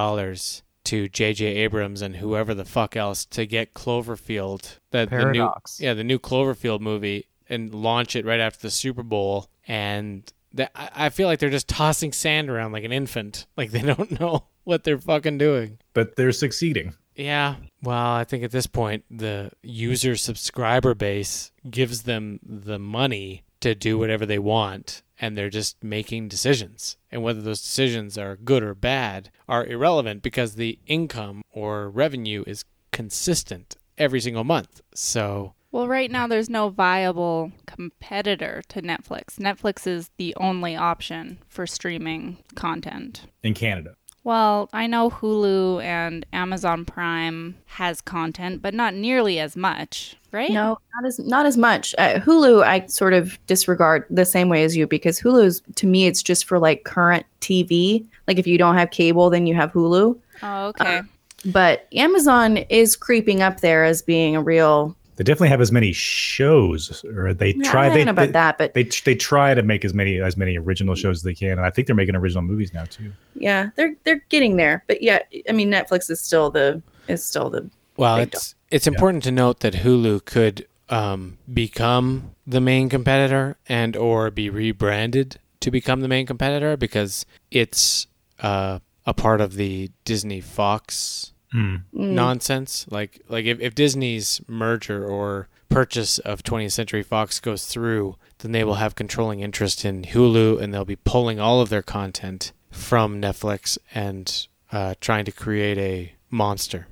to 0.85 1.09
J.J. 1.09 1.45
Abrams 1.47 2.03
and 2.03 2.17
whoever 2.17 2.55
the 2.55 2.65
fuck 2.65 2.97
else 2.97 3.25
to 3.27 3.47
get 3.47 3.75
Cloverfield, 3.75 4.79
the, 4.91 5.05
the 5.05 5.05
new, 5.05 5.09
Paradox. 5.09 5.81
yeah, 5.81 5.95
the 5.95 6.05
new 6.05 6.19
Cloverfield 6.19 6.81
movie, 6.81 7.27
and 7.49 7.75
launch 7.75 8.17
it 8.17 8.25
right 8.25 8.41
after 8.41 8.61
the 8.63 8.71
Super 8.71 9.03
Bowl. 9.03 9.49
And 9.67 10.31
that, 10.55 10.71
I 10.75 10.89
I 11.07 11.09
feel 11.11 11.29
like 11.29 11.39
they're 11.41 11.51
just 11.51 11.69
tossing 11.69 12.13
sand 12.13 12.49
around 12.49 12.73
like 12.73 12.85
an 12.85 12.93
infant. 12.93 13.47
Like 13.57 13.71
they 13.71 13.83
don't 13.83 14.19
know 14.21 14.45
what 14.65 14.85
they're 14.85 14.99
fucking 14.99 15.39
doing. 15.39 15.79
But 15.93 16.17
they're 16.17 16.33
succeeding. 16.33 16.95
Yeah. 17.19 17.57
Well, 17.83 18.13
I 18.15 18.25
think 18.25 18.45
at 18.45 18.53
this 18.53 18.67
point, 18.67 19.05
the 19.11 19.51
user 19.63 20.17
subscriber 20.17 20.95
base 20.95 21.53
gives 21.69 22.05
them 22.05 22.39
the 22.43 22.79
money 22.79 23.43
to 23.61 23.75
do 23.75 23.99
whatever 23.99 24.25
they 24.25 24.39
want, 24.39 25.03
and 25.21 25.37
they're 25.37 25.51
just 25.51 25.83
making 25.83 26.29
decisions. 26.29 26.97
And 27.11 27.23
whether 27.23 27.43
those 27.43 27.61
decisions 27.61 28.17
are 28.17 28.37
good 28.37 28.63
or 28.63 28.75
bad 28.75 29.31
are 29.49 29.67
irrelevant 29.67 30.23
because 30.23 30.55
the 30.55 30.79
income 30.87 31.43
or 31.51 31.91
revenue 31.91 32.45
is 32.47 32.65
consistent 32.93 33.77
every 33.97 34.21
single 34.21 34.45
month. 34.45 34.81
So, 34.95 35.55
Well, 35.73 35.89
right 35.89 36.11
now 36.11 36.29
there's 36.29 36.49
no 36.49 36.69
viable 36.69 37.51
competitor 37.67 38.63
to 38.69 38.81
Netflix. 38.81 39.39
Netflix 39.39 39.87
is 39.87 40.11
the 40.19 40.35
only 40.37 40.77
option 40.77 41.39
for 41.49 41.67
streaming 41.67 42.39
content. 42.55 43.23
in 43.43 43.55
Canada. 43.55 43.95
Well, 44.29 44.69
I 44.75 44.87
know 44.89 45.09
Hulu 45.09 45.83
and 45.83 46.27
Amazon 46.35 46.85
Prime 46.85 47.57
has 47.65 48.03
content, 48.03 48.61
but 48.61 48.75
not 48.75 48.93
nearly 48.93 49.39
as 49.39 49.57
much, 49.57 50.17
right? 50.33 50.51
No, 50.51 50.77
not 50.95 51.07
as 51.07 51.19
not 51.19 51.47
as 51.47 51.57
much. 51.57 51.95
Uh, 51.97 52.19
Hulu, 52.19 52.63
I 52.63 52.85
sort 52.89 53.15
of 53.15 53.39
disregard 53.47 54.05
the 54.11 54.27
same 54.27 54.51
way 54.51 54.65
as 54.65 54.77
you 54.77 54.87
because 54.87 55.19
Hulu's 55.19 55.63
to 55.77 55.87
me, 55.87 56.07
it's 56.07 56.23
just 56.23 56.45
for 56.45 56.59
like 56.59 56.85
current 56.85 57.25
TV. 57.41 58.07
Like 58.27 58.39
if 58.39 58.47
you 58.47 58.59
don't 58.59 58.75
have 58.75 58.91
cable, 58.91 59.31
then 59.31 59.47
you 59.47 59.55
have 59.55 59.73
Hulu. 59.73 60.19
Oh, 60.43 60.67
okay. 60.67 61.01
But 61.47 61.89
Amazon 61.95 62.59
is 62.59 62.97
creeping 62.97 63.41
up 63.41 63.61
there 63.61 63.87
as 63.87 64.03
being 64.03 64.37
a 64.37 64.43
real. 64.43 64.95
They 65.19 65.25
definitely 65.25 65.49
have 65.49 65.61
as 65.61 65.73
many 65.73 65.93
shows, 65.93 67.05
or 67.05 67.35
they 67.35 67.53
Yeah, 67.55 67.71
try. 67.71 67.87
I 67.87 67.89
don't 67.89 67.99
they, 67.99 68.05
know 68.05 68.11
about 68.13 68.27
they- 68.27 68.33
that, 68.33 68.57
but 68.57 68.75
they 68.75 68.85
they 69.05 69.17
try 69.17 69.53
to 69.53 69.63
make 69.65 69.85
as 69.85 69.93
many 69.93 70.21
as 70.21 70.37
many 70.37 70.57
original 70.57 70.95
shows 70.95 71.19
as 71.19 71.23
they 71.25 71.35
can, 71.35 71.51
and 71.59 71.63
I 71.63 71.71
think 71.71 71.87
they're 71.89 71.97
making 71.97 72.15
original 72.15 72.43
movies 72.45 72.73
now 72.73 72.85
too. 72.85 73.13
yeah, 73.35 73.71
they're 73.75 73.97
they're 74.05 74.25
getting 74.29 74.57
there. 74.57 74.85
But 74.87 75.03
yeah, 75.03 75.19
I 75.49 75.53
mean, 75.53 75.71
Netflix 75.73 76.09
is 76.09 76.21
still 76.21 76.51
the 76.51 76.81
is 77.09 77.25
still 77.25 77.51
the. 77.51 77.69
well, 77.97 78.17
big 78.19 78.29
it's 78.29 78.55
it's 78.71 78.87
important 78.87 79.25
to 79.25 79.33
note 79.33 79.59
that 79.61 79.75
Hulu 79.75 80.25
could 80.25 80.67
um, 80.89 81.37
become 81.53 82.31
the 82.47 82.61
main 82.61 82.89
competitor 82.89 83.57
and 83.69 83.97
or 83.97 84.31
be 84.31 84.49
rebranded 84.51 85.41
to 85.61 85.73
become 85.73 86.01
the 86.01 86.09
main 86.09 86.27
competitor 86.27 86.77
because 86.77 87.27
it's 87.51 88.07
uh, 88.39 88.79
a 89.05 89.13
part 89.15 89.41
of 89.41 89.55
the 89.55 89.91
Disney 90.05 90.41
Fox 90.41 91.33
Mm. 91.55 91.83
Mm. 91.95 92.11
nonsense. 92.11 92.87
Like 92.91 93.21
like 93.29 93.45
if, 93.47 93.61
if 93.61 93.75
Disney's 93.75 94.41
merger 94.47 95.07
or 95.07 95.49
purchase 95.69 96.19
of 96.19 96.43
20th 96.43 96.73
Century 96.73 97.03
Fox 97.03 97.41
goes 97.41 97.67
through, 97.67 98.17
then 98.39 98.53
they 98.53 98.65
will 98.65 98.75
have 98.77 98.95
controlling 98.95 99.41
interest 99.41 99.85
in 99.85 100.03
Hulu 100.03 100.61
and 100.61 100.73
they'll 100.73 100.85
be 100.85 100.97
pulling 100.97 101.39
all 101.41 101.61
of 101.61 101.69
their 101.69 101.83
content 101.83 102.53
from 102.71 103.21
Netflix 103.21 103.79
and 103.95 104.47
uh, 104.73 104.95
trying 105.01 105.25
to 105.25 105.33
create 105.33 105.79
a 105.79 106.13
monster. 106.31 106.87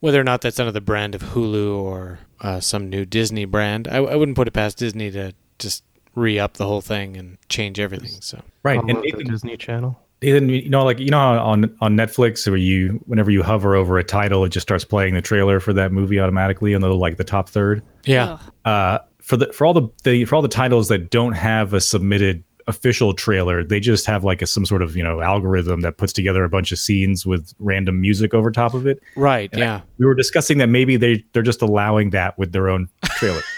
Whether 0.00 0.20
or 0.20 0.24
not 0.24 0.40
that's 0.40 0.58
under 0.58 0.72
the 0.72 0.80
brand 0.80 1.14
of 1.14 1.22
Hulu 1.22 1.76
or 1.76 2.20
uh, 2.40 2.60
some 2.60 2.88
new 2.88 3.04
Disney 3.04 3.44
brand, 3.44 3.86
I, 3.88 3.96
I 3.98 4.16
wouldn't 4.16 4.36
put 4.36 4.48
it 4.48 4.52
past 4.52 4.78
Disney 4.78 5.10
to 5.10 5.34
just 5.58 5.84
re 6.14 6.38
up 6.38 6.54
the 6.54 6.66
whole 6.66 6.80
thing 6.80 7.16
and 7.16 7.38
change 7.48 7.78
everything. 7.78 8.20
So 8.20 8.42
Right, 8.62 8.80
Call 8.80 8.90
and 8.90 8.98
it 8.98 9.02
the 9.02 9.18
Nathan, 9.18 9.32
Disney 9.32 9.56
Channel. 9.56 10.00
Then 10.20 10.48
you 10.50 10.68
know, 10.68 10.84
like 10.84 10.98
you 10.98 11.10
know, 11.10 11.18
on 11.18 11.74
on 11.80 11.96
Netflix, 11.96 12.46
where 12.46 12.56
you 12.56 13.00
whenever 13.06 13.30
you 13.30 13.42
hover 13.42 13.74
over 13.74 13.98
a 13.98 14.04
title, 14.04 14.44
it 14.44 14.50
just 14.50 14.66
starts 14.66 14.84
playing 14.84 15.14
the 15.14 15.22
trailer 15.22 15.60
for 15.60 15.72
that 15.72 15.92
movie 15.92 16.20
automatically 16.20 16.74
on 16.74 16.82
the 16.82 16.94
like 16.94 17.16
the 17.16 17.24
top 17.24 17.48
third. 17.48 17.82
Yeah. 18.04 18.38
Uh, 18.64 18.98
for 19.22 19.36
the 19.38 19.52
for 19.52 19.66
all 19.66 19.72
the, 19.72 19.88
the 20.04 20.24
for 20.26 20.34
all 20.36 20.42
the 20.42 20.48
titles 20.48 20.88
that 20.88 21.10
don't 21.10 21.32
have 21.32 21.72
a 21.72 21.80
submitted 21.80 22.44
official 22.66 23.14
trailer, 23.14 23.64
they 23.64 23.80
just 23.80 24.04
have 24.06 24.22
like 24.22 24.42
a, 24.42 24.46
some 24.46 24.66
sort 24.66 24.82
of 24.82 24.94
you 24.94 25.02
know 25.02 25.22
algorithm 25.22 25.80
that 25.80 25.96
puts 25.96 26.12
together 26.12 26.44
a 26.44 26.48
bunch 26.48 26.70
of 26.70 26.78
scenes 26.78 27.24
with 27.24 27.54
random 27.58 28.00
music 28.00 28.34
over 28.34 28.50
top 28.50 28.74
of 28.74 28.86
it. 28.86 29.00
Right. 29.16 29.48
And 29.52 29.62
I- 29.62 29.66
yeah. 29.66 29.80
we 29.98 30.04
were 30.04 30.14
discussing 30.14 30.58
that 30.58 30.68
maybe 30.68 30.96
they 30.96 31.24
they're 31.32 31.42
just 31.42 31.62
allowing 31.62 32.10
that 32.10 32.38
with 32.38 32.52
their 32.52 32.68
own 32.68 32.88
trailer. 33.04 33.42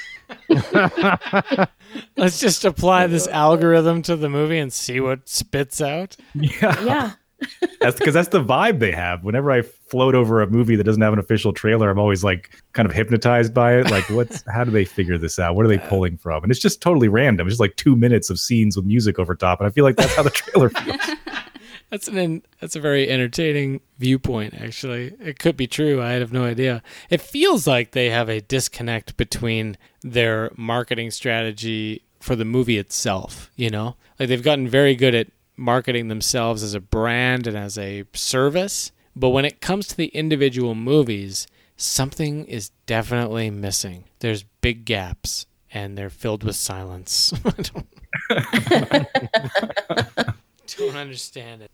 Let's 2.16 2.40
just 2.40 2.64
apply 2.64 3.06
this 3.06 3.28
algorithm 3.28 4.02
to 4.02 4.16
the 4.16 4.28
movie 4.28 4.58
and 4.58 4.72
see 4.72 5.00
what 5.00 5.28
spits 5.28 5.80
out. 5.80 6.16
Yeah. 6.34 6.84
Yeah. 6.84 7.12
That's 7.80 7.98
because 7.98 8.14
that's 8.14 8.28
the 8.28 8.42
vibe 8.42 8.78
they 8.78 8.92
have. 8.92 9.24
Whenever 9.24 9.50
I 9.50 9.62
float 9.62 10.14
over 10.14 10.42
a 10.42 10.46
movie 10.48 10.76
that 10.76 10.84
doesn't 10.84 11.02
have 11.02 11.12
an 11.12 11.18
official 11.18 11.52
trailer, 11.52 11.90
I'm 11.90 11.98
always 11.98 12.22
like 12.22 12.50
kind 12.72 12.86
of 12.86 12.94
hypnotized 12.94 13.52
by 13.52 13.78
it. 13.78 13.90
Like, 13.90 14.08
what's 14.10 14.44
how 14.52 14.64
do 14.64 14.70
they 14.70 14.84
figure 14.84 15.18
this 15.18 15.38
out? 15.38 15.56
What 15.56 15.64
are 15.64 15.68
they 15.68 15.78
pulling 15.78 16.16
from? 16.16 16.42
And 16.42 16.50
it's 16.50 16.60
just 16.60 16.80
totally 16.80 17.08
random. 17.08 17.46
It's 17.46 17.54
just 17.54 17.60
like 17.60 17.76
two 17.76 17.96
minutes 17.96 18.30
of 18.30 18.38
scenes 18.38 18.76
with 18.76 18.86
music 18.86 19.18
over 19.18 19.34
top, 19.34 19.60
and 19.60 19.66
I 19.66 19.70
feel 19.70 19.84
like 19.84 19.96
that's 19.96 20.14
how 20.14 20.22
the 20.22 20.30
trailer 20.30 20.68
feels. 20.70 21.00
That's 21.92 22.08
an 22.08 22.42
that's 22.58 22.74
a 22.74 22.80
very 22.80 23.10
entertaining 23.10 23.82
viewpoint. 23.98 24.54
Actually, 24.54 25.14
it 25.20 25.38
could 25.38 25.58
be 25.58 25.66
true. 25.66 26.00
I 26.02 26.12
have 26.12 26.32
no 26.32 26.42
idea. 26.44 26.82
It 27.10 27.20
feels 27.20 27.66
like 27.66 27.90
they 27.90 28.08
have 28.08 28.30
a 28.30 28.40
disconnect 28.40 29.18
between 29.18 29.76
their 30.00 30.50
marketing 30.56 31.10
strategy 31.10 32.02
for 32.18 32.34
the 32.34 32.46
movie 32.46 32.78
itself. 32.78 33.50
You 33.56 33.68
know, 33.68 33.96
like 34.18 34.30
they've 34.30 34.42
gotten 34.42 34.66
very 34.68 34.94
good 34.96 35.14
at 35.14 35.26
marketing 35.54 36.08
themselves 36.08 36.62
as 36.62 36.72
a 36.72 36.80
brand 36.80 37.46
and 37.46 37.58
as 37.58 37.76
a 37.76 38.04
service, 38.14 38.90
but 39.14 39.28
when 39.28 39.44
it 39.44 39.60
comes 39.60 39.86
to 39.88 39.96
the 39.96 40.06
individual 40.08 40.74
movies, 40.74 41.46
something 41.76 42.46
is 42.46 42.70
definitely 42.86 43.50
missing. 43.50 44.04
There's 44.20 44.44
big 44.62 44.86
gaps, 44.86 45.44
and 45.70 45.98
they're 45.98 46.08
filled 46.08 46.42
with 46.42 46.56
silence. 46.56 47.34
I 47.44 47.50
don't- 47.50 47.86
don't 50.78 50.96
understand 50.96 51.62
it. 51.62 51.70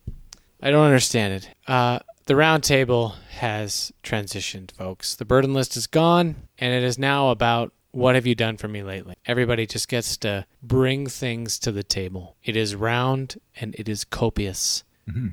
I 0.63 0.71
don't 0.71 0.85
understand 0.85 1.35
it. 1.35 1.51
Uh, 1.67 2.01
the 2.27 2.37
round 2.37 2.65
table 2.65 3.15
has 3.31 3.93
transitioned, 4.03 4.73
folks. 4.73 5.15
The 5.15 5.25
burden 5.25 5.55
list 5.55 5.77
is 5.77 5.87
gone, 5.87 6.37
and 6.59 6.73
it 6.75 6.83
is 6.83 6.99
now 6.99 7.31
about 7.31 7.73
what 7.93 8.15
have 8.15 8.27
you 8.27 8.35
done 8.35 8.57
for 8.57 8.69
me 8.69 8.83
lately. 8.83 9.15
Everybody 9.27 9.67
just 9.67 9.89
gets 9.89 10.17
to 10.19 10.45
bring 10.63 11.07
things 11.07 11.59
to 11.61 11.73
the 11.73 11.83
table. 11.83 12.37
It 12.45 12.57
is 12.57 12.75
round 12.75 13.41
and 13.57 13.75
it 13.77 13.89
is 13.89 14.05
copious. 14.05 14.85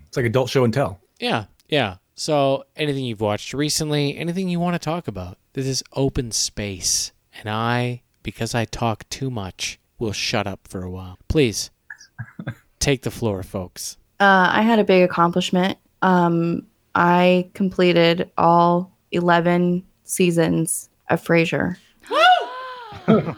It's 0.08 0.16
like 0.16 0.26
adult 0.26 0.50
show 0.50 0.64
and 0.64 0.74
tell. 0.74 1.02
Yeah, 1.20 1.46
yeah. 1.68 1.98
So 2.16 2.64
anything 2.78 3.04
you've 3.04 3.20
watched 3.20 3.54
recently, 3.54 4.18
anything 4.18 4.48
you 4.48 4.60
want 4.60 4.76
to 4.76 4.80
talk 4.80 5.08
about, 5.10 5.38
this 5.54 5.68
is 5.68 5.84
open 5.94 6.32
space. 6.32 7.12
And 7.38 7.50
I, 7.50 8.04
because 8.24 8.56
I 8.56 8.64
talk 8.64 9.08
too 9.10 9.30
much, 9.30 9.80
will 10.00 10.14
shut 10.14 10.48
up 10.48 10.68
for 10.68 10.82
a 10.82 10.90
while. 10.90 11.18
Please 11.28 11.72
take 12.80 13.02
the 13.02 13.12
floor, 13.12 13.44
folks. 13.44 13.98
Uh, 14.20 14.50
I 14.52 14.62
had 14.62 14.80
a 14.80 14.84
big 14.84 15.04
accomplishment. 15.04 15.78
Um, 16.02 16.66
I 16.96 17.50
completed 17.54 18.32
all 18.38 18.92
11 19.12 19.84
seasons 20.04 20.90
of 21.10 21.24
Frasier. 21.24 21.78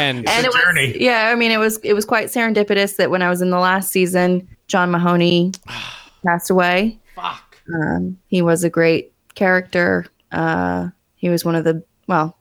And, 0.00 0.26
and 0.28 0.46
it 0.46 0.48
was, 0.48 0.96
yeah, 0.96 1.30
I 1.30 1.34
mean, 1.34 1.50
it 1.50 1.58
was 1.58 1.78
it 1.78 1.92
was 1.92 2.04
quite 2.04 2.28
serendipitous 2.28 2.96
that 2.96 3.10
when 3.10 3.22
I 3.22 3.28
was 3.28 3.42
in 3.42 3.50
the 3.50 3.58
last 3.58 3.90
season, 3.90 4.48
John 4.66 4.90
Mahoney 4.90 5.52
passed 6.24 6.50
away. 6.50 6.98
Fuck. 7.14 7.58
Um, 7.74 8.18
he 8.28 8.40
was 8.40 8.64
a 8.64 8.70
great 8.70 9.12
character. 9.34 10.06
Uh, 10.32 10.88
he 11.16 11.28
was 11.28 11.44
one 11.44 11.54
of 11.54 11.64
the 11.64 11.82
well 12.06 12.36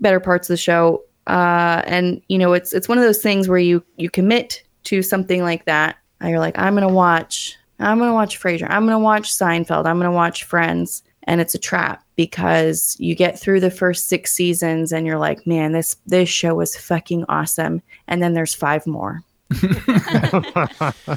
better 0.00 0.20
parts 0.20 0.48
of 0.48 0.54
the 0.54 0.58
show. 0.58 1.02
Uh, 1.26 1.82
and 1.86 2.20
you 2.28 2.38
know, 2.38 2.52
it's 2.52 2.72
it's 2.72 2.88
one 2.88 2.98
of 2.98 3.04
those 3.04 3.22
things 3.22 3.48
where 3.48 3.58
you 3.58 3.82
you 3.96 4.10
commit 4.10 4.62
to 4.84 5.02
something 5.02 5.42
like 5.42 5.64
that. 5.66 5.96
You're 6.22 6.38
like, 6.38 6.58
I'm 6.58 6.74
gonna 6.74 6.88
watch. 6.92 7.56
I'm 7.80 7.98
gonna 7.98 8.14
watch 8.14 8.40
Frasier. 8.40 8.68
I'm 8.70 8.86
gonna 8.86 8.98
watch 8.98 9.30
Seinfeld. 9.30 9.86
I'm 9.86 9.98
gonna 9.98 10.12
watch 10.12 10.44
Friends. 10.44 11.02
And 11.26 11.40
it's 11.40 11.54
a 11.54 11.58
trap 11.58 12.04
because 12.16 12.96
you 13.00 13.14
get 13.14 13.38
through 13.40 13.60
the 13.60 13.70
first 13.70 14.08
six 14.10 14.30
seasons 14.32 14.92
and 14.92 15.06
you're 15.06 15.18
like, 15.18 15.46
man, 15.46 15.72
this 15.72 15.96
this 16.06 16.28
show 16.28 16.54
was 16.54 16.76
fucking 16.76 17.24
awesome. 17.28 17.80
And 18.08 18.22
then 18.22 18.34
there's 18.34 18.54
five 18.54 18.86
more. 18.86 19.22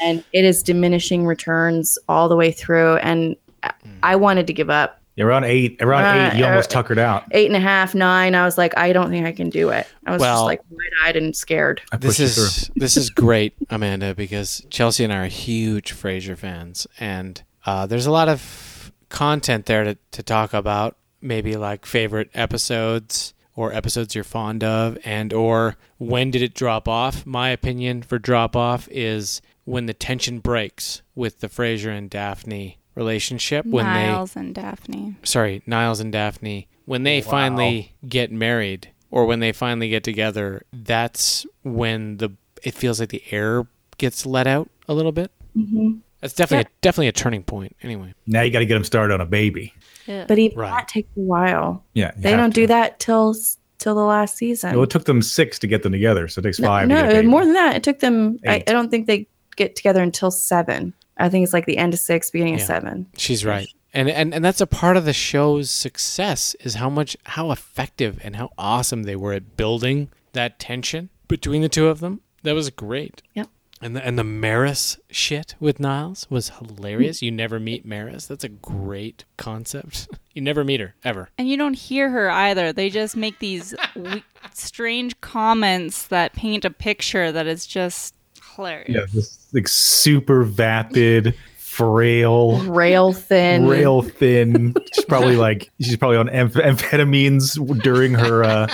and 0.02 0.24
it 0.34 0.46
is 0.46 0.64
diminishing 0.64 1.26
returns 1.26 1.98
all 2.08 2.30
the 2.30 2.36
way 2.36 2.52
through. 2.52 2.98
And 2.98 3.36
I- 3.64 3.74
I 4.04 4.16
wanted 4.16 4.48
to 4.48 4.54
give 4.54 4.70
up. 4.70 5.02
Yeah, 5.18 5.26
around 5.26 5.44
eight, 5.46 5.82
around 5.82 6.04
Uh, 6.06 6.30
eight, 6.32 6.38
you 6.40 6.46
almost 6.46 6.70
uh, 6.70 6.74
tuckered 6.82 7.00
out. 7.00 7.26
Eight 7.32 7.48
and 7.48 7.56
a 7.56 7.60
half, 7.60 7.94
nine. 7.96 8.36
I 8.36 8.46
was 8.46 8.58
like, 8.58 8.78
I 8.78 8.94
don't 8.94 9.10
think 9.10 9.26
I 9.26 9.32
can 9.34 9.50
do 9.50 9.70
it. 9.70 9.88
I 10.06 10.12
was 10.12 10.22
Well- 10.22 10.36
just 10.36 10.46
like 10.46 10.62
wide 10.70 11.08
eyed 11.10 11.16
and 11.18 11.36
scared. 11.36 11.82
this 12.00 12.20
is 12.20 12.70
this 12.76 12.96
is 12.96 13.10
great, 13.10 13.54
Amanda, 13.70 14.14
because 14.16 14.64
Chelsea 14.70 15.04
and 15.04 15.12
I 15.12 15.18
are 15.26 15.28
huge 15.28 15.94
Frasier 15.94 16.38
fans, 16.38 16.86
and 17.00 17.42
uh, 17.66 17.86
there's 17.88 18.06
a 18.06 18.12
lot 18.12 18.30
of 18.30 18.92
content 19.10 19.66
there 19.66 19.84
to, 19.84 19.98
to 20.12 20.24
talk 20.24 20.54
about. 20.54 20.96
Maybe 21.20 21.56
like 21.58 21.86
favorite 21.88 22.30
episodes 22.36 23.34
or 23.56 23.74
episodes 23.74 24.14
you're 24.14 24.24
fond 24.24 24.64
of, 24.64 25.00
and 25.04 25.34
or 25.34 25.78
when 25.98 26.30
did 26.30 26.44
it 26.44 26.54
drop 26.54 26.88
off? 26.88 27.26
My 27.26 27.50
opinion 27.50 28.04
for 28.04 28.20
drop 28.20 28.56
off 28.56 28.88
is 28.92 29.42
when 29.66 29.88
the 29.88 29.96
tension 29.96 30.40
breaks 30.40 31.02
with 31.16 31.40
the 31.40 31.48
Frasier 31.50 31.90
and 31.98 32.08
Daphne 32.08 32.78
relationship. 32.98 33.66
When 33.66 33.86
Niles 33.86 34.36
and 34.36 34.54
Daphne. 34.54 35.16
they 35.22 35.26
sorry 35.28 35.62
Niles 35.66 36.00
and 36.00 36.12
Daphne 36.12 36.68
when 36.86 37.04
they 37.04 37.22
finally 37.22 37.94
get 38.08 38.32
married 38.32 38.90
or 39.12 39.26
when 39.26 39.40
they 39.40 39.52
finally 39.52 39.90
get 39.90 40.04
together. 40.04 40.64
That's 40.74 41.46
when 41.64 42.18
the 42.18 42.30
it 42.64 42.74
feels 42.74 43.00
like 43.00 43.10
the 43.10 43.24
air 43.32 43.68
gets 43.98 44.26
let 44.26 44.48
out 44.48 44.70
a 44.90 44.94
little 44.94 45.12
bit. 45.12 45.32
Mhm. 45.56 46.00
That's 46.22 46.34
definitely 46.34 46.72
a, 46.72 46.82
definitely 46.82 47.08
a 47.10 47.12
turning 47.12 47.44
point. 47.44 47.76
Anyway, 47.84 48.14
Now 48.26 48.42
you 48.42 48.50
got 48.52 48.60
to 48.60 48.66
get 48.66 48.74
them 48.74 48.84
started 48.84 49.14
on 49.14 49.22
a 49.22 49.26
baby. 49.26 49.74
But 50.08 50.40
even 50.40 50.58
Right. 50.58 50.72
that 50.72 50.88
takes 50.88 51.10
a 51.16 51.20
while. 51.20 51.84
Yeah, 51.94 52.12
They 52.18 52.32
don't 52.36 52.50
to. 52.52 52.62
do 52.62 52.68
that 52.68 53.00
till 53.00 53.36
till 53.78 53.94
the 53.94 54.04
last 54.04 54.36
season. 54.38 54.74
Well, 54.74 54.84
it 54.84 54.90
took 54.90 55.06
them 55.06 55.22
six 55.22 55.60
to 55.60 55.68
get 55.68 55.84
them 55.84 55.92
together, 55.92 56.28
so 56.28 56.40
it 56.40 56.44
takes 56.44 56.60
no, 56.60 56.68
five. 56.68 56.90
to 56.90 56.96
get 56.96 57.04
a 57.06 57.08
no 57.10 57.14
baby. 57.14 57.28
more 57.28 57.44
than 57.46 57.54
that. 57.54 57.76
It 57.76 57.84
took 57.84 58.00
them. 58.00 58.40
I, 58.48 58.56
I 58.56 58.72
don't 58.72 58.90
think 58.90 59.06
they 59.06 59.28
get 59.56 59.76
together 59.76 60.02
until 60.02 60.32
seven. 60.32 60.94
I 61.18 61.30
think 61.30 61.44
it's 61.44 61.54
like 61.54 61.66
the 61.66 61.78
end 61.78 61.94
of 61.94 62.00
six, 62.00 62.30
beginning 62.32 62.56
of 62.56 62.62
seven. 62.62 63.08
she's 63.18 63.46
right. 63.46 63.68
And, 63.94 64.10
and 64.10 64.34
and 64.34 64.44
that's 64.46 64.62
a 64.62 64.68
part 64.68 64.98
of 64.98 65.06
the 65.06 65.14
show's 65.14 65.72
success 65.72 66.56
is 66.60 66.76
how 66.76 66.90
much 66.90 67.18
how 67.24 67.52
effective 67.52 68.20
and 68.24 68.36
how 68.36 68.50
awesome 68.58 69.04
they 69.04 69.16
were 69.16 69.34
at 69.34 69.56
building 69.58 70.10
that 70.34 70.60
tension 70.60 71.10
between 71.28 71.62
the 71.62 71.70
two 71.70 71.88
of 71.88 72.00
them. 72.00 72.22
That 72.44 72.54
was 72.54 72.70
great. 72.70 73.22
Yep. 73.34 73.48
And 73.80 73.96
the, 73.96 74.04
and 74.04 74.18
the 74.18 74.24
Maris 74.24 74.98
shit 75.12 75.54
with 75.60 75.80
Niles 75.80 76.26
was 76.32 76.50
hilarious. 76.50 77.18
Mm-hmm. 77.18 77.26
You 77.26 77.32
never 77.32 77.60
meet 77.60 77.86
Maris. 77.86 78.26
That's 78.26 78.44
a 78.44 78.50
great 78.50 79.26
concept. 79.38 80.08
You 80.38 80.42
never 80.44 80.64
meet 80.64 80.80
her 80.80 80.94
ever. 81.04 81.30
And 81.40 81.50
you 81.50 81.58
don't 81.58 81.74
hear 81.74 82.10
her 82.12 82.30
either. 82.30 82.72
They 82.72 82.92
just 82.92 83.16
make 83.18 83.40
these 83.40 83.74
we- 83.96 84.24
strange 84.54 85.20
comments 85.20 86.06
that 86.08 86.34
paint 86.34 86.64
a 86.64 86.70
picture 86.70 87.32
that 87.32 87.48
is 87.48 87.66
just 87.66 88.14
hilarious. 88.58 88.90
Yeah, 88.90 89.06
this 89.14 89.48
like 89.54 89.68
super 89.70 90.44
vapid, 90.44 91.34
frail, 91.58 92.60
Rail 92.66 93.14
thin. 93.14 93.68
rail 93.68 94.02
thin. 94.02 94.76
She's 94.94 95.06
probably 95.06 95.36
like 95.48 95.72
she's 95.80 95.96
probably 95.96 96.18
on 96.18 96.28
amph- 96.28 96.52
amphetamines 96.62 97.58
during 97.82 98.14
her 98.16 98.44
uh 98.44 98.68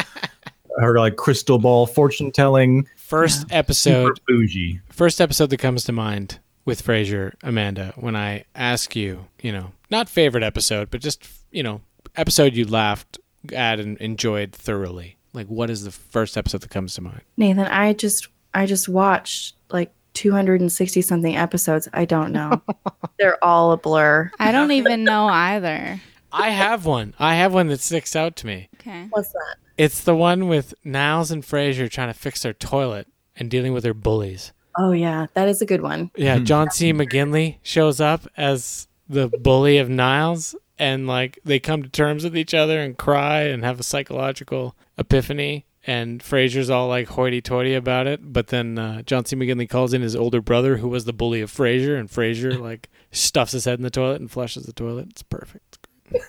her 0.79 0.97
like 0.97 1.17
crystal 1.17 1.59
ball 1.59 1.85
fortune 1.85 2.31
telling. 2.31 2.87
First 2.95 3.45
episode, 3.51 4.17
Super 4.17 4.21
bougie. 4.27 4.79
first 4.89 5.21
episode 5.21 5.49
that 5.51 5.57
comes 5.57 5.83
to 5.83 5.91
mind 5.91 6.39
with 6.65 6.83
Frasier, 6.83 7.33
Amanda, 7.43 7.93
when 7.97 8.15
I 8.15 8.45
ask 8.55 8.95
you, 8.95 9.25
you 9.41 9.51
know, 9.51 9.73
not 9.91 10.07
favorite 10.09 10.43
episode, 10.43 10.89
but 10.89 11.01
just, 11.01 11.27
you 11.51 11.61
know, 11.61 11.81
episode 12.15 12.55
you 12.55 12.65
laughed 12.65 13.19
at 13.51 13.79
and 13.81 13.97
enjoyed 13.97 14.53
thoroughly. 14.53 15.17
Like, 15.33 15.47
what 15.47 15.69
is 15.69 15.83
the 15.83 15.91
first 15.91 16.37
episode 16.37 16.61
that 16.61 16.69
comes 16.69 16.95
to 16.95 17.01
mind? 17.01 17.21
Nathan, 17.37 17.65
I 17.65 17.93
just 17.93 18.29
I 18.53 18.65
just 18.65 18.87
watched 18.87 19.55
like 19.73 19.93
260 20.13 21.01
something 21.01 21.35
episodes. 21.35 21.89
I 21.93 22.05
don't 22.05 22.31
know. 22.31 22.61
They're 23.19 23.43
all 23.43 23.71
a 23.71 23.77
blur. 23.77 24.31
I 24.39 24.51
don't 24.51 24.71
even 24.71 25.03
know 25.03 25.25
either. 25.27 25.99
I 26.31 26.49
have 26.49 26.85
one. 26.85 27.13
I 27.19 27.35
have 27.35 27.53
one 27.53 27.67
that 27.67 27.79
sticks 27.79 28.15
out 28.15 28.35
to 28.37 28.47
me. 28.47 28.69
Okay. 28.75 29.07
What's 29.11 29.31
that? 29.31 29.55
It's 29.77 30.03
the 30.03 30.15
one 30.15 30.47
with 30.47 30.73
Niles 30.83 31.31
and 31.31 31.43
Frasier 31.43 31.89
trying 31.89 32.09
to 32.09 32.19
fix 32.19 32.41
their 32.43 32.53
toilet 32.53 33.07
and 33.35 33.49
dealing 33.49 33.73
with 33.73 33.83
their 33.83 33.93
bullies. 33.93 34.51
Oh 34.77 34.91
yeah, 34.91 35.27
that 35.33 35.47
is 35.47 35.61
a 35.61 35.65
good 35.65 35.81
one. 35.81 36.11
Yeah, 36.15 36.37
hmm. 36.37 36.45
John 36.45 36.71
C. 36.71 36.93
McGinley 36.93 37.57
shows 37.61 37.99
up 37.99 38.27
as 38.37 38.87
the 39.07 39.27
bully 39.27 39.77
of 39.77 39.89
Niles, 39.89 40.55
and 40.79 41.07
like 41.07 41.39
they 41.43 41.59
come 41.59 41.83
to 41.83 41.89
terms 41.89 42.23
with 42.23 42.35
each 42.35 42.53
other 42.53 42.79
and 42.79 42.97
cry 42.97 43.41
and 43.41 43.63
have 43.63 43.79
a 43.79 43.83
psychological 43.83 44.75
epiphany, 44.97 45.65
and 45.85 46.21
Frasier's 46.21 46.69
all 46.69 46.87
like 46.87 47.07
hoity-toity 47.07 47.73
about 47.73 48.07
it. 48.07 48.33
But 48.33 48.47
then 48.47 48.77
uh, 48.77 49.01
John 49.03 49.25
C. 49.25 49.35
McGinley 49.35 49.69
calls 49.69 49.93
in 49.93 50.01
his 50.01 50.15
older 50.15 50.41
brother, 50.41 50.77
who 50.77 50.87
was 50.87 51.05
the 51.05 51.13
bully 51.13 51.41
of 51.41 51.51
Frasier, 51.51 51.99
and 51.99 52.09
Frasier 52.09 52.59
like 52.69 52.89
stuffs 53.11 53.51
his 53.51 53.65
head 53.65 53.79
in 53.79 53.83
the 53.83 53.89
toilet 53.89 54.21
and 54.21 54.31
flushes 54.31 54.65
the 54.65 54.73
toilet. 54.73 55.07
It's 55.09 55.23
perfect. 55.23 55.79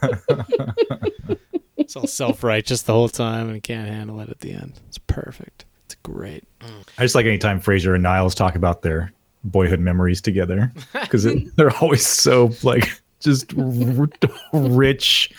It's 1.76 1.97
all 1.97 2.06
self-righteous 2.06 2.82
the 2.82 2.93
whole 2.94 3.10
time, 3.10 3.51
and 3.51 3.62
can't 3.62 3.89
handle 3.89 4.18
it 4.20 4.31
at 4.31 4.40
the 4.40 4.52
end. 4.52 4.81
It's 4.89 4.97
perfect. 4.97 5.66
It's 5.85 5.97
great. 5.97 6.44
I 6.62 7.02
just 7.02 7.14
like 7.14 7.26
anytime 7.26 7.60
Frasier 7.60 7.93
and 7.94 8.02
Niles 8.02 8.35
talk 8.35 8.55
about 8.55 8.81
their 8.81 9.12
boyhood 9.44 9.81
memories 9.81 10.22
together 10.22 10.72
because 10.94 11.26
they're 11.56 11.76
always 11.76 12.06
so 12.06 12.52
like 12.62 12.89
just 13.20 13.52
r- 13.59 14.09
rich. 14.55 15.31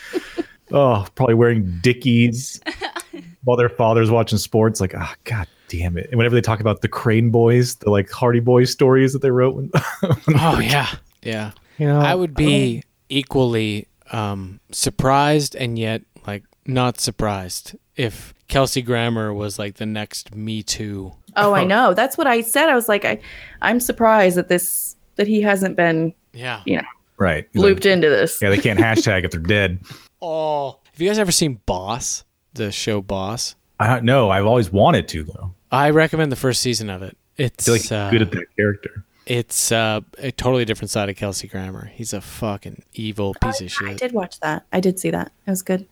Oh, 0.72 1.06
probably 1.14 1.34
wearing 1.34 1.78
Dickies 1.82 2.60
while 3.44 3.56
their 3.56 3.68
father's 3.68 4.10
watching 4.10 4.38
sports. 4.38 4.80
Like, 4.80 4.94
ah, 4.96 5.14
god 5.24 5.46
damn 5.68 5.96
it! 5.96 6.08
And 6.10 6.18
whenever 6.18 6.34
they 6.34 6.40
talk 6.40 6.60
about 6.60 6.80
the 6.82 6.88
Crane 6.88 7.30
Boys, 7.30 7.76
the 7.76 7.90
like 7.90 8.10
Hardy 8.10 8.40
Boys 8.40 8.70
stories 8.70 9.12
that 9.12 9.22
they 9.22 9.30
wrote. 9.30 9.54
When, 9.54 9.70
Oh 10.36 10.58
yeah, 10.58 10.88
yeah. 11.22 11.52
You 11.78 11.86
know, 11.86 12.00
I 12.00 12.14
would 12.14 12.34
be 12.34 12.82
equally 13.08 13.86
um, 14.12 14.60
surprised 14.72 15.54
and 15.54 15.78
yet 15.78 16.02
like 16.26 16.42
not 16.66 16.98
surprised 17.00 17.76
if 17.96 18.34
Kelsey 18.48 18.82
Grammer 18.82 19.32
was 19.32 19.58
like 19.58 19.76
the 19.76 19.86
next 19.86 20.34
Me 20.34 20.62
Too. 20.62 21.12
Oh, 21.36 21.52
I 21.54 21.64
know. 21.72 21.94
That's 21.94 22.16
what 22.18 22.26
I 22.26 22.40
said. 22.40 22.68
I 22.68 22.74
was 22.74 22.88
like, 22.88 23.04
I, 23.04 23.20
I'm 23.62 23.78
surprised 23.80 24.36
that 24.36 24.48
this 24.48 24.96
that 25.16 25.26
he 25.28 25.40
hasn't 25.42 25.76
been, 25.76 26.12
Yeah. 26.32 26.62
you 26.66 26.76
know, 26.76 26.82
right? 27.18 27.46
He's 27.52 27.62
looped 27.62 27.84
like, 27.84 27.92
into 27.92 28.08
this. 28.08 28.40
yeah, 28.42 28.50
they 28.50 28.58
can't 28.58 28.78
hashtag 28.80 29.24
if 29.24 29.30
they're 29.30 29.40
dead. 29.40 29.78
Oh, 30.22 30.78
have 30.92 31.00
you 31.00 31.08
guys 31.08 31.18
ever 31.18 31.32
seen 31.32 31.60
Boss? 31.66 32.24
The 32.54 32.72
show 32.72 33.02
Boss. 33.02 33.54
I 33.78 33.86
don't 33.86 34.04
know. 34.04 34.30
I've 34.30 34.46
always 34.46 34.72
wanted 34.72 35.08
to 35.08 35.24
though. 35.24 35.54
I 35.70 35.90
recommend 35.90 36.32
the 36.32 36.36
first 36.36 36.60
season 36.60 36.88
of 36.88 37.02
it. 37.02 37.16
It's 37.36 37.64
I 37.64 37.66
feel 37.66 37.74
like 37.74 37.82
he's 37.82 37.92
uh, 37.92 38.10
good 38.10 38.22
at 38.22 38.30
that 38.32 38.46
character. 38.56 39.04
It's 39.26 39.72
uh, 39.72 40.00
a 40.18 40.30
totally 40.30 40.64
different 40.64 40.90
side 40.90 41.08
of 41.10 41.16
Kelsey 41.16 41.48
Grammer. 41.48 41.86
He's 41.86 42.12
a 42.12 42.20
fucking 42.20 42.82
evil 42.94 43.34
piece 43.42 43.60
of 43.60 43.70
shit. 43.72 43.88
I 43.88 43.94
did 43.94 44.12
watch 44.12 44.38
that. 44.40 44.64
I 44.72 44.78
did 44.80 44.98
see 45.00 45.10
that. 45.10 45.32
It 45.46 45.50
was 45.50 45.62
good. 45.62 45.86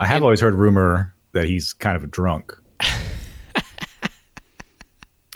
I 0.00 0.06
have 0.06 0.22
always 0.22 0.40
heard 0.40 0.54
rumor 0.54 1.14
that 1.32 1.44
he's 1.44 1.74
kind 1.74 1.96
of 1.96 2.02
a 2.04 2.06
drunk. 2.08 2.52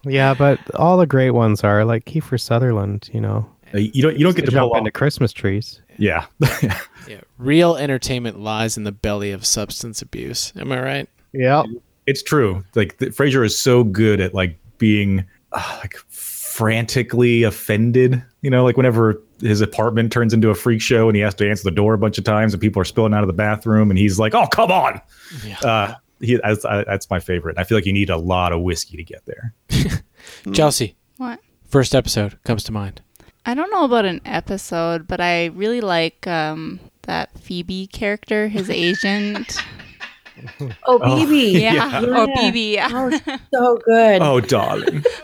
Yeah, 0.05 0.35
but 0.35 0.59
all 0.75 0.97
the 0.99 1.07
great 1.07 1.31
ones 1.31 1.63
are 1.63 1.85
like 1.85 2.07
Kiefer 2.07 2.41
Sutherland. 2.41 3.09
You 3.13 3.21
know, 3.21 3.49
Uh, 3.62 3.62
You 3.75 4.03
don't 4.03 4.19
you 4.19 4.25
don't 4.25 4.37
get 4.37 4.45
to 4.47 4.51
jump 4.51 4.75
into. 4.77 4.91
Christmas 4.91 5.33
trees. 5.33 5.81
Yeah, 5.99 6.27
Yeah, 7.09 7.21
real 7.39 7.77
entertainment 7.77 8.41
lies 8.41 8.77
in 8.77 8.85
the 8.85 8.93
belly 8.93 9.31
of 9.33 9.45
substance 9.45 10.01
abuse. 10.03 10.53
Am 10.57 10.73
I 10.73 10.81
right? 10.83 11.09
Yeah, 11.33 11.63
it's 12.07 12.23
true. 12.23 12.65
Like 12.75 12.99
the, 12.99 13.07
Frasier 13.07 13.45
is 13.45 13.59
so 13.59 13.85
good 13.85 14.21
at 14.21 14.35
like 14.35 14.59
being 14.79 15.25
uh, 15.53 15.79
like 15.81 15.97
frantically 16.09 17.43
offended. 17.43 18.23
You 18.43 18.51
know, 18.51 18.65
like 18.65 18.77
whenever 18.77 19.21
his 19.41 19.61
apartment 19.61 20.13
turns 20.13 20.33
into 20.35 20.51
a 20.51 20.55
freak 20.55 20.81
show 20.81 21.09
and 21.09 21.17
he 21.17 21.23
has 21.23 21.35
to 21.37 21.49
answer 21.49 21.65
the 21.65 21.71
door 21.71 21.95
a 21.95 21.99
bunch 21.99 22.19
of 22.19 22.25
times 22.25 22.53
and 22.55 22.61
people 22.61 22.81
are 22.81 22.85
spilling 22.85 23.15
out 23.15 23.23
of 23.23 23.27
the 23.27 23.33
bathroom 23.33 23.91
and 23.91 23.99
he's 23.99 24.19
like, 24.19 24.35
"Oh, 24.35 24.47
come 24.47 24.71
on!" 24.71 25.01
Uh, 25.63 25.95
he, 26.21 26.37
that's, 26.43 26.65
I, 26.65 26.85
that's 26.85 27.09
my 27.11 27.21
favorite. 27.21 27.59
I 27.59 27.65
feel 27.65 27.77
like 27.77 27.87
you 27.87 27.93
need 27.93 28.11
a 28.11 28.17
lot 28.17 28.53
of 28.53 28.61
whiskey 28.63 28.97
to 28.97 29.05
get 29.05 29.25
there. 29.27 29.55
Chelsea, 30.53 30.97
What? 31.17 31.41
first 31.69 31.95
episode 31.95 32.39
comes 32.45 32.63
to 32.65 32.73
mind. 32.73 33.03
I 33.45 33.55
don't 33.55 33.71
know 33.71 33.85
about 33.85 34.05
an 34.05 34.21
episode, 34.25 35.07
but 35.09 35.21
I 35.21 35.47
really 35.47 35.81
like 35.81 36.27
um, 36.27 36.79
that 37.03 37.37
Phoebe 37.39 37.87
character, 37.89 38.49
his 38.49 38.71
agent. 38.71 39.59
Oh, 40.87 40.99
Bebe. 40.99 41.61
yeah. 41.61 42.01
Yeah. 42.01 42.23
Or 42.23 42.27
Bebe. 42.27 42.61
Yeah. 42.75 42.89
Oh, 42.91 43.11
so 43.55 43.79
good. 43.85 44.23
Oh, 44.23 44.41
darling. 44.41 45.05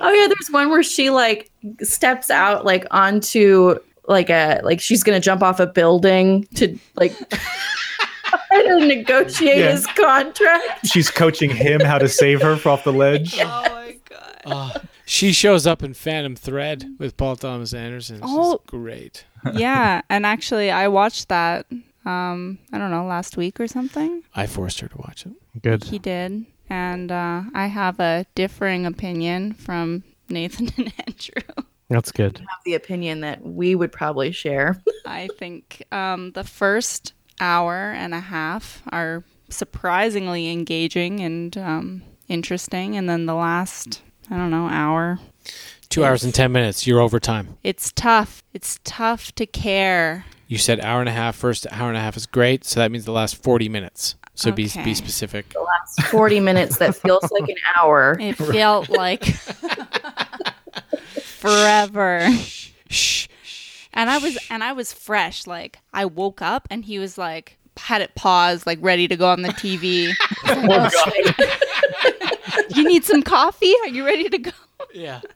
Oh 0.00 0.12
yeah, 0.12 0.28
there's 0.28 0.48
one 0.50 0.70
where 0.70 0.84
she 0.84 1.10
like 1.10 1.50
steps 1.82 2.30
out 2.30 2.64
like 2.64 2.86
onto 2.92 3.74
like 4.06 4.30
a 4.30 4.60
like 4.62 4.80
she's 4.80 5.02
gonna 5.02 5.18
jump 5.18 5.42
off 5.42 5.58
a 5.58 5.66
building 5.66 6.46
to 6.54 6.78
like 6.94 7.12
to 7.28 8.86
negotiate 8.86 9.58
Yeah. 9.58 9.72
his 9.72 9.86
contract. 9.88 10.86
She's 10.86 11.10
coaching 11.10 11.50
him 11.50 11.80
how 11.80 11.98
to 11.98 12.08
save 12.08 12.40
her 12.42 12.56
from 12.56 12.72
off 12.72 12.84
the 12.84 12.92
ledge. 12.92 13.36
Oh 13.40 13.44
my 13.70 13.96
god. 14.08 14.40
Oh, 14.46 14.72
she 15.08 15.32
shows 15.32 15.66
up 15.66 15.82
in 15.82 15.94
Phantom 15.94 16.36
Thread 16.36 16.84
with 16.98 17.16
Paul 17.16 17.36
Thomas 17.36 17.72
Anderson. 17.74 18.16
She's 18.16 18.24
Oh. 18.24 18.60
great. 18.66 19.24
yeah, 19.54 20.02
and 20.10 20.26
actually, 20.26 20.70
I 20.70 20.88
watched 20.88 21.28
that. 21.28 21.66
Um, 22.04 22.58
I 22.72 22.78
don't 22.78 22.90
know, 22.90 23.04
last 23.06 23.36
week 23.36 23.60
or 23.60 23.66
something. 23.68 24.22
I 24.34 24.46
forced 24.46 24.80
her 24.80 24.88
to 24.88 24.98
watch 24.98 25.26
it. 25.26 25.32
Good. 25.62 25.84
He 25.84 25.98
did, 25.98 26.46
and 26.70 27.10
uh, 27.12 27.42
I 27.54 27.66
have 27.66 28.00
a 28.00 28.24
differing 28.34 28.86
opinion 28.86 29.52
from 29.54 30.04
Nathan 30.28 30.70
and 30.76 30.92
Andrew. 31.06 31.64
That's 31.90 32.12
good. 32.12 32.38
Have 32.38 32.64
the 32.64 32.74
opinion 32.74 33.20
that 33.20 33.42
we 33.42 33.74
would 33.74 33.92
probably 33.92 34.30
share. 34.32 34.80
I 35.06 35.28
think 35.38 35.82
um, 35.90 36.32
the 36.32 36.44
first 36.44 37.14
hour 37.40 37.92
and 37.92 38.12
a 38.14 38.20
half 38.20 38.82
are 38.90 39.24
surprisingly 39.48 40.50
engaging 40.50 41.20
and 41.20 41.56
um, 41.58 42.02
interesting, 42.28 42.96
and 42.96 43.08
then 43.08 43.26
the 43.26 43.34
last, 43.34 44.02
I 44.30 44.36
don't 44.36 44.50
know, 44.50 44.68
hour. 44.68 45.18
Two 45.88 46.04
hours 46.04 46.22
and 46.24 46.34
ten 46.34 46.52
minutes. 46.52 46.86
You're 46.86 47.00
over 47.00 47.18
time. 47.18 47.56
It's 47.64 47.92
tough. 47.92 48.42
It's 48.52 48.78
tough 48.84 49.32
to 49.36 49.46
care. 49.46 50.26
You 50.46 50.58
said 50.58 50.80
hour 50.80 51.00
and 51.00 51.08
a 51.08 51.12
half. 51.12 51.34
First 51.36 51.66
hour 51.70 51.88
and 51.88 51.96
a 51.96 52.00
half 52.00 52.16
is 52.16 52.26
great, 52.26 52.64
so 52.64 52.80
that 52.80 52.90
means 52.90 53.04
the 53.06 53.12
last 53.12 53.36
forty 53.42 53.68
minutes. 53.68 54.16
So 54.34 54.52
be 54.52 54.66
Okay. 54.66 54.84
be 54.84 54.94
specific. 54.94 55.48
The 55.48 55.58
last 55.60 56.00
40 56.12 56.38
minutes 56.38 56.76
that 56.78 56.94
feels 56.94 57.28
like 57.32 57.48
an 57.48 57.56
hour. 57.76 58.16
It 58.20 58.36
felt 58.36 58.88
like 58.88 59.24
forever. 61.22 62.28
Shh. 62.88 63.26
And 63.92 64.08
I 64.10 64.18
was 64.18 64.38
and 64.50 64.62
I 64.62 64.72
was 64.72 64.92
fresh. 64.92 65.46
Like 65.46 65.80
I 65.92 66.04
woke 66.04 66.40
up 66.40 66.68
and 66.70 66.84
he 66.84 66.98
was 67.00 67.18
like 67.18 67.57
had 67.78 68.02
it 68.02 68.14
paused, 68.14 68.66
like 68.66 68.78
ready 68.82 69.08
to 69.08 69.16
go 69.16 69.28
on 69.28 69.42
the 69.42 69.48
TV. 69.50 70.12
Oh, 70.50 70.88
you 72.74 72.84
need 72.86 73.04
some 73.04 73.22
coffee? 73.22 73.72
Are 73.82 73.88
you 73.88 74.04
ready 74.04 74.28
to 74.28 74.38
go? 74.38 74.50
Yeah. 74.92 75.20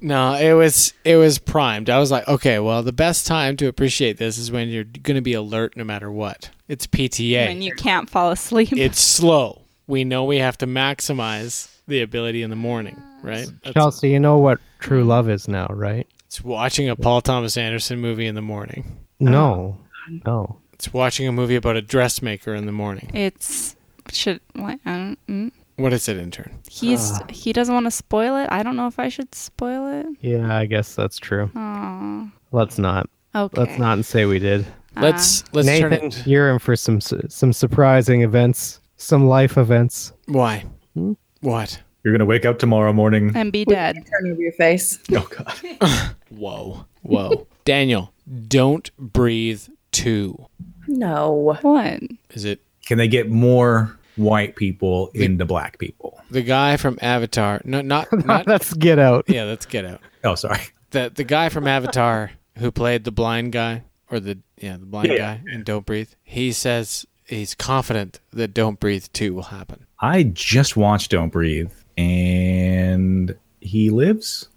No, 0.00 0.34
it 0.34 0.52
was 0.52 0.92
it 1.04 1.16
was 1.16 1.38
primed. 1.38 1.88
I 1.90 1.98
was 1.98 2.10
like, 2.10 2.28
okay, 2.28 2.58
well, 2.58 2.82
the 2.82 2.92
best 2.92 3.26
time 3.26 3.56
to 3.56 3.66
appreciate 3.66 4.18
this 4.18 4.36
is 4.36 4.52
when 4.52 4.68
you're 4.68 4.84
going 4.84 5.14
to 5.14 5.22
be 5.22 5.32
alert 5.32 5.76
no 5.76 5.84
matter 5.84 6.10
what. 6.12 6.50
It's 6.68 6.86
PTA. 6.86 7.46
When 7.48 7.62
you 7.62 7.74
can't 7.74 8.08
fall 8.08 8.30
asleep. 8.30 8.72
it's 8.72 9.00
slow. 9.00 9.62
We 9.86 10.04
know 10.04 10.24
we 10.24 10.38
have 10.38 10.58
to 10.58 10.66
maximize 10.66 11.74
the 11.88 12.02
ability 12.02 12.42
in 12.42 12.50
the 12.50 12.56
morning, 12.56 13.02
right? 13.22 13.46
That's- 13.46 13.74
Chelsea, 13.74 14.10
you 14.10 14.20
know 14.20 14.38
what 14.38 14.60
true 14.80 15.02
love 15.02 15.30
is 15.30 15.48
now, 15.48 15.66
right? 15.70 16.06
It's 16.26 16.44
watching 16.44 16.88
a 16.88 16.94
Paul 16.96 17.20
Thomas 17.22 17.56
Anderson 17.56 17.98
movie 18.00 18.26
in 18.26 18.34
the 18.34 18.42
morning. 18.42 18.98
No, 19.18 19.78
oh, 20.08 20.20
no. 20.26 20.58
It's 20.76 20.92
watching 20.92 21.26
a 21.26 21.32
movie 21.32 21.56
about 21.56 21.76
a 21.76 21.80
dressmaker 21.80 22.54
in 22.54 22.66
the 22.66 22.72
morning. 22.72 23.10
It's 23.14 23.76
should 24.12 24.40
what 24.54 24.78
I 24.84 24.92
don't, 24.92 25.26
mm. 25.26 25.52
What 25.76 25.94
is 25.94 26.06
it, 26.06 26.18
intern? 26.18 26.52
He's 26.70 27.12
Ah. 27.12 27.20
he 27.30 27.54
doesn't 27.54 27.72
want 27.74 27.86
to 27.86 27.90
spoil 27.90 28.36
it. 28.36 28.48
I 28.52 28.62
don't 28.62 28.76
know 28.76 28.86
if 28.86 28.98
I 28.98 29.08
should 29.08 29.34
spoil 29.34 29.86
it. 30.00 30.06
Yeah, 30.20 30.54
I 30.54 30.66
guess 30.66 30.94
that's 30.94 31.16
true. 31.18 31.50
Aw. 31.56 32.30
Let's 32.52 32.76
not. 32.78 33.08
Okay. 33.34 33.58
Let's 33.58 33.78
not 33.78 34.04
say 34.04 34.26
we 34.26 34.38
did. 34.38 34.66
Let's 34.96 35.44
let's 35.54 35.66
turn 35.66 35.90
Nathan, 35.92 36.06
it. 36.08 36.26
you're 36.26 36.50
in 36.52 36.58
for 36.58 36.76
some 36.76 37.00
some 37.00 37.52
surprising 37.54 38.20
events, 38.20 38.80
some 38.98 39.26
life 39.26 39.56
events. 39.56 40.12
Why? 40.26 40.66
Hmm? 40.92 41.14
What? 41.40 41.80
You're 42.04 42.12
gonna 42.12 42.26
wake 42.26 42.44
up 42.44 42.58
tomorrow 42.58 42.92
morning. 42.92 43.32
And 43.34 43.50
be 43.50 43.64
dead. 43.64 43.96
Turn 43.96 44.30
over 44.30 44.40
your 44.42 44.52
face. 44.52 44.98
Oh 45.12 45.26
god. 45.30 46.14
Whoa, 46.30 46.84
whoa, 47.02 47.46
Daniel, 47.64 48.12
don't 48.48 48.90
breathe. 48.98 49.62
Two. 49.96 50.46
No. 50.88 51.32
What? 51.62 52.00
Is 52.30 52.44
it 52.44 52.60
Can 52.86 52.98
they 52.98 53.08
get 53.08 53.30
more 53.30 53.98
white 54.16 54.56
people 54.56 55.10
into 55.14 55.44
black 55.44 55.78
people? 55.78 56.20
the 56.30 56.42
guy 56.42 56.76
from 56.76 56.98
Avatar? 57.02 57.60
No, 57.64 57.80
not 57.80 58.06
not. 58.26 58.46
Let's 58.46 58.72
get 58.74 58.98
out. 58.98 59.24
yeah, 59.28 59.44
let's 59.44 59.66
get 59.66 59.84
out. 59.84 60.00
Oh, 60.24 60.34
sorry. 60.34 60.60
The 60.90 61.10
the 61.14 61.24
guy 61.24 61.48
from 61.48 61.66
Avatar 61.66 62.30
who 62.58 62.70
played 62.70 63.04
the 63.04 63.10
blind 63.12 63.52
guy 63.52 63.82
or 64.10 64.20
the 64.20 64.38
yeah 64.58 64.76
the 64.76 64.86
blind 64.86 65.08
Yeah, 65.08 65.16
guy 65.16 65.42
in 65.52 65.62
Don't 65.64 65.84
Breathe. 65.86 66.10
He 66.22 66.52
says 66.52 67.04
he's 67.24 67.54
confident 67.54 68.20
that 68.32 68.54
Don't 68.54 68.78
Breathe 68.80 69.06
two 69.12 69.34
will 69.34 69.42
happen. 69.44 69.86
I 70.00 70.24
just 70.24 70.76
watched 70.76 71.10
Don't 71.10 71.30
Breathe, 71.30 71.72
and 71.96 73.34
he 73.60 73.90
lives. 73.90 74.48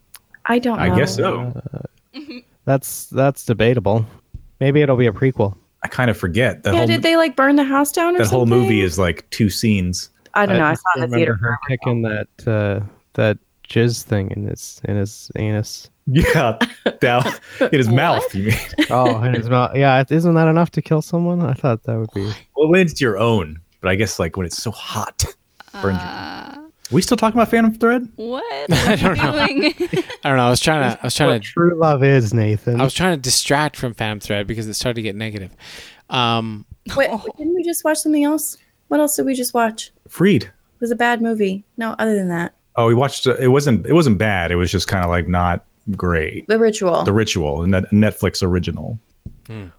I 0.45 0.59
don't 0.59 0.77
know. 0.77 0.83
I 0.83 0.95
guess 0.97 1.15
so. 1.15 1.61
That's 2.65 3.07
that's 3.07 3.45
debatable. 3.45 4.05
Maybe 4.59 4.81
it'll 4.81 4.97
be 4.97 5.07
a 5.07 5.11
prequel. 5.11 5.55
I 5.83 5.87
kind 5.87 6.09
of 6.09 6.17
forget 6.17 6.63
that 6.63 6.73
Yeah, 6.73 6.79
whole 6.79 6.87
did 6.87 7.01
they 7.03 7.15
like 7.15 7.35
burn 7.35 7.55
the 7.55 7.63
house 7.63 7.91
down 7.91 8.15
or 8.15 8.19
that 8.19 8.27
whole 8.27 8.41
something? 8.41 8.59
movie 8.59 8.81
is 8.81 8.99
like 8.99 9.29
two 9.29 9.49
scenes. 9.49 10.09
I 10.33 10.45
don't 10.45 10.57
know. 10.57 10.65
I 10.65 10.73
saw 10.73 10.81
it 10.97 11.03
in 11.03 11.09
the 11.11 11.15
theater. 11.17 11.35
her 11.35 11.57
kicking 11.67 12.01
that 12.03 12.27
uh, 12.45 12.85
that 13.13 13.37
jizz 13.67 14.03
thing 14.03 14.31
in 14.31 14.45
his 14.47 14.81
in 14.85 14.97
his 14.97 15.31
anus. 15.37 15.89
Yeah, 16.11 16.57
down 17.01 17.23
in 17.61 17.69
his 17.77 17.87
mouth. 18.03 18.33
You 18.35 18.45
mean? 18.45 18.57
Oh, 18.89 19.21
in 19.23 19.35
his 19.35 19.49
mouth. 19.49 19.75
Yeah, 19.75 20.03
isn't 20.09 20.33
that 20.33 20.47
enough 20.47 20.71
to 20.71 20.81
kill 20.81 21.01
someone? 21.01 21.41
I 21.41 21.53
thought 21.53 21.83
that 21.83 21.97
would 21.97 22.11
be. 22.13 22.31
Well, 22.55 22.67
when 22.69 22.81
it's 22.81 22.99
your 22.99 23.17
own, 23.17 23.59
but 23.79 23.89
I 23.89 23.95
guess 23.95 24.17
like 24.19 24.35
when 24.35 24.45
it's 24.45 24.57
so 24.61 24.71
hot, 24.71 25.23
burns 25.81 25.97
Uh, 26.01 26.53
you. 26.55 26.58
We 26.91 27.01
still 27.01 27.17
talking 27.17 27.37
about 27.39 27.49
Phantom 27.51 27.73
Thread? 27.73 28.07
What? 28.15 28.43
I 28.71 28.95
don't 28.95 29.17
know. 29.17 29.23
I 30.23 30.29
don't 30.29 30.37
know. 30.37 30.47
I 30.47 30.49
was 30.49 30.59
trying 30.59 30.91
to. 30.91 30.99
I 31.01 31.05
was 31.05 31.15
trying 31.15 31.29
What 31.29 31.43
to. 31.43 31.47
true 31.47 31.75
love 31.75 32.03
is, 32.03 32.33
Nathan. 32.33 32.79
I 32.81 32.83
was 32.83 32.93
trying 32.93 33.15
to 33.15 33.21
distract 33.21 33.75
from 33.77 33.93
Phantom 33.93 34.19
Thread 34.19 34.47
because 34.47 34.67
it 34.67 34.73
started 34.73 34.95
to 34.95 35.01
get 35.01 35.15
negative. 35.15 35.51
Um, 36.09 36.65
Wait, 36.95 37.09
didn't 37.37 37.53
we 37.55 37.63
just 37.63 37.83
watch 37.83 37.99
something 37.99 38.23
else? 38.23 38.57
What 38.87 38.99
else 38.99 39.15
did 39.15 39.25
we 39.25 39.35
just 39.35 39.53
watch? 39.53 39.91
It 40.05 40.11
Freed. 40.11 40.51
was 40.79 40.89
a 40.91 40.95
bad 40.95 41.21
movie. 41.21 41.63
No, 41.77 41.95
other 41.99 42.15
than 42.15 42.29
that, 42.29 42.55
Oh, 42.75 42.87
we 42.87 42.93
watched. 42.95 43.27
Uh, 43.27 43.35
it 43.35 43.47
wasn't. 43.49 43.85
It 43.85 43.93
wasn't 43.93 44.17
bad. 44.17 44.51
It 44.51 44.55
was 44.55 44.71
just 44.71 44.87
kind 44.87 45.03
of 45.03 45.09
like 45.09 45.27
not 45.27 45.65
great. 45.95 46.47
The 46.47 46.57
Ritual. 46.59 47.03
The 47.03 47.13
Ritual, 47.13 47.61
and 47.63 47.73
that 47.73 47.89
Netflix 47.91 48.41
original. 48.43 48.99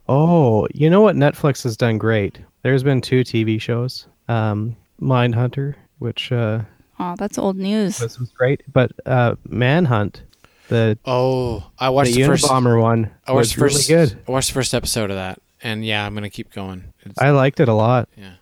Oh, 0.09 0.67
you 0.75 0.91
know 0.91 1.01
what 1.01 1.15
Netflix 1.15 1.63
has 1.63 1.77
done 1.77 1.97
great? 1.97 2.41
There's 2.63 2.83
been 2.83 3.01
two 3.01 3.21
TV 3.21 3.61
shows. 3.61 4.07
Um, 4.29 4.77
Mindhunter, 5.01 5.75
which 6.01 6.33
uh, 6.33 6.63
Oh, 7.03 7.15
that's 7.17 7.39
old 7.39 7.57
news. 7.57 7.99
this 7.99 8.19
was 8.19 8.29
great, 8.31 8.63
but 8.71 8.93
uh, 9.07 9.37
Manhunt, 9.49 10.23
the 10.69 10.99
oh, 11.07 11.65
I 11.79 11.89
watched 11.89 12.13
the 12.15 12.23
the 12.23 12.29
first. 12.29 12.45
Unabomber 12.45 12.81
one, 12.81 13.11
I 13.27 13.33
watched 13.33 13.39
was 13.39 13.55
the 13.55 13.61
first. 13.61 13.89
really 13.89 14.07
good. 14.07 14.23
I 14.29 14.31
watched 14.33 14.49
the 14.51 14.55
first 14.55 14.75
episode 14.75 15.11
of 15.11 15.17
that, 15.17 15.41
and 15.63 15.85
yeah, 15.85 16.05
I'm 16.05 16.13
gonna 16.15 16.29
keep 16.31 16.53
going. 16.53 16.85
It's, 17.01 17.19
I 17.21 17.31
liked 17.31 17.59
it 17.61 17.69
a 17.69 17.73
lot. 17.75 18.09
yeah, 18.17 18.35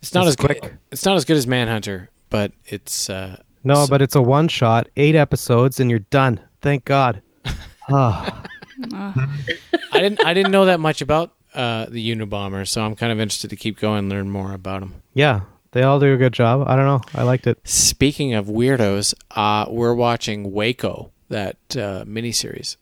it's 0.00 0.14
not 0.14 0.22
It's 0.28 0.28
as 0.30 0.36
quick. 0.36 0.62
good. 0.62 0.78
It's 0.92 1.04
not 1.04 1.16
as 1.16 1.24
good 1.24 1.36
as 1.36 1.46
Manhunter, 1.48 2.08
but 2.30 2.52
it's. 2.66 3.10
uh 3.10 3.36
No, 3.64 3.86
but 3.88 4.00
it's 4.00 4.14
a 4.14 4.22
one 4.22 4.46
shot, 4.48 4.88
eight 4.96 5.16
episodes, 5.16 5.80
and 5.80 5.90
you're 5.90 5.98
done. 6.10 6.38
Thank 6.62 6.84
God. 6.84 7.20
Ah, 7.90 8.42
Uh, 8.94 9.12
I 9.92 10.00
didn't. 10.00 10.24
I 10.24 10.32
didn't 10.34 10.50
know 10.52 10.64
that 10.64 10.80
much 10.80 11.02
about 11.02 11.32
uh 11.54 11.86
the 11.90 12.14
Unabomber, 12.14 12.66
so 12.66 12.82
I'm 12.84 12.94
kind 12.96 13.12
of 13.12 13.20
interested 13.20 13.50
to 13.50 13.56
keep 13.56 13.78
going 13.78 13.98
and 14.00 14.08
learn 14.08 14.30
more 14.30 14.52
about 14.54 14.80
them. 14.80 14.94
yeah, 15.12 15.40
they 15.74 15.82
all 15.82 15.98
do 16.00 16.14
a 16.14 16.16
good 16.16 16.32
job. 16.32 16.66
I 16.66 16.76
don't 16.76 16.86
know. 16.86 17.02
I 17.14 17.24
liked 17.24 17.46
it. 17.46 17.58
Speaking 17.64 18.32
of 18.32 18.46
weirdos, 18.46 19.12
uh, 19.32 19.66
we're 19.68 19.94
watching 19.94 20.52
Waco, 20.52 21.10
that 21.28 21.56
uh, 21.72 22.04
miniseries. 22.04 22.76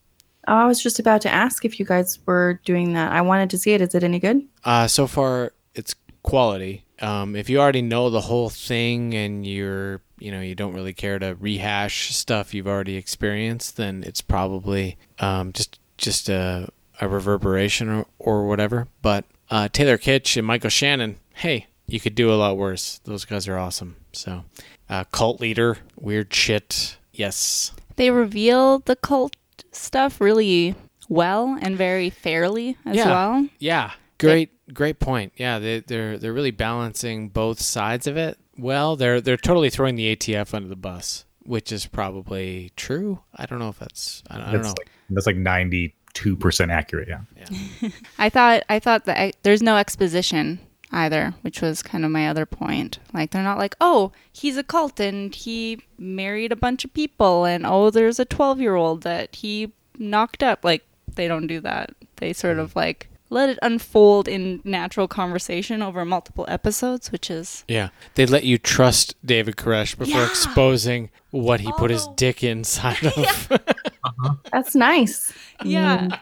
Oh, 0.46 0.54
I 0.54 0.66
was 0.66 0.82
just 0.82 0.98
about 0.98 1.22
to 1.22 1.30
ask 1.30 1.64
if 1.64 1.80
you 1.80 1.86
guys 1.86 2.18
were 2.26 2.60
doing 2.64 2.92
that. 2.92 3.10
I 3.10 3.22
wanted 3.22 3.48
to 3.50 3.58
see 3.58 3.72
it. 3.72 3.80
Is 3.80 3.94
it 3.94 4.04
any 4.04 4.18
good? 4.18 4.46
Uh, 4.64 4.86
so 4.86 5.06
far, 5.06 5.54
it's 5.74 5.94
quality. 6.22 6.84
Um, 7.00 7.34
if 7.34 7.48
you 7.48 7.60
already 7.60 7.82
know 7.82 8.10
the 8.10 8.20
whole 8.20 8.50
thing 8.50 9.14
and 9.14 9.46
you're, 9.46 10.02
you 10.18 10.30
know, 10.30 10.40
you 10.40 10.54
don't 10.54 10.74
really 10.74 10.92
care 10.92 11.18
to 11.18 11.36
rehash 11.40 12.14
stuff 12.14 12.52
you've 12.52 12.68
already 12.68 12.96
experienced, 12.96 13.76
then 13.76 14.04
it's 14.06 14.20
probably 14.20 14.98
um, 15.18 15.52
just 15.52 15.80
just 15.96 16.28
a, 16.28 16.68
a 17.00 17.08
reverberation 17.08 17.88
or, 17.88 18.06
or 18.18 18.46
whatever. 18.46 18.88
But 19.00 19.24
uh, 19.50 19.68
Taylor 19.68 19.96
Kitsch 19.96 20.36
and 20.36 20.46
Michael 20.46 20.70
Shannon, 20.70 21.18
hey, 21.34 21.68
you 21.86 22.00
could 22.00 22.14
do 22.14 22.32
a 22.32 22.36
lot 22.36 22.56
worse. 22.56 23.00
Those 23.04 23.24
guys 23.24 23.48
are 23.48 23.58
awesome. 23.58 23.96
So, 24.12 24.44
uh, 24.88 25.04
cult 25.04 25.40
leader, 25.40 25.78
weird 25.96 26.32
shit. 26.32 26.96
Yes. 27.12 27.72
they 27.96 28.10
reveal 28.10 28.78
the 28.78 28.96
cult 28.96 29.36
stuff 29.70 30.20
really 30.20 30.74
well 31.08 31.58
and 31.60 31.76
very 31.76 32.08
fairly 32.10 32.76
as 32.86 32.96
yeah. 32.96 33.10
well. 33.10 33.48
Yeah. 33.58 33.92
Great 34.18 34.50
great 34.72 35.00
point. 35.00 35.32
Yeah, 35.36 35.58
they 35.58 35.80
they're 35.80 36.16
they're 36.16 36.32
really 36.32 36.52
balancing 36.52 37.28
both 37.28 37.60
sides 37.60 38.06
of 38.06 38.16
it. 38.16 38.38
Well, 38.56 38.96
they're 38.96 39.20
they're 39.20 39.36
totally 39.36 39.70
throwing 39.70 39.96
the 39.96 40.14
ATF 40.14 40.54
under 40.54 40.68
the 40.68 40.76
bus, 40.76 41.24
which 41.42 41.72
is 41.72 41.86
probably 41.86 42.70
true. 42.76 43.20
I 43.34 43.46
don't 43.46 43.58
know 43.58 43.68
if 43.68 43.78
that's 43.78 44.22
I, 44.28 44.36
I 44.36 44.38
don't 44.38 44.52
That's 44.52 44.64
know. 44.64 44.74
like 44.78 44.90
that's 45.10 45.26
like 45.26 45.36
ninety 45.36 45.96
two 46.14 46.36
percent 46.36 46.70
accurate. 46.70 47.08
Yeah. 47.08 47.90
I 48.18 48.28
thought 48.28 48.62
I 48.68 48.78
thought 48.78 49.06
that 49.06 49.18
I, 49.18 49.32
there's 49.42 49.62
no 49.62 49.76
exposition 49.76 50.60
either, 50.92 51.34
which 51.42 51.60
was 51.60 51.82
kind 51.82 52.04
of 52.04 52.10
my 52.10 52.28
other 52.28 52.46
point. 52.46 52.98
Like 53.12 53.30
they're 53.30 53.42
not 53.42 53.58
like, 53.58 53.74
"Oh, 53.80 54.12
he's 54.32 54.56
a 54.56 54.62
cult 54.62 55.00
and 55.00 55.34
he 55.34 55.80
married 55.98 56.52
a 56.52 56.56
bunch 56.56 56.84
of 56.84 56.92
people 56.94 57.44
and 57.44 57.66
oh, 57.66 57.90
there's 57.90 58.20
a 58.20 58.26
12-year-old 58.26 59.02
that 59.02 59.34
he 59.36 59.72
knocked 59.98 60.42
up." 60.42 60.64
Like 60.64 60.84
they 61.14 61.28
don't 61.28 61.46
do 61.46 61.60
that. 61.60 61.94
They 62.16 62.32
sort 62.32 62.58
of 62.58 62.76
like 62.76 63.08
let 63.32 63.48
it 63.48 63.58
unfold 63.62 64.28
in 64.28 64.60
natural 64.62 65.08
conversation 65.08 65.80
over 65.82 66.04
multiple 66.04 66.44
episodes, 66.48 67.10
which 67.10 67.30
is 67.30 67.64
Yeah. 67.66 67.88
They 68.14 68.26
let 68.26 68.44
you 68.44 68.58
trust 68.58 69.16
David 69.24 69.56
Koresh 69.56 69.96
before 69.96 70.20
Yeah. 70.20 70.28
exposing 70.28 71.08
what 71.30 71.60
he 71.60 71.72
put 71.72 71.90
his 71.90 72.06
oh. 72.06 72.14
dick 72.14 72.44
inside 72.44 73.04
of. 73.04 73.48
Yeah, 73.50 73.58
uh-huh. 74.04 74.34
That's 74.52 74.74
nice. 74.74 75.32
Yeah. 75.64 76.00
mean, 76.00 76.18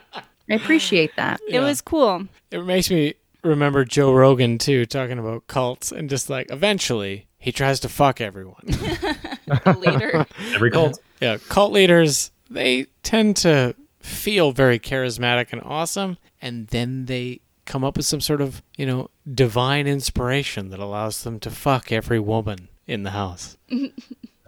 I 0.50 0.54
appreciate 0.54 1.16
that. 1.16 1.40
it 1.48 1.60
was 1.60 1.80
cool. 1.80 2.26
It 2.50 2.64
makes 2.64 2.90
me 2.90 3.14
remember 3.42 3.84
Joe 3.84 4.12
Rogan 4.12 4.58
too, 4.58 4.86
talking 4.86 5.18
about 5.18 5.46
cults 5.46 5.92
and 5.92 6.08
just 6.10 6.28
like 6.30 6.50
eventually 6.50 7.26
he 7.38 7.52
tries 7.52 7.80
to 7.80 7.88
fuck 7.88 8.20
everyone. 8.20 8.64
Leader. 9.78 10.26
Every 10.52 10.70
cult. 10.70 11.00
yeah, 11.20 11.38
cult 11.48 11.72
leaders 11.72 12.30
they 12.50 12.86
tend 13.02 13.36
to 13.38 13.74
feel 14.00 14.52
very 14.52 14.78
charismatic 14.78 15.52
and 15.52 15.62
awesome, 15.64 16.18
and 16.42 16.66
then 16.68 17.06
they 17.06 17.40
come 17.66 17.84
up 17.84 17.96
with 17.96 18.06
some 18.06 18.20
sort 18.20 18.40
of 18.40 18.62
you 18.76 18.84
know 18.86 19.08
divine 19.32 19.86
inspiration 19.86 20.70
that 20.70 20.80
allows 20.80 21.22
them 21.22 21.38
to 21.40 21.50
fuck 21.50 21.92
every 21.92 22.18
woman 22.18 22.68
in 22.86 23.02
the 23.04 23.10
house. 23.10 23.56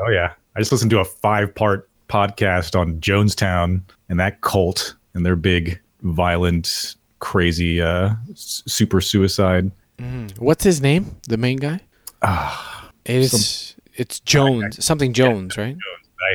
Oh 0.05 0.11
yeah, 0.11 0.33
I 0.57 0.59
just 0.59 0.73
listened 0.73 0.91
to 0.91 0.99
a 0.99 1.05
five 1.05 1.55
part 1.55 1.89
podcast 2.09 2.77
on 2.77 2.99
Jonestown 2.99 3.83
and 4.09 4.19
that 4.19 4.41
cult 4.41 4.97
and 5.15 5.25
their 5.25 5.37
big, 5.37 5.81
violent, 6.01 6.97
crazy, 7.23 7.81
uh, 7.81 8.11
super 8.35 9.01
suicide. 9.01 9.71
Mm. 9.99 10.37
What's 10.39 10.65
his 10.65 10.83
name? 10.83 11.17
The 11.29 11.37
main 11.37 11.57
guy? 11.57 11.81
Ah, 12.21 12.91
It's 13.07 13.77
it's 13.95 14.21
Jones, 14.21 14.85
something 14.85 15.13
Jones, 15.13 15.57
right? 15.57 15.77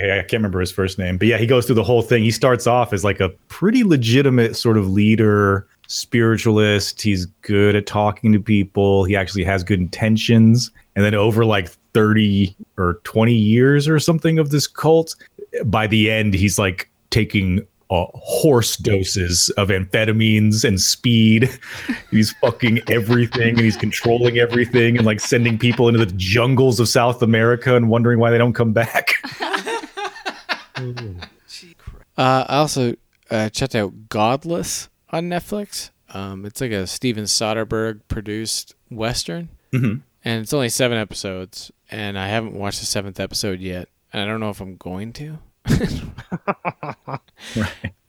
I, 0.01 0.19
I 0.19 0.21
can't 0.21 0.33
remember 0.33 0.59
his 0.59 0.71
first 0.71 0.97
name, 0.97 1.17
but 1.17 1.27
yeah, 1.27 1.37
he 1.37 1.45
goes 1.45 1.65
through 1.65 1.75
the 1.75 1.83
whole 1.83 2.01
thing. 2.01 2.23
He 2.23 2.31
starts 2.31 2.67
off 2.67 2.93
as 2.93 3.03
like 3.03 3.19
a 3.19 3.29
pretty 3.49 3.83
legitimate 3.83 4.55
sort 4.55 4.77
of 4.77 4.89
leader, 4.89 5.67
spiritualist. 5.87 7.01
He's 7.01 7.25
good 7.41 7.75
at 7.75 7.85
talking 7.85 8.31
to 8.31 8.39
people. 8.39 9.03
He 9.03 9.15
actually 9.15 9.43
has 9.43 9.63
good 9.63 9.79
intentions. 9.79 10.71
And 10.95 11.03
then 11.03 11.15
over 11.15 11.45
like 11.45 11.69
30 11.93 12.55
or 12.77 12.99
20 13.03 13.33
years 13.33 13.87
or 13.87 13.99
something 13.99 14.39
of 14.39 14.51
this 14.51 14.67
cult, 14.67 15.15
by 15.65 15.87
the 15.87 16.11
end, 16.11 16.33
he's 16.33 16.57
like 16.57 16.89
taking 17.09 17.65
uh, 17.89 18.05
horse 18.13 18.75
doses 18.77 19.49
of 19.51 19.69
amphetamines 19.69 20.63
and 20.65 20.79
speed. 20.81 21.49
He's 22.11 22.31
fucking 22.33 22.81
everything 22.89 23.49
and 23.55 23.59
he's 23.59 23.77
controlling 23.77 24.37
everything 24.39 24.97
and 24.97 25.05
like 25.05 25.19
sending 25.19 25.57
people 25.57 25.87
into 25.87 26.03
the 26.05 26.11
jungles 26.17 26.79
of 26.79 26.89
South 26.89 27.21
America 27.21 27.75
and 27.75 27.89
wondering 27.89 28.19
why 28.19 28.29
they 28.31 28.37
don't 28.37 28.53
come 28.53 28.73
back. 28.73 29.13
Uh, 32.17 32.45
I 32.47 32.57
also 32.57 32.95
uh, 33.29 33.49
checked 33.49 33.75
out 33.75 34.09
Godless 34.09 34.89
on 35.11 35.29
Netflix. 35.29 35.91
Um, 36.13 36.45
it's 36.45 36.61
like 36.61 36.71
a 36.71 36.87
Steven 36.87 37.25
Soderbergh 37.25 38.01
produced 38.07 38.75
western, 38.89 39.49
Mhm. 39.71 40.01
and 40.25 40.41
it's 40.41 40.53
only 40.53 40.69
seven 40.69 40.97
episodes. 40.97 41.71
And 41.91 42.17
I 42.17 42.27
haven't 42.27 42.53
watched 42.53 42.79
the 42.79 42.85
seventh 42.85 43.19
episode 43.19 43.59
yet, 43.59 43.89
and 44.11 44.21
I 44.21 44.25
don't 44.25 44.39
know 44.39 44.49
if 44.49 44.59
I'm 44.61 44.77
going 44.77 45.13
to. 45.13 45.39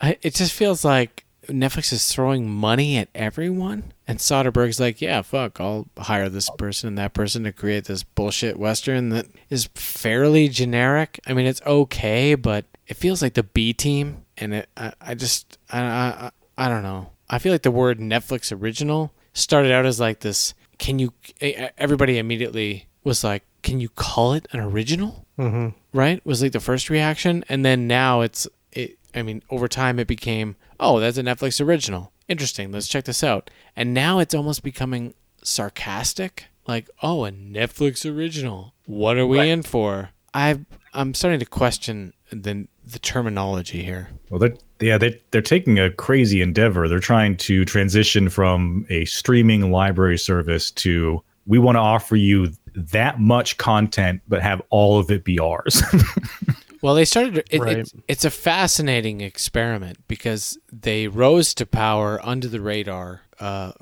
I, 0.01 0.19
it 0.23 0.35
just 0.35 0.53
feels 0.53 0.85
like 0.85 1.25
Netflix 1.49 1.93
is 1.93 2.13
throwing 2.13 2.49
money 2.49 2.99
at 2.99 3.09
everyone, 3.15 3.93
and 4.07 4.19
Soderbergh's 4.19 4.81
like, 4.81 5.01
"Yeah, 5.01 5.23
fuck, 5.23 5.61
I'll 5.61 5.89
hire 5.97 6.29
this 6.29 6.51
person 6.59 6.89
and 6.89 6.99
that 6.99 7.15
person 7.15 7.45
to 7.45 7.53
create 7.53 7.85
this 7.87 8.03
bullshit 8.03 8.59
western 8.59 9.09
that 9.11 9.27
is 9.49 9.69
fairly 9.75 10.49
generic. 10.49 11.21
I 11.27 11.33
mean, 11.33 11.47
it's 11.47 11.63
okay, 11.67 12.35
but 12.35 12.67
it 12.87 12.97
feels 12.97 13.23
like 13.23 13.35
the 13.35 13.43
B 13.43 13.73
team, 13.73 14.25
and 14.37 14.55
it, 14.55 14.69
I, 14.77 14.93
I 15.01 15.15
just, 15.15 15.59
I, 15.71 15.81
I, 15.81 16.31
I 16.57 16.69
don't 16.69 16.83
know. 16.83 17.11
I 17.31 17.39
feel 17.39 17.53
like 17.53 17.63
the 17.63 17.71
word 17.71 17.99
Netflix 17.99 18.53
original 18.59 19.13
started 19.33 19.73
out 19.73 19.87
as 19.87 20.01
like 20.01 20.21
this. 20.21 20.55
Can 20.79 20.99
you? 20.99 21.13
Everybody 21.41 22.19
immediately 22.19 22.87
was 23.05 23.25
like, 23.25 23.45
"Can 23.63 23.81
you 23.81 23.89
call 23.89 24.35
it 24.35 24.47
an 24.53 24.61
original?" 24.61 25.27
Mm-hmm. 25.39 25.69
right? 25.97 26.25
Was 26.27 26.43
like 26.43 26.53
the 26.53 26.61
first 26.61 26.91
reaction 26.91 27.45
and 27.49 27.65
then 27.65 27.87
now 27.87 28.21
it's 28.23 28.49
it 28.73 28.99
i 29.15 29.23
mean 29.23 29.43
over 29.51 29.69
time 29.69 29.99
it 29.99 30.07
became 30.07 30.57
oh 30.81 31.01
that's 31.01 31.19
a 31.19 31.23
netflix 31.23 31.65
original. 31.65 32.13
Interesting. 32.29 32.73
Let's 32.73 32.89
check 32.89 33.05
this 33.05 33.25
out. 33.25 33.49
And 33.75 33.95
now 33.95 34.19
it's 34.19 34.35
almost 34.35 34.63
becoming 34.63 35.15
sarcastic. 35.43 36.47
Like 36.67 36.91
oh 37.03 37.25
a 37.25 37.31
netflix 37.31 38.05
original. 38.11 38.75
What 38.87 39.17
are 39.17 39.27
we 39.27 39.49
in 39.49 39.63
for? 39.63 40.11
I 40.35 40.61
i'm 40.95 41.15
starting 41.15 41.41
to 41.41 41.47
question 41.47 42.13
the 42.31 42.67
the 42.85 42.99
terminology 42.99 43.83
here. 43.83 44.09
Well, 44.31 44.41
they're 44.41 44.57
yeah 44.81 44.99
they 44.99 45.21
they're 45.31 45.43
taking 45.43 45.79
a 45.79 45.91
crazy 45.91 46.43
endeavor. 46.43 46.89
They're 46.89 47.01
trying 47.01 47.37
to 47.39 47.65
transition 47.65 48.29
from 48.29 48.87
a 48.91 49.05
streaming 49.05 49.71
library 49.71 50.19
service 50.19 50.71
to 50.73 51.23
we 51.47 51.59
want 51.59 51.77
to 51.77 51.81
offer 51.81 52.17
you 52.17 52.53
that 52.79 53.21
much 53.21 53.57
content, 53.59 54.23
but 54.29 54.43
have 54.43 54.63
all 54.71 54.99
of 54.99 55.11
it 55.11 55.25
be 55.25 55.39
ours. 55.39 55.83
Well, 56.81 56.95
they 56.95 57.05
started. 57.07 57.45
It, 57.51 57.61
Right. 57.61 57.79
it's, 57.79 57.93
it's 58.07 58.25
a 58.25 58.31
fascinating 58.31 59.21
experiment 59.21 59.99
because 60.07 60.59
they 60.73 61.09
rose 61.09 61.53
to 61.55 61.67
power 61.67 62.21
under 62.25 62.47
the 62.47 62.61
radar, 62.61 63.23
uh, 63.41 63.73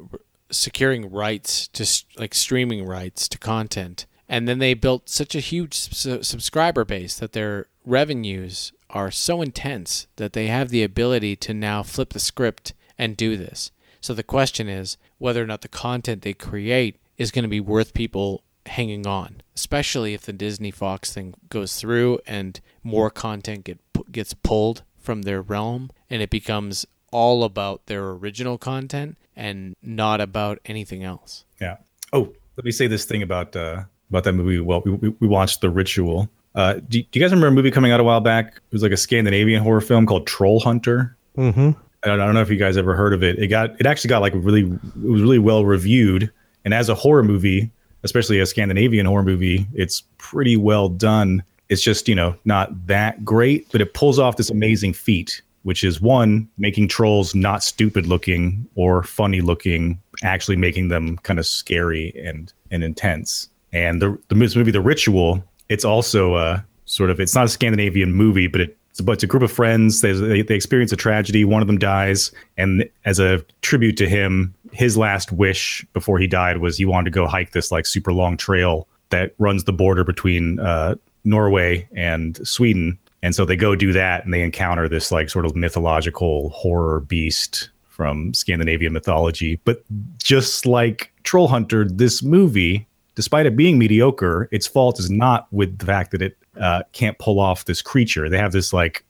securing 0.50 1.10
rights 1.10 1.68
to 1.68 1.86
like 2.18 2.34
streaming 2.34 2.86
rights 2.86 3.28
to 3.28 3.36
content, 3.38 4.06
and 4.30 4.48
then 4.48 4.60
they 4.60 4.72
built 4.72 5.10
such 5.10 5.34
a 5.34 5.40
huge 5.40 5.74
su- 5.74 6.22
subscriber 6.22 6.86
base 6.86 7.18
that 7.18 7.32
their 7.32 7.66
revenues 7.84 8.72
are 8.88 9.10
so 9.10 9.42
intense 9.42 10.06
that 10.16 10.32
they 10.32 10.46
have 10.46 10.70
the 10.70 10.82
ability 10.82 11.36
to 11.36 11.52
now 11.52 11.82
flip 11.82 12.14
the 12.14 12.18
script 12.18 12.72
and 12.96 13.14
do 13.14 13.36
this. 13.36 13.72
So 14.00 14.14
the 14.14 14.22
question 14.22 14.68
is 14.68 14.96
whether 15.18 15.42
or 15.42 15.46
not 15.46 15.60
the 15.60 15.68
content 15.68 16.22
they 16.22 16.32
create 16.32 16.96
is 17.18 17.30
going 17.30 17.42
to 17.42 17.48
be 17.48 17.60
worth 17.60 17.92
people 17.92 18.42
hanging 18.66 19.06
on, 19.06 19.42
especially 19.54 20.14
if 20.14 20.22
the 20.22 20.32
Disney 20.32 20.70
Fox 20.70 21.12
thing 21.12 21.34
goes 21.48 21.76
through 21.76 22.18
and 22.26 22.60
more 22.82 23.10
content 23.10 23.64
get 23.64 23.78
gets 24.12 24.34
pulled 24.34 24.82
from 24.98 25.22
their 25.22 25.40
realm 25.40 25.90
and 26.10 26.22
it 26.22 26.30
becomes 26.30 26.86
all 27.10 27.44
about 27.44 27.86
their 27.86 28.10
original 28.10 28.58
content 28.58 29.16
and 29.34 29.74
not 29.82 30.20
about 30.20 30.58
anything 30.66 31.04
else. 31.04 31.44
Yeah. 31.60 31.76
Oh, 32.12 32.32
let 32.56 32.64
me 32.64 32.70
say 32.70 32.86
this 32.86 33.04
thing 33.04 33.22
about 33.22 33.54
uh, 33.56 33.84
about 34.10 34.24
that 34.24 34.32
movie. 34.32 34.60
Well, 34.60 34.82
we, 34.84 34.92
we, 34.92 35.08
we 35.20 35.28
watched 35.28 35.60
The 35.60 35.70
Ritual. 35.70 36.28
Uh, 36.54 36.74
do, 36.74 37.02
do 37.02 37.18
you 37.18 37.20
guys 37.20 37.30
remember 37.30 37.48
a 37.48 37.50
movie 37.50 37.70
coming 37.70 37.92
out 37.92 38.00
a 38.00 38.04
while 38.04 38.20
back? 38.20 38.56
It 38.56 38.72
was 38.72 38.82
like 38.82 38.92
a 38.92 38.96
Scandinavian 38.96 39.62
horror 39.62 39.80
film 39.80 40.06
called 40.06 40.26
Troll 40.26 40.58
Hunter. 40.60 41.16
Mm-hmm. 41.36 41.70
I 42.02 42.08
don't, 42.08 42.20
I 42.20 42.24
don't 42.24 42.34
know 42.34 42.40
if 42.40 42.50
you 42.50 42.56
guys 42.56 42.76
ever 42.76 42.94
heard 42.94 43.12
of 43.12 43.22
it. 43.22 43.38
It 43.38 43.48
got 43.48 43.78
it 43.80 43.86
actually 43.86 44.08
got 44.08 44.22
like 44.22 44.32
really 44.36 44.62
it 44.62 44.96
was 44.96 45.22
really 45.22 45.38
well 45.38 45.64
reviewed, 45.64 46.32
and 46.64 46.72
as 46.72 46.88
a 46.88 46.94
horror 46.94 47.22
movie, 47.22 47.70
especially 48.06 48.38
a 48.38 48.46
Scandinavian 48.46 49.04
horror 49.04 49.24
movie, 49.24 49.66
it's 49.74 50.04
pretty 50.16 50.56
well 50.56 50.88
done. 50.88 51.42
It's 51.68 51.82
just 51.82 52.08
you 52.08 52.14
know 52.14 52.34
not 52.44 52.86
that 52.86 53.24
great, 53.24 53.70
but 53.72 53.80
it 53.80 53.92
pulls 53.92 54.18
off 54.18 54.36
this 54.36 54.48
amazing 54.48 54.92
feat, 54.94 55.42
which 55.64 55.84
is 55.84 56.00
one 56.00 56.48
making 56.56 56.88
trolls 56.88 57.34
not 57.34 57.62
stupid 57.62 58.06
looking 58.06 58.66
or 58.76 59.02
funny 59.02 59.40
looking, 59.40 60.00
actually 60.22 60.56
making 60.56 60.88
them 60.88 61.18
kind 61.18 61.38
of 61.38 61.46
scary 61.46 62.14
and 62.24 62.52
and 62.70 62.82
intense. 62.82 63.48
And 63.72 64.00
the 64.00 64.18
the 64.28 64.36
movie, 64.36 64.70
The 64.70 64.80
Ritual, 64.80 65.44
it's 65.68 65.84
also 65.84 66.34
uh, 66.34 66.60
sort 66.84 67.10
of 67.10 67.20
it's 67.20 67.34
not 67.34 67.44
a 67.44 67.48
Scandinavian 67.48 68.12
movie, 68.12 68.46
but 68.46 68.60
it 68.60 68.78
but 69.02 69.12
it's 69.12 69.22
a 69.22 69.26
group 69.26 69.42
of 69.42 69.52
friends. 69.52 70.00
They, 70.00 70.12
they, 70.12 70.42
they 70.42 70.54
experience 70.54 70.92
a 70.92 70.96
tragedy. 70.96 71.44
One 71.44 71.60
of 71.60 71.66
them 71.66 71.78
dies, 71.78 72.32
and 72.56 72.88
as 73.04 73.18
a 73.18 73.44
tribute 73.60 73.96
to 73.98 74.08
him, 74.08 74.54
his 74.76 74.96
last 74.96 75.32
wish 75.32 75.84
before 75.92 76.18
he 76.18 76.26
died 76.26 76.58
was 76.58 76.76
he 76.76 76.84
wanted 76.84 77.06
to 77.06 77.10
go 77.10 77.26
hike 77.26 77.52
this 77.52 77.72
like 77.72 77.86
super 77.86 78.12
long 78.12 78.36
trail 78.36 78.86
that 79.10 79.34
runs 79.38 79.64
the 79.64 79.72
border 79.72 80.04
between 80.04 80.60
uh, 80.60 80.94
Norway 81.24 81.88
and 81.94 82.46
Sweden. 82.46 82.98
And 83.22 83.34
so 83.34 83.44
they 83.44 83.56
go 83.56 83.74
do 83.74 83.92
that, 83.92 84.24
and 84.24 84.32
they 84.32 84.42
encounter 84.42 84.88
this 84.88 85.10
like 85.10 85.30
sort 85.30 85.46
of 85.46 85.56
mythological 85.56 86.50
horror 86.50 87.00
beast 87.00 87.70
from 87.88 88.34
Scandinavian 88.34 88.92
mythology. 88.92 89.58
But 89.64 89.82
just 90.22 90.66
like 90.66 91.10
Troll 91.22 91.48
Hunter, 91.48 91.86
this 91.88 92.22
movie, 92.22 92.86
despite 93.14 93.46
it 93.46 93.56
being 93.56 93.78
mediocre, 93.78 94.48
its 94.52 94.66
fault 94.66 95.00
is 95.00 95.10
not 95.10 95.50
with 95.50 95.78
the 95.78 95.86
fact 95.86 96.10
that 96.10 96.20
it 96.20 96.36
uh, 96.60 96.82
can't 96.92 97.18
pull 97.18 97.40
off 97.40 97.64
this 97.64 97.80
creature. 97.80 98.28
They 98.28 98.38
have 98.38 98.52
this 98.52 98.72
like 98.72 99.04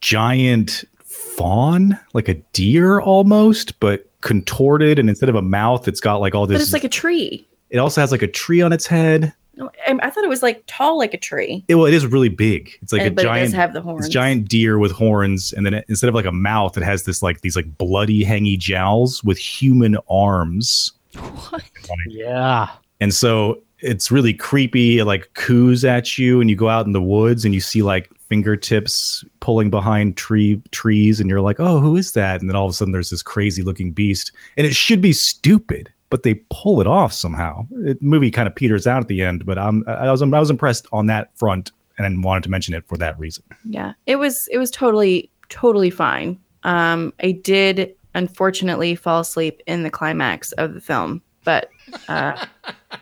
giant 0.00 0.84
fawn, 1.04 1.98
like 2.14 2.28
a 2.28 2.34
deer 2.52 3.00
almost, 3.00 3.78
but 3.78 4.06
contorted, 4.22 4.98
and 4.98 5.08
instead 5.08 5.28
of 5.28 5.34
a 5.34 5.42
mouth, 5.42 5.86
it's 5.86 6.00
got 6.00 6.16
like 6.16 6.34
all 6.34 6.46
But 6.46 6.54
this. 6.54 6.62
it's 6.62 6.72
like 6.72 6.84
a 6.84 6.88
tree. 6.88 7.46
it 7.70 7.78
also 7.78 8.00
has 8.00 8.10
like 8.10 8.22
a 8.22 8.26
tree 8.28 8.62
on 8.62 8.72
its 8.72 8.86
head. 8.86 9.32
No, 9.54 9.70
I, 9.86 9.98
I 10.02 10.08
thought 10.08 10.24
it 10.24 10.30
was 10.30 10.42
like 10.42 10.62
tall 10.66 10.96
like 10.96 11.12
a 11.12 11.18
tree. 11.18 11.62
It, 11.68 11.74
well, 11.74 11.84
it 11.84 11.92
is 11.92 12.06
really 12.06 12.30
big. 12.30 12.70
It's 12.80 12.90
like 12.92 13.02
And- 13.02 13.08
a 13.08 13.14
but 13.14 13.24
it 13.26 13.28
does 13.28 13.34
giant. 13.50 13.54
have 13.54 13.72
the 13.74 13.80
It's 13.80 13.84
horns. 13.86 14.08
giant 14.08 14.48
deer 14.48 14.78
with 14.78 14.92
horns, 14.92 15.52
and 15.52 15.66
then 15.66 15.74
it, 15.74 15.84
instead 15.90 16.08
of 16.08 16.14
like 16.14 16.24
a 16.24 16.32
mouth, 16.32 16.76
it 16.78 16.82
has 16.82 17.02
this 17.02 17.22
like 17.22 17.42
these 17.42 17.54
like 17.54 17.76
bloody, 17.76 18.24
hangy 18.24 18.58
jowls 18.58 19.22
with 19.22 19.36
human 19.38 19.96
arms. 20.08 20.92
What? 21.50 21.62
Yeah. 22.08 22.70
And 23.00 23.12
so 23.12 23.60
it's 23.82 24.10
really 24.10 24.32
creepy. 24.32 24.98
It 24.98 25.04
like 25.04 25.32
coos 25.34 25.84
at 25.84 26.16
you, 26.16 26.40
and 26.40 26.48
you 26.48 26.56
go 26.56 26.68
out 26.68 26.86
in 26.86 26.92
the 26.92 27.02
woods 27.02 27.44
and 27.44 27.54
you 27.54 27.60
see 27.60 27.82
like 27.82 28.10
fingertips 28.28 29.24
pulling 29.40 29.70
behind 29.70 30.16
tree 30.16 30.60
trees, 30.70 31.20
and 31.20 31.28
you're 31.28 31.40
like, 31.40 31.60
"Oh, 31.60 31.80
who 31.80 31.96
is 31.96 32.12
that?" 32.12 32.40
And 32.40 32.48
then 32.48 32.56
all 32.56 32.66
of 32.66 32.70
a 32.70 32.74
sudden, 32.74 32.92
there's 32.92 33.10
this 33.10 33.22
crazy 33.22 33.62
looking 33.62 33.92
beast, 33.92 34.32
and 34.56 34.66
it 34.66 34.74
should 34.74 35.00
be 35.00 35.12
stupid, 35.12 35.92
but 36.10 36.22
they 36.22 36.34
pull 36.50 36.80
it 36.80 36.86
off 36.86 37.12
somehow. 37.12 37.66
The 37.70 37.98
movie 38.00 38.30
kind 38.30 38.46
of 38.46 38.54
peters 38.54 38.86
out 38.86 39.02
at 39.02 39.08
the 39.08 39.22
end, 39.22 39.44
but 39.44 39.58
I'm 39.58 39.84
I 39.86 40.10
was 40.10 40.22
I 40.22 40.26
was 40.26 40.50
impressed 40.50 40.86
on 40.92 41.06
that 41.06 41.36
front, 41.36 41.72
and 41.98 42.06
I 42.06 42.26
wanted 42.26 42.44
to 42.44 42.50
mention 42.50 42.74
it 42.74 42.86
for 42.86 42.96
that 42.98 43.18
reason. 43.18 43.44
Yeah, 43.64 43.92
it 44.06 44.16
was 44.16 44.48
it 44.48 44.58
was 44.58 44.70
totally 44.70 45.30
totally 45.48 45.90
fine. 45.90 46.38
Um, 46.64 47.12
I 47.22 47.32
did 47.32 47.94
unfortunately 48.14 48.94
fall 48.94 49.20
asleep 49.20 49.62
in 49.66 49.82
the 49.82 49.90
climax 49.90 50.52
of 50.52 50.74
the 50.74 50.80
film, 50.80 51.22
but 51.44 51.70
uh, 52.08 52.46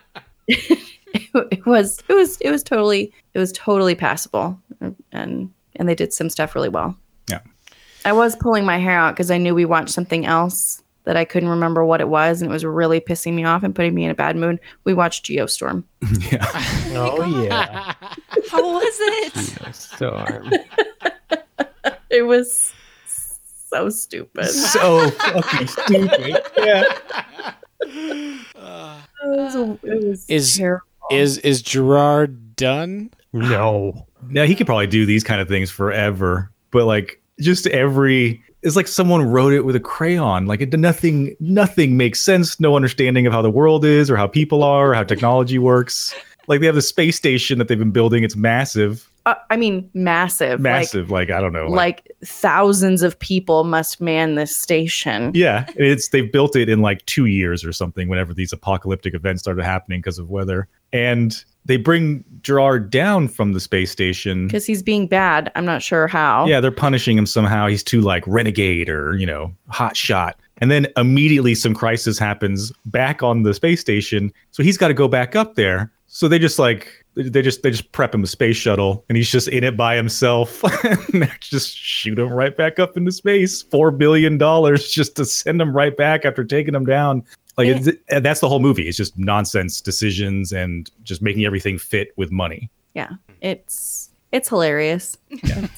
it, 0.50 0.88
it 1.50 1.66
was 1.66 2.02
it 2.08 2.14
was 2.14 2.36
it 2.40 2.50
was 2.50 2.62
totally 2.62 3.12
it 3.34 3.38
was 3.38 3.52
totally 3.52 3.94
passable, 3.94 4.58
and 5.12 5.50
and 5.76 5.88
they 5.88 5.94
did 5.94 6.12
some 6.12 6.30
stuff 6.30 6.54
really 6.54 6.68
well. 6.68 6.96
Yeah. 7.28 7.40
I 8.04 8.12
was 8.12 8.36
pulling 8.36 8.64
my 8.64 8.78
hair 8.78 8.98
out 8.98 9.14
because 9.14 9.30
I 9.30 9.38
knew 9.38 9.54
we 9.54 9.64
watched 9.64 9.90
something 9.90 10.26
else 10.26 10.82
that 11.04 11.16
I 11.16 11.24
couldn't 11.24 11.48
remember 11.48 11.84
what 11.84 12.00
it 12.00 12.08
was, 12.08 12.40
and 12.40 12.50
it 12.50 12.52
was 12.52 12.64
really 12.64 13.00
pissing 13.00 13.34
me 13.34 13.44
off 13.44 13.62
and 13.62 13.74
putting 13.74 13.94
me 13.94 14.04
in 14.04 14.10
a 14.10 14.14
bad 14.14 14.36
mood. 14.36 14.60
We 14.84 14.94
watched 14.94 15.26
Geostorm. 15.26 15.84
Yeah. 16.30 16.46
Oh, 16.92 17.16
oh 17.18 17.42
yeah. 17.42 17.94
How 18.50 18.62
was 18.62 18.94
it? 19.00 19.74
Storm. 19.74 20.50
It 22.10 22.22
was 22.22 22.72
so 23.68 23.88
stupid. 23.88 24.46
So 24.46 25.10
fucking 25.10 25.66
stupid. 25.68 26.42
Yeah. 26.56 26.84
It 27.82 28.46
was, 29.24 29.54
it 29.82 30.04
was 30.04 30.24
Is 30.28 30.56
terrible. 30.56 30.84
is 31.10 31.38
is 31.38 31.62
Gerard 31.62 32.56
done? 32.56 33.10
No. 33.32 34.06
Now 34.28 34.44
he 34.44 34.54
could 34.54 34.66
probably 34.66 34.86
do 34.86 35.06
these 35.06 35.24
kind 35.24 35.40
of 35.40 35.48
things 35.48 35.70
forever, 35.70 36.50
but 36.70 36.84
like 36.86 37.20
just 37.40 37.66
every 37.68 38.42
it's 38.62 38.76
like 38.76 38.86
someone 38.88 39.22
wrote 39.22 39.52
it 39.54 39.64
with 39.64 39.74
a 39.76 39.80
crayon. 39.80 40.46
Like 40.46 40.60
it 40.60 40.78
nothing 40.78 41.36
nothing 41.40 41.96
makes 41.96 42.20
sense. 42.20 42.60
No 42.60 42.76
understanding 42.76 43.26
of 43.26 43.32
how 43.32 43.42
the 43.42 43.50
world 43.50 43.84
is 43.84 44.10
or 44.10 44.16
how 44.16 44.26
people 44.26 44.62
are 44.62 44.90
or 44.90 44.94
how 44.94 45.04
technology 45.04 45.58
works. 45.58 46.14
Like 46.48 46.60
they 46.60 46.66
have 46.66 46.74
the 46.74 46.82
space 46.82 47.16
station 47.16 47.58
that 47.58 47.68
they've 47.68 47.78
been 47.78 47.90
building. 47.92 48.24
It's 48.24 48.36
massive, 48.36 49.09
Uh, 49.26 49.34
I 49.50 49.56
mean, 49.56 49.88
massive. 49.94 50.60
Massive. 50.60 51.10
Like, 51.10 51.30
I 51.30 51.40
don't 51.40 51.52
know. 51.52 51.66
like 51.68 52.10
thousands 52.24 53.02
of 53.02 53.18
people 53.18 53.64
must 53.64 54.00
man 54.00 54.34
this 54.34 54.54
station. 54.56 55.32
yeah, 55.34 55.66
it's 55.76 56.08
they've 56.08 56.30
built 56.30 56.56
it 56.56 56.68
in 56.68 56.80
like 56.80 57.04
two 57.06 57.26
years 57.26 57.64
or 57.64 57.72
something. 57.72 58.08
Whenever 58.08 58.32
these 58.32 58.52
apocalyptic 58.52 59.14
events 59.14 59.42
started 59.42 59.64
happening 59.64 60.00
because 60.00 60.18
of 60.18 60.30
weather, 60.30 60.68
and 60.92 61.44
they 61.66 61.76
bring 61.76 62.24
Gerard 62.42 62.90
down 62.90 63.28
from 63.28 63.52
the 63.52 63.60
space 63.60 63.90
station 63.90 64.46
Because 64.46 64.64
he's 64.64 64.82
being 64.82 65.06
bad. 65.06 65.52
I'm 65.54 65.64
not 65.64 65.82
sure 65.82 66.06
how. 66.06 66.46
Yeah, 66.46 66.60
they're 66.60 66.72
punishing 66.72 67.18
him 67.18 67.26
somehow. 67.26 67.66
He's 67.68 67.84
too 67.84 68.00
like 68.00 68.24
renegade 68.26 68.88
or, 68.88 69.16
you 69.16 69.26
know, 69.26 69.52
hot 69.68 69.96
shot. 69.96 70.38
And 70.58 70.70
then 70.70 70.86
immediately 70.96 71.54
some 71.54 71.74
crisis 71.74 72.18
happens 72.18 72.72
back 72.86 73.22
on 73.22 73.42
the 73.42 73.54
space 73.54 73.80
station. 73.80 74.32
So 74.50 74.62
he's 74.62 74.78
got 74.78 74.88
to 74.88 74.94
go 74.94 75.06
back 75.06 75.36
up 75.36 75.54
there. 75.54 75.92
So 76.06 76.28
they 76.28 76.38
just 76.38 76.58
like 76.58 76.99
they 77.14 77.42
just 77.42 77.62
they 77.62 77.70
just 77.70 77.90
prep 77.92 78.14
him 78.14 78.22
a 78.22 78.26
space 78.26 78.56
shuttle 78.56 79.04
and 79.08 79.16
he's 79.16 79.30
just 79.30 79.48
in 79.48 79.64
it 79.64 79.76
by 79.76 79.96
himself. 79.96 80.62
and 81.12 81.30
just 81.40 81.76
shoot 81.76 82.18
him 82.18 82.32
right 82.32 82.56
back 82.56 82.78
up 82.78 82.96
into 82.96 83.12
space. 83.12 83.62
4 83.62 83.90
billion 83.90 84.38
dollars 84.38 84.90
just 84.90 85.16
to 85.16 85.24
send 85.24 85.60
him 85.60 85.74
right 85.74 85.96
back 85.96 86.24
after 86.24 86.44
taking 86.44 86.74
him 86.74 86.84
down. 86.84 87.24
Like 87.56 87.68
it's, 87.68 87.88
and 88.08 88.24
that's 88.24 88.40
the 88.40 88.48
whole 88.48 88.60
movie. 88.60 88.88
It's 88.88 88.96
just 88.96 89.18
nonsense 89.18 89.80
decisions 89.80 90.52
and 90.52 90.90
just 91.02 91.20
making 91.20 91.44
everything 91.44 91.78
fit 91.78 92.12
with 92.16 92.30
money. 92.30 92.70
Yeah. 92.94 93.10
It's 93.40 94.10
it's 94.32 94.48
hilarious. 94.48 95.18
it's 95.30 95.70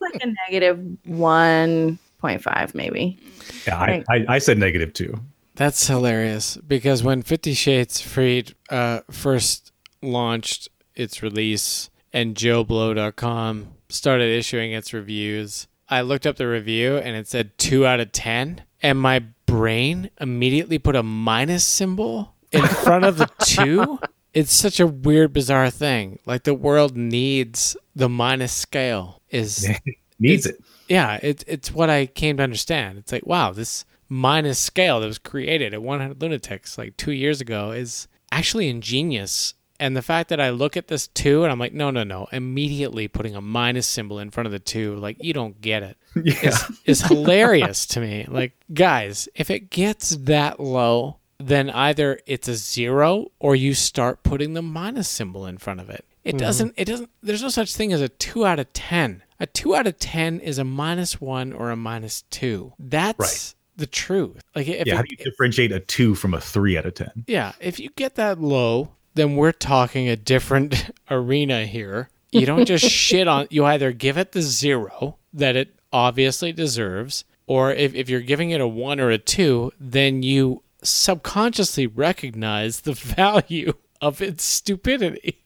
like 0.00 0.22
a 0.22 0.32
negative 0.48 0.80
one 1.04 1.98
point 2.20 2.42
five, 2.42 2.74
maybe. 2.74 3.18
Yeah, 3.66 3.78
I, 3.78 4.04
I, 4.08 4.24
I 4.28 4.38
said 4.38 4.58
negative 4.58 4.92
too. 4.92 5.18
That's 5.56 5.86
hilarious 5.86 6.56
because 6.58 7.02
when 7.02 7.22
Fifty 7.22 7.54
Shades 7.54 8.00
Freed 8.00 8.54
uh, 8.70 9.00
first 9.10 9.72
launched 10.02 10.68
its 10.94 11.22
release 11.22 11.90
and 12.12 12.34
JoBlo.com 12.34 13.72
started 13.88 14.30
issuing 14.30 14.72
its 14.72 14.92
reviews, 14.92 15.66
I 15.88 16.02
looked 16.02 16.26
up 16.26 16.36
the 16.36 16.46
review 16.46 16.98
and 16.98 17.16
it 17.16 17.26
said 17.26 17.56
two 17.56 17.86
out 17.86 18.00
of 18.00 18.12
ten, 18.12 18.62
and 18.82 18.98
my 18.98 19.20
brain 19.46 20.10
immediately 20.20 20.78
put 20.78 20.94
a 20.94 21.02
minus 21.02 21.64
symbol 21.64 22.34
in 22.52 22.62
front 22.62 23.04
of 23.04 23.16
the 23.16 23.30
two. 23.40 23.98
It's 24.34 24.52
such 24.52 24.80
a 24.80 24.86
weird, 24.86 25.32
bizarre 25.32 25.70
thing. 25.70 26.18
Like 26.26 26.42
the 26.42 26.52
world 26.52 26.94
needs 26.94 27.74
the 27.94 28.10
minus 28.10 28.52
scale. 28.52 29.22
Is 29.30 29.66
Needs 30.18 30.44
it. 30.44 30.62
Yeah, 30.88 31.18
it, 31.22 31.42
it's 31.46 31.72
what 31.72 31.90
I 31.90 32.04
came 32.04 32.36
to 32.36 32.42
understand. 32.42 32.98
It's 32.98 33.12
like, 33.12 33.26
wow, 33.26 33.52
this 33.52 33.86
minus 34.08 34.58
scale 34.58 35.00
that 35.00 35.06
was 35.06 35.18
created 35.18 35.74
at 35.74 35.82
100 35.82 36.20
Lunatics 36.20 36.78
like 36.78 36.96
two 36.96 37.12
years 37.12 37.40
ago 37.40 37.72
is 37.72 38.08
actually 38.32 38.68
ingenious 38.68 39.54
And 39.78 39.94
the 39.96 40.02
fact 40.02 40.30
that 40.30 40.40
I 40.40 40.50
look 40.50 40.76
at 40.76 40.88
this 40.88 41.06
two 41.08 41.42
and 41.42 41.52
I'm 41.52 41.58
like, 41.58 41.74
no, 41.74 41.90
no, 41.90 42.02
no, 42.02 42.28
immediately 42.32 43.08
putting 43.08 43.36
a 43.36 43.40
minus 43.42 43.86
symbol 43.86 44.18
in 44.18 44.30
front 44.30 44.46
of 44.46 44.52
the 44.52 44.58
two, 44.58 44.96
like 44.96 45.22
you 45.22 45.32
don't 45.34 45.60
get 45.60 45.82
it. 45.82 45.96
Yeah. 46.24 46.48
Is, 46.48 46.80
is 46.86 47.00
hilarious 47.02 47.84
to 47.88 48.00
me. 48.00 48.24
Like, 48.26 48.52
guys, 48.72 49.28
if 49.34 49.50
it 49.50 49.68
gets 49.68 50.16
that 50.16 50.58
low, 50.60 51.18
then 51.38 51.68
either 51.68 52.18
it's 52.26 52.48
a 52.48 52.54
zero 52.54 53.30
or 53.38 53.54
you 53.54 53.74
start 53.74 54.22
putting 54.22 54.54
the 54.54 54.62
minus 54.62 55.08
symbol 55.10 55.44
in 55.44 55.58
front 55.58 55.80
of 55.80 55.90
it. 55.90 56.06
It 56.24 56.36
Mhm. 56.36 56.38
doesn't, 56.38 56.74
it 56.78 56.86
doesn't, 56.86 57.10
there's 57.22 57.42
no 57.42 57.50
such 57.50 57.74
thing 57.76 57.92
as 57.92 58.00
a 58.00 58.08
two 58.08 58.46
out 58.46 58.58
of 58.58 58.72
10. 58.72 59.22
A 59.38 59.46
two 59.46 59.76
out 59.76 59.86
of 59.86 59.98
10 59.98 60.40
is 60.40 60.58
a 60.58 60.64
minus 60.64 61.20
one 61.20 61.52
or 61.52 61.70
a 61.70 61.76
minus 61.76 62.22
two. 62.30 62.72
That's 62.78 63.18
Right. 63.18 63.54
The 63.76 63.86
truth. 63.86 64.42
Like, 64.54 64.68
if 64.68 64.86
yeah, 64.86 64.94
it- 64.94 64.96
how 64.96 65.02
do 65.02 65.08
you 65.10 65.16
differentiate 65.16 65.72
a 65.72 65.80
two 65.80 66.14
from 66.14 66.34
a 66.34 66.40
three 66.40 66.76
out 66.78 66.86
of 66.86 66.94
ten? 66.94 67.24
yeah, 67.26 67.52
if 67.60 67.78
you 67.78 67.90
get 67.96 68.14
that 68.16 68.40
low, 68.40 68.90
then 69.14 69.36
we're 69.36 69.52
talking 69.52 70.08
a 70.08 70.16
different 70.16 70.90
arena 71.10 71.66
here. 71.66 72.08
You 72.32 72.44
don't 72.46 72.66
just 72.66 72.84
shit 72.90 73.28
on 73.28 73.46
you 73.50 73.64
either 73.64 73.92
give 73.92 74.18
it 74.18 74.32
the 74.32 74.42
zero 74.42 75.16
that 75.32 75.56
it 75.56 75.74
obviously 75.92 76.52
deserves, 76.52 77.24
or 77.46 77.72
if, 77.72 77.94
if 77.94 78.08
you're 78.10 78.20
giving 78.20 78.50
it 78.50 78.60
a 78.60 78.68
one 78.68 79.00
or 79.00 79.10
a 79.10 79.18
two, 79.18 79.72
then 79.80 80.22
you 80.22 80.62
subconsciously 80.82 81.86
recognize 81.86 82.80
the 82.80 82.92
value 82.94 83.72
of 84.00 84.20
its 84.20 84.44
stupidity. 84.44 85.42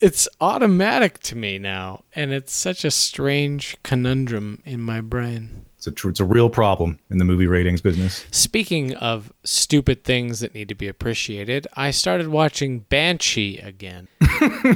It's 0.00 0.26
automatic 0.40 1.18
to 1.24 1.36
me 1.36 1.58
now, 1.58 2.04
and 2.14 2.32
it's 2.32 2.54
such 2.54 2.84
a 2.86 2.90
strange 2.90 3.76
conundrum 3.82 4.62
in 4.64 4.80
my 4.80 5.02
brain. 5.02 5.66
It's 5.80 5.86
a 5.86 5.92
tr- 5.92 6.10
it's 6.10 6.20
a 6.20 6.26
real 6.26 6.50
problem 6.50 6.98
in 7.08 7.16
the 7.16 7.24
movie 7.24 7.46
ratings 7.46 7.80
business. 7.80 8.26
Speaking 8.30 8.94
of 8.96 9.32
stupid 9.44 10.04
things 10.04 10.40
that 10.40 10.54
need 10.54 10.68
to 10.68 10.74
be 10.74 10.88
appreciated, 10.88 11.66
I 11.72 11.90
started 11.90 12.28
watching 12.28 12.80
Banshee 12.80 13.56
again. 13.56 14.06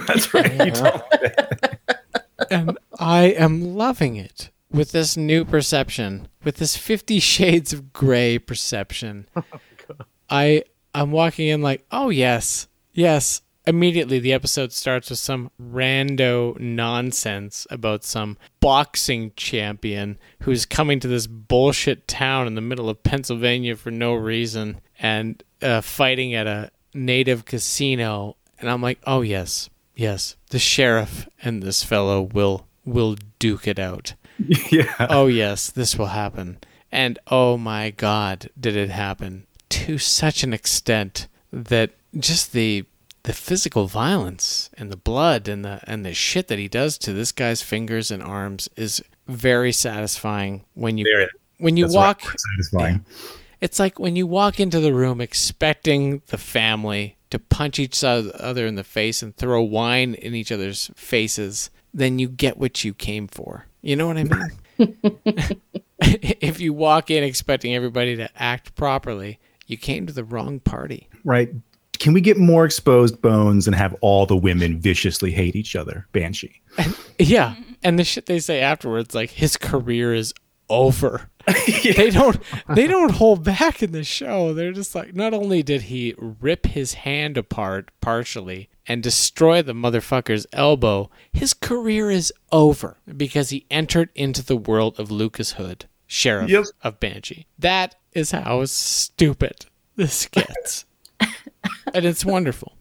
That's 0.06 0.32
right. 0.32 0.50
You 0.50 0.72
uh-huh. 0.72 0.90
told 0.90 1.22
me 1.22 1.28
and 2.50 2.78
I 2.98 3.24
am 3.24 3.74
loving 3.74 4.16
it 4.16 4.48
with 4.70 4.92
this 4.92 5.14
new 5.14 5.44
perception, 5.44 6.26
with 6.42 6.56
this 6.56 6.74
50 6.74 7.20
shades 7.20 7.74
of 7.74 7.92
gray 7.92 8.38
perception. 8.38 9.28
Oh, 9.86 10.06
I 10.30 10.64
I'm 10.94 11.10
walking 11.10 11.48
in 11.48 11.60
like, 11.60 11.84
"Oh 11.92 12.08
yes. 12.08 12.66
Yes." 12.94 13.42
Immediately 13.66 14.18
the 14.18 14.32
episode 14.32 14.72
starts 14.72 15.08
with 15.10 15.18
some 15.18 15.50
rando 15.60 16.58
nonsense 16.60 17.66
about 17.70 18.04
some 18.04 18.36
boxing 18.60 19.32
champion 19.36 20.18
who's 20.42 20.66
coming 20.66 21.00
to 21.00 21.08
this 21.08 21.26
bullshit 21.26 22.06
town 22.06 22.46
in 22.46 22.54
the 22.56 22.60
middle 22.60 22.90
of 22.90 23.02
Pennsylvania 23.02 23.76
for 23.76 23.90
no 23.90 24.14
reason 24.14 24.80
and 24.98 25.42
uh, 25.62 25.80
fighting 25.80 26.34
at 26.34 26.46
a 26.46 26.70
native 26.92 27.44
casino 27.46 28.36
and 28.58 28.70
I'm 28.70 28.82
like, 28.82 28.98
"Oh 29.06 29.20
yes. 29.20 29.68
Yes, 29.94 30.36
the 30.50 30.58
sheriff 30.58 31.28
and 31.42 31.62
this 31.62 31.84
fellow 31.84 32.22
will 32.22 32.66
will 32.84 33.16
duke 33.38 33.68
it 33.68 33.78
out." 33.78 34.14
yeah. 34.70 35.06
Oh 35.10 35.26
yes, 35.26 35.70
this 35.70 35.98
will 35.98 36.06
happen. 36.06 36.58
And 36.90 37.18
oh 37.26 37.56
my 37.56 37.90
god, 37.90 38.50
did 38.58 38.76
it 38.76 38.90
happen 38.90 39.46
to 39.70 39.98
such 39.98 40.42
an 40.42 40.52
extent 40.52 41.28
that 41.52 41.90
just 42.18 42.52
the 42.52 42.84
the 43.24 43.32
physical 43.32 43.86
violence 43.86 44.70
and 44.76 44.90
the 44.90 44.96
blood 44.96 45.48
and 45.48 45.64
the 45.64 45.80
and 45.86 46.04
the 46.04 46.14
shit 46.14 46.48
that 46.48 46.58
he 46.58 46.68
does 46.68 46.96
to 46.98 47.12
this 47.12 47.32
guy's 47.32 47.62
fingers 47.62 48.10
and 48.10 48.22
arms 48.22 48.68
is 48.76 49.02
very 49.26 49.72
satisfying 49.72 50.64
when 50.74 50.96
you 50.98 51.28
when 51.58 51.76
you 51.76 51.88
walk. 51.88 52.22
Satisfying. 52.22 53.04
it's 53.60 53.78
like 53.78 53.98
when 53.98 54.16
you 54.16 54.26
walk 54.26 54.60
into 54.60 54.80
the 54.80 54.92
room 54.92 55.20
expecting 55.20 56.22
the 56.26 56.38
family 56.38 57.16
to 57.30 57.38
punch 57.38 57.78
each 57.78 58.04
other 58.04 58.66
in 58.66 58.74
the 58.74 58.84
face 58.84 59.22
and 59.22 59.36
throw 59.36 59.62
wine 59.62 60.14
in 60.14 60.34
each 60.34 60.52
other's 60.52 60.90
faces, 60.94 61.70
then 61.92 62.18
you 62.18 62.28
get 62.28 62.58
what 62.58 62.84
you 62.84 62.92
came 62.92 63.26
for. 63.26 63.66
You 63.80 63.96
know 63.96 64.06
what 64.06 64.18
I 64.18 64.24
mean? 64.24 64.50
if 66.00 66.60
you 66.60 66.72
walk 66.72 67.10
in 67.10 67.24
expecting 67.24 67.74
everybody 67.74 68.16
to 68.16 68.28
act 68.36 68.74
properly, 68.74 69.38
you 69.66 69.76
came 69.76 70.06
to 70.06 70.12
the 70.12 70.24
wrong 70.24 70.60
party. 70.60 71.08
Right. 71.24 71.50
Can 72.04 72.12
we 72.12 72.20
get 72.20 72.36
more 72.36 72.66
exposed 72.66 73.22
bones 73.22 73.66
and 73.66 73.74
have 73.74 73.96
all 74.02 74.26
the 74.26 74.36
women 74.36 74.78
viciously 74.78 75.32
hate 75.32 75.56
each 75.56 75.74
other? 75.74 76.06
Banshee. 76.12 76.60
Yeah. 77.18 77.54
And 77.82 77.98
the 77.98 78.04
shit 78.04 78.26
they 78.26 78.40
say 78.40 78.60
afterwards, 78.60 79.14
like 79.14 79.30
his 79.30 79.56
career 79.56 80.12
is 80.12 80.34
over. 80.68 81.30
They 81.96 82.10
don't 82.10 82.38
they 82.74 82.86
don't 82.86 83.10
hold 83.12 83.42
back 83.44 83.82
in 83.82 83.92
the 83.92 84.04
show. 84.04 84.52
They're 84.52 84.72
just 84.72 84.94
like 84.94 85.14
not 85.14 85.32
only 85.32 85.62
did 85.62 85.82
he 85.82 86.14
rip 86.18 86.66
his 86.66 86.92
hand 86.94 87.36
apart 87.38 87.90
partially 88.02 88.68
and 88.86 89.02
destroy 89.02 89.62
the 89.62 89.72
motherfucker's 89.74 90.46
elbow, 90.52 91.08
his 91.32 91.54
career 91.54 92.10
is 92.10 92.32
over 92.52 92.98
because 93.16 93.48
he 93.50 93.64
entered 93.70 94.10
into 94.14 94.42
the 94.44 94.56
world 94.56 94.98
of 95.00 95.10
Lucas 95.10 95.52
Hood, 95.52 95.86
sheriff 96.06 96.50
Yep. 96.50 96.64
of 96.82 97.00
Banshee. 97.00 97.46
That 97.58 97.94
is 98.12 98.30
how 98.32 98.64
stupid 98.64 99.66
this 99.96 100.26
gets. 100.26 100.84
and 101.94 102.04
it's 102.04 102.24
wonderful. 102.24 102.76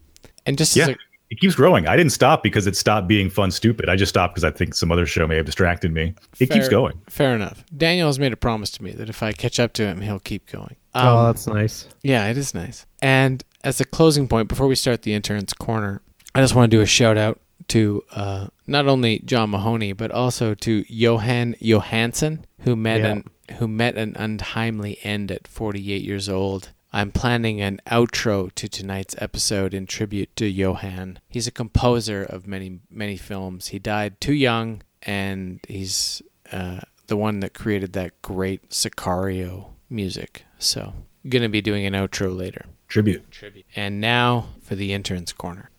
And 0.46 0.56
just 0.58 0.76
as 0.76 0.88
Yeah. 0.88 0.94
a, 0.94 0.96
It 1.30 1.40
keeps 1.40 1.54
growing. 1.54 1.86
I 1.88 1.96
didn't 1.96 2.12
stop 2.12 2.42
because 2.42 2.66
it 2.66 2.76
stopped 2.76 3.08
being 3.08 3.30
fun 3.30 3.50
stupid. 3.50 3.88
I 3.88 3.96
just 3.96 4.10
stopped 4.10 4.34
because 4.34 4.44
I 4.44 4.50
think 4.50 4.74
some 4.74 4.92
other 4.92 5.06
show 5.06 5.26
may 5.26 5.36
have 5.36 5.46
distracted 5.46 5.92
me. 5.92 6.14
It 6.38 6.50
keeps 6.50 6.68
going. 6.68 7.00
Fair 7.08 7.34
enough. 7.34 7.64
Daniel 7.76 8.08
has 8.08 8.18
made 8.18 8.32
a 8.32 8.36
promise 8.36 8.70
to 8.72 8.84
me 8.84 8.92
that 8.92 9.08
if 9.08 9.22
I 9.22 9.32
catch 9.32 9.58
up 9.58 9.72
to 9.74 9.84
him, 9.86 10.00
he'll 10.02 10.20
keep 10.20 10.50
going. 10.50 10.76
oh, 10.94 11.16
Um, 11.18 11.26
that's 11.26 11.46
nice. 11.46 11.88
yeah, 12.02 12.26
it 12.28 12.36
is 12.38 12.54
nice. 12.54 12.86
And 13.02 13.42
as 13.64 13.80
a 13.80 13.84
closing 13.84 14.28
point, 14.28 14.48
before 14.48 14.66
we 14.68 14.74
start 14.76 15.02
the 15.02 15.14
intern's 15.14 15.52
corner, 15.54 16.02
I 16.34 16.40
just 16.40 16.54
want 16.54 16.70
to 16.70 16.76
do 16.76 16.82
a 16.82 16.86
shout 16.86 17.16
out 17.16 17.40
to 17.68 18.02
uh, 18.12 18.46
not 18.66 18.86
only 18.86 19.20
John 19.24 19.50
Mahoney 19.50 19.92
but 19.94 20.10
also 20.10 20.54
to 20.54 20.84
Jóhann 20.84 21.58
Jóhannsson, 21.60 22.40
who 22.60 22.76
met 22.76 23.00
Yeah. 23.00 23.06
an 23.08 23.24
who 23.58 23.66
met 23.68 23.96
an 23.96 24.14
untimely 24.18 24.98
end 25.02 25.30
at 25.30 25.46
48 25.48 26.02
years 26.02 26.28
old. 26.28 26.70
I'm 26.94 27.10
planning 27.10 27.60
an 27.60 27.80
outro 27.88 28.54
to 28.54 28.68
tonight's 28.68 29.16
episode 29.18 29.74
in 29.74 29.84
tribute 29.84 30.36
to 30.36 30.44
Jóhann. 30.44 31.16
He's 31.28 31.48
a 31.48 31.50
composer 31.50 32.22
of 32.22 32.46
many 32.46 32.78
many 32.88 33.16
films. 33.16 33.68
He 33.68 33.80
died 33.80 34.20
too 34.20 34.32
young, 34.32 34.80
and 35.02 35.58
he's 35.66 36.22
uh, 36.52 36.82
the 37.08 37.16
one 37.16 37.40
that 37.40 37.52
created 37.52 37.94
that 37.94 38.22
great 38.22 38.70
Sicario 38.70 39.70
music. 39.90 40.44
So, 40.60 40.92
gonna 41.28 41.48
be 41.48 41.60
doing 41.60 41.84
an 41.84 41.94
outro 41.94 42.34
later. 42.34 42.66
Tribute. 42.86 43.28
Tribute. 43.32 43.66
And 43.74 44.00
now 44.00 44.50
for 44.62 44.76
the 44.76 44.92
intern's 44.92 45.32
corner. 45.32 45.70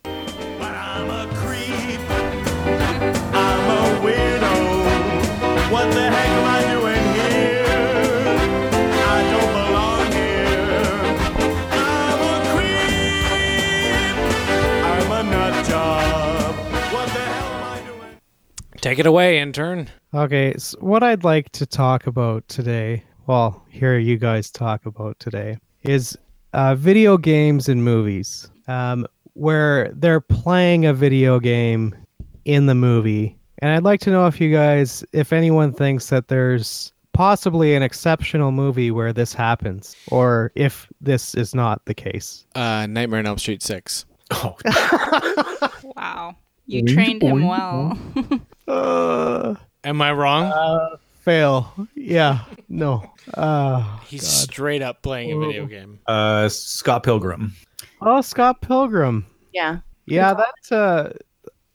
Take 18.86 19.00
it 19.00 19.06
away, 19.06 19.40
intern. 19.40 19.88
Okay, 20.14 20.54
so 20.58 20.78
what 20.78 21.02
I'd 21.02 21.24
like 21.24 21.50
to 21.50 21.66
talk 21.66 22.06
about 22.06 22.46
today, 22.46 23.02
well, 23.26 23.66
hear 23.68 23.98
you 23.98 24.16
guys 24.16 24.48
talk 24.48 24.86
about 24.86 25.18
today, 25.18 25.58
is 25.82 26.16
uh, 26.52 26.76
video 26.76 27.18
games 27.18 27.68
and 27.68 27.82
movies, 27.82 28.48
um, 28.68 29.04
where 29.32 29.90
they're 29.92 30.20
playing 30.20 30.86
a 30.86 30.94
video 30.94 31.40
game 31.40 31.96
in 32.44 32.66
the 32.66 32.76
movie. 32.76 33.36
And 33.58 33.72
I'd 33.72 33.82
like 33.82 33.98
to 34.02 34.10
know 34.12 34.28
if 34.28 34.40
you 34.40 34.52
guys, 34.52 35.04
if 35.12 35.32
anyone 35.32 35.72
thinks 35.72 36.08
that 36.10 36.28
there's 36.28 36.92
possibly 37.12 37.74
an 37.74 37.82
exceptional 37.82 38.52
movie 38.52 38.92
where 38.92 39.12
this 39.12 39.34
happens, 39.34 39.96
or 40.12 40.52
if 40.54 40.86
this 41.00 41.34
is 41.34 41.56
not 41.56 41.84
the 41.86 41.94
case. 41.94 42.46
Uh, 42.54 42.86
Nightmare 42.86 43.18
on 43.18 43.26
Elm 43.26 43.38
Street 43.38 43.64
6. 43.64 44.06
Oh, 44.30 44.56
Wow. 45.96 46.36
You 46.66 46.84
trained 46.84 47.22
him 47.22 47.46
well. 47.46 47.98
Uh, 49.86 49.90
Am 49.90 50.02
I 50.02 50.12
wrong? 50.12 50.98
fail. 51.20 51.72
Yeah. 51.94 52.40
No. 52.68 53.12
Uh, 53.34 53.98
He's 54.00 54.26
straight 54.26 54.82
up 54.82 55.02
playing 55.02 55.32
a 55.32 55.38
video 55.38 55.66
game. 55.66 55.98
Uh, 56.06 56.48
Scott 56.48 57.02
Pilgrim. 57.02 57.54
oh, 58.00 58.20
Scott 58.20 58.60
Pilgrim. 58.60 59.26
Yeah. 59.52 59.78
Yeah, 60.06 60.34
that's 60.34 60.70
uh, 60.70 61.16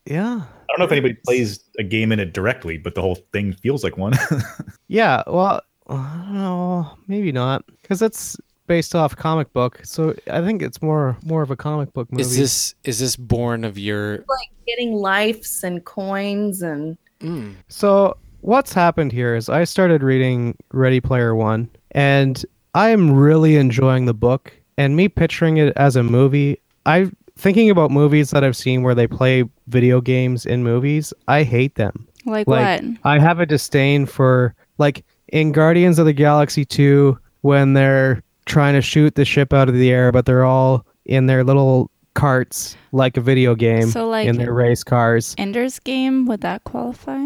yeah, 0.05 0.41
I 0.43 0.65
don't 0.69 0.79
know 0.79 0.85
if 0.85 0.91
anybody 0.91 1.15
plays 1.25 1.63
a 1.77 1.83
game 1.83 2.11
in 2.13 2.19
it 2.19 2.33
directly, 2.33 2.77
but 2.77 2.95
the 2.95 3.01
whole 3.01 3.15
thing 3.33 3.53
feels 3.53 3.83
like 3.83 3.97
one. 3.97 4.13
yeah. 4.87 5.23
Well, 5.27 5.61
I 5.89 6.23
don't 6.25 6.33
know, 6.33 6.97
maybe 7.07 7.33
not, 7.33 7.65
because 7.81 8.01
it's 8.01 8.37
based 8.67 8.95
off 8.95 9.15
comic 9.17 9.51
book. 9.51 9.81
So 9.83 10.15
I 10.31 10.41
think 10.41 10.61
it's 10.61 10.81
more 10.81 11.17
more 11.23 11.41
of 11.41 11.51
a 11.51 11.57
comic 11.57 11.91
book 11.91 12.09
movie. 12.09 12.21
Is 12.21 12.37
this 12.37 12.75
is 12.85 12.99
this 12.99 13.17
born 13.17 13.65
of 13.65 13.77
your 13.77 14.19
Like 14.19 14.49
getting 14.65 14.93
lives 14.93 15.63
and 15.63 15.83
coins 15.83 16.61
and 16.61 16.97
mm, 17.21 17.55
So 17.67 18.17
what's 18.41 18.73
happened 18.73 19.11
here 19.11 19.35
is 19.35 19.49
I 19.49 19.63
started 19.63 20.03
reading 20.03 20.57
Ready 20.71 20.99
Player 20.99 21.35
One, 21.35 21.69
and 21.91 22.43
I 22.73 22.89
am 22.89 23.11
really 23.11 23.55
enjoying 23.57 24.05
the 24.05 24.13
book. 24.13 24.53
And 24.77 24.95
me 24.95 25.09
picturing 25.09 25.57
it 25.57 25.73
as 25.75 25.95
a 25.95 26.03
movie, 26.03 26.59
I'm 26.85 27.15
thinking 27.37 27.69
about 27.69 27.91
movies 27.91 28.31
that 28.31 28.43
I've 28.43 28.57
seen 28.57 28.83
where 28.83 28.95
they 28.95 29.07
play 29.07 29.43
video 29.67 30.01
games 30.01 30.45
in 30.45 30.63
movies, 30.63 31.13
I 31.27 31.43
hate 31.43 31.75
them. 31.75 32.07
Like, 32.25 32.47
what? 32.47 32.83
I 33.03 33.19
have 33.19 33.39
a 33.39 33.45
disdain 33.45 34.05
for 34.05 34.55
like 34.77 35.05
in 35.27 35.51
Guardians 35.51 35.99
of 35.99 36.05
the 36.05 36.13
Galaxy 36.13 36.65
2 36.65 37.17
when 37.41 37.73
they're 37.73 38.23
trying 38.45 38.73
to 38.73 38.81
shoot 38.81 39.15
the 39.15 39.25
ship 39.25 39.53
out 39.53 39.69
of 39.69 39.75
the 39.75 39.91
air, 39.91 40.11
but 40.11 40.25
they're 40.25 40.45
all 40.45 40.85
in 41.05 41.25
their 41.25 41.43
little 41.43 41.90
carts 42.13 42.75
like 42.91 43.17
a 43.17 43.21
video 43.21 43.55
game 43.55 43.89
So, 43.89 44.07
like- 44.07 44.27
in 44.27 44.37
their 44.37 44.53
race 44.53 44.83
cars. 44.83 45.35
Ender's 45.37 45.79
Game, 45.79 46.25
would 46.25 46.41
that 46.41 46.63
qualify? 46.63 47.19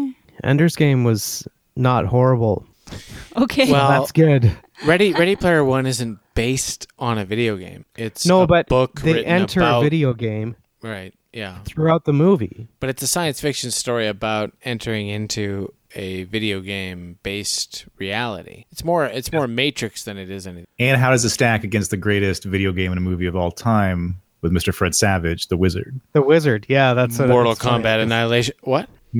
Ender's 0.44 0.76
Game 0.76 1.04
was 1.04 1.46
not 1.76 2.06
horrible. 2.06 2.66
Okay. 3.36 3.70
Well, 3.70 3.88
That's 4.00 4.12
good. 4.12 4.50
Ready 4.86 5.12
Ready 5.12 5.36
Player 5.36 5.62
One 5.62 5.84
isn't 5.86 6.18
based 6.34 6.86
on 6.98 7.18
a 7.18 7.24
video 7.26 7.58
game. 7.58 7.84
It's 7.96 8.24
No, 8.24 8.42
a 8.42 8.46
but 8.46 8.66
book 8.68 9.00
they 9.02 9.22
enter 9.26 9.60
about, 9.60 9.80
a 9.80 9.84
video 9.84 10.14
game 10.14 10.56
Right. 10.82 11.12
Yeah. 11.34 11.58
throughout 11.64 12.06
the 12.06 12.14
movie. 12.14 12.66
But 12.80 12.88
it's 12.88 13.02
a 13.02 13.06
science 13.06 13.40
fiction 13.42 13.70
story 13.72 14.06
about 14.06 14.52
entering 14.64 15.08
into 15.08 15.70
a 15.94 16.24
video 16.24 16.60
game 16.60 17.18
based 17.22 17.84
reality. 17.98 18.64
It's 18.72 18.84
more 18.84 19.04
it's 19.04 19.30
more 19.32 19.46
Matrix 19.46 20.04
than 20.04 20.16
it 20.16 20.30
is 20.30 20.46
anything. 20.46 20.66
And 20.78 20.98
how 20.98 21.10
does 21.10 21.24
it 21.26 21.30
stack 21.30 21.62
against 21.62 21.90
the 21.90 21.96
greatest 21.98 22.44
video 22.44 22.72
game 22.72 22.90
in 22.92 22.96
a 22.96 23.02
movie 23.02 23.26
of 23.26 23.36
all 23.36 23.50
time 23.50 24.22
with 24.42 24.52
Mr. 24.52 24.72
Fred 24.74 24.94
Savage, 24.94 25.48
the 25.48 25.56
Wizard? 25.56 25.98
The 26.12 26.22
Wizard, 26.22 26.66
yeah, 26.68 26.94
that's 26.94 27.18
what 27.18 27.28
Mortal 27.28 27.52
that's 27.52 27.64
funny. 27.64 27.84
Kombat 27.84 28.02
Annihilation. 28.02 28.54
What? 28.62 28.88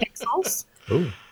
Pixels? 0.00 0.64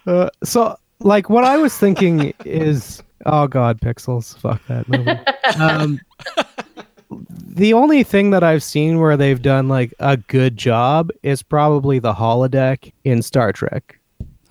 Uh, 0.07 0.31
so, 0.43 0.77
like, 1.01 1.28
what 1.31 1.44
I 1.44 1.57
was 1.59 1.77
thinking 1.77 2.32
is, 2.44 3.02
oh 3.27 3.47
god, 3.47 3.81
Pixels, 3.81 4.36
fuck 4.39 4.61
that 4.69 4.89
movie. 4.89 5.11
um, 5.62 6.01
the 7.47 7.73
only 7.74 8.02
thing 8.02 8.31
that 8.31 8.43
I've 8.43 8.62
seen 8.62 8.98
where 9.01 9.16
they've 9.16 9.40
done 9.40 9.69
like 9.69 9.93
a 9.98 10.16
good 10.16 10.57
job 10.57 11.11
is 11.23 11.43
probably 11.43 11.98
the 11.98 12.12
holodeck 12.15 12.93
in 13.05 13.23
Star 13.23 13.52
Trek, 13.52 13.98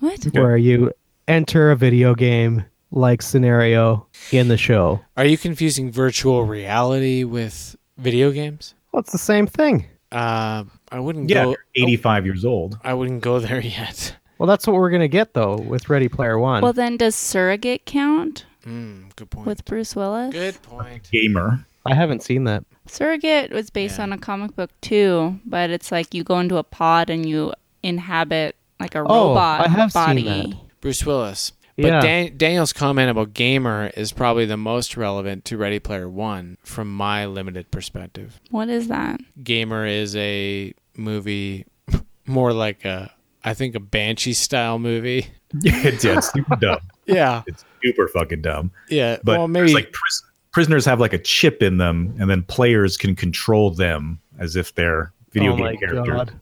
What? 0.00 0.22
where 0.32 0.56
you 0.56 0.92
enter 1.28 1.70
a 1.70 1.76
video 1.76 2.14
game 2.14 2.64
like 2.90 3.22
scenario 3.22 4.06
in 4.32 4.48
the 4.48 4.56
show. 4.56 5.00
Are 5.16 5.24
you 5.24 5.38
confusing 5.38 5.90
virtual 5.92 6.44
reality 6.44 7.24
with 7.24 7.76
video 7.98 8.30
games? 8.30 8.74
Well, 8.92 9.00
it's 9.00 9.12
the 9.12 9.18
same 9.18 9.46
thing. 9.46 9.86
Uh, 10.12 10.64
I 10.90 10.98
wouldn't 10.98 11.30
Yeah, 11.30 11.44
go. 11.44 11.50
you're 11.50 11.86
85 11.88 12.24
years 12.26 12.44
old. 12.44 12.78
I 12.82 12.94
wouldn't 12.94 13.22
go 13.22 13.38
there 13.38 13.60
yet. 13.64 14.16
Well, 14.38 14.46
that's 14.46 14.66
what 14.66 14.74
we're 14.74 14.90
gonna 14.90 15.06
get 15.08 15.34
though 15.34 15.56
with 15.56 15.88
Ready 15.88 16.08
Player 16.08 16.38
One. 16.38 16.62
Well, 16.62 16.72
then 16.72 16.96
does 16.96 17.14
Surrogate 17.14 17.84
count 17.84 18.46
Mm, 18.66 19.14
good 19.16 19.30
point. 19.30 19.46
with 19.46 19.64
Bruce 19.64 19.94
Willis? 19.96 20.32
Good 20.32 20.60
point. 20.62 21.08
Gamer. 21.10 21.64
I 21.86 21.94
haven't 21.94 22.22
seen 22.22 22.44
that. 22.44 22.64
Surrogate 22.86 23.52
was 23.52 23.70
based 23.70 23.98
on 24.00 24.12
a 24.12 24.18
comic 24.18 24.54
book 24.56 24.70
too, 24.80 25.38
but 25.46 25.70
it's 25.70 25.92
like 25.92 26.12
you 26.12 26.24
go 26.24 26.38
into 26.40 26.56
a 26.56 26.62
pod 26.64 27.08
and 27.08 27.24
you 27.26 27.52
inhabit 27.82 28.56
like 28.80 28.94
a 28.94 29.00
Oh, 29.00 29.28
robot 29.28 29.60
I 29.60 29.68
have 29.68 29.92
seen 29.92 30.24
that. 30.24 30.56
Bruce 30.80 31.04
Willis. 31.06 31.52
But 31.82 31.88
Yeah. 31.88 32.00
Dan- 32.00 32.36
Daniel's 32.36 32.72
comment 32.72 33.10
about 33.10 33.34
gamer 33.34 33.90
is 33.96 34.12
probably 34.12 34.46
the 34.46 34.56
most 34.56 34.96
relevant 34.96 35.44
to 35.46 35.56
Ready 35.56 35.78
Player 35.78 36.08
One 36.08 36.56
from 36.62 36.94
my 36.94 37.26
limited 37.26 37.70
perspective. 37.70 38.40
What 38.50 38.68
is 38.68 38.88
that? 38.88 39.20
Gamer 39.42 39.86
is 39.86 40.14
a 40.16 40.74
movie 40.96 41.66
more 42.26 42.52
like 42.52 42.84
a, 42.84 43.12
I 43.44 43.54
think, 43.54 43.74
a 43.74 43.80
Banshee 43.80 44.32
style 44.34 44.78
movie. 44.78 45.26
Yeah, 45.62 45.72
it's, 45.88 46.04
yeah, 46.04 46.16
it's 46.18 46.32
super 46.32 46.54
dumb. 46.54 46.78
Yeah. 47.06 47.42
It's 47.48 47.64
super 47.82 48.06
fucking 48.06 48.40
dumb. 48.42 48.70
Yeah. 48.88 49.16
But 49.24 49.38
well, 49.38 49.48
maybe. 49.48 49.74
like 49.74 49.90
pris- 49.92 50.22
prisoners 50.52 50.84
have 50.84 51.00
like 51.00 51.12
a 51.12 51.18
chip 51.18 51.60
in 51.60 51.78
them, 51.78 52.14
and 52.20 52.30
then 52.30 52.44
players 52.44 52.96
can 52.96 53.16
control 53.16 53.72
them 53.72 54.20
as 54.38 54.54
if 54.54 54.72
they're 54.76 55.12
video 55.32 55.54
oh 55.54 55.56
game 55.56 55.64
my 55.64 55.74
characters. 55.74 56.06
god. 56.06 56.32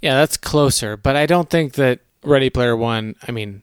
Yeah, 0.00 0.14
that's 0.14 0.38
closer, 0.38 0.96
but 0.96 1.14
I 1.14 1.26
don't 1.26 1.50
think 1.50 1.74
that 1.74 2.00
Ready 2.22 2.48
Player 2.48 2.74
One, 2.74 3.16
I 3.28 3.32
mean, 3.32 3.62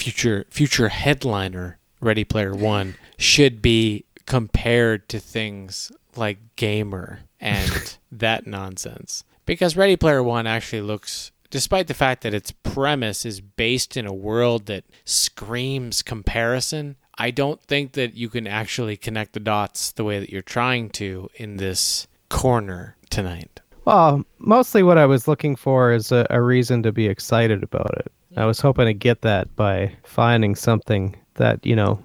future 0.00 0.46
future 0.50 0.88
headliner 0.88 1.78
Ready 2.00 2.24
Player 2.24 2.54
One 2.54 2.94
should 3.18 3.60
be 3.60 4.06
compared 4.24 5.08
to 5.10 5.20
things 5.20 5.92
like 6.16 6.38
Gamer 6.56 7.20
and 7.38 7.98
that 8.12 8.46
nonsense. 8.46 9.24
Because 9.44 9.76
Ready 9.76 9.96
Player 9.96 10.22
One 10.22 10.46
actually 10.46 10.80
looks 10.82 11.32
despite 11.50 11.86
the 11.86 11.94
fact 11.94 12.22
that 12.22 12.32
its 12.32 12.52
premise 12.62 13.26
is 13.26 13.40
based 13.40 13.96
in 13.96 14.06
a 14.06 14.14
world 14.14 14.66
that 14.66 14.84
screams 15.04 16.02
comparison, 16.02 16.96
I 17.18 17.30
don't 17.30 17.60
think 17.60 17.92
that 17.92 18.14
you 18.14 18.28
can 18.30 18.46
actually 18.46 18.96
connect 18.96 19.34
the 19.34 19.40
dots 19.40 19.92
the 19.92 20.04
way 20.04 20.18
that 20.18 20.30
you're 20.30 20.40
trying 20.40 20.88
to 20.90 21.28
in 21.34 21.58
this 21.58 22.06
corner 22.30 22.96
tonight. 23.10 23.60
Well, 23.84 24.24
mostly 24.38 24.82
what 24.82 24.96
I 24.96 25.06
was 25.06 25.26
looking 25.26 25.56
for 25.56 25.92
is 25.92 26.12
a, 26.12 26.26
a 26.30 26.40
reason 26.40 26.82
to 26.84 26.92
be 26.92 27.08
excited 27.08 27.62
about 27.62 27.92
it. 27.98 28.12
I 28.36 28.46
was 28.46 28.60
hoping 28.60 28.86
to 28.86 28.94
get 28.94 29.22
that 29.22 29.54
by 29.56 29.96
finding 30.04 30.54
something 30.54 31.16
that, 31.34 31.64
you 31.66 31.74
know, 31.76 32.02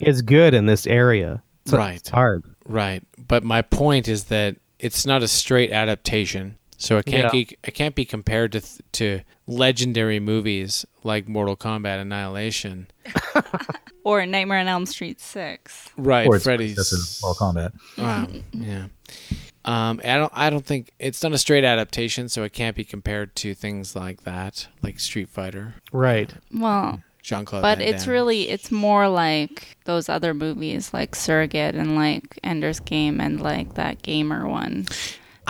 is 0.00 0.22
good 0.22 0.54
in 0.54 0.66
this 0.66 0.86
area. 0.86 1.42
So 1.66 1.78
Right. 1.78 1.96
It's 1.96 2.08
hard. 2.08 2.44
Right. 2.66 3.02
But 3.28 3.44
my 3.44 3.62
point 3.62 4.08
is 4.08 4.24
that 4.24 4.56
it's 4.78 5.06
not 5.06 5.22
a 5.22 5.28
straight 5.28 5.70
adaptation. 5.72 6.56
So 6.76 6.98
it 6.98 7.06
can't 7.06 7.24
Yeah. 7.24 7.30
be 7.30 7.48
it 7.62 7.70
can't 7.74 7.94
be 7.94 8.04
compared 8.04 8.52
to 8.52 8.60
th- 8.60 8.80
to 8.92 9.20
legendary 9.46 10.20
movies 10.20 10.84
like 11.04 11.28
Mortal 11.28 11.56
Kombat 11.56 12.00
Annihilation. 12.00 12.88
Or 14.06 14.26
Nightmare 14.26 14.58
on 14.58 14.68
Elm 14.68 14.84
Street 14.84 15.18
Six. 15.18 15.88
Right, 15.96 16.26
Or 16.26 16.36
it's 16.36 16.44
Freddy's 16.44 16.76
that's 16.76 16.92
in 16.92 17.26
Mortal 17.26 17.52
Kombat. 17.54 17.72
Wow. 17.96 18.28
yeah. 18.52 18.86
Um, 19.64 20.00
I 20.04 20.16
don't. 20.16 20.32
I 20.34 20.50
don't 20.50 20.64
think 20.64 20.92
it's 20.98 21.22
not 21.22 21.32
a 21.32 21.38
straight 21.38 21.64
adaptation, 21.64 22.28
so 22.28 22.42
it 22.42 22.52
can't 22.52 22.76
be 22.76 22.84
compared 22.84 23.34
to 23.36 23.54
things 23.54 23.96
like 23.96 24.24
that, 24.24 24.68
like 24.82 25.00
Street 25.00 25.30
Fighter. 25.30 25.76
Right. 25.90 26.30
Well, 26.52 27.02
Jean 27.22 27.46
Claude. 27.46 27.62
but 27.62 27.80
it's 27.80 28.06
really 28.06 28.50
it's 28.50 28.70
more 28.70 29.08
like 29.08 29.78
those 29.86 30.10
other 30.10 30.34
movies 30.34 30.92
like 30.92 31.14
Surrogate 31.14 31.74
and 31.74 31.96
like 31.96 32.38
Ender's 32.44 32.80
Game 32.80 33.18
and 33.20 33.40
like 33.40 33.74
that 33.74 34.02
gamer 34.02 34.46
one 34.46 34.86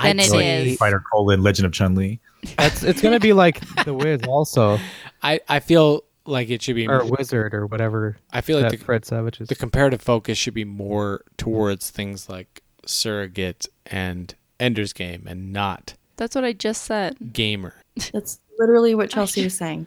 than 0.00 0.20
it 0.20 0.32
is. 0.32 0.78
Fighter 0.78 1.02
colon 1.12 1.42
Legend 1.42 1.66
of 1.66 1.72
Chun 1.72 1.96
Li. 1.96 2.20
It's 2.58 2.84
it's 2.84 3.02
gonna 3.02 3.18
be 3.18 3.32
like 3.32 3.60
the 3.84 3.92
Wiz 3.92 4.22
also, 4.28 4.78
I 5.22 5.40
I 5.48 5.58
feel 5.58 6.04
like 6.26 6.48
it 6.48 6.62
should 6.62 6.76
be 6.76 6.86
or 6.86 7.04
Wizard 7.04 7.52
or 7.54 7.66
whatever. 7.66 8.16
I 8.32 8.40
feel 8.40 8.60
like 8.60 8.70
the, 8.70 8.76
Fred 8.76 9.04
Savage 9.04 9.40
is. 9.40 9.48
the 9.48 9.54
comparative 9.54 10.00
focus 10.00 10.38
should 10.38 10.54
be 10.54 10.64
more 10.64 11.24
towards 11.36 11.90
things 11.90 12.28
like 12.28 12.62
Surrogate 12.86 13.66
and 13.86 14.34
Ender's 14.60 14.92
Game, 14.92 15.24
and 15.26 15.52
not 15.52 15.94
That's 16.16 16.34
what 16.34 16.44
I 16.44 16.52
just 16.52 16.84
said. 16.84 17.16
Gamer. 17.32 17.74
That's 18.12 18.40
literally 18.58 18.94
what 18.94 19.10
Chelsea 19.10 19.42
was 19.44 19.54
saying. 19.54 19.86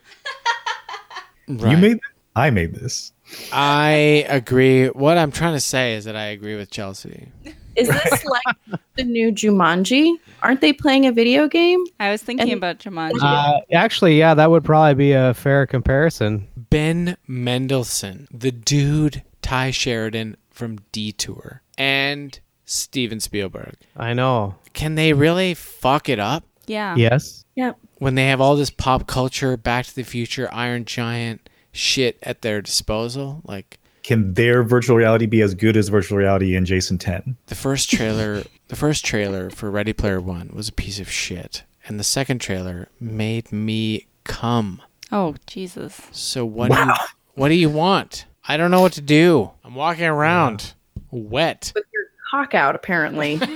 Right. 1.47 1.71
You 1.71 1.77
made 1.77 1.99
I 2.35 2.49
made 2.51 2.75
this. 2.75 3.13
I 3.51 4.25
agree. 4.29 4.87
What 4.89 5.17
I'm 5.17 5.31
trying 5.31 5.53
to 5.53 5.59
say 5.59 5.95
is 5.95 6.05
that 6.05 6.15
I 6.15 6.25
agree 6.25 6.55
with 6.55 6.69
Chelsea. 6.69 7.29
Is 7.75 7.87
this 7.89 8.25
like 8.29 8.55
the 8.95 9.03
new 9.03 9.31
Jumanji? 9.31 10.13
Aren't 10.43 10.61
they 10.61 10.71
playing 10.71 11.05
a 11.07 11.11
video 11.11 11.47
game? 11.47 11.83
I 11.99 12.11
was 12.11 12.21
thinking 12.21 12.51
And- 12.51 12.57
about 12.57 12.77
Jumanji. 12.79 13.17
Uh, 13.21 13.59
actually, 13.73 14.19
yeah, 14.19 14.33
that 14.35 14.51
would 14.51 14.63
probably 14.63 14.93
be 14.93 15.13
a 15.13 15.33
fair 15.33 15.65
comparison. 15.65 16.47
Ben 16.55 17.17
Mendelsohn, 17.27 18.27
the 18.31 18.51
dude 18.51 19.23
Tye 19.41 19.71
Sheridan 19.71 20.37
from 20.51 20.77
Detour, 20.91 21.61
and 21.77 22.39
Steven 22.67 23.19
Spielberg. 23.19 23.73
I 23.95 24.13
know. 24.13 24.55
Can 24.73 24.93
they 24.93 25.13
really 25.13 25.55
fuck 25.55 26.07
it 26.09 26.19
up 26.19 26.43
yeah. 26.67 26.95
Yes. 26.95 27.45
Yep. 27.55 27.77
when 27.97 28.15
they 28.15 28.27
have 28.27 28.39
all 28.39 28.55
this 28.55 28.69
pop 28.69 29.07
culture, 29.07 29.57
Back 29.57 29.85
to 29.87 29.95
the 29.95 30.03
Future, 30.03 30.47
Iron 30.51 30.85
Giant 30.85 31.49
shit 31.71 32.19
at 32.21 32.41
their 32.41 32.61
disposal? 32.61 33.41
Like 33.45 33.79
Can 34.03 34.33
their 34.33 34.63
virtual 34.63 34.95
reality 34.95 35.25
be 35.25 35.41
as 35.41 35.55
good 35.55 35.75
as 35.75 35.87
virtual 35.87 36.17
reality 36.17 36.55
in 36.55 36.65
Jason 36.65 36.97
10? 36.97 37.37
the 37.47 37.55
first 37.55 37.89
trailer, 37.89 38.43
the 38.67 38.75
first 38.75 39.03
trailer 39.05 39.49
for 39.49 39.71
Ready 39.71 39.93
Player 39.93 40.21
One 40.21 40.51
was 40.53 40.69
a 40.69 40.73
piece 40.73 40.99
of 40.99 41.09
shit, 41.09 41.63
and 41.87 41.99
the 41.99 42.03
second 42.03 42.39
trailer 42.39 42.89
made 42.99 43.51
me 43.51 44.07
come. 44.25 44.81
Oh 45.11 45.35
Jesus. 45.47 46.01
So 46.11 46.45
what 46.45 46.71
do 46.71 46.77
you 46.77 46.93
what 47.33 47.47
do 47.49 47.55
you 47.55 47.69
want? 47.69 48.25
I 48.49 48.57
don't 48.57 48.71
know 48.71 48.81
what 48.81 48.93
to 48.93 49.01
do. 49.01 49.51
I'm 49.63 49.75
walking 49.75 50.05
around 50.05 50.73
wet. 51.11 51.71
With 51.73 51.85
your 51.93 51.96
cock 52.31 52.53
out, 52.53 52.75
apparently. 52.75 53.39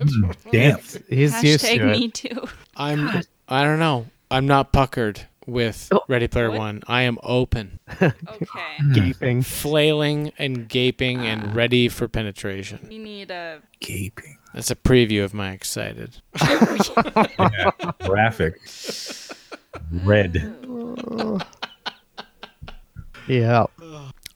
Mm, 0.00 0.34
damn. 0.50 0.78
He's 1.08 1.42
used 1.42 1.64
Hashtag 1.64 1.78
to 1.78 1.88
it. 1.88 1.98
me 1.98 2.08
too. 2.08 2.48
I'm 2.76 3.22
I 3.48 3.64
don't 3.64 3.78
know. 3.78 4.06
I'm 4.30 4.46
not 4.46 4.72
puckered 4.72 5.26
with 5.46 5.88
oh, 5.92 6.02
Ready 6.08 6.28
Player 6.28 6.50
One. 6.50 6.82
I 6.86 7.02
am 7.02 7.18
open, 7.22 7.78
Okay. 8.00 8.12
Gaping. 8.94 9.42
flailing 9.42 10.32
and 10.38 10.68
gaping 10.68 11.26
and 11.26 11.44
ah. 11.46 11.52
ready 11.54 11.88
for 11.88 12.06
penetration. 12.06 12.86
We 12.88 12.98
need 12.98 13.30
a 13.30 13.60
Gaping. 13.80 14.38
That's 14.52 14.70
a 14.70 14.76
preview 14.76 15.24
of 15.24 15.34
my 15.34 15.52
excited. 15.52 16.20
Yeah. 16.40 17.70
Graphic. 18.02 18.60
Red. 20.04 20.54
Yeah. 23.26 23.66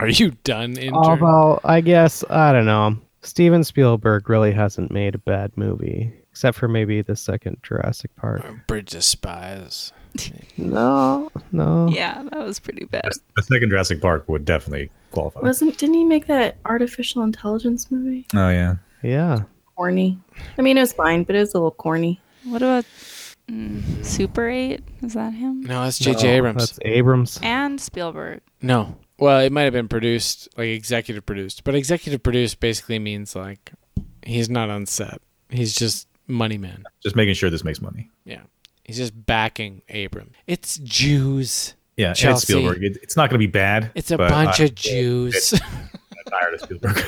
Are 0.01 0.09
you 0.09 0.33
done, 0.45 0.77
intern? 0.77 0.95
Although 0.95 1.61
I 1.65 1.81
guess 1.81 2.25
I 2.29 2.53
don't 2.53 2.67
know. 2.67 2.97
Steven 3.23 3.65
Spielberg 3.65 4.29
really 4.29 4.53
hasn't 4.53 4.91
made 4.91 5.15
a 5.15 5.19
bad 5.19 5.53
movie, 5.57 6.13
except 6.31 6.59
for 6.59 6.69
maybe 6.69 7.03
the 7.03 7.17
second 7.17 7.59
Jurassic 7.63 8.15
Park. 8.17 8.45
Bridge 8.67 8.95
of 8.95 9.05
Spies. 9.05 9.93
No, 10.59 11.31
no. 11.53 11.89
Yeah, 11.89 12.23
that 12.31 12.45
was 12.45 12.61
pretty 12.61 12.85
bad. 12.85 13.09
The 13.35 13.43
second 13.43 13.71
Jurassic 13.71 14.03
Park 14.03 14.29
would 14.29 14.45
definitely 14.45 14.91
qualify. 15.11 15.41
Wasn't 15.41 15.79
didn't 15.79 15.95
he 15.95 16.05
make 16.05 16.27
that 16.27 16.59
artificial 16.67 17.23
intelligence 17.23 17.91
movie? 17.91 18.27
Oh 18.35 18.51
yeah. 18.51 18.77
Yeah. 19.03 19.45
Corny. 19.75 20.19
I 20.59 20.63
mean, 20.63 20.77
it 20.77 20.81
was 20.81 20.93
fine, 20.93 21.25
but 21.25 21.35
it 21.35 21.39
was 21.41 21.55
a 21.55 21.57
little 21.57 21.71
corny. 21.71 22.21
What 22.45 22.61
about 22.61 22.85
mm, 23.49 24.05
Super 24.05 24.49
8? 24.49 24.83
Is 25.03 25.15
that 25.15 25.33
him? 25.33 25.63
No, 25.63 25.83
that's 25.83 25.99
J.J. 25.99 26.29
Abrams. 26.29 26.67
That's 26.67 26.79
Abrams. 26.83 27.41
And 27.43 27.81
Spielberg. 27.81 28.43
No. 28.61 28.97
Well, 29.23 29.39
it 29.39 29.53
might 29.53 29.63
have 29.63 29.73
been 29.73 29.87
produced, 29.87 30.49
like 30.59 30.67
executive 30.67 31.25
produced, 31.25 31.63
but 31.63 31.77
executive 31.77 32.25
produced 32.25 32.59
basically 32.59 32.99
means 32.99 33.37
like 33.37 33.71
he's 34.25 34.51
not 34.51 34.69
on 34.69 34.85
set. 34.85 35.23
He's 35.49 35.77
just 35.77 36.09
money 36.27 36.59
man. 36.59 36.83
Just 37.05 37.15
making 37.15 37.35
sure 37.35 37.49
this 37.49 37.63
makes 37.63 37.81
money. 37.81 38.11
Yeah. 38.25 38.41
He's 38.83 38.97
just 38.97 39.25
backing 39.25 39.83
Abram. 39.89 40.33
It's 40.49 40.77
Jews. 40.79 41.75
Yeah, 41.97 42.09
and 42.09 42.31
it's 42.33 42.43
Spielberg. 42.43 42.83
It, 42.83 42.99
it's 43.01 43.17
not 43.17 43.31
going 43.31 43.41
to 43.41 43.47
be 43.47 43.51
bad. 43.51 43.93
It's 43.95 44.11
a 44.11 44.19
bunch 44.19 44.59
I- 44.59 44.65
of 44.65 44.75
Jews. 44.75 45.55
I'm 45.63 45.71
tired 46.29 46.55
of 46.55 46.61
Spielberg. 46.63 47.05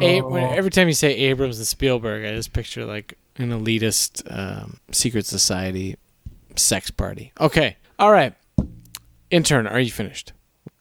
A- 0.02 0.56
every 0.56 0.72
time 0.72 0.88
you 0.88 0.94
say 0.94 1.14
Abrams 1.14 1.58
and 1.58 1.68
Spielberg, 1.68 2.24
I 2.24 2.34
just 2.34 2.52
picture 2.52 2.84
like 2.84 3.16
an 3.36 3.50
elitist 3.50 4.24
um, 4.28 4.80
secret 4.90 5.24
society 5.24 5.94
sex 6.56 6.90
party. 6.90 7.32
Okay. 7.40 7.76
All 8.00 8.10
right. 8.10 8.34
Intern, 9.30 9.68
are 9.68 9.78
you 9.78 9.92
finished? 9.92 10.32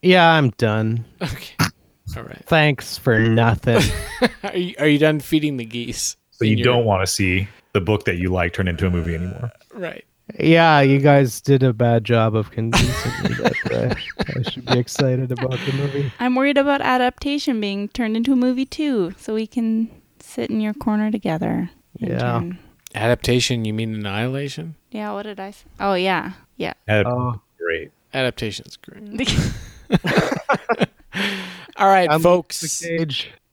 Yeah, 0.04 0.30
I'm 0.32 0.50
done. 0.52 1.06
Okay. 1.22 1.56
All 2.18 2.24
right. 2.24 2.44
Thanks 2.46 2.98
for 2.98 3.18
nothing. 3.20 3.82
are, 4.44 4.56
you, 4.58 4.76
are 4.80 4.88
you 4.88 5.00
done 5.00 5.20
feeding 5.20 5.58
the 5.58 5.66
geese? 5.66 6.16
so 6.32 6.46
you 6.46 6.58
your- 6.58 6.66
don't 6.66 6.86
want 6.86 7.02
to 7.02 7.08
see 7.08 7.48
the 7.74 7.82
book 7.82 8.06
that 8.06 8.18
you 8.18 8.30
like 8.30 8.54
turn 8.54 8.68
into 8.68 8.86
a 8.86 8.90
movie 8.90 9.16
anymore. 9.16 9.52
Right. 9.74 10.06
yeah, 10.40 10.82
you 10.82 11.00
guys 11.00 11.42
did 11.42 11.64
a 11.64 11.74
bad 11.74 12.04
job 12.04 12.36
of 12.36 12.52
convincing 12.52 13.12
me 13.24 13.30
that 13.36 13.54
uh, 13.72 13.96
I 14.38 14.50
should 14.50 14.66
be 14.66 14.78
excited 14.78 15.32
about 15.32 15.52
the 15.66 15.74
movie. 15.74 16.12
I'm 16.20 16.36
worried 16.36 16.58
about 16.58 16.82
adaptation 16.82 17.60
being 17.60 17.88
turned 17.90 18.16
into 18.16 18.32
a 18.34 18.36
movie 18.36 18.66
too, 18.66 19.14
so 19.18 19.34
we 19.34 19.48
can 19.48 19.90
sit 20.20 20.50
in 20.50 20.62
your 20.62 20.74
corner 20.76 21.10
together. 21.12 21.70
Yeah. 21.98 22.10
intern. 22.38 22.60
Adaptation, 22.96 23.66
you 23.66 23.74
mean 23.74 23.96
Annihilation? 23.96 24.76
Yeah, 24.92 25.14
what 25.14 25.24
did 25.24 25.40
I 25.40 25.52
say? 25.52 25.66
Oh, 25.80 25.96
yeah. 25.96 26.34
Yeah. 26.58 26.74
Adap- 26.88 27.06
Oh. 27.08 27.42
Great. 27.58 27.92
Adaptation's 28.14 28.78
great. 28.78 29.36
All 31.78 31.88
right, 31.88 32.10
I'm 32.10 32.22
folks. 32.22 32.84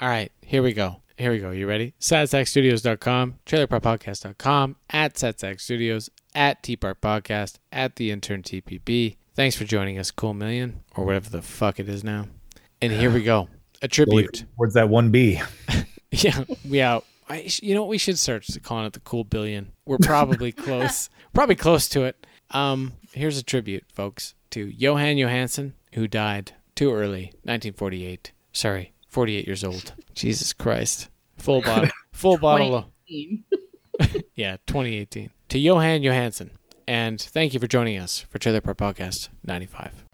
All 0.00 0.08
right, 0.08 0.30
here 0.42 0.62
we 0.62 0.72
go. 0.72 0.96
Here 1.16 1.30
we 1.32 1.38
go. 1.38 1.50
You 1.50 1.66
ready? 1.66 1.94
SadSackStudios.com, 2.00 3.40
TrailerParkPodcast.com, 3.44 4.76
at 4.88 5.14
SadSack 5.14 5.60
Studios, 5.60 6.08
at 6.34 6.62
TPark 6.62 6.96
Podcast, 7.02 7.56
at 7.70 7.96
the 7.96 8.10
Intern 8.10 8.42
TPP. 8.42 9.16
Thanks 9.34 9.54
for 9.56 9.64
joining 9.64 9.98
us, 9.98 10.10
Cool 10.10 10.34
Million, 10.34 10.80
or 10.96 11.04
whatever 11.04 11.28
the 11.28 11.42
fuck 11.42 11.78
it 11.78 11.88
is 11.88 12.02
now. 12.02 12.26
And 12.80 12.92
here 12.92 13.10
we 13.10 13.22
go. 13.22 13.48
A 13.82 13.88
tribute. 13.88 14.44
Where's 14.56 14.74
that 14.74 14.88
one 14.88 15.10
B? 15.10 15.40
Yeah, 16.12 16.42
we 16.68 16.80
out. 16.80 17.04
I, 17.28 17.46
you 17.62 17.74
know 17.74 17.82
what? 17.82 17.90
We 17.90 17.98
should 17.98 18.18
search 18.18 18.48
to 18.48 18.58
calling 18.60 18.86
it 18.86 18.94
the 18.94 19.00
Cool 19.00 19.22
Billion. 19.22 19.70
We're 19.86 19.98
probably 19.98 20.50
close. 20.50 21.08
Probably 21.32 21.54
close 21.54 21.88
to 21.90 22.02
it. 22.02 22.26
Um, 22.50 22.94
here's 23.12 23.38
a 23.38 23.44
tribute, 23.44 23.84
folks, 23.94 24.34
to 24.50 24.72
Jóhann 24.72 25.16
Jóhannsson, 25.16 25.74
who 25.92 26.08
died 26.08 26.52
too 26.74 26.92
early, 26.92 27.26
1948. 27.44 28.32
Sorry, 28.52 28.92
48 29.08 29.46
years 29.46 29.64
old. 29.64 29.92
Jesus 30.14 30.52
Christ. 30.52 31.08
Full 31.38 31.62
bottle. 31.62 31.90
Full 32.12 32.38
bottle. 32.38 32.74
Of, 32.74 32.84
yeah, 34.34 34.56
2018. 34.66 35.30
To 35.50 35.58
Jóhann 35.58 36.02
Jóhannsson. 36.02 36.50
And 36.86 37.20
thank 37.20 37.54
you 37.54 37.60
for 37.60 37.66
joining 37.66 37.98
us 37.98 38.20
for 38.20 38.38
Trailer 38.38 38.60
Park 38.60 38.78
Podcast 38.78 39.28
95. 39.44 40.09